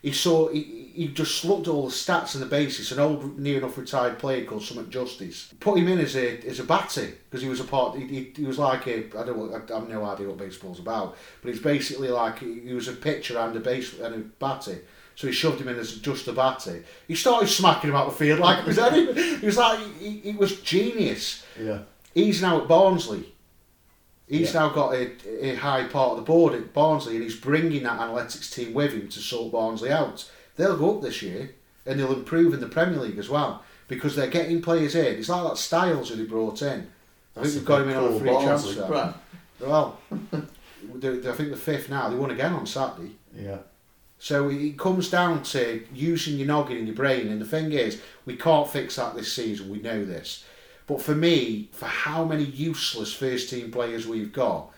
He 0.00 0.12
saw. 0.12 0.48
He, 0.48 0.80
he 0.94 1.08
just 1.08 1.42
looked 1.44 1.68
at 1.68 1.72
all 1.72 1.86
the 1.86 1.92
stats 1.92 2.34
and 2.34 2.42
the 2.42 2.46
basis. 2.46 2.92
An 2.92 2.98
old, 2.98 3.38
near 3.38 3.56
enough 3.58 3.78
retired 3.78 4.18
player 4.18 4.44
called 4.44 4.62
Summit 4.62 4.90
Justice 4.90 5.54
put 5.58 5.78
him 5.78 5.88
in 5.88 5.98
as 5.98 6.14
a 6.16 6.38
as 6.46 6.60
a 6.60 6.64
batter 6.64 7.08
because 7.24 7.42
he 7.42 7.48
was 7.48 7.60
a 7.60 7.64
part. 7.64 7.98
He, 7.98 8.06
he, 8.06 8.32
he 8.36 8.44
was 8.44 8.58
like 8.58 8.86
a. 8.86 8.98
I 9.18 9.24
don't. 9.24 9.38
know, 9.38 9.54
I 9.54 9.78
have 9.78 9.88
no 9.88 10.04
idea 10.04 10.28
what 10.28 10.38
baseball's 10.38 10.80
about, 10.80 11.16
but 11.40 11.50
it's 11.50 11.60
basically 11.60 12.08
like 12.08 12.38
he, 12.38 12.60
he 12.60 12.74
was 12.74 12.88
a 12.88 12.92
pitcher 12.92 13.38
and 13.38 13.56
a 13.56 13.60
base 13.60 13.98
and 13.98 14.14
a 14.14 14.18
batter. 14.18 14.78
So 15.14 15.26
he 15.26 15.32
shoved 15.32 15.60
him 15.60 15.68
in 15.68 15.76
as 15.78 15.96
just 15.98 16.26
a 16.28 16.32
batter. 16.32 16.82
He 17.06 17.14
started 17.14 17.48
smacking 17.48 17.90
him 17.90 17.96
out 17.96 18.08
the 18.10 18.16
field 18.16 18.40
like 18.40 18.60
it 18.60 18.66
was 18.66 18.78
anything. 18.78 19.40
He 19.40 19.46
was 19.46 19.56
like 19.56 19.78
he, 19.98 20.18
he 20.20 20.32
was 20.32 20.60
genius. 20.60 21.44
Yeah. 21.60 21.80
He's 22.14 22.42
now 22.42 22.60
at 22.62 22.68
Barnsley. 22.68 23.32
He's 24.28 24.54
Yeah. 24.54 24.60
now 24.60 24.68
got 24.70 24.94
a, 24.94 25.10
a 25.46 25.54
high 25.56 25.84
part 25.84 26.12
of 26.12 26.16
the 26.16 26.22
board 26.22 26.54
at 26.54 26.72
Barnsley, 26.72 27.14
and 27.16 27.22
he's 27.24 27.36
bringing 27.36 27.82
that 27.82 27.98
analytics 28.00 28.52
team 28.52 28.72
with 28.72 28.92
him 28.92 29.08
to 29.08 29.18
sort 29.18 29.52
Barnsley 29.52 29.90
out. 29.90 30.30
They'll 30.56 30.76
go 30.76 30.96
up 30.96 31.02
this 31.02 31.22
year, 31.22 31.50
and 31.86 31.98
they'll 32.00 32.12
improve 32.12 32.54
in 32.54 32.60
the 32.60 32.68
Premier 32.68 33.00
League 33.00 33.18
as 33.18 33.28
well 33.28 33.62
because 33.88 34.16
they're 34.16 34.28
getting 34.28 34.62
players 34.62 34.94
in. 34.94 35.16
It's 35.18 35.28
like 35.28 35.44
that 35.48 35.58
Styles 35.58 36.08
who 36.08 36.16
they 36.16 36.24
brought 36.24 36.62
in. 36.62 36.88
I 37.36 37.42
think 37.42 37.54
they've 37.54 37.64
got 37.64 37.82
him 37.82 37.90
in 37.90 37.96
on 37.96 38.12
a 38.14 38.18
free 38.18 38.28
Barnsley, 38.30 38.74
transfer. 38.74 39.14
Well, 39.60 39.98
I 40.12 41.32
think 41.32 41.50
the 41.50 41.56
fifth 41.56 41.88
now. 41.90 42.08
They 42.08 42.16
won 42.16 42.30
again 42.30 42.52
on 42.52 42.66
Saturday. 42.66 43.12
Yeah. 43.36 43.58
So 44.22 44.48
it 44.50 44.78
comes 44.78 45.10
down 45.10 45.42
to 45.42 45.84
using 45.92 46.36
your 46.36 46.46
noggin 46.46 46.76
and 46.76 46.86
your 46.86 46.94
brain. 46.94 47.26
And 47.26 47.40
the 47.40 47.44
thing 47.44 47.72
is, 47.72 48.00
we 48.24 48.36
can't 48.36 48.70
fix 48.70 48.94
that 48.94 49.16
this 49.16 49.32
season. 49.32 49.68
We 49.68 49.80
know 49.80 50.04
this. 50.04 50.44
But 50.86 51.02
for 51.02 51.12
me, 51.12 51.70
for 51.72 51.86
how 51.86 52.24
many 52.24 52.44
useless 52.44 53.12
first 53.12 53.50
team 53.50 53.72
players 53.72 54.06
we've 54.06 54.32
got, 54.32 54.70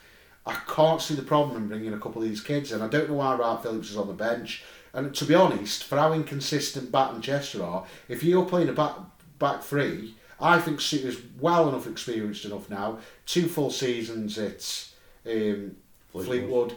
I 0.47 0.55
can't 0.67 1.03
see 1.03 1.15
the 1.15 1.21
problem 1.21 1.59
in 1.59 1.69
bringing 1.69 1.93
a 1.93 1.99
couple 1.99 2.23
of 2.23 2.29
these 2.29 2.41
kids 2.41 2.73
in. 2.73 2.81
I 2.81 2.89
don't 2.89 3.11
know 3.11 3.17
why 3.17 3.35
Wright 3.35 3.63
Phillips 3.63 3.91
is 3.91 3.99
on 3.99 4.09
the 4.09 4.15
bench. 4.15 4.65
And 4.95 5.15
to 5.15 5.27
be 5.27 5.35
honest, 5.35 5.85
for 5.85 5.99
how 5.99 6.15
inconsistent 6.15 6.91
Batth 6.91 7.13
and 7.13 7.23
Chester 7.23 7.63
are, 7.63 7.85
if 8.09 8.25
you're 8.25 8.47
playing 8.47 8.71
a 8.71 8.73
back 8.73 8.97
back 9.39 9.63
three, 9.63 10.15
I 10.41 10.59
think 10.59 10.81
Souttar's 10.81 11.21
well 11.39 11.69
enough 11.69 11.87
experienced 11.87 12.47
enough 12.47 12.71
now. 12.71 12.97
Two 13.27 13.47
full 13.49 13.71
seasons 13.71 14.39
at 14.39 14.89
um, 15.27 15.77
Fleetwood. 16.13 16.25
Fleetwood 16.25 16.75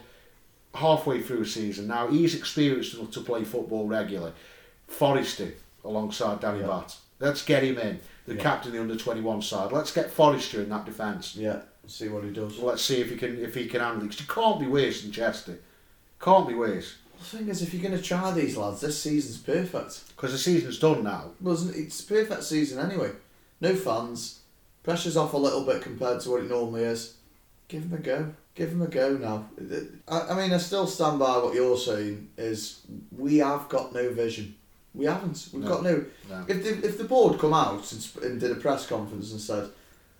halfway 0.74 1.20
through 1.22 1.42
a 1.42 1.46
season 1.46 1.86
now. 1.88 2.08
He's 2.08 2.34
experienced 2.34 2.94
enough 2.94 3.10
to 3.12 3.20
play 3.20 3.44
football 3.44 3.86
regularly. 3.86 4.32
Forrester 4.86 5.52
alongside 5.84 6.40
Danny 6.40 6.60
Yeah. 6.60 6.66
Batth. 6.66 6.96
Let's 7.20 7.42
get 7.44 7.62
him 7.64 7.78
in. 7.78 8.00
The 8.26 8.34
Yeah. 8.34 8.42
captain 8.42 8.68
of 8.70 8.74
the 8.74 8.80
under 8.80 8.96
twenty 8.96 9.20
one 9.20 9.42
side. 9.42 9.72
Let's 9.72 9.92
get 9.92 10.10
Forrester 10.10 10.60
in 10.62 10.68
that 10.70 10.84
defence. 10.84 11.34
Yeah. 11.36 11.62
See 11.86 12.08
what 12.08 12.24
he 12.24 12.30
does. 12.30 12.58
Let's 12.58 12.82
see 12.84 13.00
if 13.00 13.10
he 13.10 13.16
can 13.16 13.38
if 13.42 13.54
he 13.54 13.66
can 13.66 13.80
handle 13.80 14.04
it. 14.04 14.10
'Cause 14.10 14.20
he 14.20 14.26
can't 14.26 14.60
be 14.60 14.66
worse 14.66 15.02
than 15.02 15.10
Chester. 15.12 15.58
Can't 16.20 16.46
be 16.46 16.54
worse. 16.54 16.96
The 17.18 17.24
thing 17.38 17.48
is, 17.48 17.62
if 17.62 17.72
you're 17.74 17.82
going 17.82 17.96
to 17.96 18.02
try 18.02 18.30
these 18.32 18.56
lads, 18.56 18.80
this 18.80 19.00
season's 19.02 19.38
perfect. 19.38 20.02
Because 20.08 20.32
the 20.32 20.38
season's 20.38 20.78
done 20.78 21.02
now. 21.02 21.32
Wasn't 21.40 21.74
it's 21.74 22.00
a 22.00 22.04
perfect 22.06 22.44
season 22.44 22.78
anyway. 22.78 23.10
No 23.60 23.74
fans. 23.74 24.40
Pressure's 24.84 25.16
off 25.16 25.32
a 25.32 25.36
little 25.38 25.64
bit 25.64 25.82
compared 25.82 26.20
to 26.20 26.30
what 26.30 26.42
it 26.42 26.48
normally 26.48 26.82
is. 26.84 27.14
Give 27.66 27.82
him 27.82 27.92
a 27.94 27.98
go. 27.98 28.34
Give 28.58 28.70
him 28.70 28.82
a 28.82 28.88
go 28.88 29.16
now. 29.16 29.48
I, 30.08 30.20
I 30.32 30.34
mean, 30.36 30.52
I 30.52 30.58
still 30.58 30.88
stand 30.88 31.20
by 31.20 31.38
what 31.38 31.54
you're 31.54 31.76
saying. 31.78 32.28
Is 32.36 32.80
we 33.16 33.36
have 33.38 33.68
got 33.68 33.94
no 33.94 34.10
vision. 34.12 34.56
We 34.92 35.04
haven't. 35.04 35.48
We've 35.52 35.62
No. 35.62 35.68
got 35.68 35.84
no. 35.84 36.04
No. 36.28 36.44
If 36.48 36.64
the 36.64 36.84
if 36.84 36.98
the 36.98 37.04
board 37.04 37.38
come 37.38 37.54
out 37.54 37.92
and, 37.92 38.08
and 38.24 38.40
did 38.40 38.50
a 38.50 38.56
press 38.56 38.84
conference 38.84 39.30
and 39.30 39.40
said, 39.40 39.70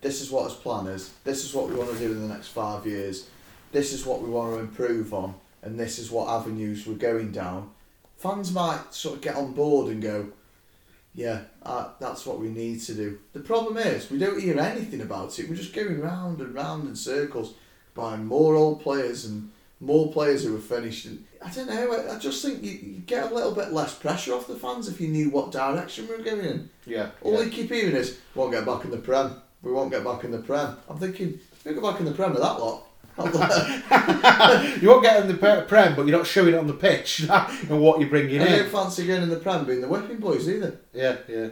"This 0.03 0.21
is 0.23 0.31
what 0.31 0.45
his 0.45 0.53
plan 0.55 0.87
is. 0.87 1.11
This 1.25 1.45
is 1.45 1.53
what 1.53 1.69
we 1.69 1.75
want 1.75 1.91
to 1.91 1.99
do 1.99 2.13
in 2.13 2.29
the 2.29 2.33
next 2.33 2.49
five 2.49 2.87
years. 2.87 3.27
This 3.73 3.93
is 3.93 4.07
what 4.07 4.23
we 4.23 4.31
want 4.31 4.55
to 4.55 4.61
improve 4.61 5.13
on, 5.13 5.35
and 5.63 5.77
this 5.79 5.99
is 5.99 6.09
what 6.13 6.29
avenues 6.29 6.87
we're 6.87 6.95
going 6.95 7.33
down," 7.33 7.71
fans 8.19 8.53
might 8.53 8.95
sort 8.95 9.17
of 9.17 9.21
get 9.21 9.35
on 9.35 9.53
board 9.53 9.91
and 9.91 10.01
go, 10.01 10.29
"Yeah, 11.13 11.41
uh, 11.65 11.89
that's 11.99 12.25
what 12.25 12.39
we 12.39 12.51
need 12.51 12.83
to 12.83 12.95
do." 12.95 13.19
The 13.33 13.41
problem 13.41 13.79
is 13.79 14.09
we 14.13 14.19
don't 14.19 14.41
hear 14.41 14.61
anything 14.61 15.01
about 15.01 15.37
it. 15.41 15.49
We're 15.49 15.57
just 15.57 15.75
going 15.75 16.01
round 16.01 16.41
and 16.41 16.55
round 16.55 16.89
in 16.89 16.95
circles, 16.95 17.55
buying 17.99 18.25
more 18.25 18.55
old 18.55 18.81
players 18.81 19.25
and 19.25 19.51
more 19.81 20.11
players 20.13 20.45
who 20.45 20.57
are 20.57 20.61
finished. 20.61 21.05
And 21.07 21.25
I 21.45 21.51
don't 21.51 21.69
know. 21.69 21.93
I, 21.93 22.17
I 22.17 22.19
just 22.19 22.43
think 22.43 22.63
you, 22.63 22.71
you 22.71 22.99
get 23.01 23.31
a 23.31 23.35
little 23.35 23.55
bit 23.55 23.73
less 23.73 23.95
pressure 23.95 24.33
off 24.33 24.47
the 24.47 24.55
fans 24.55 24.89
if 24.89 25.01
you 25.01 25.09
knew 25.09 25.31
what 25.31 25.53
direction 25.53 26.09
we 26.09 26.17
were 26.17 26.23
going 26.23 26.45
in. 26.45 26.71
Yeah. 26.87 27.11
All 27.23 27.33
yeah. 27.33 27.45
they 27.45 27.51
keep 27.51 27.71
hearing 27.71 27.97
is, 27.97 28.19
"We 28.35 28.41
won't 28.41 28.53
get 28.53 28.65
back 28.65 28.85
in 28.85 28.91
the 28.91 28.99
Prem. 28.99 29.35
We 29.63 29.73
won't 29.73 29.91
get 29.91 30.05
back 30.05 30.25
in 30.25 30.31
the 30.31 30.39
Prem." 30.39 30.77
I'm 30.89 30.99
thinking, 30.99 31.39
"We 31.65 31.75
get 31.75 31.83
back 31.83 31.99
in 31.99 32.07
the 32.07 32.13
Prem 32.13 32.33
with 32.33 32.43
that 32.43 32.61
lot." 32.61 32.85
You 34.81 34.89
won't 34.89 35.03
get 35.03 35.21
in 35.21 35.27
the 35.27 35.35
prem, 35.35 35.97
but 35.97 36.07
you're 36.07 36.17
not 36.17 36.27
showing 36.27 36.55
it 36.55 36.59
on 36.59 36.69
the 36.69 36.73
pitch 36.73 37.21
and 37.29 37.81
what 37.81 37.99
you're 37.99 38.09
bringing 38.09 38.37
in. 38.37 38.43
I 38.43 38.59
don't 38.59 38.71
fancy 38.71 39.07
going 39.07 39.23
in 39.23 39.29
the 39.29 39.37
Prem 39.37 39.65
being 39.65 39.81
the 39.81 39.89
whipping 39.89 40.19
boys 40.19 40.49
either. 40.49 40.79
Yeah, 40.93 41.17
yeah. 41.29 41.49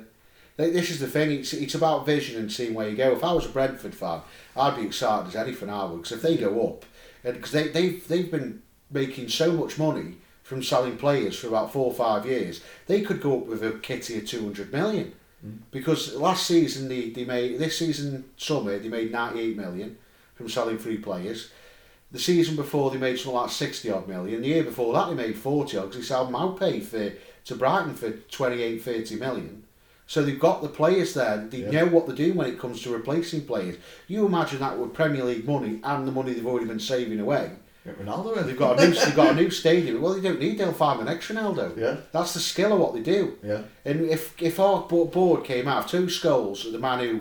Like, 0.59 0.73
This 0.73 0.91
is 0.91 1.01
the 1.01 1.07
thing. 1.07 1.31
It's 1.33 1.53
it's 1.53 1.75
about 1.75 2.07
vision 2.07 2.39
and 2.41 2.51
seeing 2.51 2.75
where 2.75 2.89
you 2.89 2.97
go. 2.97 3.13
If 3.13 3.25
I 3.25 3.33
was 3.33 3.47
a 3.47 3.51
Brentford 3.51 3.95
fan, 3.95 4.21
I'd 4.57 4.77
be 4.77 4.87
excited 4.87 5.29
as 5.29 5.37
anything 5.37 5.71
I 5.71 5.85
would. 5.85 6.03
Because 6.03 6.13
if 6.13 6.23
they 6.23 6.37
go 6.37 6.67
up, 6.69 6.85
and 7.25 7.35
because 7.35 7.53
they 7.53 7.69
they've 7.69 8.07
they've 8.09 8.31
been 8.31 8.63
making 8.91 9.29
so 9.29 9.53
much 9.53 9.79
money 9.79 10.17
from 10.43 10.63
selling 10.63 10.97
players 10.97 11.37
for 11.39 11.49
about 11.49 11.73
four 11.73 11.87
or 11.87 11.95
five 11.95 12.25
years, 12.25 12.63
they 12.87 13.03
could 13.03 13.21
go 13.21 13.41
up 13.41 13.47
with 13.47 13.63
a 13.63 13.73
kitty 13.73 14.19
of 14.19 14.27
two 14.27 14.43
hundred 14.43 14.73
million. 14.73 15.13
Mm. 15.45 15.59
Because 15.71 16.15
last 16.15 16.47
season 16.47 16.89
they, 16.89 17.11
they 17.11 17.25
made 17.25 17.59
this 17.59 17.79
season 17.79 18.25
summer 18.37 18.79
they 18.79 18.89
made 18.89 19.13
ninety 19.13 19.41
eight 19.41 19.57
million 19.57 19.99
from 20.35 20.49
selling 20.49 20.79
free 20.79 20.99
players. 20.99 21.51
The 22.13 22.21
season 22.21 22.57
before 22.57 22.91
they 22.91 22.99
made 22.99 23.19
something 23.19 23.35
like 23.35 23.51
sixty 23.51 23.91
odd 23.91 24.09
million. 24.09 24.41
The 24.41 24.49
year 24.49 24.65
before 24.65 24.95
that 24.95 25.09
they 25.09 25.15
made 25.15 25.37
forty 25.37 25.77
odd 25.77 25.91
because 25.91 25.97
they 25.97 26.15
sold 26.15 26.31
Maupay 26.31 26.83
for 26.83 27.13
to 27.47 27.55
Brighton 27.55 27.95
for 27.95 28.11
28, 28.11 28.83
30 28.83 29.17
million. 29.17 29.63
So 30.09 30.23
they've 30.23 30.39
got 30.39 30.63
the 30.63 30.69
players 30.69 31.15
there. 31.15 31.47
They 31.51 31.59
Yeah. 31.59 31.71
know 31.85 31.87
what 31.87 32.07
they're 32.07 32.15
doing 32.15 32.37
when 32.37 32.47
it 32.49 32.59
comes 32.59 32.81
to 32.83 32.91
replacing 32.91 33.43
players. 33.43 33.77
You 34.07 34.25
imagine 34.27 34.61
that 34.61 34.79
with 34.79 34.93
Premier 34.95 35.25
League 35.25 35.47
money 35.47 35.81
and 35.83 36.07
the 36.07 36.13
money 36.13 36.33
they've 36.33 36.47
already 36.47 36.67
been 36.67 36.79
saving 36.81 37.19
away. 37.19 37.51
Get 37.85 38.05
Ronaldo 38.05 38.37
in. 38.39 38.47
They've 38.47 38.57
got 38.59 38.81
a 38.81 38.87
new 38.89 38.95
they've 38.95 39.15
got 39.17 39.33
a 39.33 39.35
new 39.35 39.51
stadium. 39.51 40.01
Well, 40.01 40.15
they 40.15 40.21
don't 40.21 40.41
need. 40.41 40.59
They'll 40.59 40.73
find 40.73 41.01
an 41.01 41.07
next 41.07 41.29
Ronaldo. 41.29 41.77
Yeah. 41.77 41.97
That's 42.13 42.35
the 42.35 42.41
skill 42.41 42.73
of 42.73 42.81
what 42.81 42.95
they 42.95 43.01
do. 43.01 43.35
Yeah. 43.45 43.63
And 43.85 44.09
if 44.09 44.41
if 44.41 44.59
our 44.61 44.83
board 44.83 45.45
came 45.45 45.69
out 45.69 45.85
of 45.85 45.91
two 45.91 46.09
skulls, 46.09 46.71
the 46.71 46.79
man 46.79 46.99
who 47.01 47.21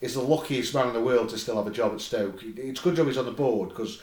is 0.00 0.14
the 0.14 0.20
luckiest 0.20 0.74
man 0.74 0.88
in 0.88 0.94
the 0.94 1.00
world 1.00 1.28
to 1.30 1.38
still 1.38 1.56
have 1.56 1.66
a 1.66 1.70
job 1.70 1.92
at 1.94 2.00
Stoke, 2.00 2.42
it's 2.42 2.80
a 2.80 2.82
good 2.82 2.96
job 2.96 3.06
he's 3.06 3.16
on 3.18 3.24
the 3.24 3.30
board 3.30 3.68
because 3.70 4.00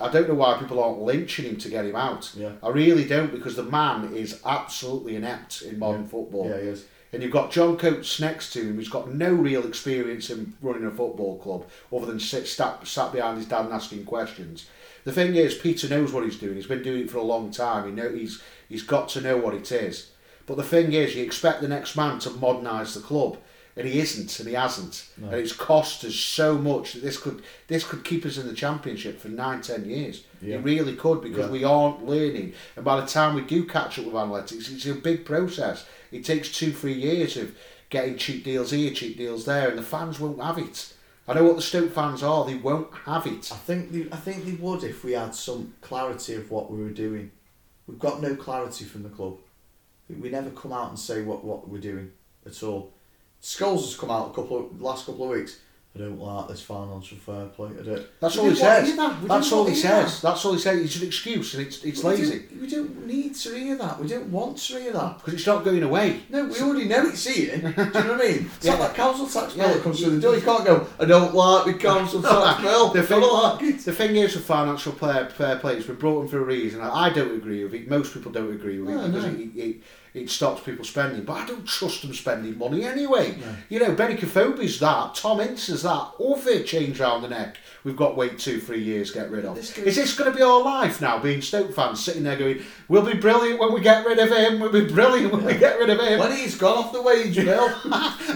I 0.00 0.10
don't 0.10 0.28
know 0.28 0.34
why 0.34 0.56
people 0.58 0.82
aren't 0.82 1.00
lynching 1.02 1.44
him 1.44 1.56
to 1.58 1.68
get 1.68 1.84
him 1.84 1.96
out. 1.96 2.30
Yeah. 2.36 2.52
I 2.62 2.68
really 2.70 3.04
don't 3.04 3.32
because 3.32 3.56
the 3.56 3.62
man 3.64 4.14
is 4.14 4.40
absolutely 4.44 5.16
inept 5.16 5.62
in 5.62 5.78
modern 5.78 6.06
football. 6.08 6.48
Yeah, 6.48 6.60
he 6.60 6.68
is. 6.68 6.84
And 7.12 7.22
you've 7.22 7.32
got 7.32 7.50
John 7.50 7.76
Coates 7.76 8.20
next 8.20 8.52
to 8.54 8.60
him, 8.62 8.76
who's 8.76 8.88
got 8.88 9.12
no 9.12 9.32
real 9.34 9.66
experience 9.66 10.30
in 10.30 10.54
running 10.62 10.86
a 10.86 10.90
football 10.90 11.38
club 11.38 11.66
other 11.94 12.06
than 12.06 12.18
sit 12.18 12.48
sat, 12.48 12.86
sat 12.86 13.12
behind 13.12 13.36
his 13.36 13.46
dad 13.46 13.66
and 13.66 13.74
asking 13.74 14.06
questions. 14.06 14.66
The 15.04 15.12
thing 15.12 15.34
is, 15.34 15.54
Peter 15.54 15.88
knows 15.88 16.12
what 16.12 16.24
he's 16.24 16.38
doing. 16.38 16.54
He's 16.54 16.66
been 16.66 16.82
doing 16.82 17.02
it 17.02 17.10
for 17.10 17.18
a 17.18 17.22
long 17.22 17.50
time. 17.50 17.86
He 17.86 17.92
know 17.92 18.08
he's 18.10 18.40
he's 18.68 18.82
got 18.82 19.08
to 19.10 19.20
know 19.20 19.36
what 19.36 19.52
it 19.54 19.70
is. 19.70 20.10
But 20.46 20.56
the 20.56 20.62
thing 20.62 20.92
is, 20.92 21.14
you 21.14 21.22
expect 21.24 21.60
the 21.60 21.68
next 21.68 21.96
man 21.96 22.18
to 22.20 22.30
modernise 22.30 22.94
the 22.94 23.00
club, 23.00 23.36
and 23.76 23.86
he 23.86 23.98
isn't, 24.00 24.38
and 24.38 24.48
he 24.48 24.54
hasn't. 24.54 25.08
No. 25.18 25.28
And 25.28 25.36
it's 25.36 25.52
cost 25.52 26.04
us 26.04 26.14
so 26.14 26.56
much 26.56 26.94
that 26.94 27.02
this 27.02 27.18
could 27.18 27.42
this 27.68 27.84
could 27.84 28.04
keep 28.04 28.24
us 28.24 28.38
in 28.38 28.46
the 28.46 28.54
championship 28.54 29.20
for 29.20 29.28
nine, 29.28 29.60
ten 29.60 29.84
years. 29.84 30.24
Yeah. 30.40 30.56
It 30.56 30.64
really 30.64 30.96
could 30.96 31.20
because 31.20 31.46
Yeah. 31.46 31.52
we 31.52 31.64
aren't 31.64 32.06
learning. 32.06 32.54
And 32.76 32.84
by 32.84 33.00
the 33.00 33.06
time 33.06 33.34
we 33.34 33.42
do 33.42 33.64
catch 33.66 33.98
up 33.98 34.06
with 34.06 34.14
analytics, 34.14 34.72
it's 34.72 34.86
a 34.86 34.94
big 34.94 35.24
process. 35.26 35.84
It 36.12 36.24
takes 36.24 36.52
two, 36.52 36.72
three 36.72 36.92
years 36.92 37.36
of 37.36 37.56
getting 37.90 38.16
cheap 38.16 38.44
deals 38.44 38.70
here, 38.70 38.92
cheap 38.92 39.16
deals 39.16 39.44
there, 39.44 39.68
and 39.68 39.78
the 39.78 39.82
fans 39.82 40.20
won't 40.20 40.42
have 40.42 40.58
it. 40.58 40.94
I 41.26 41.34
know 41.34 41.44
what 41.44 41.56
the 41.56 41.62
Stoke 41.62 41.92
fans 41.92 42.22
are. 42.22 42.44
They 42.44 42.56
won't 42.56 42.92
have 43.04 43.26
it. 43.26 43.50
I 43.52 43.56
think 43.56 43.92
they, 43.92 44.02
I 44.10 44.16
think 44.16 44.44
they 44.44 44.52
would 44.52 44.82
if 44.82 45.04
we 45.04 45.12
had 45.12 45.34
some 45.34 45.74
clarity 45.80 46.34
of 46.34 46.50
what 46.50 46.70
we 46.70 46.82
were 46.82 46.90
doing. 46.90 47.30
We've 47.86 47.98
got 47.98 48.22
no 48.22 48.34
clarity 48.34 48.84
from 48.84 49.02
the 49.02 49.08
club. 49.08 49.38
We, 50.08 50.30
never 50.30 50.50
come 50.50 50.72
out 50.72 50.90
and 50.90 50.98
say 50.98 51.22
what, 51.22 51.44
what 51.44 51.68
we're 51.68 51.80
doing 51.80 52.12
at 52.44 52.62
all. 52.62 52.92
Scholes 53.40 53.82
has 53.82 53.96
come 53.96 54.10
out 54.10 54.30
a 54.30 54.34
couple 54.34 54.58
of 54.58 54.80
last 54.80 55.06
couple 55.06 55.24
of 55.24 55.38
weeks. 55.38 55.58
I 55.94 55.98
don't 55.98 56.18
like 56.18 56.48
this 56.48 56.62
financial 56.62 57.18
fair 57.18 57.46
play. 57.48 57.68
I 57.78 57.82
don't. 57.82 58.06
That's 58.18 58.36
We 58.36 58.40
all 58.40 58.48
he 58.48 58.54
didn't 58.54 58.66
want 58.66 58.86
to 58.86 58.86
says. 58.86 58.96
that. 58.96 59.28
That's 59.28 59.52
all 59.52 59.64
he 59.66 59.74
to 59.74 59.80
hear 59.88 59.90
says. 60.08 60.22
That's 60.22 60.44
all 60.46 60.52
he 60.54 60.58
says. 60.58 60.80
It's 60.86 60.96
an 60.96 61.06
excuse 61.06 61.52
and 61.54 61.66
it's 61.66 61.84
it's 61.84 62.02
We 62.02 62.10
lazy 62.10 62.38
don't, 62.38 62.60
we 62.62 62.66
don't 62.66 63.06
need 63.06 63.34
to 63.34 63.54
hear 63.54 63.76
that. 63.76 64.00
We 64.00 64.08
don't 64.08 64.28
want 64.28 64.56
to 64.56 64.80
hear 64.80 64.92
that. 64.94 65.18
because 65.18 65.34
it's 65.34 65.46
not 65.46 65.64
going 65.66 65.82
away. 65.82 66.20
No, 66.30 66.46
we 66.46 66.58
already 66.60 66.86
know 66.86 67.06
it's 67.08 67.26
eating. 67.26 67.60
Do 67.60 67.68
you 67.68 67.76
know 67.76 67.84
what 67.92 68.06
I 68.06 68.16
mean? 68.16 68.50
It's 68.56 68.64
Yeah. 68.64 68.72
not 68.78 68.80
that 68.88 68.94
council 68.94 69.26
tax 69.26 69.52
bill 69.52 69.66
Yeah. 69.66 69.74
that 69.74 69.82
comes 69.82 70.00
through 70.00 70.14
the 70.16 70.20
door. 70.22 70.34
You 70.34 70.40
can't 70.40 70.64
go, 70.64 70.86
I 70.98 71.04
don't 71.04 71.34
like 71.34 71.66
the 71.66 71.74
council 71.74 72.22
tax 72.22 72.62
bill. 72.62 72.88
The 72.88 73.02
thing, 73.02 73.20
don't 73.20 73.42
like 73.42 73.62
it. 73.62 73.78
the 73.84 73.92
thing 73.92 74.16
is 74.16 74.34
with 74.34 74.46
financial 74.46 74.92
fair, 74.92 75.28
fair 75.28 75.56
play, 75.56 75.76
it's 75.76 75.86
been 75.86 75.96
brought 75.96 76.22
in 76.22 76.28
for 76.28 76.38
a 76.38 76.44
reason. 76.44 76.80
I, 76.80 76.88
I 76.88 77.10
don't 77.10 77.34
agree 77.36 77.64
with 77.64 77.74
it. 77.74 77.90
Most 77.90 78.14
people 78.14 78.32
don't 78.32 78.50
agree 78.50 78.78
with 78.80 78.94
No, 78.94 79.04
it 79.04 79.08
because 79.08 79.24
no. 79.26 79.32
it, 79.32 79.50
it, 79.56 79.82
it 80.14 80.28
stops 80.30 80.62
people 80.62 80.84
spending. 80.84 81.24
But 81.24 81.32
I 81.34 81.46
don't 81.46 81.66
trust 81.66 82.02
them 82.02 82.12
spending 82.14 82.58
money 82.58 82.84
anyway. 82.84 83.36
No. 83.38 83.54
You 83.68 83.80
know, 83.80 83.94
Benik 83.94 84.18
Afobe's 84.22 84.78
that, 84.80 85.14
Tom 85.14 85.40
Ince 85.40 85.68
is 85.70 85.82
that, 85.82 86.10
other 86.22 86.62
change 86.62 87.00
round 87.00 87.24
the 87.24 87.28
neck. 87.28 87.56
We've 87.84 87.96
got 87.96 88.10
to 88.10 88.14
wait 88.14 88.38
two, 88.38 88.60
three 88.60 88.82
years 88.82 89.08
to 89.12 89.18
get 89.18 89.30
rid 89.30 89.44
of. 89.44 89.56
This 89.56 89.72
goes- 89.72 89.86
Is 89.86 89.96
this 89.96 90.14
going 90.16 90.30
to 90.30 90.36
be 90.36 90.42
our 90.42 90.62
life 90.62 91.00
now, 91.00 91.18
being 91.18 91.42
Stoke 91.42 91.74
fans, 91.74 91.98
sitting 92.04 92.22
there 92.22 92.36
going, 92.36 92.62
we'll 92.88 93.04
be 93.04 93.14
brilliant 93.14 93.58
when 93.58 93.72
we 93.72 93.80
get 93.80 94.06
rid 94.06 94.18
of 94.20 94.30
him, 94.30 94.60
we'll 94.60 94.70
be 94.70 94.84
brilliant 94.86 95.32
when 95.32 95.44
we 95.44 95.54
get 95.54 95.78
rid 95.80 95.90
of 95.90 95.98
him. 95.98 96.20
When 96.20 96.36
he's 96.36 96.56
gone 96.56 96.78
off 96.78 96.92
the 96.92 97.02
wage 97.02 97.34
bill. 97.44 97.68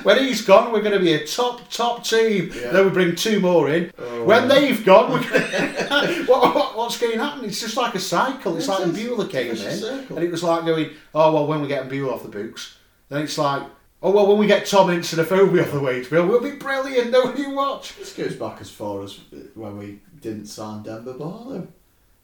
when 0.03 0.19
he's 0.19 0.43
gone, 0.43 0.73
we're 0.73 0.81
going 0.83 0.99
to 0.99 1.05
be 1.05 1.13
a 1.15 1.25
top, 1.27 1.69
top 1.71 2.03
team. 2.05 2.51
Yeah. 2.55 2.73
Then 2.73 2.87
we 2.87 2.91
bring 2.91 3.15
two 3.15 3.39
more 3.39 3.69
in. 3.69 3.93
Oh, 3.99 4.25
when 4.25 4.49
wow. 4.49 4.55
they've 4.55 4.85
gone, 4.85 5.13
we're 5.13 5.23
gonna... 5.31 6.25
what, 6.27 6.55
what, 6.55 6.77
what's 6.77 6.99
going 6.99 7.13
to 7.13 7.19
happen? 7.25 7.45
It's 7.45 7.61
just 7.61 7.77
like 7.77 7.95
a 7.95 8.01
cycle. 8.01 8.57
It's 8.57 8.67
It 8.67 8.71
like 8.71 8.81
when 8.81 8.91
is. 8.91 8.99
Imbula 8.99 9.31
came 9.31 9.53
It's 9.53 9.63
a 9.63 9.71
in, 9.71 9.77
circle. 9.79 10.17
and 10.17 10.27
it 10.27 10.31
was 10.33 10.43
like 10.43 10.65
going, 10.65 10.91
oh, 11.17 11.33
well, 11.33 11.47
when 11.47 11.63
we 11.63 11.67
get 11.67 11.89
Imbula 11.89 12.13
off 12.13 12.23
the 12.23 12.29
books, 12.29 12.77
then 13.09 13.23
it's 13.23 13.39
like, 13.39 13.63
oh, 14.03 14.11
well, 14.11 14.27
when 14.27 14.39
we 14.39 14.47
get 14.47 14.67
Tom 14.67 14.89
Afobe 14.89 15.63
off 15.63 15.73
the 15.73 15.81
wage 15.81 16.11
bill, 16.11 16.27
we'll 16.27 16.43
be 16.43 16.53
brilliant. 16.53 17.11
Nobody 17.11 17.47
watch. 17.47 17.97
This 17.97 18.13
goes 18.13 18.37
back 18.37 18.61
as 18.61 18.71
far 18.71 19.03
as 19.03 19.19
uh, 19.33 19.39
when 19.55 19.79
we 19.79 20.01
didn't 20.21 20.47
sign 20.47 20.83
Denver 20.83 21.15
Barlow. 21.15 21.69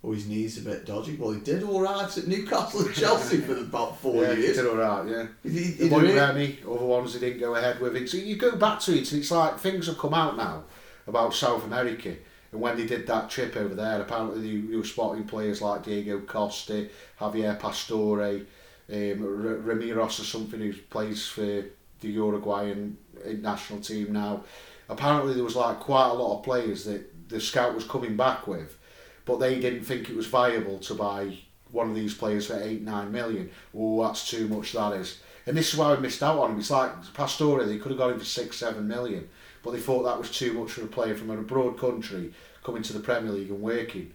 Oh, 0.04 0.12
his 0.12 0.28
knee's 0.28 0.58
a 0.58 0.62
bit 0.62 0.84
dodgy. 0.84 1.16
Well, 1.16 1.30
he 1.30 1.40
did 1.40 1.62
all 1.62 1.80
right 1.80 2.18
at 2.18 2.26
Newcastle 2.26 2.84
and 2.84 2.94
Chelsea 2.94 3.38
for 3.38 3.56
about 3.56 3.98
four 3.98 4.24
yeah, 4.24 4.34
he 4.34 4.42
did 4.42 4.66
all 4.66 4.76
right, 4.76 5.08
yeah. 5.08 5.26
He, 5.44 5.48
he, 5.48 5.70
The 5.70 5.84
he 5.84 5.90
one. 5.90 6.14
Remy, 6.14 6.58
other 6.68 6.84
ones 6.84 7.14
he 7.14 7.20
didn't 7.20 7.40
go 7.40 7.54
ahead 7.54 7.80
with 7.80 7.96
it. 7.96 8.10
So 8.10 8.16
you 8.18 8.36
go 8.36 8.56
back 8.56 8.80
to 8.80 8.92
it, 8.92 9.10
and 9.12 9.20
it's 9.20 9.30
like 9.30 9.58
things 9.58 9.86
have 9.86 9.98
come 9.98 10.12
out 10.12 10.36
now 10.36 10.64
about 11.06 11.32
South 11.34 11.64
America. 11.64 12.16
And 12.50 12.60
when 12.60 12.76
they 12.76 12.84
did 12.84 13.06
that 13.06 13.30
trip 13.30 13.56
over 13.56 13.74
there, 13.74 14.02
apparently 14.02 14.60
they 14.60 14.76
were 14.76 14.84
spotting 14.84 15.24
players 15.24 15.62
like 15.62 15.84
Diego 15.84 16.18
Costa, 16.20 16.88
Javier 17.20 17.58
Pastore, 17.58 18.44
um, 18.92 19.22
R- 19.22 19.74
Ramiros 19.74 20.20
or 20.20 20.24
something 20.24 20.60
who 20.60 20.72
plays 20.90 21.26
for 21.26 21.64
the 22.00 22.08
Uruguayan 22.08 22.96
national 23.40 23.80
team 23.80 24.12
now. 24.12 24.44
Apparently 24.88 25.34
there 25.34 25.44
was 25.44 25.56
like 25.56 25.80
quite 25.80 26.08
a 26.08 26.14
lot 26.14 26.38
of 26.38 26.44
players 26.44 26.84
that 26.84 27.28
the 27.28 27.40
scout 27.40 27.74
was 27.74 27.84
coming 27.84 28.16
back 28.16 28.46
with, 28.46 28.76
but 29.24 29.38
they 29.38 29.58
didn't 29.58 29.84
think 29.84 30.10
it 30.10 30.16
was 30.16 30.26
viable 30.26 30.78
to 30.80 30.94
buy 30.94 31.38
one 31.70 31.88
of 31.88 31.94
these 31.94 32.14
players 32.14 32.48
for 32.48 32.60
eight, 32.62 32.82
nine 32.82 33.10
million. 33.10 33.50
Oh, 33.74 34.04
that's 34.04 34.28
too 34.28 34.46
much, 34.48 34.72
that 34.72 34.92
is. 34.94 35.20
And 35.46 35.56
this 35.56 35.72
is 35.72 35.78
why 35.78 35.94
we 35.94 36.00
missed 36.00 36.22
out 36.22 36.38
on 36.38 36.52
him. 36.52 36.58
It's 36.58 36.70
like 36.70 36.92
Pastore, 37.14 37.64
they 37.64 37.78
could 37.78 37.92
have 37.92 37.98
got 37.98 38.10
him 38.10 38.18
for 38.18 38.24
six, 38.24 38.58
seven 38.58 38.86
million, 38.86 39.28
but 39.62 39.72
they 39.72 39.80
thought 39.80 40.02
that 40.02 40.18
was 40.18 40.30
too 40.30 40.52
much 40.52 40.72
for 40.72 40.82
a 40.82 40.86
player 40.86 41.14
from 41.14 41.30
an 41.30 41.38
abroad 41.38 41.78
country 41.78 42.32
coming 42.62 42.82
to 42.82 42.92
the 42.92 43.00
Premier 43.00 43.32
League 43.32 43.50
and 43.50 43.60
working. 43.60 44.12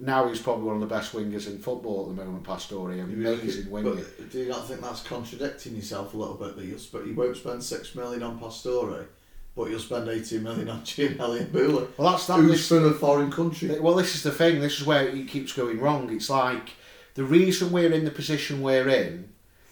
Now 0.00 0.28
he's 0.28 0.40
probably 0.40 0.64
one 0.64 0.76
of 0.76 0.80
the 0.80 0.86
best 0.94 1.12
wingers 1.12 1.48
in 1.48 1.58
football 1.58 2.08
at 2.08 2.16
the 2.16 2.24
moment, 2.24 2.44
Pastore. 2.44 2.92
Amazing 2.92 3.70
winger. 3.70 3.94
But 3.96 4.30
do 4.30 4.38
you 4.38 4.48
not 4.48 4.66
think 4.68 4.80
that's 4.80 5.02
contradicting 5.02 5.74
yourself 5.74 6.14
a 6.14 6.16
little 6.16 6.36
bit? 6.36 6.56
That 6.56 6.64
you'll 6.64 6.78
sp- 6.78 7.02
you 7.06 7.14
won't 7.16 7.36
spend 7.36 7.62
six 7.64 7.94
million 7.96 8.22
on 8.22 8.38
Pastore, 8.38 9.06
but 9.56 9.70
you'll 9.70 9.80
spend 9.80 10.08
eighteen 10.08 10.44
million 10.44 10.68
on 10.68 10.82
Giannelli 10.82 11.46
Imbula, 11.46 11.88
Well, 11.96 12.12
that's 12.12 12.26
that. 12.28 12.38
who's 12.38 12.50
This, 12.52 12.68
from 12.68 12.84
a 12.86 12.92
foreign 12.92 13.30
country. 13.32 13.78
well, 13.80 13.94
this 13.96 14.14
is 14.14 14.22
the 14.22 14.30
thing. 14.30 14.60
This 14.60 14.80
is 14.80 14.86
where 14.86 15.08
it 15.08 15.26
keeps 15.26 15.52
going 15.52 15.80
wrong. 15.80 16.12
It's 16.14 16.30
like 16.30 16.70
the 17.14 17.24
reason 17.24 17.72
we're 17.72 17.92
in 17.92 18.04
the 18.04 18.10
position 18.12 18.62
we're 18.62 18.88
in 18.88 19.30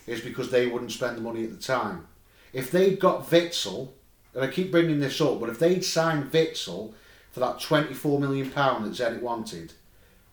is 0.08 0.20
because 0.20 0.50
they 0.50 0.66
wouldn't 0.66 0.90
spend 0.92 1.16
the 1.16 1.22
money 1.22 1.44
at 1.44 1.50
the 1.52 1.62
time. 1.62 2.06
If 2.52 2.72
they'd 2.72 2.98
got 2.98 3.28
Witsel, 3.30 3.90
and 4.34 4.42
I 4.44 4.48
keep 4.48 4.70
bringing 4.72 4.98
this 4.98 5.20
up, 5.20 5.38
but 5.38 5.50
if 5.50 5.58
they'd 5.60 5.84
signed 5.84 6.32
Witsel 6.32 6.94
for 7.30 7.40
that 7.40 7.60
twenty-four 7.60 8.18
million 8.18 8.50
pound 8.50 8.84
that 8.86 8.92
Zenit 8.94 9.22
wanted, 9.22 9.72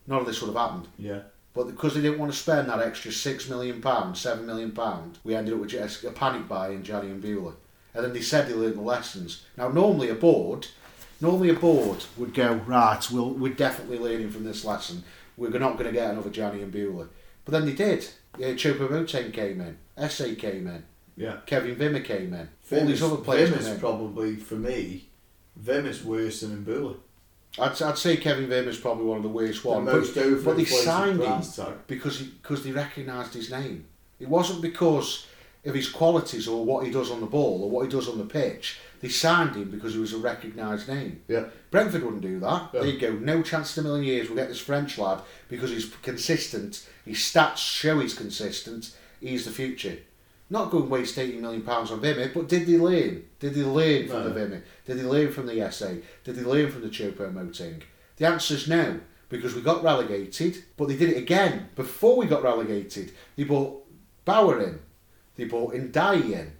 none 0.07 0.19
of 0.19 0.25
this 0.25 0.41
would 0.41 0.53
have 0.53 0.57
happened. 0.57 0.87
Yeah. 0.97 1.21
But 1.53 1.67
because 1.67 1.93
they 1.93 2.01
didn't 2.01 2.19
want 2.19 2.31
to 2.31 2.37
spend 2.37 2.69
that 2.69 2.79
extra 2.79 3.11
six 3.11 3.47
million 3.47 3.81
pound, 3.81 4.17
seven 4.17 4.45
million 4.45 4.71
pound, 4.71 5.19
we 5.23 5.35
ended 5.35 5.53
up 5.53 5.59
with 5.59 5.73
a 5.73 6.11
panic 6.11 6.47
buy 6.47 6.69
in 6.69 6.83
Giannelli 6.83 7.19
Imbula. 7.19 7.53
And 7.93 8.03
then 8.03 8.13
they 8.13 8.21
said 8.21 8.47
they 8.47 8.53
learned 8.55 8.77
the 8.77 8.81
lessons. 8.81 9.45
Now 9.55 9.67
normally 9.67 10.09
a 10.09 10.15
board, 10.15 10.67
normally 11.21 11.49
a 11.49 11.53
board 11.53 12.05
would 12.17 12.33
go 12.33 12.53
right. 12.65 12.99
We'll 13.11 13.29
we're 13.29 13.53
definitely 13.53 13.99
learning 13.99 14.31
from 14.31 14.45
this 14.45 14.65
lesson. 14.65 15.03
We're 15.37 15.49
not 15.59 15.77
going 15.77 15.85
to 15.85 15.91
get 15.91 16.11
another 16.11 16.29
Giannelli 16.31 16.69
Imbula. 16.69 17.07
But 17.45 17.51
then 17.51 17.65
they 17.65 17.73
did. 17.73 18.07
Yeah, 18.37 18.49
Choupo-Moting 18.53 19.31
came 19.31 19.61
in. 19.61 19.77
Essay 19.97 20.35
came 20.35 20.65
in. 20.67 20.83
Yeah. 21.15 21.37
Kevin 21.45 21.75
Wimmer 21.75 22.03
came 22.03 22.33
in. 22.33 22.49
All 22.71 22.85
these 22.85 23.03
other 23.03 23.17
players 23.17 23.49
Vim 23.49 23.59
came 23.59 23.73
in. 23.73 23.79
probably 23.79 24.35
for 24.37 24.55
me. 24.55 25.09
Vim 25.55 25.85
is 25.85 26.03
worse 26.03 26.41
than 26.41 26.63
Imbula. 26.65 26.95
I'd, 27.59 27.81
I'd 27.81 27.97
say 27.97 28.17
Kevin 28.17 28.49
Wimmer's 28.49 28.79
probably 28.79 29.05
one 29.05 29.17
of 29.17 29.23
the 29.23 29.29
worst 29.29 29.63
ones. 29.63 29.85
But, 30.13 30.43
but 30.43 30.57
they 30.57 30.65
signed 30.85 31.21
him 31.21 31.41
because 31.87 32.19
he, 32.19 32.25
because 32.25 32.63
they 32.63 32.71
recognised 32.71 33.33
his 33.33 33.51
name. 33.51 33.85
It 34.19 34.27
wasn't 34.27 34.61
because 34.61 35.27
of 35.65 35.73
his 35.75 35.89
qualities 35.89 36.47
or 36.47 36.65
what 36.65 36.85
he 36.85 36.91
does 36.91 37.09
on 37.11 37.21
the 37.21 37.25
ball 37.27 37.63
or 37.63 37.69
what 37.69 37.85
he 37.85 37.91
does 37.91 38.09
on 38.09 38.17
the 38.17 38.25
pitch. 38.25 38.79
They 39.01 39.09
signed 39.09 39.55
him 39.55 39.69
because 39.69 39.93
he 39.93 39.99
was 39.99 40.13
a 40.13 40.17
recognised 40.17 40.87
name. 40.87 41.21
Yeah. 41.27 41.45
Brentford 41.71 42.03
wouldn't 42.03 42.21
do 42.21 42.39
that. 42.39 42.69
Yeah. 42.73 42.81
They'd 42.81 42.99
go, 42.99 43.11
no 43.13 43.41
chance 43.43 43.77
in 43.77 43.85
a 43.85 43.87
million 43.87 44.05
years 44.05 44.29
we'll 44.29 44.37
get 44.37 44.47
this 44.47 44.59
French 44.59 44.97
lad 44.97 45.21
because 45.49 45.69
he's 45.71 45.93
consistent, 46.01 46.87
his 47.05 47.17
stats 47.17 47.57
show 47.57 47.99
he's 47.99 48.13
consistent, 48.13 48.95
he's 49.19 49.45
the 49.45 49.51
future. 49.51 49.97
Not 50.53 50.69
go 50.69 50.81
and 50.83 50.89
waste 50.91 51.17
eighty 51.17 51.39
million 51.39 51.63
pounds 51.63 51.89
on 51.89 51.99
Wimmer, 51.99 52.31
but 52.31 52.47
did 52.47 52.67
they 52.67 52.77
learn? 52.77 53.23
Did 53.39 53.55
they 53.55 53.63
learn 53.63 54.07
from 54.07 54.19
No. 54.23 54.29
the 54.29 54.39
Wimmer? 54.39 54.61
Did 54.85 54.99
they 54.99 55.03
learn 55.03 55.31
from 55.31 55.47
the 55.47 55.71
SA? 55.71 55.93
Did 56.23 56.35
they 56.35 56.43
learn 56.43 56.69
from 56.71 56.83
the 56.83 56.89
Choupo-Moting? 56.89 57.81
The 58.17 58.27
answer 58.27 58.53
is 58.53 58.67
no, 58.67 58.99
because 59.29 59.55
we 59.55 59.61
got 59.61 59.83
relegated, 59.83 60.63
but 60.77 60.87
they 60.89 60.95
did 60.95 61.09
it 61.09 61.17
again. 61.17 61.69
Before 61.75 62.15
we 62.17 62.27
got 62.27 62.43
relegated, 62.43 63.13
they 63.35 63.45
bought 63.45 63.83
Bauer 64.25 64.61
in, 64.61 64.79
they 65.37 65.45
bought 65.45 65.73
Ndiaye 65.73 66.31
in. 66.33 66.51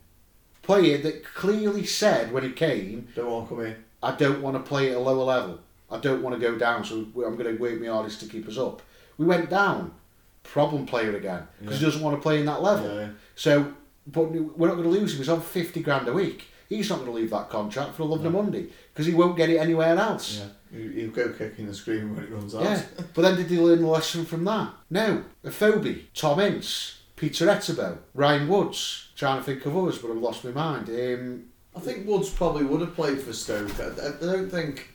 Player 0.64 0.98
that 0.98 1.24
clearly 1.24 1.86
said 1.86 2.34
when 2.34 2.42
he 2.44 2.52
came, 2.52 3.10
Don't 3.16 3.30
want 3.30 3.48
to 3.50 3.56
come 3.56 3.66
in. 3.66 3.76
I 4.02 4.16
don't 4.16 4.42
want 4.42 4.56
to 4.58 4.68
play 4.68 4.90
at 4.90 4.98
a 4.98 5.00
lower 5.00 5.24
level. 5.24 5.60
I 5.92 6.00
don't 6.00 6.24
want 6.24 6.34
to 6.34 6.42
go 6.42 6.58
down, 6.58 6.84
so 6.84 6.96
I'm 6.96 7.36
going 7.38 7.56
to 7.56 7.62
work 7.62 7.80
my 7.80 7.88
hardest 7.90 8.22
to 8.22 8.26
keep 8.28 8.48
us 8.48 8.58
up. 8.58 8.82
We 9.20 9.28
went 9.28 9.52
down. 9.52 9.94
Problem 10.42 10.86
player 10.86 11.16
again 11.16 11.48
because 11.62 11.80
he 11.80 11.86
doesn't 11.86 12.02
want 12.02 12.18
to 12.18 12.22
play 12.22 12.40
in 12.42 12.46
that 12.48 12.62
level. 12.62 12.86
Yeah, 12.94 13.00
yeah. 13.02 13.10
So, 13.36 13.74
but 14.08 14.24
we're 14.32 14.68
not 14.68 14.76
going 14.76 14.84
to 14.84 14.90
lose 14.90 15.14
him. 15.14 15.20
He's 15.20 15.30
on 15.30 15.42
fifty 15.42 15.82
grand 15.82 16.08
a 16.08 16.14
week. 16.14 16.46
He's 16.70 16.90
not 16.90 17.00
going 17.00 17.12
to 17.12 17.14
leave 17.14 17.30
that 17.32 17.50
contract 17.50 17.94
for 17.96 18.02
a 18.04 18.06
love 18.06 18.24
No. 18.24 18.30
Monday 18.32 18.68
because 18.94 19.06
he 19.06 19.14
won't 19.14 19.38
get 19.38 19.50
it 19.50 19.58
anywhere 19.58 19.96
else. 19.98 20.40
Yeah. 20.72 20.80
You 20.80 21.12
go 21.16 21.30
kicking 21.30 21.66
and 21.66 21.76
screaming 21.76 22.16
when 22.16 22.24
it 22.24 22.32
runs 22.32 22.56
out. 22.56 22.64
Yeah. 22.64 22.82
but 23.14 23.22
then 23.22 23.36
did 23.36 23.46
he 23.48 23.60
learn 23.60 23.82
the 23.82 23.88
lesson 23.88 24.26
from 24.26 24.44
that? 24.46 24.72
No. 24.90 25.24
Afobe, 25.46 26.02
Tom 26.16 26.40
Ince, 26.40 27.00
Peter 27.16 27.46
Etebo, 27.46 28.00
Ryan 28.16 28.48
Woods. 28.48 29.10
Trying 29.16 29.38
to 29.38 29.44
think 29.44 29.64
of 29.68 29.78
others, 29.78 30.00
but 30.00 30.10
I've 30.10 30.18
lost 30.18 30.44
my 30.44 30.50
mind. 30.52 30.90
Um, 30.90 31.44
I 31.76 31.80
think 31.80 32.08
Woods 32.08 32.30
probably 32.32 32.66
would 32.66 32.82
have 32.82 32.96
played 32.96 33.22
for 33.22 33.32
Stoke. 33.34 33.80
I, 33.80 33.84
I 33.84 34.08
I 34.08 34.34
don't 34.34 34.50
think 34.50 34.90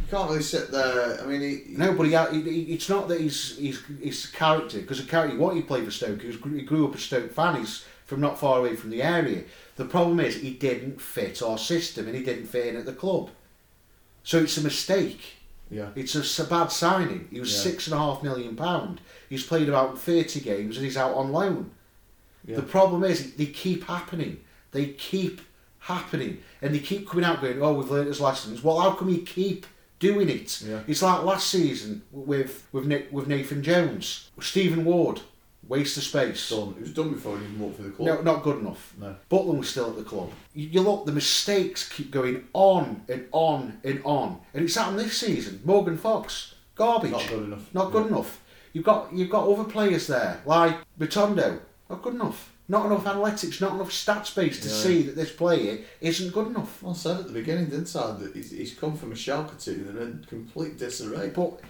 you 0.00 0.06
can't 0.08 0.30
really 0.30 0.42
sit 0.42 0.70
there. 0.70 1.20
I 1.20 1.26
mean, 1.26 1.40
he, 1.40 1.62
No, 1.76 1.92
but 1.94 2.04
he, 2.04 2.16
he, 2.40 2.50
he- 2.64 2.72
it's 2.74 2.88
not 2.88 3.08
that 3.08 3.20
he's 3.20 3.56
he's 3.58 3.82
he's 4.00 4.26
a 4.32 4.36
character 4.36 4.78
because 4.78 5.00
a 5.00 5.04
character. 5.04 5.36
What 5.36 5.56
he 5.56 5.62
played 5.62 5.84
for 5.84 5.90
Stoke, 5.90 6.20
he, 6.22 6.28
was, 6.28 6.36
he 6.36 6.62
grew 6.62 6.86
up 6.86 6.94
a 6.94 6.98
Stoke 6.98 7.32
fan. 7.32 7.56
He's 7.56 7.84
from 8.04 8.20
not 8.20 8.38
far 8.38 8.58
away 8.58 8.76
from 8.76 8.90
the 8.90 9.02
area. 9.02 9.44
The 9.76 9.84
problem 9.84 10.20
is 10.20 10.36
he 10.36 10.50
didn't 10.54 11.00
fit 11.00 11.42
our 11.42 11.58
system 11.58 12.06
and 12.06 12.14
he 12.16 12.22
didn't 12.22 12.46
fit 12.46 12.66
in 12.66 12.76
at 12.76 12.84
the 12.86 12.92
club. 12.92 13.30
So 14.22 14.38
it's 14.38 14.56
a 14.58 14.62
mistake. 14.62 15.20
yeah, 15.70 15.88
It's 15.96 16.38
a 16.38 16.44
bad 16.44 16.70
signing. 16.70 17.28
He 17.30 17.40
was 17.40 17.52
Yeah. 17.52 17.60
six 17.70 17.86
and 17.86 17.94
a 17.94 17.98
half 17.98 18.22
million 18.22 18.54
pound. 18.56 19.00
He's 19.28 19.44
played 19.44 19.68
about 19.68 19.98
thirty 19.98 20.40
games 20.40 20.76
and 20.76 20.84
he's 20.84 20.96
out 20.96 21.14
on 21.14 21.32
loan. 21.32 21.70
yeah. 22.46 22.56
The 22.56 22.62
problem 22.62 23.04
is 23.04 23.32
they 23.34 23.46
keep 23.46 23.84
happening. 23.84 24.40
They 24.72 24.88
keep 24.88 25.40
happening, 25.80 26.42
and 26.62 26.74
they 26.74 26.78
keep 26.78 27.08
coming 27.08 27.24
out 27.24 27.40
going, 27.40 27.62
"Oh, 27.62 27.72
we've 27.74 27.90
learned 27.90 28.08
his 28.08 28.20
lessons." 28.20 28.62
Well, 28.62 28.80
how 28.80 28.90
come 28.92 29.08
you 29.08 29.22
keep 29.22 29.66
doing 29.98 30.28
it? 30.28 30.60
Yeah. 30.62 30.80
It's 30.86 31.00
like 31.02 31.22
last 31.22 31.48
season 31.48 32.02
with 32.12 32.64
with 32.72 32.84
Nick, 32.86 33.08
with 33.12 33.26
Nathan 33.28 33.62
Jones, 33.62 34.30
Stephen 34.40 34.84
Ward. 34.84 35.22
Waste 35.68 35.96
of 35.96 36.02
space. 36.02 36.48
Done. 36.50 36.74
It 36.78 36.82
was 36.82 36.92
done 36.94 37.12
before 37.12 37.38
he 37.38 37.44
even 37.44 37.58
worked 37.60 37.76
for 37.76 37.82
the 37.82 37.90
club. 37.90 38.06
No, 38.08 38.32
not 38.32 38.42
good 38.42 38.58
enough. 38.58 38.94
No. 39.00 39.16
Butland 39.30 39.58
was 39.58 39.70
still 39.70 39.90
at 39.90 39.96
the 39.96 40.02
club. 40.02 40.30
You, 40.54 40.68
you 40.68 40.80
look, 40.80 41.06
the 41.06 41.12
mistakes 41.12 41.88
keep 41.88 42.10
going 42.10 42.46
on 42.52 43.02
and 43.08 43.26
on 43.32 43.80
and 43.84 44.00
on, 44.04 44.40
and 44.52 44.64
it's 44.64 44.74
happened 44.76 44.98
this 45.00 45.16
season. 45.18 45.60
Morgan 45.64 45.96
Fox, 45.96 46.54
garbage, 46.74 47.12
Not 47.12 47.28
good 47.28 47.44
enough. 47.44 47.74
not 47.74 47.92
good 47.92 48.06
enough. 48.08 48.40
You've 48.72 48.84
got 48.84 49.12
you've 49.12 49.30
got 49.30 49.48
other 49.48 49.64
players 49.64 50.06
there 50.08 50.40
like 50.46 50.76
Ritondo, 50.98 51.60
not 51.88 52.02
good 52.02 52.14
enough. 52.14 52.50
Not 52.66 52.86
enough 52.86 53.04
analytics, 53.04 53.60
not 53.60 53.74
enough 53.74 53.90
stats 53.90 54.34
base 54.34 54.58
to 54.60 54.68
Yeah. 54.68 54.74
see 54.74 55.02
that 55.02 55.16
this 55.16 55.30
player 55.30 55.80
isn't 56.00 56.32
good 56.32 56.46
enough. 56.46 56.82
Well, 56.82 56.94
I 56.94 56.96
said 56.96 57.18
at 57.18 57.26
the 57.26 57.32
beginning, 57.34 57.66
didn't 57.66 57.94
I, 57.94 58.12
that 58.12 58.34
he's, 58.34 58.52
he's 58.52 58.72
come 58.72 58.96
from 58.96 59.12
a 59.12 59.14
Schalke 59.14 59.62
team 59.62 59.86
and 59.90 59.98
in 59.98 60.26
complete 60.26 60.78
disarray. 60.78 61.28
But 61.28 61.60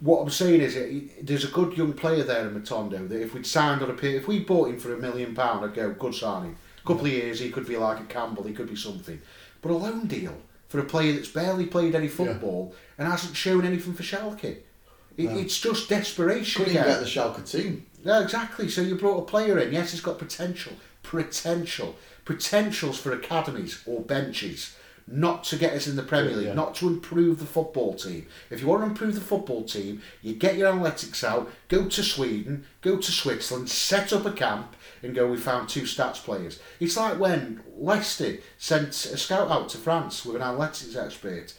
what 0.00 0.22
I'm 0.22 0.30
saying 0.30 0.60
is, 0.60 0.76
it, 0.76 1.26
there's 1.26 1.44
a 1.44 1.48
good 1.48 1.76
young 1.76 1.92
player 1.92 2.22
there 2.22 2.48
in 2.48 2.60
Matondo 2.60 3.08
that 3.08 3.22
if 3.22 3.34
we'd 3.34 3.46
signed 3.46 3.82
on 3.82 3.90
a 3.90 4.06
if 4.06 4.26
we 4.28 4.40
bought 4.40 4.68
him 4.68 4.78
for 4.78 4.94
a 4.94 4.98
million 4.98 5.34
pound, 5.34 5.64
I'd 5.64 5.74
go 5.74 5.92
good 5.92 6.14
signing. 6.14 6.56
A 6.82 6.86
couple 6.86 7.06
of 7.06 7.12
years, 7.12 7.40
he 7.40 7.50
could 7.50 7.66
be 7.66 7.76
like 7.76 8.00
a 8.00 8.04
Campbell, 8.04 8.44
he 8.44 8.52
could 8.52 8.68
be 8.68 8.76
something. 8.76 9.20
But 9.62 9.70
a 9.70 9.74
loan 9.74 10.06
deal 10.06 10.36
for 10.68 10.78
a 10.78 10.84
player 10.84 11.12
that's 11.12 11.28
barely 11.28 11.66
played 11.66 11.94
any 11.94 12.08
football 12.08 12.74
and 12.98 13.08
hasn't 13.08 13.36
shown 13.36 13.64
anything 13.64 13.94
for 13.94 14.02
Schalke. 14.02 14.44
It, 14.44 15.30
No. 15.30 15.38
It's 15.38 15.60
just 15.60 15.88
desperation 15.88 16.64
Couldn't 16.64 16.74
even 16.78 16.88
again. 16.88 17.00
get 17.00 17.04
the 17.04 17.10
Schalke 17.10 17.50
team. 17.50 17.86
Yeah, 18.04 18.20
exactly. 18.22 18.68
So 18.68 18.82
you 18.82 18.96
brought 18.96 19.18
a 19.18 19.24
player 19.24 19.58
in. 19.58 19.72
Yes, 19.72 19.92
he's 19.92 20.00
got 20.00 20.18
potential. 20.18 20.72
Potential. 21.02 21.96
Potentials 22.24 22.98
for 22.98 23.12
academies 23.12 23.82
or 23.86 24.00
benches. 24.00 24.76
Not 25.06 25.44
to 25.44 25.56
get 25.56 25.74
us 25.74 25.86
in 25.86 25.96
the 25.96 26.02
Premier 26.02 26.34
League, 26.34 26.46
Yeah. 26.46 26.54
not 26.54 26.74
to 26.76 26.88
improve 26.88 27.38
the 27.38 27.44
football 27.44 27.92
team. 27.94 28.26
If 28.50 28.62
you 28.62 28.66
want 28.68 28.82
to 28.82 28.86
improve 28.88 29.14
the 29.14 29.20
football 29.20 29.62
team, 29.64 30.00
you 30.22 30.34
get 30.34 30.56
your 30.56 30.72
analytics 30.72 31.22
out, 31.22 31.50
go 31.68 31.86
to 31.86 32.02
Sweden, 32.02 32.64
go 32.80 32.96
to 32.96 33.12
Switzerland, 33.12 33.68
set 33.68 34.14
up 34.14 34.24
a 34.24 34.32
camp, 34.32 34.74
and 35.02 35.14
go, 35.14 35.26
we 35.30 35.36
found 35.36 35.68
two 35.68 35.82
stats 35.82 36.22
players. 36.24 36.58
It's 36.80 36.96
like 36.96 37.18
when 37.18 37.60
Leicester 37.76 38.38
sent 38.56 38.88
a 38.88 39.18
scout 39.18 39.50
out 39.50 39.68
to 39.70 39.78
France 39.78 40.24
with 40.24 40.36
an 40.36 40.42
analytics 40.42 40.96
expert, 40.96 41.52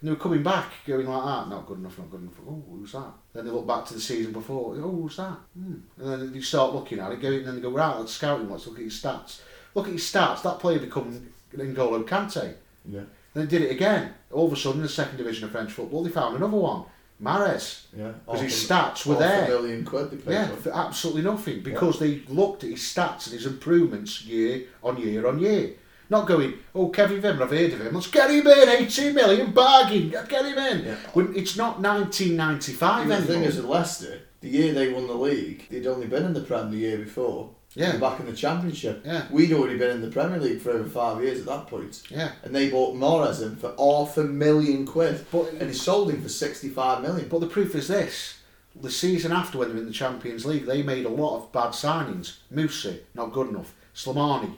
and 0.00 0.08
they 0.08 0.10
were 0.10 0.16
coming 0.16 0.44
back, 0.44 0.70
going 0.86 1.06
like 1.06 1.24
that, 1.24 1.48
not 1.48 1.66
good 1.66 1.78
enough, 1.78 1.98
not 1.98 2.10
good 2.10 2.20
enough. 2.22 2.34
Oh, 2.48 2.62
who's 2.70 2.92
that? 2.92 3.12
Then 3.32 3.44
they 3.46 3.50
look 3.50 3.66
back 3.66 3.84
to 3.86 3.94
the 3.94 4.00
season 4.00 4.32
before, 4.32 4.76
oh, 4.76 4.90
who's 5.02 5.16
that? 5.16 5.38
Hmm. 5.58 5.74
And 5.98 6.12
then 6.22 6.32
they 6.32 6.40
start 6.40 6.72
looking 6.72 7.00
at 7.00 7.10
it, 7.10 7.20
go, 7.20 7.32
and 7.32 7.46
then 7.46 7.56
they 7.56 7.60
go, 7.60 7.70
right, 7.70 7.96
let's 7.96 8.12
scout 8.12 8.40
him, 8.40 8.50
let's 8.50 8.66
look 8.68 8.78
at 8.78 8.84
his 8.84 9.00
stats. 9.02 9.40
Look 9.74 9.86
at 9.86 9.92
his 9.92 10.02
stats, 10.04 10.42
that 10.42 10.60
player 10.60 10.78
become 10.78 11.32
N'Golo 11.52 12.04
Kante. 12.04 12.54
Yeah. 12.88 13.02
Then 13.34 13.46
did 13.46 13.62
it 13.62 13.70
again. 13.70 14.12
All 14.30 14.46
of 14.46 14.52
a 14.52 14.56
sudden, 14.56 14.80
in 14.80 14.82
the 14.82 14.88
second 14.88 15.16
division 15.16 15.44
of 15.44 15.52
French 15.52 15.72
football, 15.72 16.02
they 16.02 16.10
found 16.10 16.36
another 16.36 16.56
one, 16.56 16.84
Mahrez. 17.22 17.86
Yeah. 17.96 18.12
Because 18.26 18.42
his 18.42 18.52
stats 18.68 19.06
were 19.06 19.14
there. 19.16 19.44
A 19.44 19.48
million 19.48 19.84
quid 19.84 20.10
they 20.10 20.16
paid 20.16 20.32
Yeah, 20.32 20.48
for. 20.56 20.70
absolutely 20.74 21.22
nothing 21.22 21.62
because 21.62 21.98
they 21.98 22.22
looked 22.28 22.64
at 22.64 22.70
his 22.70 22.80
stats 22.80 23.26
and 23.26 23.34
his 23.34 23.46
improvements 23.46 24.24
year 24.24 24.64
on 24.82 24.98
year 25.00 25.26
on 25.26 25.38
year. 25.38 25.72
Not 26.10 26.26
going, 26.26 26.54
oh, 26.74 26.90
Kevin 26.90 27.22
Wimmer, 27.22 27.40
I've 27.42 27.50
heard 27.50 27.72
of 27.72 27.80
him, 27.80 27.94
let's 27.94 28.08
get 28.08 28.28
him 28.30 28.46
in, 28.46 28.68
18 28.68 29.14
million, 29.14 29.52
bargain, 29.52 30.10
get 30.10 30.28
get 30.28 30.44
him 30.44 30.58
in. 30.58 30.84
Yeah. 30.84 30.96
When 31.14 31.34
it's 31.34 31.56
not 31.56 31.80
1995 31.80 33.02
And 33.10 33.10
the 33.10 33.32
thing 33.32 33.44
is, 33.44 33.58
at 33.58 33.64
Leicester, 33.64 34.20
the 34.40 34.48
year 34.48 34.74
they 34.74 34.92
won 34.92 35.06
the 35.06 35.14
league, 35.14 35.68
they'd 35.70 35.86
only 35.86 36.06
been 36.06 36.24
in 36.26 36.34
the 36.34 36.42
Prem 36.42 36.70
the 36.70 36.76
year 36.76 36.98
before. 36.98 37.50
Yeah. 37.74 37.96
Back 37.96 38.20
in 38.20 38.26
the 38.26 38.32
Championship. 38.34 39.02
Yeah. 39.04 39.24
We'd 39.30 39.52
already 39.52 39.78
been 39.78 39.90
in 39.90 40.00
the 40.02 40.10
Premier 40.10 40.38
League 40.38 40.60
for 40.60 40.70
over 40.72 40.88
five 40.88 41.22
years 41.22 41.40
at 41.40 41.46
that 41.46 41.66
point. 41.68 42.02
yeah, 42.10 42.32
And 42.42 42.54
they 42.54 42.68
bought 42.70 42.94
Mahrez 42.96 43.42
in 43.42 43.56
for 43.56 43.74
half 43.78 44.16
a 44.18 44.24
million 44.24 44.86
quid. 44.86 45.24
But- 45.32 45.52
and 45.54 45.70
he 45.70 45.72
sold 45.74 46.10
him 46.10 46.22
for 46.22 46.28
65 46.28 47.02
million. 47.02 47.28
but 47.28 47.40
the 47.40 47.46
proof 47.46 47.74
is 47.74 47.88
this. 47.88 48.34
The 48.80 48.90
season 48.90 49.32
after 49.32 49.58
when 49.58 49.68
they 49.68 49.74
were 49.74 49.80
in 49.80 49.86
the 49.86 49.92
Champions 49.92 50.44
League, 50.46 50.64
they 50.66 50.82
made 50.82 51.04
a 51.06 51.10
lot 51.10 51.36
of 51.38 51.52
bad 51.52 51.72
signings. 51.72 52.36
Musa, 52.50 52.96
not 53.14 53.32
good 53.32 53.48
enough. 53.48 53.74
Slimani, 53.94 54.54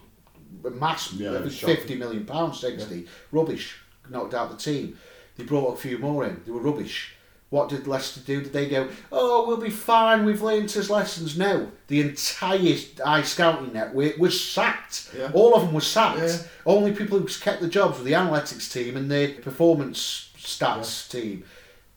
a 0.65 0.71
mass, 0.71 1.13
Yeah, 1.15 1.35
I 1.39 1.41
think 1.43 1.53
shocking. 1.53 1.77
50 1.77 1.95
million 1.97 2.25
pounds, 2.25 2.61
60. 2.61 3.07
Rubbish, 3.33 3.77
knocked 4.09 4.35
out 4.35 4.51
the 4.51 4.57
team. 4.57 4.97
They 5.37 5.43
brought 5.45 5.75
a 5.75 5.77
few 5.77 5.99
more 5.99 6.25
in. 6.25 6.43
They 6.45 6.53
were 6.53 6.61
rubbish. 6.61 7.15
What 7.51 7.69
did 7.69 7.87
Leicester 7.87 8.21
do? 8.21 8.43
Did 8.43 8.53
they 8.53 8.69
go, 8.69 8.89
oh, 9.13 9.47
we'll 9.47 9.59
be 9.59 9.71
fine, 9.71 10.25
we've 10.25 10.43
learned 10.43 10.71
his 10.71 10.91
lessons? 10.91 11.39
No. 11.39 11.71
The 11.87 12.01
entire 12.01 12.77
eye 13.05 13.23
scouting 13.23 13.73
network 13.73 14.17
was 14.19 14.41
sacked. 14.41 15.11
Yeah. 15.17 15.31
All 15.33 15.55
of 15.55 15.63
them 15.63 15.73
were 15.73 15.81
sacked. 15.81 16.19
Yeah. 16.19 16.39
Only 16.67 16.93
people 16.93 17.19
who 17.19 17.27
kept 17.27 17.61
the 17.61 17.69
jobs 17.69 17.99
were 17.99 18.05
the 18.05 18.13
analytics 18.13 18.73
team 18.73 18.97
and 18.97 19.11
the 19.11 19.35
performance 19.35 20.33
stats 20.37 21.09
team. 21.09 21.45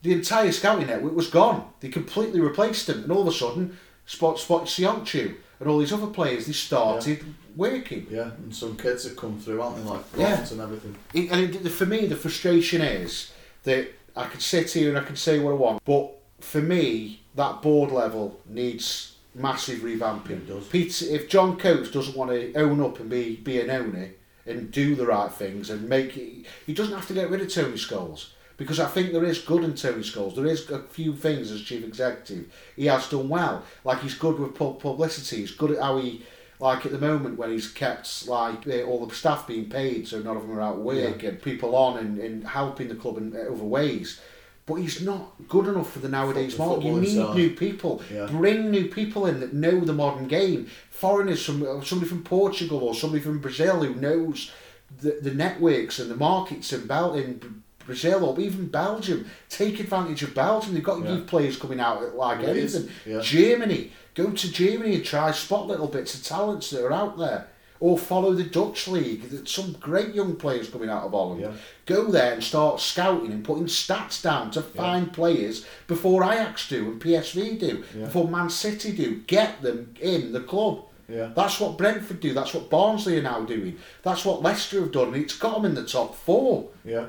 The 0.02 0.12
entire 0.12 0.52
scouting 0.52 0.86
network 0.86 1.16
was 1.16 1.28
gone. 1.28 1.68
They 1.80 1.88
completely 1.88 2.40
replaced 2.40 2.86
them, 2.86 3.02
and 3.02 3.10
all 3.10 3.22
of 3.22 3.28
a 3.28 3.32
sudden, 3.32 3.76
Spot 4.06 4.38
Spot 4.38 4.64
Söyüncü 4.64 5.34
and 5.60 5.68
all 5.68 5.78
these 5.78 5.92
other 5.92 6.06
players 6.06 6.46
they 6.46 6.52
started 6.52 7.34
working. 7.56 8.06
Yeah, 8.10 8.30
and 8.38 8.54
some 8.54 8.76
kids 8.76 9.04
have 9.04 9.16
come 9.16 9.38
through, 9.40 9.60
aren't 9.60 9.76
they? 9.76 9.82
Like 9.82 10.04
Yeah. 10.16 10.46
And 10.50 10.60
everything. 10.60 10.96
It, 11.12 11.30
and 11.30 11.54
it, 11.54 11.68
for 11.68 11.86
me, 11.86 12.06
the 12.06 12.16
frustration 12.16 12.80
is 12.80 13.32
that 13.64 13.88
I 14.18 14.26
can 14.26 14.40
sit 14.40 14.72
here 14.72 14.88
and 14.88 14.98
I 14.98 15.04
can 15.04 15.14
say 15.14 15.38
what 15.38 15.52
I 15.52 15.54
want, 15.54 15.84
but 15.84 16.12
for 16.40 16.60
me, 16.60 17.20
that 17.36 17.62
board 17.62 17.92
level 17.92 18.40
needs 18.48 19.16
massive 19.32 19.78
revamping. 19.78 20.30
It 20.30 20.48
does. 20.48 20.66
Peter, 20.66 21.06
if 21.06 21.28
John 21.28 21.56
Coates 21.56 21.92
doesn't 21.92 22.16
want 22.16 22.32
to 22.32 22.52
own 22.54 22.80
up 22.80 22.98
and 22.98 23.08
be 23.08 23.36
be 23.36 23.60
an 23.60 23.70
owner 23.70 24.10
and 24.44 24.72
do 24.72 24.96
the 24.96 25.06
right 25.06 25.30
things 25.30 25.70
and 25.70 25.88
make 25.88 26.16
it, 26.16 26.46
he 26.66 26.74
doesn't 26.74 26.94
have 26.94 27.06
to 27.06 27.14
get 27.14 27.30
rid 27.30 27.42
of 27.42 27.52
Tony 27.52 27.76
Scholes. 27.76 28.30
Because 28.56 28.80
I 28.80 28.86
think 28.88 29.12
there 29.12 29.24
is 29.24 29.38
good 29.38 29.62
in 29.62 29.76
Tony 29.76 30.02
Scholes. 30.02 30.34
There 30.34 30.46
is 30.46 30.68
a 30.68 30.80
few 30.80 31.14
things 31.14 31.52
as 31.52 31.62
chief 31.62 31.84
executive 31.84 32.52
he 32.74 32.86
has 32.86 33.08
done 33.08 33.28
well. 33.28 33.62
Like 33.84 34.00
he's 34.00 34.18
good 34.18 34.40
with 34.40 34.56
publicity. 34.56 35.42
He's 35.42 35.52
good 35.52 35.70
at 35.70 35.80
how 35.80 35.98
he, 35.98 36.24
like 36.60 36.84
at 36.86 36.92
the 36.92 36.98
moment 36.98 37.38
when 37.38 37.50
he's 37.50 37.70
kept 37.70 38.26
like 38.26 38.66
eh, 38.66 38.82
all 38.82 39.06
the 39.06 39.14
staff 39.14 39.46
being 39.46 39.68
paid, 39.68 40.08
so 40.08 40.20
none 40.20 40.36
of 40.36 40.42
them 40.42 40.58
are 40.58 40.62
out 40.62 40.76
of 40.76 40.80
work 40.82 41.22
and 41.22 41.40
people 41.40 41.76
on 41.76 41.98
and, 41.98 42.18
and 42.18 42.46
helping 42.46 42.88
the 42.88 42.94
club 42.94 43.16
in 43.18 43.34
other 43.36 43.52
ways. 43.52 44.20
But 44.66 44.74
he's 44.74 45.00
not 45.00 45.32
good 45.48 45.66
enough 45.66 45.90
for 45.92 46.00
the 46.00 46.10
nowadays 46.10 46.56
the 46.56 46.64
market. 46.66 46.84
You 46.84 47.00
need 47.00 47.34
new 47.34 47.50
people. 47.50 48.02
Yeah. 48.12 48.26
Bring 48.26 48.70
new 48.70 48.88
people 48.88 49.24
in 49.26 49.40
that 49.40 49.54
know 49.54 49.80
the 49.80 49.94
modern 49.94 50.28
game. 50.28 50.68
Foreigners, 50.90 51.42
from 51.46 51.62
somebody 51.84 52.08
from 52.08 52.22
Portugal 52.22 52.80
or 52.84 52.94
somebody 52.94 53.22
from 53.22 53.38
Brazil 53.38 53.82
who 53.82 53.94
knows 53.94 54.52
the, 55.00 55.18
the 55.22 55.32
networks 55.32 55.98
and 55.98 56.10
the 56.10 56.16
markets 56.16 56.70
in, 56.74 56.86
Bel- 56.86 57.14
in 57.14 57.62
Brazil 57.86 58.22
or 58.26 58.38
even 58.38 58.66
Belgium. 58.66 59.30
Take 59.48 59.80
advantage 59.80 60.22
of 60.22 60.34
Belgium. 60.34 60.74
They've 60.74 60.82
got 60.82 61.02
Yeah. 61.02 61.14
youth 61.14 61.26
players 61.28 61.56
coming 61.56 61.80
out 61.80 62.14
like 62.14 62.40
is, 62.40 62.74
anything. 62.76 62.94
yeah. 63.06 63.20
Germany. 63.22 63.92
Go 64.18 64.30
to 64.32 64.52
Germany 64.52 64.96
and 64.96 65.04
try 65.04 65.30
spot 65.30 65.68
little 65.68 65.86
bits 65.86 66.14
of 66.16 66.24
talents 66.24 66.70
that 66.70 66.84
are 66.84 66.92
out 66.92 67.16
there. 67.18 67.46
Or 67.80 67.96
follow 67.96 68.34
the 68.34 68.42
Dutch 68.42 68.88
league. 68.88 69.22
There's 69.30 69.48
some 69.48 69.74
great 69.74 70.12
young 70.12 70.34
players 70.34 70.68
coming 70.68 70.88
out 70.90 71.04
of 71.04 71.12
Holland. 71.12 71.40
Yeah. 71.40 71.52
Go 71.86 72.10
there 72.10 72.32
and 72.32 72.42
start 72.42 72.80
scouting 72.80 73.30
and 73.30 73.44
putting 73.44 73.66
stats 73.66 74.20
down 74.20 74.50
to 74.50 74.62
find 74.62 75.12
players 75.12 75.64
before 75.86 76.24
Ajax 76.24 76.68
do 76.68 76.86
and 76.90 77.00
PSV 77.00 77.60
do, 77.60 77.84
Yeah. 77.96 78.06
before 78.06 78.26
Man 78.26 78.50
City 78.50 78.90
do. 78.90 79.22
Get 79.28 79.62
them 79.62 79.94
in 80.00 80.32
the 80.32 80.40
club. 80.40 80.86
Yeah. 81.08 81.30
That's 81.36 81.60
what 81.60 81.78
Brentford 81.78 82.18
do. 82.18 82.34
That's 82.34 82.52
what 82.52 82.68
Barnsley 82.68 83.16
are 83.20 83.22
now 83.22 83.42
doing. 83.42 83.78
That's 84.02 84.24
what 84.24 84.42
Leicester 84.42 84.80
have 84.80 84.90
done. 84.90 85.14
and 85.14 85.22
It's 85.22 85.38
got 85.38 85.54
them 85.54 85.64
in 85.66 85.76
the 85.76 85.86
top 85.86 86.16
four. 86.16 86.70
Yeah. 86.84 87.06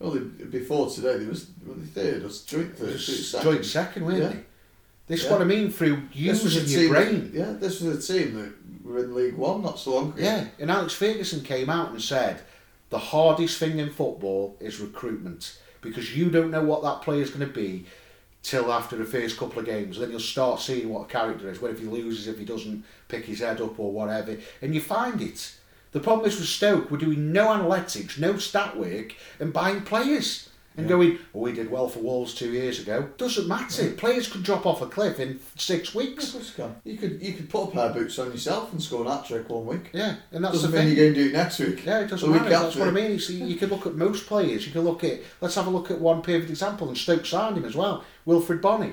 Well, 0.00 0.10
they, 0.10 0.20
before 0.46 0.90
today, 0.90 1.18
they 1.18 1.26
was 1.26 1.46
were 1.64 1.74
they 1.74 1.86
third 1.86 2.24
or 2.24 2.30
joint 2.30 2.76
third, 2.76 2.88
It's 2.94 3.26
second. 3.28 3.52
joint 3.52 3.64
second, 3.64 4.04
weren't 4.06 4.18
Yeah. 4.18 4.28
they? 4.30 4.40
This 5.10 5.20
is 5.22 5.26
Yeah. 5.26 5.32
what 5.32 5.40
I 5.40 5.44
mean 5.44 5.72
through 5.72 6.02
This 6.14 6.44
was 6.44 6.56
a 6.56 6.60
using 6.60 6.70
your 6.72 6.82
team 6.82 7.10
brain. 7.10 7.32
That, 7.32 7.38
yeah, 7.38 7.52
this 7.58 7.80
was 7.80 8.08
a 8.10 8.12
team 8.12 8.36
that 8.36 8.52
were 8.88 9.02
in 9.02 9.12
League 9.12 9.34
One 9.34 9.60
not 9.60 9.76
so 9.80 9.96
long 9.96 10.12
ago. 10.12 10.22
Yeah, 10.22 10.44
and 10.60 10.70
Alex 10.70 10.92
Ferguson 10.92 11.40
came 11.42 11.68
out 11.68 11.90
and 11.90 12.00
said 12.00 12.42
the 12.90 12.98
hardest 12.98 13.58
thing 13.58 13.80
in 13.80 13.90
football 13.90 14.56
is 14.60 14.78
recruitment 14.78 15.58
because 15.80 16.16
you 16.16 16.30
don't 16.30 16.52
know 16.52 16.62
what 16.62 16.84
that 16.84 17.02
player 17.02 17.22
is 17.22 17.30
going 17.30 17.40
to 17.46 17.52
be 17.52 17.86
till 18.44 18.72
after 18.72 18.94
the 18.96 19.04
first 19.04 19.36
couple 19.36 19.58
of 19.58 19.66
games. 19.66 19.98
Then 19.98 20.10
you'll 20.12 20.20
start 20.20 20.60
seeing 20.60 20.88
what 20.90 21.02
a 21.02 21.06
character 21.06 21.50
is. 21.50 21.60
What 21.60 21.72
if 21.72 21.80
he 21.80 21.86
loses, 21.86 22.28
if 22.28 22.38
he 22.38 22.44
doesn't 22.44 22.84
pick 23.08 23.24
his 23.24 23.40
head 23.40 23.60
up 23.60 23.80
or 23.80 23.90
whatever, 23.90 24.36
and 24.62 24.74
you 24.76 24.80
find 24.80 25.20
it. 25.20 25.54
The 25.90 25.98
problem 25.98 26.28
is 26.28 26.38
with 26.38 26.46
Stoke, 26.48 26.88
we're 26.88 26.98
doing 26.98 27.32
no 27.32 27.46
analytics, 27.48 28.16
no 28.16 28.36
stat 28.38 28.76
work, 28.76 29.16
and 29.40 29.52
buying 29.52 29.80
players. 29.80 30.49
And 30.76 30.86
Yeah. 30.86 30.90
going, 30.96 31.18
oh, 31.34 31.40
we 31.40 31.52
did 31.52 31.68
well 31.70 31.88
for 31.88 31.98
Wolves 31.98 32.32
two 32.32 32.52
years 32.52 32.78
ago. 32.78 33.08
Doesn't 33.18 33.48
matter. 33.48 33.90
Players 33.90 34.28
can 34.28 34.40
drop 34.42 34.64
off 34.66 34.80
a 34.80 34.86
cliff 34.86 35.18
in 35.18 35.40
six 35.56 35.94
weeks. 35.94 36.34
you 36.84 36.96
could 36.96 37.20
you 37.20 37.32
could 37.34 37.50
put 37.50 37.64
a 37.64 37.66
pair 37.72 37.86
of 37.86 37.94
boots 37.94 38.18
on 38.20 38.30
yourself 38.30 38.72
and 38.72 38.80
score 38.80 39.04
an 39.04 39.10
hat 39.10 39.26
trick 39.26 39.48
one 39.50 39.66
week. 39.66 39.90
Yeah, 39.92 40.14
and 40.32 40.44
that's 40.44 40.54
Doesn't 40.54 40.70
the 40.70 40.76
mean 40.78 40.86
thing. 40.88 40.96
you're 40.96 41.06
going 41.06 41.14
to 41.14 41.22
do 41.24 41.28
it 41.30 41.32
next 41.32 41.58
week. 41.58 41.84
Yeah, 41.84 42.00
it 42.00 42.08
doesn't 42.08 42.30
matter. 42.30 42.48
That's 42.48 42.76
what 42.76 42.88
I 42.88 42.92
mean. 42.92 43.10
You, 43.12 43.18
see, 43.18 43.42
you 43.42 43.56
can 43.56 43.68
look 43.68 43.86
at 43.86 43.94
most 43.96 44.26
players. 44.26 44.64
You 44.64 44.72
can 44.72 44.82
look 44.82 45.02
at. 45.02 45.20
Let's 45.40 45.56
have 45.56 45.66
a 45.66 45.70
look 45.70 45.90
at 45.90 46.00
one 46.00 46.22
perfect 46.22 46.50
example. 46.50 46.88
And 46.88 46.96
Stoke 46.96 47.26
signed 47.26 47.56
him 47.58 47.64
as 47.64 47.74
well. 47.74 48.04
Wilfried 48.26 48.60
Bony. 48.62 48.92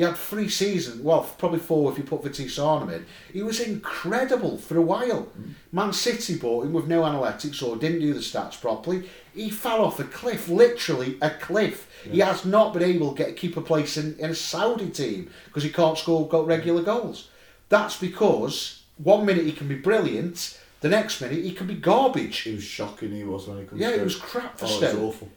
He 0.00 0.06
had 0.06 0.16
three 0.16 0.48
seasons. 0.48 1.02
Well, 1.02 1.30
probably 1.36 1.58
four 1.58 1.92
if 1.92 1.98
you 1.98 2.04
put 2.04 2.22
Vitesse 2.22 2.58
Arnhem 2.58 2.88
in. 2.88 3.06
He 3.34 3.42
was 3.42 3.60
incredible 3.60 4.56
for 4.56 4.78
a 4.78 4.80
while. 4.80 5.24
Mm. 5.38 5.52
Man 5.72 5.92
City 5.92 6.38
bought 6.38 6.64
him 6.64 6.72
with 6.72 6.86
no 6.88 7.02
analytics 7.02 7.62
or 7.62 7.76
didn't 7.76 8.00
do 8.00 8.14
the 8.14 8.20
stats 8.20 8.58
properly. 8.58 9.10
He 9.34 9.50
fell 9.50 9.84
off 9.84 10.00
a 10.00 10.04
cliff, 10.04 10.48
literally 10.48 11.18
a 11.20 11.28
cliff. 11.28 11.86
He 12.10 12.20
has 12.20 12.46
not 12.46 12.72
been 12.72 12.82
able 12.82 13.12
to 13.12 13.24
get 13.24 13.36
keep 13.36 13.58
a 13.58 13.60
place 13.60 13.98
in, 13.98 14.18
in 14.18 14.30
a 14.30 14.34
Saudi 14.34 14.88
team 14.88 15.30
because 15.44 15.64
he 15.64 15.68
can't 15.70 15.98
score 15.98 16.26
got 16.26 16.46
regular 16.46 16.82
goals. 16.82 17.28
That's 17.68 17.98
because 17.98 18.84
one 18.96 19.26
minute 19.26 19.44
he 19.44 19.52
can 19.52 19.68
be 19.68 19.74
brilliant, 19.74 20.58
the 20.80 20.88
next 20.88 21.20
minute 21.20 21.44
he 21.44 21.52
can 21.52 21.66
be 21.66 21.74
garbage. 21.74 22.38
He 22.38 22.54
was 22.54 22.64
shocking. 22.64 23.12
He 23.12 23.24
was 23.24 23.46
when 23.46 23.58
he 23.58 23.64
comes. 23.66 23.78
Yeah, 23.78 23.90
through. 23.90 24.00
it 24.00 24.04
was 24.04 24.16
crap 24.16 24.58
for 24.58 24.64
Oh, 24.64 24.68
it 24.68 24.80
was 24.80 24.90
Stoke. 24.92 25.02
awful. 25.02 25.28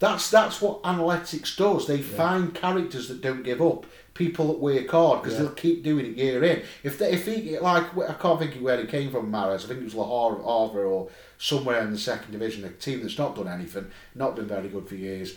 That's 0.00 0.30
that's 0.30 0.62
what 0.62 0.82
analytics 0.82 1.56
does. 1.56 1.86
They 1.86 2.00
find 2.00 2.54
characters 2.54 3.08
that 3.08 3.20
don't 3.20 3.42
give 3.42 3.60
up, 3.60 3.84
people 4.14 4.46
that 4.48 4.60
work 4.60 4.88
hard 4.90 5.22
because 5.22 5.36
Yeah. 5.36 5.44
they'll 5.46 5.52
keep 5.54 5.82
doing 5.82 6.06
it 6.06 6.16
year 6.16 6.42
in. 6.44 6.62
If 6.84 6.98
they, 6.98 7.10
if 7.12 7.26
he 7.26 7.58
like 7.58 7.96
I 7.98 8.14
can't 8.14 8.38
think 8.38 8.54
of 8.54 8.62
where 8.62 8.80
he 8.80 8.86
came 8.86 9.10
from, 9.10 9.32
Mahrez. 9.32 9.64
I 9.64 9.68
think 9.68 9.80
it 9.80 9.84
was 9.84 9.94
Lahore 9.96 10.36
or 10.36 10.68
Havre 10.68 10.84
or 10.86 11.08
somewhere 11.36 11.80
in 11.82 11.90
the 11.90 11.98
second 11.98 12.30
division, 12.30 12.64
a 12.64 12.70
team 12.70 13.00
that's 13.02 13.18
not 13.18 13.34
done 13.34 13.48
anything, 13.48 13.90
not 14.14 14.36
been 14.36 14.46
very 14.46 14.68
good 14.68 14.88
for 14.88 14.94
years. 14.94 15.34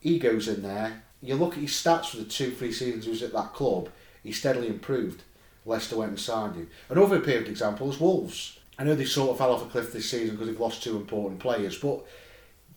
He 0.00 0.18
goes 0.18 0.46
in 0.46 0.62
there. 0.62 1.02
You 1.22 1.36
look 1.36 1.52
at 1.54 1.60
his 1.60 1.70
stats 1.70 2.06
for 2.10 2.16
the 2.18 2.24
two, 2.24 2.50
three 2.50 2.72
seasons 2.72 3.04
he 3.04 3.10
was 3.10 3.22
at 3.22 3.32
that 3.32 3.54
club. 3.54 3.88
He 4.22 4.32
steadily 4.32 4.68
improved. 4.68 5.22
Leicester 5.64 5.96
went 5.96 6.10
and 6.10 6.20
signed 6.20 6.56
him. 6.56 6.68
Another 6.90 7.20
perfect 7.20 7.48
example 7.48 7.88
is 7.90 8.00
Wolves. 8.00 8.58
I 8.78 8.84
know 8.84 8.94
they 8.96 9.04
sort 9.04 9.30
of 9.30 9.38
fell 9.38 9.52
off 9.52 9.62
a 9.62 9.66
cliff 9.66 9.92
this 9.92 10.10
season 10.10 10.34
because 10.34 10.48
they've 10.48 10.58
lost 10.60 10.82
two 10.82 10.96
important 10.96 11.38
players, 11.40 11.78
but 11.78 12.04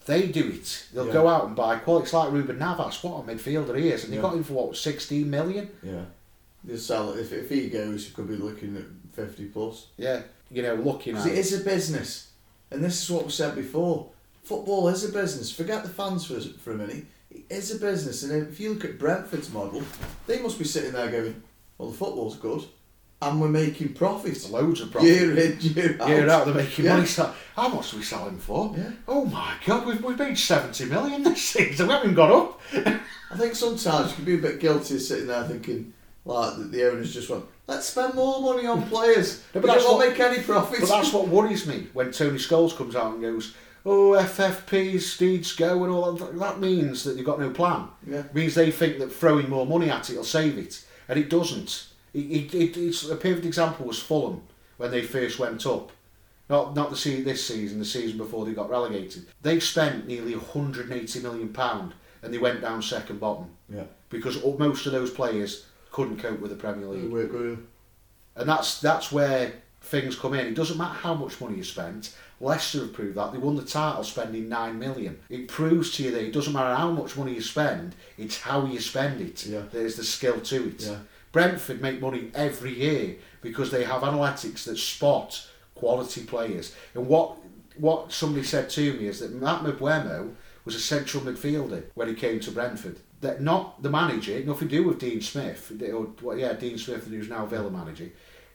they 0.05 0.27
do 0.27 0.49
it. 0.49 0.85
They'll 0.93 1.07
Yeah. 1.07 1.13
go 1.13 1.27
out 1.27 1.45
and 1.47 1.55
buy 1.55 1.77
quality. 1.77 2.03
It's 2.05 2.13
like 2.13 2.31
Ruben 2.31 2.57
Neves. 2.59 3.03
What 3.03 3.23
a 3.23 3.35
midfielder 3.35 3.77
he 3.77 3.89
is, 3.89 4.03
and 4.03 4.13
they 4.13 4.17
Yeah. 4.17 4.21
got 4.23 4.35
him 4.35 4.43
for 4.43 4.53
what 4.53 4.77
sixteen 4.77 5.29
million. 5.29 5.69
Yeah. 5.83 6.05
Sell 6.77 7.13
if 7.13 7.31
if 7.31 7.49
he 7.49 7.69
goes, 7.69 8.07
you 8.07 8.13
could 8.15 8.27
be 8.27 8.35
looking 8.37 8.75
at 8.75 8.85
fifty 9.15 9.45
plus. 9.45 9.87
Yeah, 9.97 10.23
you 10.49 10.61
know, 10.63 10.75
looking 10.75 11.15
at 11.15 11.25
it 11.27 11.37
is 11.37 11.53
a 11.53 11.63
business, 11.63 12.27
and 12.71 12.83
this 12.83 13.03
is 13.03 13.09
what 13.11 13.25
we 13.25 13.31
said 13.31 13.55
before. 13.55 14.09
Football 14.43 14.87
is 14.89 15.03
a 15.03 15.09
business. 15.09 15.51
Forget 15.51 15.83
the 15.83 15.89
fans 15.89 16.25
for 16.25 16.39
for 16.39 16.71
a 16.71 16.75
minute. 16.77 17.05
It 17.31 17.43
is 17.49 17.71
a 17.71 17.79
business, 17.79 18.23
and 18.23 18.31
if 18.47 18.59
you 18.59 18.73
look 18.73 18.85
at 18.85 18.97
Brentford's 18.97 19.51
model, 19.51 19.83
they 20.25 20.39
must 20.41 20.57
be 20.57 20.65
sitting 20.65 20.93
there 20.93 21.11
going, 21.11 21.43
"Well, 21.77 21.89
the 21.91 21.97
football's 21.97 22.37
good, 22.37 22.63
and 23.21 23.41
we're 23.41 23.47
making 23.47 23.93
profits. 23.93 24.49
loads 24.49 24.81
of 24.81 24.91
profits. 24.91 25.09
year 25.11 25.31
in 25.37 25.59
year 25.59 25.97
out." 25.99 26.09
Year 26.09 26.29
out, 26.29 26.45
they're 26.45 26.53
making 26.55 26.85
Yeah. 26.85 26.97
money. 26.97 27.07
How 27.55 27.69
much 27.69 27.91
do 27.91 27.97
we 27.97 28.03
sell 28.03 28.27
him 28.27 28.37
for? 28.37 28.73
Yeah. 28.77 28.91
Oh 29.07 29.25
my 29.25 29.53
God, 29.65 29.85
we've, 29.87 30.03
we've 30.03 30.19
made 30.19 30.37
70 30.37 30.85
million 30.85 31.23
this 31.23 31.41
season. 31.41 31.87
We 31.87 31.93
haven't 31.93 32.13
got 32.15 32.31
up. 32.31 32.61
I 33.31 33.37
think 33.37 33.55
sometimes 33.55 34.09
you 34.11 34.15
can 34.17 34.25
be 34.25 34.35
a 34.35 34.37
bit 34.37 34.59
guilty 34.59 34.95
of 34.95 35.01
sitting 35.01 35.27
there 35.27 35.43
thinking, 35.45 35.93
like, 36.25 36.57
that 36.57 36.71
the 36.71 36.89
owners 36.91 37.13
just 37.13 37.29
want, 37.29 37.45
let's 37.67 37.87
spend 37.87 38.13
more 38.15 38.41
money 38.41 38.67
on 38.67 38.83
players. 38.89 39.39
No, 39.53 39.61
but 39.61 39.63
we 39.63 39.69
that's 39.71 39.83
don't 39.85 39.97
what- 39.97 40.09
make 40.09 40.19
any 40.19 40.43
profit. 40.43 40.79
But 40.81 40.89
that's 40.89 41.13
what 41.13 41.27
worries 41.29 41.65
me 41.65 41.87
when 41.93 42.11
Tony 42.11 42.37
Scholes 42.37 42.75
comes 42.75 42.95
out 42.95 43.13
and 43.13 43.21
goes, 43.21 43.53
oh, 43.85 44.11
FFPs, 44.19 45.19
needs 45.21 45.55
go 45.55 45.83
and 45.83 45.93
all 45.93 46.11
that. 46.13 46.37
That 46.39 46.59
means 46.59 47.03
that 47.03 47.15
they've 47.15 47.25
got 47.25 47.39
no 47.39 47.49
plan. 47.51 47.87
Yeah. 48.07 48.19
It 48.19 48.35
means 48.35 48.55
they 48.55 48.71
think 48.71 48.99
that 48.99 49.11
throwing 49.11 49.49
more 49.49 49.65
money 49.65 49.89
at 49.89 50.09
it 50.09 50.17
will 50.17 50.23
save 50.23 50.57
it. 50.57 50.83
And 51.07 51.19
it 51.19 51.29
doesn't. 51.29 51.87
It, 52.15 52.53
it, 52.53 52.53
it, 52.55 52.77
it's 52.77 53.09
a 53.09 53.15
perfect 53.17 53.45
example 53.45 53.85
was 53.85 54.01
Fulham 54.01 54.41
when 54.77 54.89
they 54.89 55.01
first 55.01 55.37
went 55.37 55.65
up. 55.65 55.91
Not 56.49 56.75
not 56.75 56.89
the 56.91 56.95
se- 56.95 57.23
this 57.23 57.45
season, 57.45 57.79
the 57.79 57.85
season 57.85 58.17
before 58.17 58.45
they 58.45 58.53
got 58.53 58.69
relegated. 58.69 59.25
They 59.41 59.59
spent 59.59 60.07
nearly 60.07 60.33
180 60.35 61.19
million 61.19 61.49
pound 61.49 61.93
and 62.21 62.33
they 62.33 62.37
went 62.37 62.61
down 62.61 62.81
second 62.81 63.19
bottom 63.19 63.47
Yeah. 63.67 63.83
because 64.09 64.41
most 64.57 64.85
of 64.85 64.93
those 64.93 65.09
players 65.11 65.65
couldn't 65.91 66.19
cope 66.19 66.39
with 66.39 66.51
the 66.51 66.57
Premier 66.57 66.87
League. 66.87 67.11
We 67.11 67.21
agree. 67.23 67.57
And 68.37 68.47
that's 68.47 68.79
that's 68.79 69.11
where 69.11 69.53
things 69.81 70.15
come 70.15 70.33
in. 70.35 70.45
It 70.47 70.55
doesn't 70.55 70.77
matter 70.77 70.93
how 70.93 71.15
much 71.15 71.41
money 71.41 71.57
you 71.57 71.63
spent. 71.63 72.15
Leicester 72.39 72.79
have 72.81 72.93
proved 72.93 73.15
that. 73.17 73.31
They 73.31 73.37
won 73.39 73.55
the 73.55 73.63
title 73.63 74.03
spending 74.03 74.47
nine 74.47 74.77
million. 74.77 75.19
It 75.29 75.47
proves 75.47 75.91
to 75.95 76.03
you 76.03 76.11
that 76.11 76.23
it 76.23 76.33
doesn't 76.33 76.53
matter 76.53 76.75
how 76.75 76.91
much 76.91 77.17
money 77.17 77.33
you 77.33 77.41
spend, 77.41 77.95
it's 78.17 78.39
how 78.39 78.65
you 78.65 78.79
spend 78.79 79.19
it. 79.21 79.45
Yeah. 79.47 79.63
There's 79.71 79.95
the 79.95 80.03
skill 80.03 80.39
to 80.41 80.67
it. 80.67 80.81
Yeah. 80.83 80.97
Brentford 81.35 81.81
make 81.81 81.99
money 81.99 82.31
every 82.33 82.73
year 82.73 83.17
because 83.41 83.69
they 83.69 83.83
have 83.83 84.03
analytics 84.03 84.63
that 84.63 84.77
spot 84.77 85.45
quality 85.75 86.23
players. 86.23 86.73
And 86.93 87.07
what 87.07 87.35
what 87.75 88.13
somebody 88.13 88.45
said 88.45 88.69
to 88.69 88.93
me 88.93 89.07
is 89.07 89.19
that 89.19 89.33
Matt 89.33 89.61
Mbeumo 89.63 90.33
was 90.63 90.75
a 90.75 90.79
central 90.79 91.23
midfielder 91.23 91.83
when 91.93 92.07
he 92.07 92.13
came 92.13 92.39
to 92.39 92.51
Brentford. 92.51 92.99
That 93.19 93.41
not 93.41 93.83
the 93.83 93.89
manager, 93.89 94.41
nothing 94.45 94.69
to 94.69 94.77
do 94.77 94.83
with 94.87 94.97
Dean 94.97 95.19
Smith, 95.19 95.73
or 95.91 96.07
well, 96.21 96.37
yeah, 96.37 96.53
Dean 96.53 96.77
Smith, 96.77 97.05
who's 97.05 97.27
now 97.27 97.45
Villa 97.45 97.69
manager. 97.69 98.11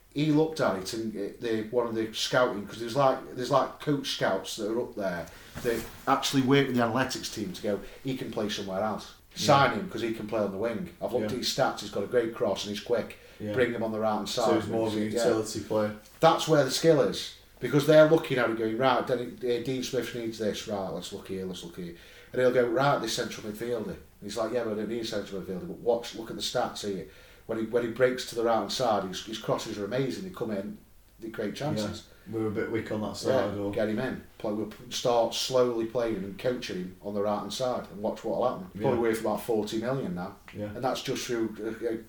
He 0.09 0.31
looked 0.31 0.59
at 0.59 0.77
it 0.77 0.91
and 0.95 1.15
uh, 1.15 1.33
the 1.39 1.67
one 1.69 1.85
of 1.85 1.93
the 1.93 2.11
scouting 2.13 2.61
because 2.61 2.79
there's 2.79 2.95
like 2.95 3.35
there's 3.35 3.51
like 3.51 3.79
coach 3.79 4.15
scouts 4.15 4.55
that 4.55 4.71
are 4.71 4.81
up 4.81 4.95
there 4.95 5.27
that 5.61 5.79
actually 6.07 6.41
work 6.41 6.65
with 6.65 6.75
the 6.75 6.81
analytics 6.81 7.31
team 7.31 7.53
to 7.53 7.61
go. 7.61 7.79
He 8.03 8.17
can 8.17 8.31
play 8.31 8.49
somewhere 8.49 8.81
else. 8.81 9.13
Sign 9.35 9.71
him 9.71 9.85
because 9.85 10.01
he 10.01 10.13
can 10.13 10.27
play 10.27 10.41
on 10.41 10.51
the 10.51 10.57
wing. 10.57 10.89
I've 11.01 11.13
looked 11.13 11.25
Yeah. 11.31 11.31
at 11.31 11.37
his 11.37 11.47
stats. 11.49 11.79
He's 11.79 11.89
got 11.89 12.03
a 12.03 12.07
great 12.07 12.35
cross 12.35 12.65
and 12.65 12.75
he's 12.75 12.83
quick. 12.83 13.17
Yeah. 13.39 13.53
Bring 13.53 13.71
him 13.73 13.81
on 13.81 13.91
the 13.91 13.99
right 13.99 14.13
hand 14.15 14.29
side. 14.29 14.45
So 14.45 14.59
he's 14.59 14.67
more 14.69 14.87
of 14.87 14.93
a 14.95 14.99
Yeah. 14.99 15.05
utility 15.05 15.61
player. 15.61 15.95
That's 16.19 16.47
where 16.47 16.63
the 16.63 16.71
skill 16.71 17.01
is 17.01 17.35
because 17.59 17.87
they're 17.87 18.09
looking 18.09 18.37
at 18.37 18.49
it 18.49 18.57
going 18.57 18.77
right. 18.77 19.05
Then 19.07 19.37
uh, 19.41 19.63
Dean 19.65 19.83
Smith 19.83 20.13
needs 20.15 20.37
this 20.39 20.67
right. 20.67 20.89
Let's 20.89 21.13
look 21.13 21.27
here. 21.27 21.45
Let's 21.45 21.63
look 21.63 21.77
here. 21.77 21.95
And 22.33 22.41
he'll 22.41 22.51
go 22.51 22.65
right. 22.67 23.01
This 23.01 23.13
central 23.13 23.49
midfielder. 23.51 23.87
And 23.87 23.97
he's 24.21 24.37
like, 24.37 24.53
yeah, 24.53 24.63
but 24.63 24.73
I 24.73 24.75
don't 24.75 24.89
need 24.89 25.07
central 25.07 25.41
midfielder. 25.41 25.67
But 25.67 25.77
watch, 25.79 26.13
look 26.15 26.29
at 26.29 26.35
the 26.35 26.41
stats 26.41 26.85
here. 26.85 27.07
When 27.47 27.57
he 27.57 27.65
when 27.65 27.83
he 27.83 27.89
breaks 27.89 28.27
to 28.27 28.35
the 28.35 28.43
right 28.43 28.57
hand 28.59 28.71
side, 28.71 29.03
his, 29.05 29.25
his 29.25 29.37
crosses 29.39 29.77
are 29.79 29.85
amazing. 29.85 30.23
They 30.25 30.29
come 30.29 30.51
in, 30.51 30.77
they 31.19 31.29
create 31.29 31.55
chances. 31.55 32.03
We 32.31 32.39
were 32.39 32.47
a 32.47 32.51
bit 32.51 32.71
weak 32.71 32.91
on 32.91 33.01
that 33.01 33.07
Yeah, 33.07 33.13
side. 33.49 33.57
or, 33.57 33.71
get 33.71 33.89
him 33.89 33.99
in. 33.99 34.21
Play, 34.41 34.51
we'll 34.53 34.71
start 34.89 35.33
slowly 35.35 35.85
playing 35.85 36.15
and 36.17 36.37
coaching 36.37 36.77
him 36.77 36.95
on 37.03 37.13
the 37.13 37.21
right 37.21 37.39
hand 37.39 37.53
side 37.53 37.83
and 37.91 38.01
watch 38.01 38.23
what'll 38.23 38.47
happen. 38.49 38.67
Probably 38.81 38.97
Yeah. 38.97 39.01
worth 39.01 39.21
about 39.21 39.43
forty 39.43 39.79
million 39.79 40.15
now, 40.15 40.35
yeah. 40.57 40.65
and 40.65 40.83
that's 40.83 41.03
just 41.03 41.25
through 41.27 41.55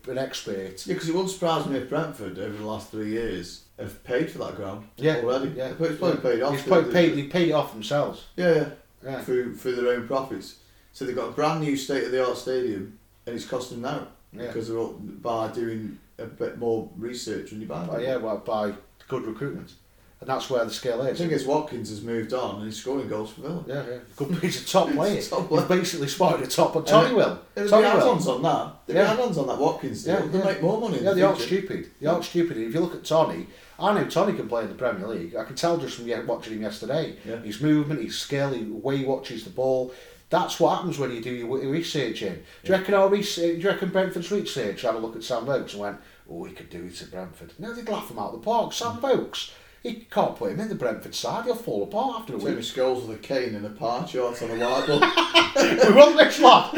uh, 0.06 0.10
an 0.10 0.18
expert. 0.18 0.86
Yeah, 0.86 0.94
because 0.94 1.09
it 1.09 1.14
wouldn't 1.14 1.30
surprise 1.32 1.66
me 1.66 1.76
if 1.78 1.88
Brentford 1.90 2.38
over 2.38 2.56
the 2.56 2.66
last 2.66 2.90
three 2.90 3.10
years 3.10 3.64
have 3.78 4.02
paid 4.04 4.30
for 4.30 4.38
that 4.38 4.56
ground 4.56 4.86
Yeah, 4.96 5.16
already. 5.16 5.50
yeah. 5.50 5.72
It's 5.78 5.98
probably 5.98 6.16
paid 6.20 6.42
off. 6.42 6.52
He's 6.54 6.62
probably 6.62 6.92
paid. 6.92 7.14
they? 7.16 7.22
Paid 7.24 7.48
it 7.50 7.52
off 7.52 7.72
themselves. 7.72 8.24
Yeah, 8.36 8.54
yeah. 8.54 8.68
Yeah. 9.04 9.20
Through 9.20 9.56
through 9.56 9.76
their 9.76 9.88
own 9.94 10.06
profits. 10.06 10.56
So 10.94 11.04
they've 11.04 11.16
got 11.16 11.28
a 11.28 11.32
brand 11.32 11.60
new 11.60 11.76
state 11.76 12.04
of 12.04 12.12
the 12.12 12.26
art 12.26 12.36
stadium, 12.38 12.98
and 13.26 13.34
it's 13.36 13.44
costing 13.46 13.82
them 13.82 13.92
now 14.32 14.40
Yeah. 14.40 14.46
because 14.48 14.68
they're 14.68 14.78
all, 14.78 14.92
by 14.94 15.48
doing 15.48 15.98
a 16.18 16.24
bit 16.26 16.59
more 16.59 16.88
research 16.96 17.50
when 17.50 17.60
you 17.60 17.66
buy. 17.66 17.84
But 17.84 18.00
yeah, 18.02 18.16
well, 18.16 18.38
by 18.38 18.72
good 19.09 19.26
recruitment, 19.26 19.74
and 20.23 20.31
that's 20.31 20.49
where 20.49 20.65
the 20.65 20.70
skill 20.70 21.03
I 21.03 21.09
is. 21.09 21.19
think 21.19 21.32
it's 21.32 21.44
Watkins 21.44 21.90
has 21.90 22.01
moved 22.01 22.32
on 22.32 22.57
and 22.57 22.65
he's 22.66 22.77
scoring 22.81 23.09
goals 23.09 23.32
for 23.32 23.40
Villa. 23.40 23.65
yeah, 23.66 23.82
yeah. 23.90 23.99
Good, 24.15 24.39
he's 24.43 24.62
a 24.62 24.66
top 24.66 24.89
player. 24.93 25.20
Top 25.20 25.49
player. 25.49 25.61
He's 25.61 25.69
basically 25.69 26.07
spotted 26.07 26.47
a 26.47 26.51
top. 26.51 26.74
But 26.74 26.86
Tony 26.86 27.09
And 27.09 27.16
will. 27.16 27.40
There'll 27.57 27.70
Tony 27.70 27.86
add-ons 27.89 28.28
on 28.28 28.43
that. 28.43 28.74
There'll 28.86 29.05
Yeah. 29.05 29.12
add-ons 29.15 29.36
on 29.39 29.47
that 29.49 29.59
Watkins 29.59 30.05
deal. 30.05 30.15
Yeah, 30.15 30.27
They'll 30.27 30.40
yeah. 30.40 30.53
make 30.53 30.62
more 30.62 30.81
money 30.81 31.01
Yeah, 31.03 31.12
they 31.15 31.23
aren't 31.23 31.40
stupid. 31.40 31.90
They 32.01 32.07
aren't 32.07 32.24
stupid. 32.24 32.57
If 32.57 32.73
you 32.73 32.81
look 32.81 32.94
at 32.94 33.05
Toney, 33.05 33.49
I 33.81 33.93
know 33.94 34.05
Toney 34.09 34.35
can 34.35 34.49
play 34.49 34.62
in 34.62 34.69
the 34.69 34.74
Premier 34.77 35.09
League. 35.09 35.35
I 35.35 35.43
can 35.43 35.57
tell 35.57 35.77
just 35.77 35.97
from 35.97 36.27
watching 36.28 36.53
him 36.55 36.62
yesterday. 36.62 37.16
Yeah. 37.27 37.39
His 37.40 37.61
movement, 37.61 38.01
his 38.01 38.16
skill, 38.16 38.51
the 38.51 38.62
way 38.62 38.99
he 38.99 39.05
watches 39.05 39.43
the 39.43 39.51
ball. 39.51 39.93
That's 40.31 40.59
what 40.59 40.77
happens 40.77 40.99
when 40.99 41.11
you 41.11 41.20
do 41.20 41.31
your 41.31 41.59
research 41.69 42.23
in. 42.23 42.43
Do 42.65 42.73
you 42.73 42.78
reckon 42.78 42.94
our 42.94 43.09
research, 43.09 43.57
do 43.57 43.61
you 43.61 43.69
reckon 43.69 43.90
Brentford's 43.90 44.31
research 44.31 44.81
had 44.81 44.94
a 44.94 44.99
look 44.99 45.15
at 45.15 45.23
Sam 45.23 45.44
Vokes 45.44 45.74
and 45.74 45.82
went, 45.82 45.99
oh, 46.31 46.44
he 46.44 46.55
could 46.55 46.70
do 46.70 46.85
it 46.86 47.03
at 47.03 47.11
Brentford? 47.11 47.53
No, 47.59 47.74
they'd 47.74 47.86
laugh 47.86 48.11
him 48.11 48.19
out 48.19 48.32
of 48.32 48.40
the 48.40 48.44
park. 48.44 48.73
Sam 48.73 48.97
mm. 48.97 49.01
Vokes, 49.01 49.51
he 49.82 50.06
can't 50.10 50.36
put 50.36 50.52
him 50.52 50.60
in 50.60 50.68
the 50.68 50.74
Brentford 50.74 51.14
side. 51.14 51.44
He'll 51.44 51.54
fall 51.56 51.82
apart 51.82 52.20
after 52.20 52.36
a 52.36 52.38
Timmy 52.38 52.56
week. 52.56 52.64
Scholes 52.64 53.06
with 53.06 53.18
a 53.18 53.20
cane 53.20 53.54
and 53.54 53.66
a 53.66 53.70
pie 53.70 54.04
chart 54.04 54.40
on 54.42 54.50
a 54.50 54.54
whiteboard. 54.54 55.86
we 55.88 55.94
want 55.94 56.16
this 56.16 56.40
lad. 56.40 56.70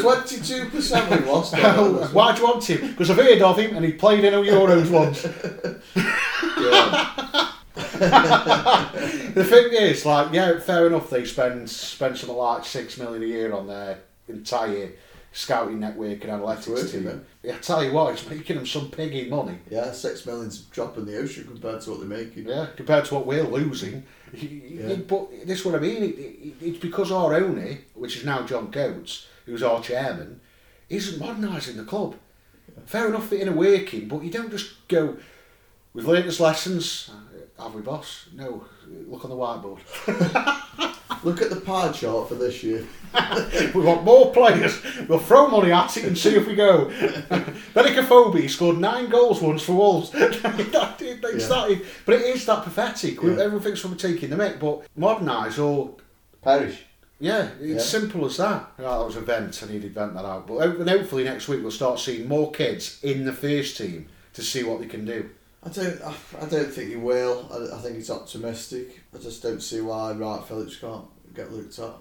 Twenty-two 0.00 0.70
percent 0.70 1.10
we 1.10 1.26
lost. 1.30 1.54
Why 2.12 2.32
do 2.32 2.40
you 2.40 2.46
want 2.46 2.70
him? 2.70 2.90
Because 2.92 3.10
I've 3.10 3.16
heard 3.16 3.42
of 3.42 3.58
him 3.58 3.76
and 3.76 3.84
he 3.84 3.92
played 3.92 4.24
in 4.24 4.34
a 4.34 4.38
Euros 4.38 4.90
once. 4.90 5.22
The 9.36 9.44
thing 9.44 9.68
is, 9.72 10.06
like, 10.06 10.32
yeah, 10.32 10.58
fair 10.60 10.86
enough. 10.86 11.10
They 11.10 11.26
spend 11.26 11.68
spend 11.68 12.16
something 12.16 12.36
like 12.36 12.64
six 12.64 12.96
million 12.96 13.22
a 13.22 13.26
year 13.26 13.52
on 13.52 13.66
their 13.66 13.98
entire 14.28 14.92
scouting 15.36 15.78
network 15.78 16.24
and 16.24 16.32
analytics 16.32 16.92
team. 16.92 17.24
Yeah, 17.42 17.56
I 17.56 17.58
tell 17.58 17.84
you 17.84 17.92
what, 17.92 18.14
it's 18.14 18.28
making 18.28 18.56
them 18.56 18.66
some 18.66 18.90
piggy 18.90 19.28
money. 19.28 19.58
yeah, 19.70 19.92
six 19.92 20.24
million's 20.24 20.62
drop 20.62 20.96
in 20.96 21.04
the 21.04 21.18
ocean 21.18 21.44
compared 21.44 21.82
to 21.82 21.90
what 21.90 22.00
they're 22.00 22.08
making. 22.08 22.48
Yeah, 22.48 22.68
compared 22.74 23.04
to 23.04 23.14
what 23.14 23.26
we're 23.26 23.42
losing. 23.42 24.02
Yeah. 24.32 24.94
But 24.94 25.46
this 25.46 25.60
is 25.60 25.64
what 25.66 25.74
I 25.74 25.78
mean. 25.78 26.02
It, 26.02 26.18
it, 26.18 26.54
it's 26.60 26.78
because 26.78 27.12
our 27.12 27.34
owner, 27.34 27.78
which 27.94 28.16
is 28.16 28.24
now 28.24 28.46
John 28.46 28.72
Coates, 28.72 29.26
who's 29.44 29.62
our 29.62 29.82
chairman, 29.82 30.40
isn't 30.88 31.20
modernising 31.20 31.76
the 31.76 31.84
club. 31.84 32.16
Fair 32.86 33.08
enough, 33.08 33.32
it 33.32 33.40
in 33.42 33.48
a 33.48 33.52
working, 33.52 34.08
but 34.08 34.22
you 34.22 34.30
don't 34.30 34.50
just 34.50 34.88
go. 34.88 35.16
We've 35.92 36.06
learnt 36.06 36.24
his 36.24 36.40
lessons. 36.40 37.10
Have 37.58 37.74
we, 37.74 37.80
boss? 37.80 38.26
No. 38.34 38.64
Look 39.08 39.24
on 39.24 39.30
the 39.30 39.36
whiteboard. 39.36 39.80
Look 41.24 41.40
at 41.40 41.48
the 41.50 41.56
pie 41.60 41.90
chart 41.92 42.28
for 42.28 42.34
this 42.34 42.62
year. 42.62 42.86
we 43.74 43.80
want 43.80 44.04
more 44.04 44.30
players. 44.32 44.80
We'll 45.08 45.18
throw 45.18 45.48
money 45.48 45.72
at 45.72 45.96
it 45.96 46.04
and 46.04 46.16
see 46.18 46.34
if 46.36 46.46
we 46.46 46.54
go. 46.54 46.86
Benicophobia 47.74 48.48
scored 48.50 48.78
nine 48.78 49.08
goals 49.08 49.40
once 49.40 49.62
for 49.62 49.72
Wolves. 49.72 50.10
That- 50.10 50.34
Yeah. 50.42 51.78
but 52.04 52.14
it 52.14 52.22
is 52.22 52.44
that 52.46 52.62
pathetic. 52.64 53.22
Yeah. 53.22 53.30
Everyone 53.32 53.60
thinks 53.60 53.84
we're 53.84 53.94
taking 53.94 54.30
the 54.30 54.36
mick, 54.36 54.60
but 54.60 54.82
modernise 54.96 55.58
or 55.58 55.94
Perish. 56.42 56.84
yeah, 57.18 57.48
it's 57.60 57.84
Yeah. 57.94 58.00
simple 58.00 58.26
as 58.26 58.36
that. 58.36 58.70
Right, 58.78 58.98
that 58.98 59.04
was 59.06 59.16
a 59.16 59.20
vent. 59.22 59.62
I 59.62 59.66
needed 59.66 59.94
to 59.94 60.00
vent 60.00 60.14
that 60.14 60.24
out. 60.24 60.46
But 60.46 60.60
hopefully 60.86 61.24
next 61.24 61.48
week 61.48 61.62
we'll 61.62 61.70
start 61.70 61.98
seeing 61.98 62.28
more 62.28 62.50
kids 62.52 62.98
in 63.02 63.24
the 63.24 63.32
first 63.32 63.76
team 63.78 64.06
to 64.34 64.42
see 64.42 64.62
what 64.62 64.80
they 64.80 64.86
can 64.86 65.04
do. 65.06 65.30
I 65.66 65.68
don't. 65.68 66.00
I, 66.02 66.46
don't 66.46 66.72
think 66.72 66.90
he 66.90 66.96
will. 66.96 67.48
I, 67.52 67.76
I 67.76 67.80
think 67.80 67.96
he's 67.96 68.10
optimistic. 68.10 69.00
I 69.12 69.18
just 69.18 69.42
don't 69.42 69.60
see 69.60 69.80
why 69.80 70.12
Wright 70.12 70.42
Phillips 70.44 70.76
can't 70.76 71.06
get 71.34 71.52
looked 71.52 71.78
at. 71.80 71.92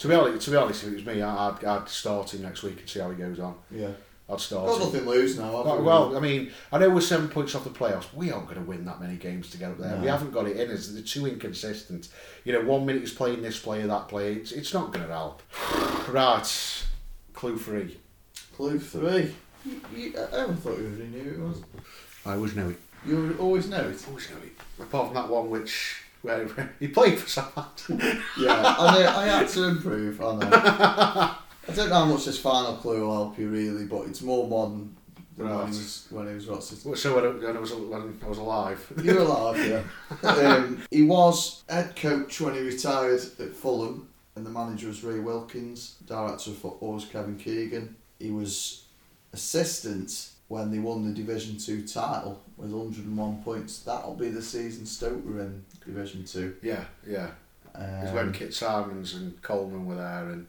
To 0.00 0.08
be 0.08 0.14
honest, 0.14 0.44
to 0.44 0.50
be 0.50 0.56
honest, 0.56 0.82
if 0.82 0.90
it 0.90 0.94
was 0.96 1.06
me, 1.06 1.22
I'd, 1.22 1.64
I'd 1.64 1.88
start 1.88 2.34
him 2.34 2.42
next 2.42 2.62
week 2.64 2.80
and 2.80 2.88
see 2.88 2.98
how 3.00 3.10
he 3.10 3.16
goes 3.16 3.38
on. 3.38 3.54
Yeah. 3.70 3.90
I'd 4.28 4.40
start 4.40 4.66
Got 4.66 4.74
him. 4.74 4.80
nothing 4.86 5.04
to 5.04 5.10
lose 5.10 5.38
now. 5.38 5.52
Well, 5.52 5.82
well, 5.82 6.16
I 6.16 6.20
mean, 6.20 6.50
I 6.72 6.78
know 6.78 6.90
we're 6.90 7.00
seven 7.00 7.28
points 7.28 7.54
off 7.54 7.62
the 7.62 7.70
playoffs. 7.70 8.12
We 8.12 8.32
aren't 8.32 8.46
going 8.48 8.60
to 8.60 8.66
win 8.68 8.84
that 8.86 9.00
many 9.00 9.14
games 9.16 9.50
to 9.50 9.56
get 9.56 9.70
up 9.70 9.78
there. 9.78 9.96
We 9.98 10.08
haven't 10.08 10.32
got 10.32 10.48
it 10.48 10.56
in 10.56 10.68
us. 10.72 10.88
They're 10.88 11.02
too 11.02 11.26
inconsistent. 11.28 12.08
You 12.44 12.54
know, 12.54 12.62
one 12.62 12.84
minute 12.84 13.02
he's 13.02 13.14
playing 13.14 13.40
this 13.40 13.58
player, 13.58 13.86
that 13.86 14.08
player. 14.08 14.32
It's, 14.32 14.50
it's 14.50 14.74
not 14.74 14.92
going 14.92 15.06
to 15.06 15.12
help. 15.12 15.42
right, 16.08 16.84
clue 17.34 17.56
three. 17.56 17.98
clue 18.56 18.80
three. 18.80 19.32
You, 19.64 19.80
you, 19.94 20.12
I 20.18 20.38
never 20.38 20.54
thought 20.54 20.78
you 20.78 20.86
already 20.86 21.06
knew 21.06 21.30
it 21.30 21.38
was. 21.38 21.62
I 22.24 22.32
always 22.32 22.56
know 22.56 22.70
it. 22.70 22.80
You 23.06 23.36
always 23.38 23.68
know 23.68 23.88
it. 23.88 24.04
Always 24.08 24.30
know 24.30 24.36
it. 24.38 24.82
Apart 24.82 25.06
from 25.06 25.14
that 25.14 25.28
one 25.28 25.50
which 25.50 26.02
where 26.22 26.48
he 26.80 26.88
played 26.88 27.18
for 27.18 27.28
Southampton. 27.28 28.00
Yeah, 28.38 28.74
I 28.78 28.98
know. 29.02 29.08
I 29.08 29.24
had 29.26 29.48
to 29.48 29.64
improve. 29.64 30.20
I 30.20 30.34
know. 30.34 30.50
I 31.68 31.72
don't 31.74 31.88
know 31.88 31.94
how 31.94 32.04
much 32.06 32.24
this 32.24 32.38
final 32.38 32.76
clue 32.76 33.00
will 33.00 33.12
help 33.12 33.38
you 33.38 33.48
really, 33.48 33.84
but 33.84 34.02
it's 34.02 34.22
more 34.22 34.46
modern 34.46 34.96
than 35.36 35.48
when 35.48 35.66
he 35.66 35.78
was 35.78 36.06
when 36.10 36.28
he 36.28 36.34
was 36.34 37.00
so 37.00 37.14
when 37.14 37.24
I, 37.24 37.28
when 37.28 37.56
I 37.56 37.60
was 37.60 37.72
when 37.72 38.18
I 38.22 38.28
was 38.28 38.38
alive. 38.38 38.92
You're 39.02 39.18
alive, 39.18 39.66
yeah. 39.66 39.82
Um, 40.28 40.82
he 40.90 41.02
was 41.02 41.62
head 41.68 41.94
coach 41.96 42.40
when 42.40 42.54
he 42.54 42.60
retired 42.60 43.20
at 43.38 43.54
Fulham, 43.54 44.08
and 44.34 44.46
the 44.46 44.50
manager 44.50 44.88
was 44.88 45.04
Ray 45.04 45.18
Wilkins. 45.18 45.96
Director 46.06 46.50
of 46.50 46.58
football 46.58 46.94
was 46.94 47.04
Kevin 47.04 47.36
Keegan. 47.36 47.96
He 48.18 48.30
was 48.30 48.84
assistant 49.32 50.30
when 50.48 50.70
they 50.70 50.78
won 50.78 51.04
the 51.04 51.14
Division 51.14 51.58
Two 51.58 51.86
title 51.86 52.40
with 52.56 52.70
101 52.70 53.42
points. 53.42 53.80
That'll 53.80 54.14
be 54.14 54.28
the 54.28 54.42
season 54.42 54.86
Stoke 54.86 55.24
were 55.24 55.40
in 55.40 55.64
Division 55.84 56.24
Two. 56.24 56.56
Yeah, 56.62 56.84
yeah. 57.06 57.30
Um, 57.74 58.14
when 58.14 58.32
Kit 58.32 58.54
Symons 58.54 59.14
and 59.14 59.40
Coleman 59.42 59.86
were 59.86 59.96
there, 59.96 60.30
and 60.30 60.46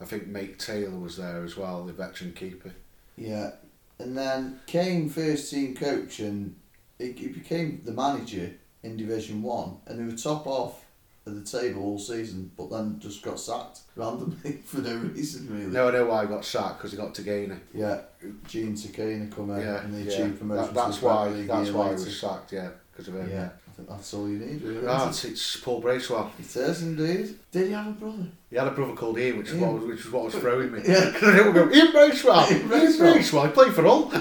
I 0.00 0.04
think 0.04 0.28
Maik 0.28 0.58
Taylor 0.58 0.98
was 0.98 1.16
there 1.16 1.44
as 1.44 1.56
well, 1.56 1.84
the 1.84 1.92
veteran 1.92 2.32
keeper. 2.32 2.72
Yeah, 3.16 3.52
and 3.98 4.16
then 4.16 4.60
came 4.66 5.08
first 5.08 5.50
team 5.50 5.74
coach, 5.74 6.18
and 6.20 6.56
he, 6.98 7.12
he 7.12 7.28
became 7.28 7.82
the 7.84 7.92
manager 7.92 8.52
in 8.82 8.96
Division 8.96 9.42
One, 9.42 9.76
and 9.86 9.98
they 9.98 10.04
were 10.04 10.18
top 10.18 10.46
off 10.46 10.84
at 11.28 11.44
the 11.44 11.58
table 11.60 11.82
all 11.82 11.98
season, 11.98 12.50
but 12.56 12.70
then 12.70 12.98
just 12.98 13.22
got 13.22 13.38
sacked 13.38 13.80
randomly 13.96 14.52
for 14.64 14.78
no 14.78 14.96
reason 14.96 15.48
really. 15.50 15.70
No, 15.70 15.88
I 15.88 15.92
know 15.92 16.06
why 16.06 16.22
he 16.22 16.28
got 16.28 16.44
sacked 16.44 16.78
because 16.78 16.90
he 16.92 16.96
got 16.96 17.14
to 17.14 17.22
Gainer. 17.22 17.60
Yeah, 17.74 18.00
Jean 18.46 18.74
Tigana 18.74 19.30
come 19.34 19.50
out 19.50 19.60
Yeah, 19.60 19.82
and 19.82 19.94
they 19.94 20.02
yeah. 20.10 20.20
achieved 20.22 20.38
promotion. 20.40 20.66
That, 20.66 20.74
that's 20.74 20.96
to 20.98 21.02
the 21.02 21.08
Premier 21.08 21.32
why. 21.32 21.42
That's 21.46 21.70
why 21.70 21.86
he 21.88 21.92
was 21.94 22.20
sacked. 22.20 22.52
Yeah, 22.52 22.70
because 22.92 23.08
of 23.08 23.14
him. 23.14 23.30
Yeah, 23.30 23.48
I 23.68 23.70
think 23.76 23.88
that's 23.88 24.14
all 24.14 24.28
you 24.28 24.38
need 24.38 24.62
really. 24.62 24.78
Right, 24.78 25.10
isn't 25.10 25.30
it's 25.32 25.56
Paul 25.58 25.80
Bracewell. 25.80 26.32
it? 26.38 26.44
It 26.44 26.56
is 26.56 26.82
indeed. 26.82 27.38
Did 27.52 27.66
he 27.68 27.72
have 27.72 27.86
a 27.86 27.90
brother? 27.92 28.26
He 28.50 28.56
had 28.56 28.66
a 28.66 28.70
brother 28.72 28.94
called 28.94 29.18
Ian, 29.18 29.38
which 29.38 29.50
is 29.50 29.54
what 29.56 29.74
was, 29.74 29.84
which 29.84 30.00
is 30.00 30.10
what 30.10 30.24
was 30.24 30.34
throwing 30.34 30.72
me. 30.72 30.80
Yeah. 30.86 31.10
Because 31.12 31.40
I 31.40 31.52
go, 31.52 31.70
Ian 31.70 31.92
Bracewell. 31.92 32.46
Ian 32.50 32.58
Ian 32.60 32.68
Bracewell. 32.68 33.12
Bracewell. 33.12 33.46
He 33.46 33.52
played 33.52 33.74
for 33.74 33.86
all. 33.86 34.12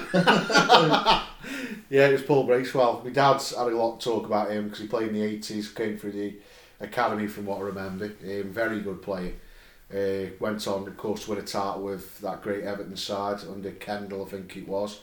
yeah, 1.90 2.08
it 2.08 2.12
was 2.14 2.22
Paul 2.24 2.46
Bracewell. 2.46 3.02
My 3.04 3.10
dad's 3.12 3.56
had 3.56 3.68
a 3.68 3.76
lot 3.78 4.00
to 4.00 4.10
talk 4.10 4.26
about 4.26 4.52
him 4.52 4.66
because 4.66 4.80
he 4.80 4.88
played 4.88 5.08
in 5.10 5.14
the 5.14 5.24
eighties, 5.24 5.70
came 5.70 5.98
through 5.98 6.12
the 6.12 6.36
academy 6.80 7.28
from 7.28 7.46
what 7.46 7.60
I 7.60 7.62
remember. 7.62 8.06
Um, 8.06 8.52
very 8.52 8.82
good 8.82 9.02
player. 9.02 9.34
Uh, 9.94 10.32
went 10.40 10.68
on, 10.68 10.88
of 10.88 10.98
course, 10.98 11.24
to 11.24 11.32
win 11.32 11.40
a 11.40 11.44
title 11.44 11.84
with 11.84 12.20
that 12.20 12.42
great 12.42 12.64
Everton 12.64 12.98
side 12.98 13.40
under 13.50 13.72
Kendall, 13.72 14.26
I 14.26 14.30
think 14.30 14.58
it 14.58 14.68
was, 14.68 15.00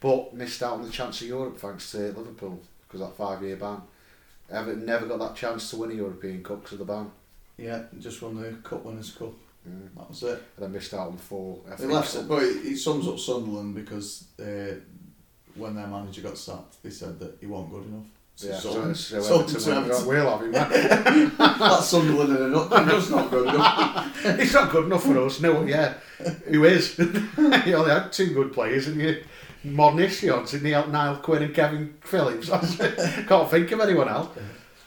but 0.00 0.32
missed 0.32 0.62
out 0.62 0.74
on 0.74 0.82
the 0.82 0.90
chance 0.90 1.20
of 1.20 1.26
Europe 1.26 1.58
thanks 1.58 1.90
to 1.92 1.98
Liverpool 1.98 2.60
because 2.86 3.00
that 3.00 3.16
five-year 3.16 3.56
ban. 3.56 3.82
Everton 4.50 4.86
never 4.86 5.06
got 5.06 5.18
that 5.18 5.34
chance 5.34 5.68
to 5.70 5.76
win 5.76 5.90
a 5.90 5.94
European 5.94 6.42
Cup 6.42 6.62
because 6.62 6.80
of 6.80 6.86
the 6.86 6.92
ban. 6.92 7.10
Yeah, 7.56 7.82
just 7.98 8.22
won 8.22 8.40
the 8.40 8.52
Cup 8.62 8.84
Winners' 8.84 9.10
Cup. 9.10 9.34
Mm. 9.68 9.88
That 9.96 10.08
was 10.08 10.22
it. 10.22 10.42
And 10.56 10.66
I 10.66 10.68
missed 10.68 10.94
out 10.94 11.08
on 11.08 11.16
four. 11.16 11.58
FA 11.68 11.82
They 11.82 11.92
left 11.92 12.14
it, 12.14 12.28
but 12.28 12.42
it, 12.42 12.64
it 12.64 12.76
sums 12.78 13.08
up 13.08 13.18
Sunderland 13.18 13.74
because 13.74 14.24
uh, 14.40 14.76
when 15.56 15.74
their 15.74 15.88
manager 15.88 16.22
got 16.22 16.38
sacked, 16.38 16.82
they 16.82 16.90
said 16.90 17.18
that 17.18 17.38
he 17.40 17.46
wasn't 17.46 17.72
good 17.72 17.86
enough. 17.86 18.06
Yeah, 18.40 18.56
so, 18.56 18.92
so 18.92 19.20
Sunderland 19.20 19.46
Everton 19.50 19.60
to 19.60 19.68
went, 19.68 19.86
Everton. 19.86 20.06
we'll 20.06 20.30
have 20.30 21.16
him. 21.16 21.32
That's 21.38 21.86
Sunderland 21.86 22.36
in 22.36 22.42
a 22.44 22.48
nutshell. 22.48 22.86
Just 22.86 23.10
not 23.10 23.30
good 23.30 23.48
enough. 23.48 24.38
He's 24.38 24.54
not 24.54 24.70
good 24.70 24.84
enough 24.84 25.02
for 25.02 25.18
us. 25.18 25.40
No, 25.40 25.64
yeah. 25.64 25.94
Who 26.46 26.64
is? 26.64 26.96
he 27.64 27.74
only 27.74 27.90
had 27.90 28.12
two 28.12 28.32
good 28.32 28.52
players, 28.52 28.86
and 28.86 29.00
you 29.00 29.24
modern 29.64 29.98
histrions, 29.98 30.52
didn't 30.52 30.66
he? 30.66 30.90
Niall 30.92 31.16
Quinn 31.16 31.42
and 31.42 31.54
Kevin 31.54 31.94
Phillips. 32.00 32.48
That's 32.50 32.78
it. 32.78 33.26
Can't 33.26 33.50
think 33.50 33.72
of 33.72 33.80
anyone 33.80 34.08
else. 34.08 34.28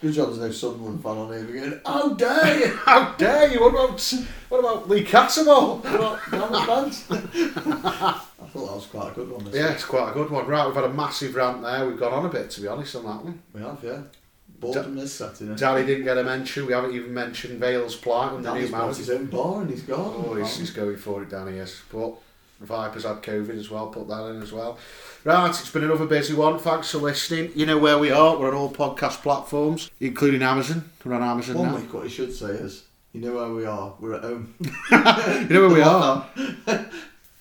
Good 0.02 0.14
job 0.14 0.30
there's 0.30 0.40
no 0.40 0.52
Sunderland 0.52 1.04
fan 1.04 1.18
on 1.18 1.34
here 1.34 1.50
again. 1.50 1.82
How 1.86 2.14
dare 2.14 2.58
you! 2.58 2.76
How 2.78 3.14
dare 3.16 3.52
you? 3.52 3.60
What 3.60 3.70
about 3.70 4.16
what 4.48 4.60
about 4.60 4.90
Lee 4.90 5.04
Cattermole? 5.04 5.84
What? 5.84 6.20
It, 6.32 7.08
fans. 7.10 8.28
Thought 8.54 8.66
that 8.68 8.76
was 8.76 8.86
quite 8.88 9.12
a 9.12 9.16
good 9.16 9.32
one. 9.32 9.48
Yeah, 9.54 9.72
it's 9.72 9.86
quite 9.86 10.10
a 10.10 10.14
good 10.14 10.30
one. 10.30 10.46
Right, 10.46 10.66
we've 10.66 10.76
had 10.76 10.84
a 10.84 10.94
massive 10.94 11.36
rant 11.36 11.62
there. 11.62 11.88
We've 11.88 12.00
gone 12.00 12.12
on 12.14 12.26
a 12.26 12.30
bit, 12.30 12.50
to 12.52 12.62
be 12.62 12.68
honest, 12.68 12.96
on 12.96 13.06
that 13.06 13.24
one. 13.24 13.42
We 13.54 13.62
have, 13.62 13.80
yeah. 13.84 14.02
Boredom 14.60 14.98
is 15.00 15.14
setting 15.14 15.48
in. 15.48 15.56
Daddy 15.56 15.86
didn't 15.86 16.04
get 16.04 16.18
a 16.18 16.24
mention. 16.24 16.66
We 16.68 16.74
haven't 16.74 16.94
even 16.94 17.14
mentioned 17.14 17.60
Vale's 17.60 17.96
plight 17.96 18.34
under 18.34 18.50
Daddy's 18.50 18.70
new 18.72 18.78
manager. 18.78 18.98
his 18.98 19.10
own 19.10 19.26
bar 19.28 19.62
and 19.62 19.70
he's 19.72 19.82
gone. 19.84 20.24
Oh, 20.28 20.36
he's, 20.36 20.58
he's 20.58 20.70
going 20.72 20.98
for 20.98 21.24
it, 21.24 21.30
Danny, 21.30 21.58
yes. 21.58 21.82
But 21.92 22.14
Vipers 22.60 23.04
had 23.06 23.24
COVID 23.24 23.58
as 23.58 23.72
well, 23.72 23.88
put 23.88 24.08
that 24.10 24.24
in 24.28 24.42
as 24.42 24.52
well. 24.52 24.78
Right, 25.24 25.50
it's 25.50 25.70
been 25.72 25.84
another 25.86 26.06
busy 26.06 26.34
one. 26.36 26.60
Thanks 26.60 26.92
for 26.92 26.98
listening. 27.00 27.52
You 27.56 27.66
know 27.66 27.80
where 27.80 27.98
we 27.98 28.12
are. 28.12 28.38
We're 28.38 28.50
on 28.50 28.54
all 28.54 28.72
podcast 28.72 29.22
platforms, 29.24 29.90
including 30.00 30.44
Amazon. 30.44 30.90
We're 31.04 31.16
on 31.16 31.24
Amazon 31.24 31.58
One 31.58 31.72
now. 31.72 31.78
week, 31.78 31.92
what 31.94 32.04
he 32.04 32.10
should 32.10 32.34
say 32.34 32.50
is, 32.52 32.84
you 33.14 33.22
know 33.22 33.34
where 33.34 33.50
we 33.50 33.66
are. 33.66 33.94
We're 34.00 34.14
at 34.16 34.24
home. 34.24 34.54
You 34.92 35.54
know 35.56 35.68
where 35.68 35.70
we 35.70 35.82
are. 35.82 36.28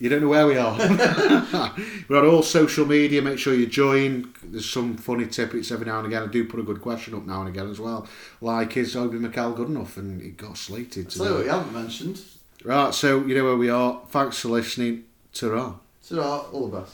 You 0.01 0.09
don't 0.09 0.23
know 0.23 0.29
where 0.29 0.47
we 0.47 0.57
are. 0.57 0.79
We're 2.09 2.19
on 2.19 2.27
all 2.27 2.43
social 2.43 2.87
media. 2.87 3.21
Make 3.21 3.39
sure 3.39 3.53
you 3.55 3.67
join. 3.67 4.33
There's 4.43 4.69
some 4.69 4.97
funny 4.97 5.27
tidbits 5.27 5.71
every 5.71 5.85
now 5.85 5.99
and 5.99 6.07
again. 6.07 6.23
I 6.23 6.27
do 6.27 6.47
put 6.47 6.59
a 6.59 6.63
good 6.63 6.81
question 6.81 7.15
up 7.15 7.27
now 7.27 7.41
and 7.41 7.51
again 7.51 7.71
as 7.71 7.79
well. 7.79 8.09
Like, 8.41 8.79
is 8.79 8.97
Obi 8.97 9.19
Mikel 9.19 9.53
good 9.53 9.69
enough? 9.69 9.99
And 9.99 10.23
it 10.23 10.39
got 10.39 10.57
slated. 10.57 11.13
So, 11.13 11.43
you 11.43 11.51
haven't 11.51 11.75
mentioned. 11.75 12.19
Right, 12.65 12.95
so 12.95 13.25
you 13.27 13.35
know 13.35 13.45
where 13.45 13.57
we 13.57 13.69
are. 13.69 14.01
Thanks 14.09 14.39
for 14.39 14.49
listening. 14.49 15.05
Ta-ra. 15.35 15.75
So, 16.01 16.23
all 16.23 16.69
the 16.69 16.79
best. 16.79 16.89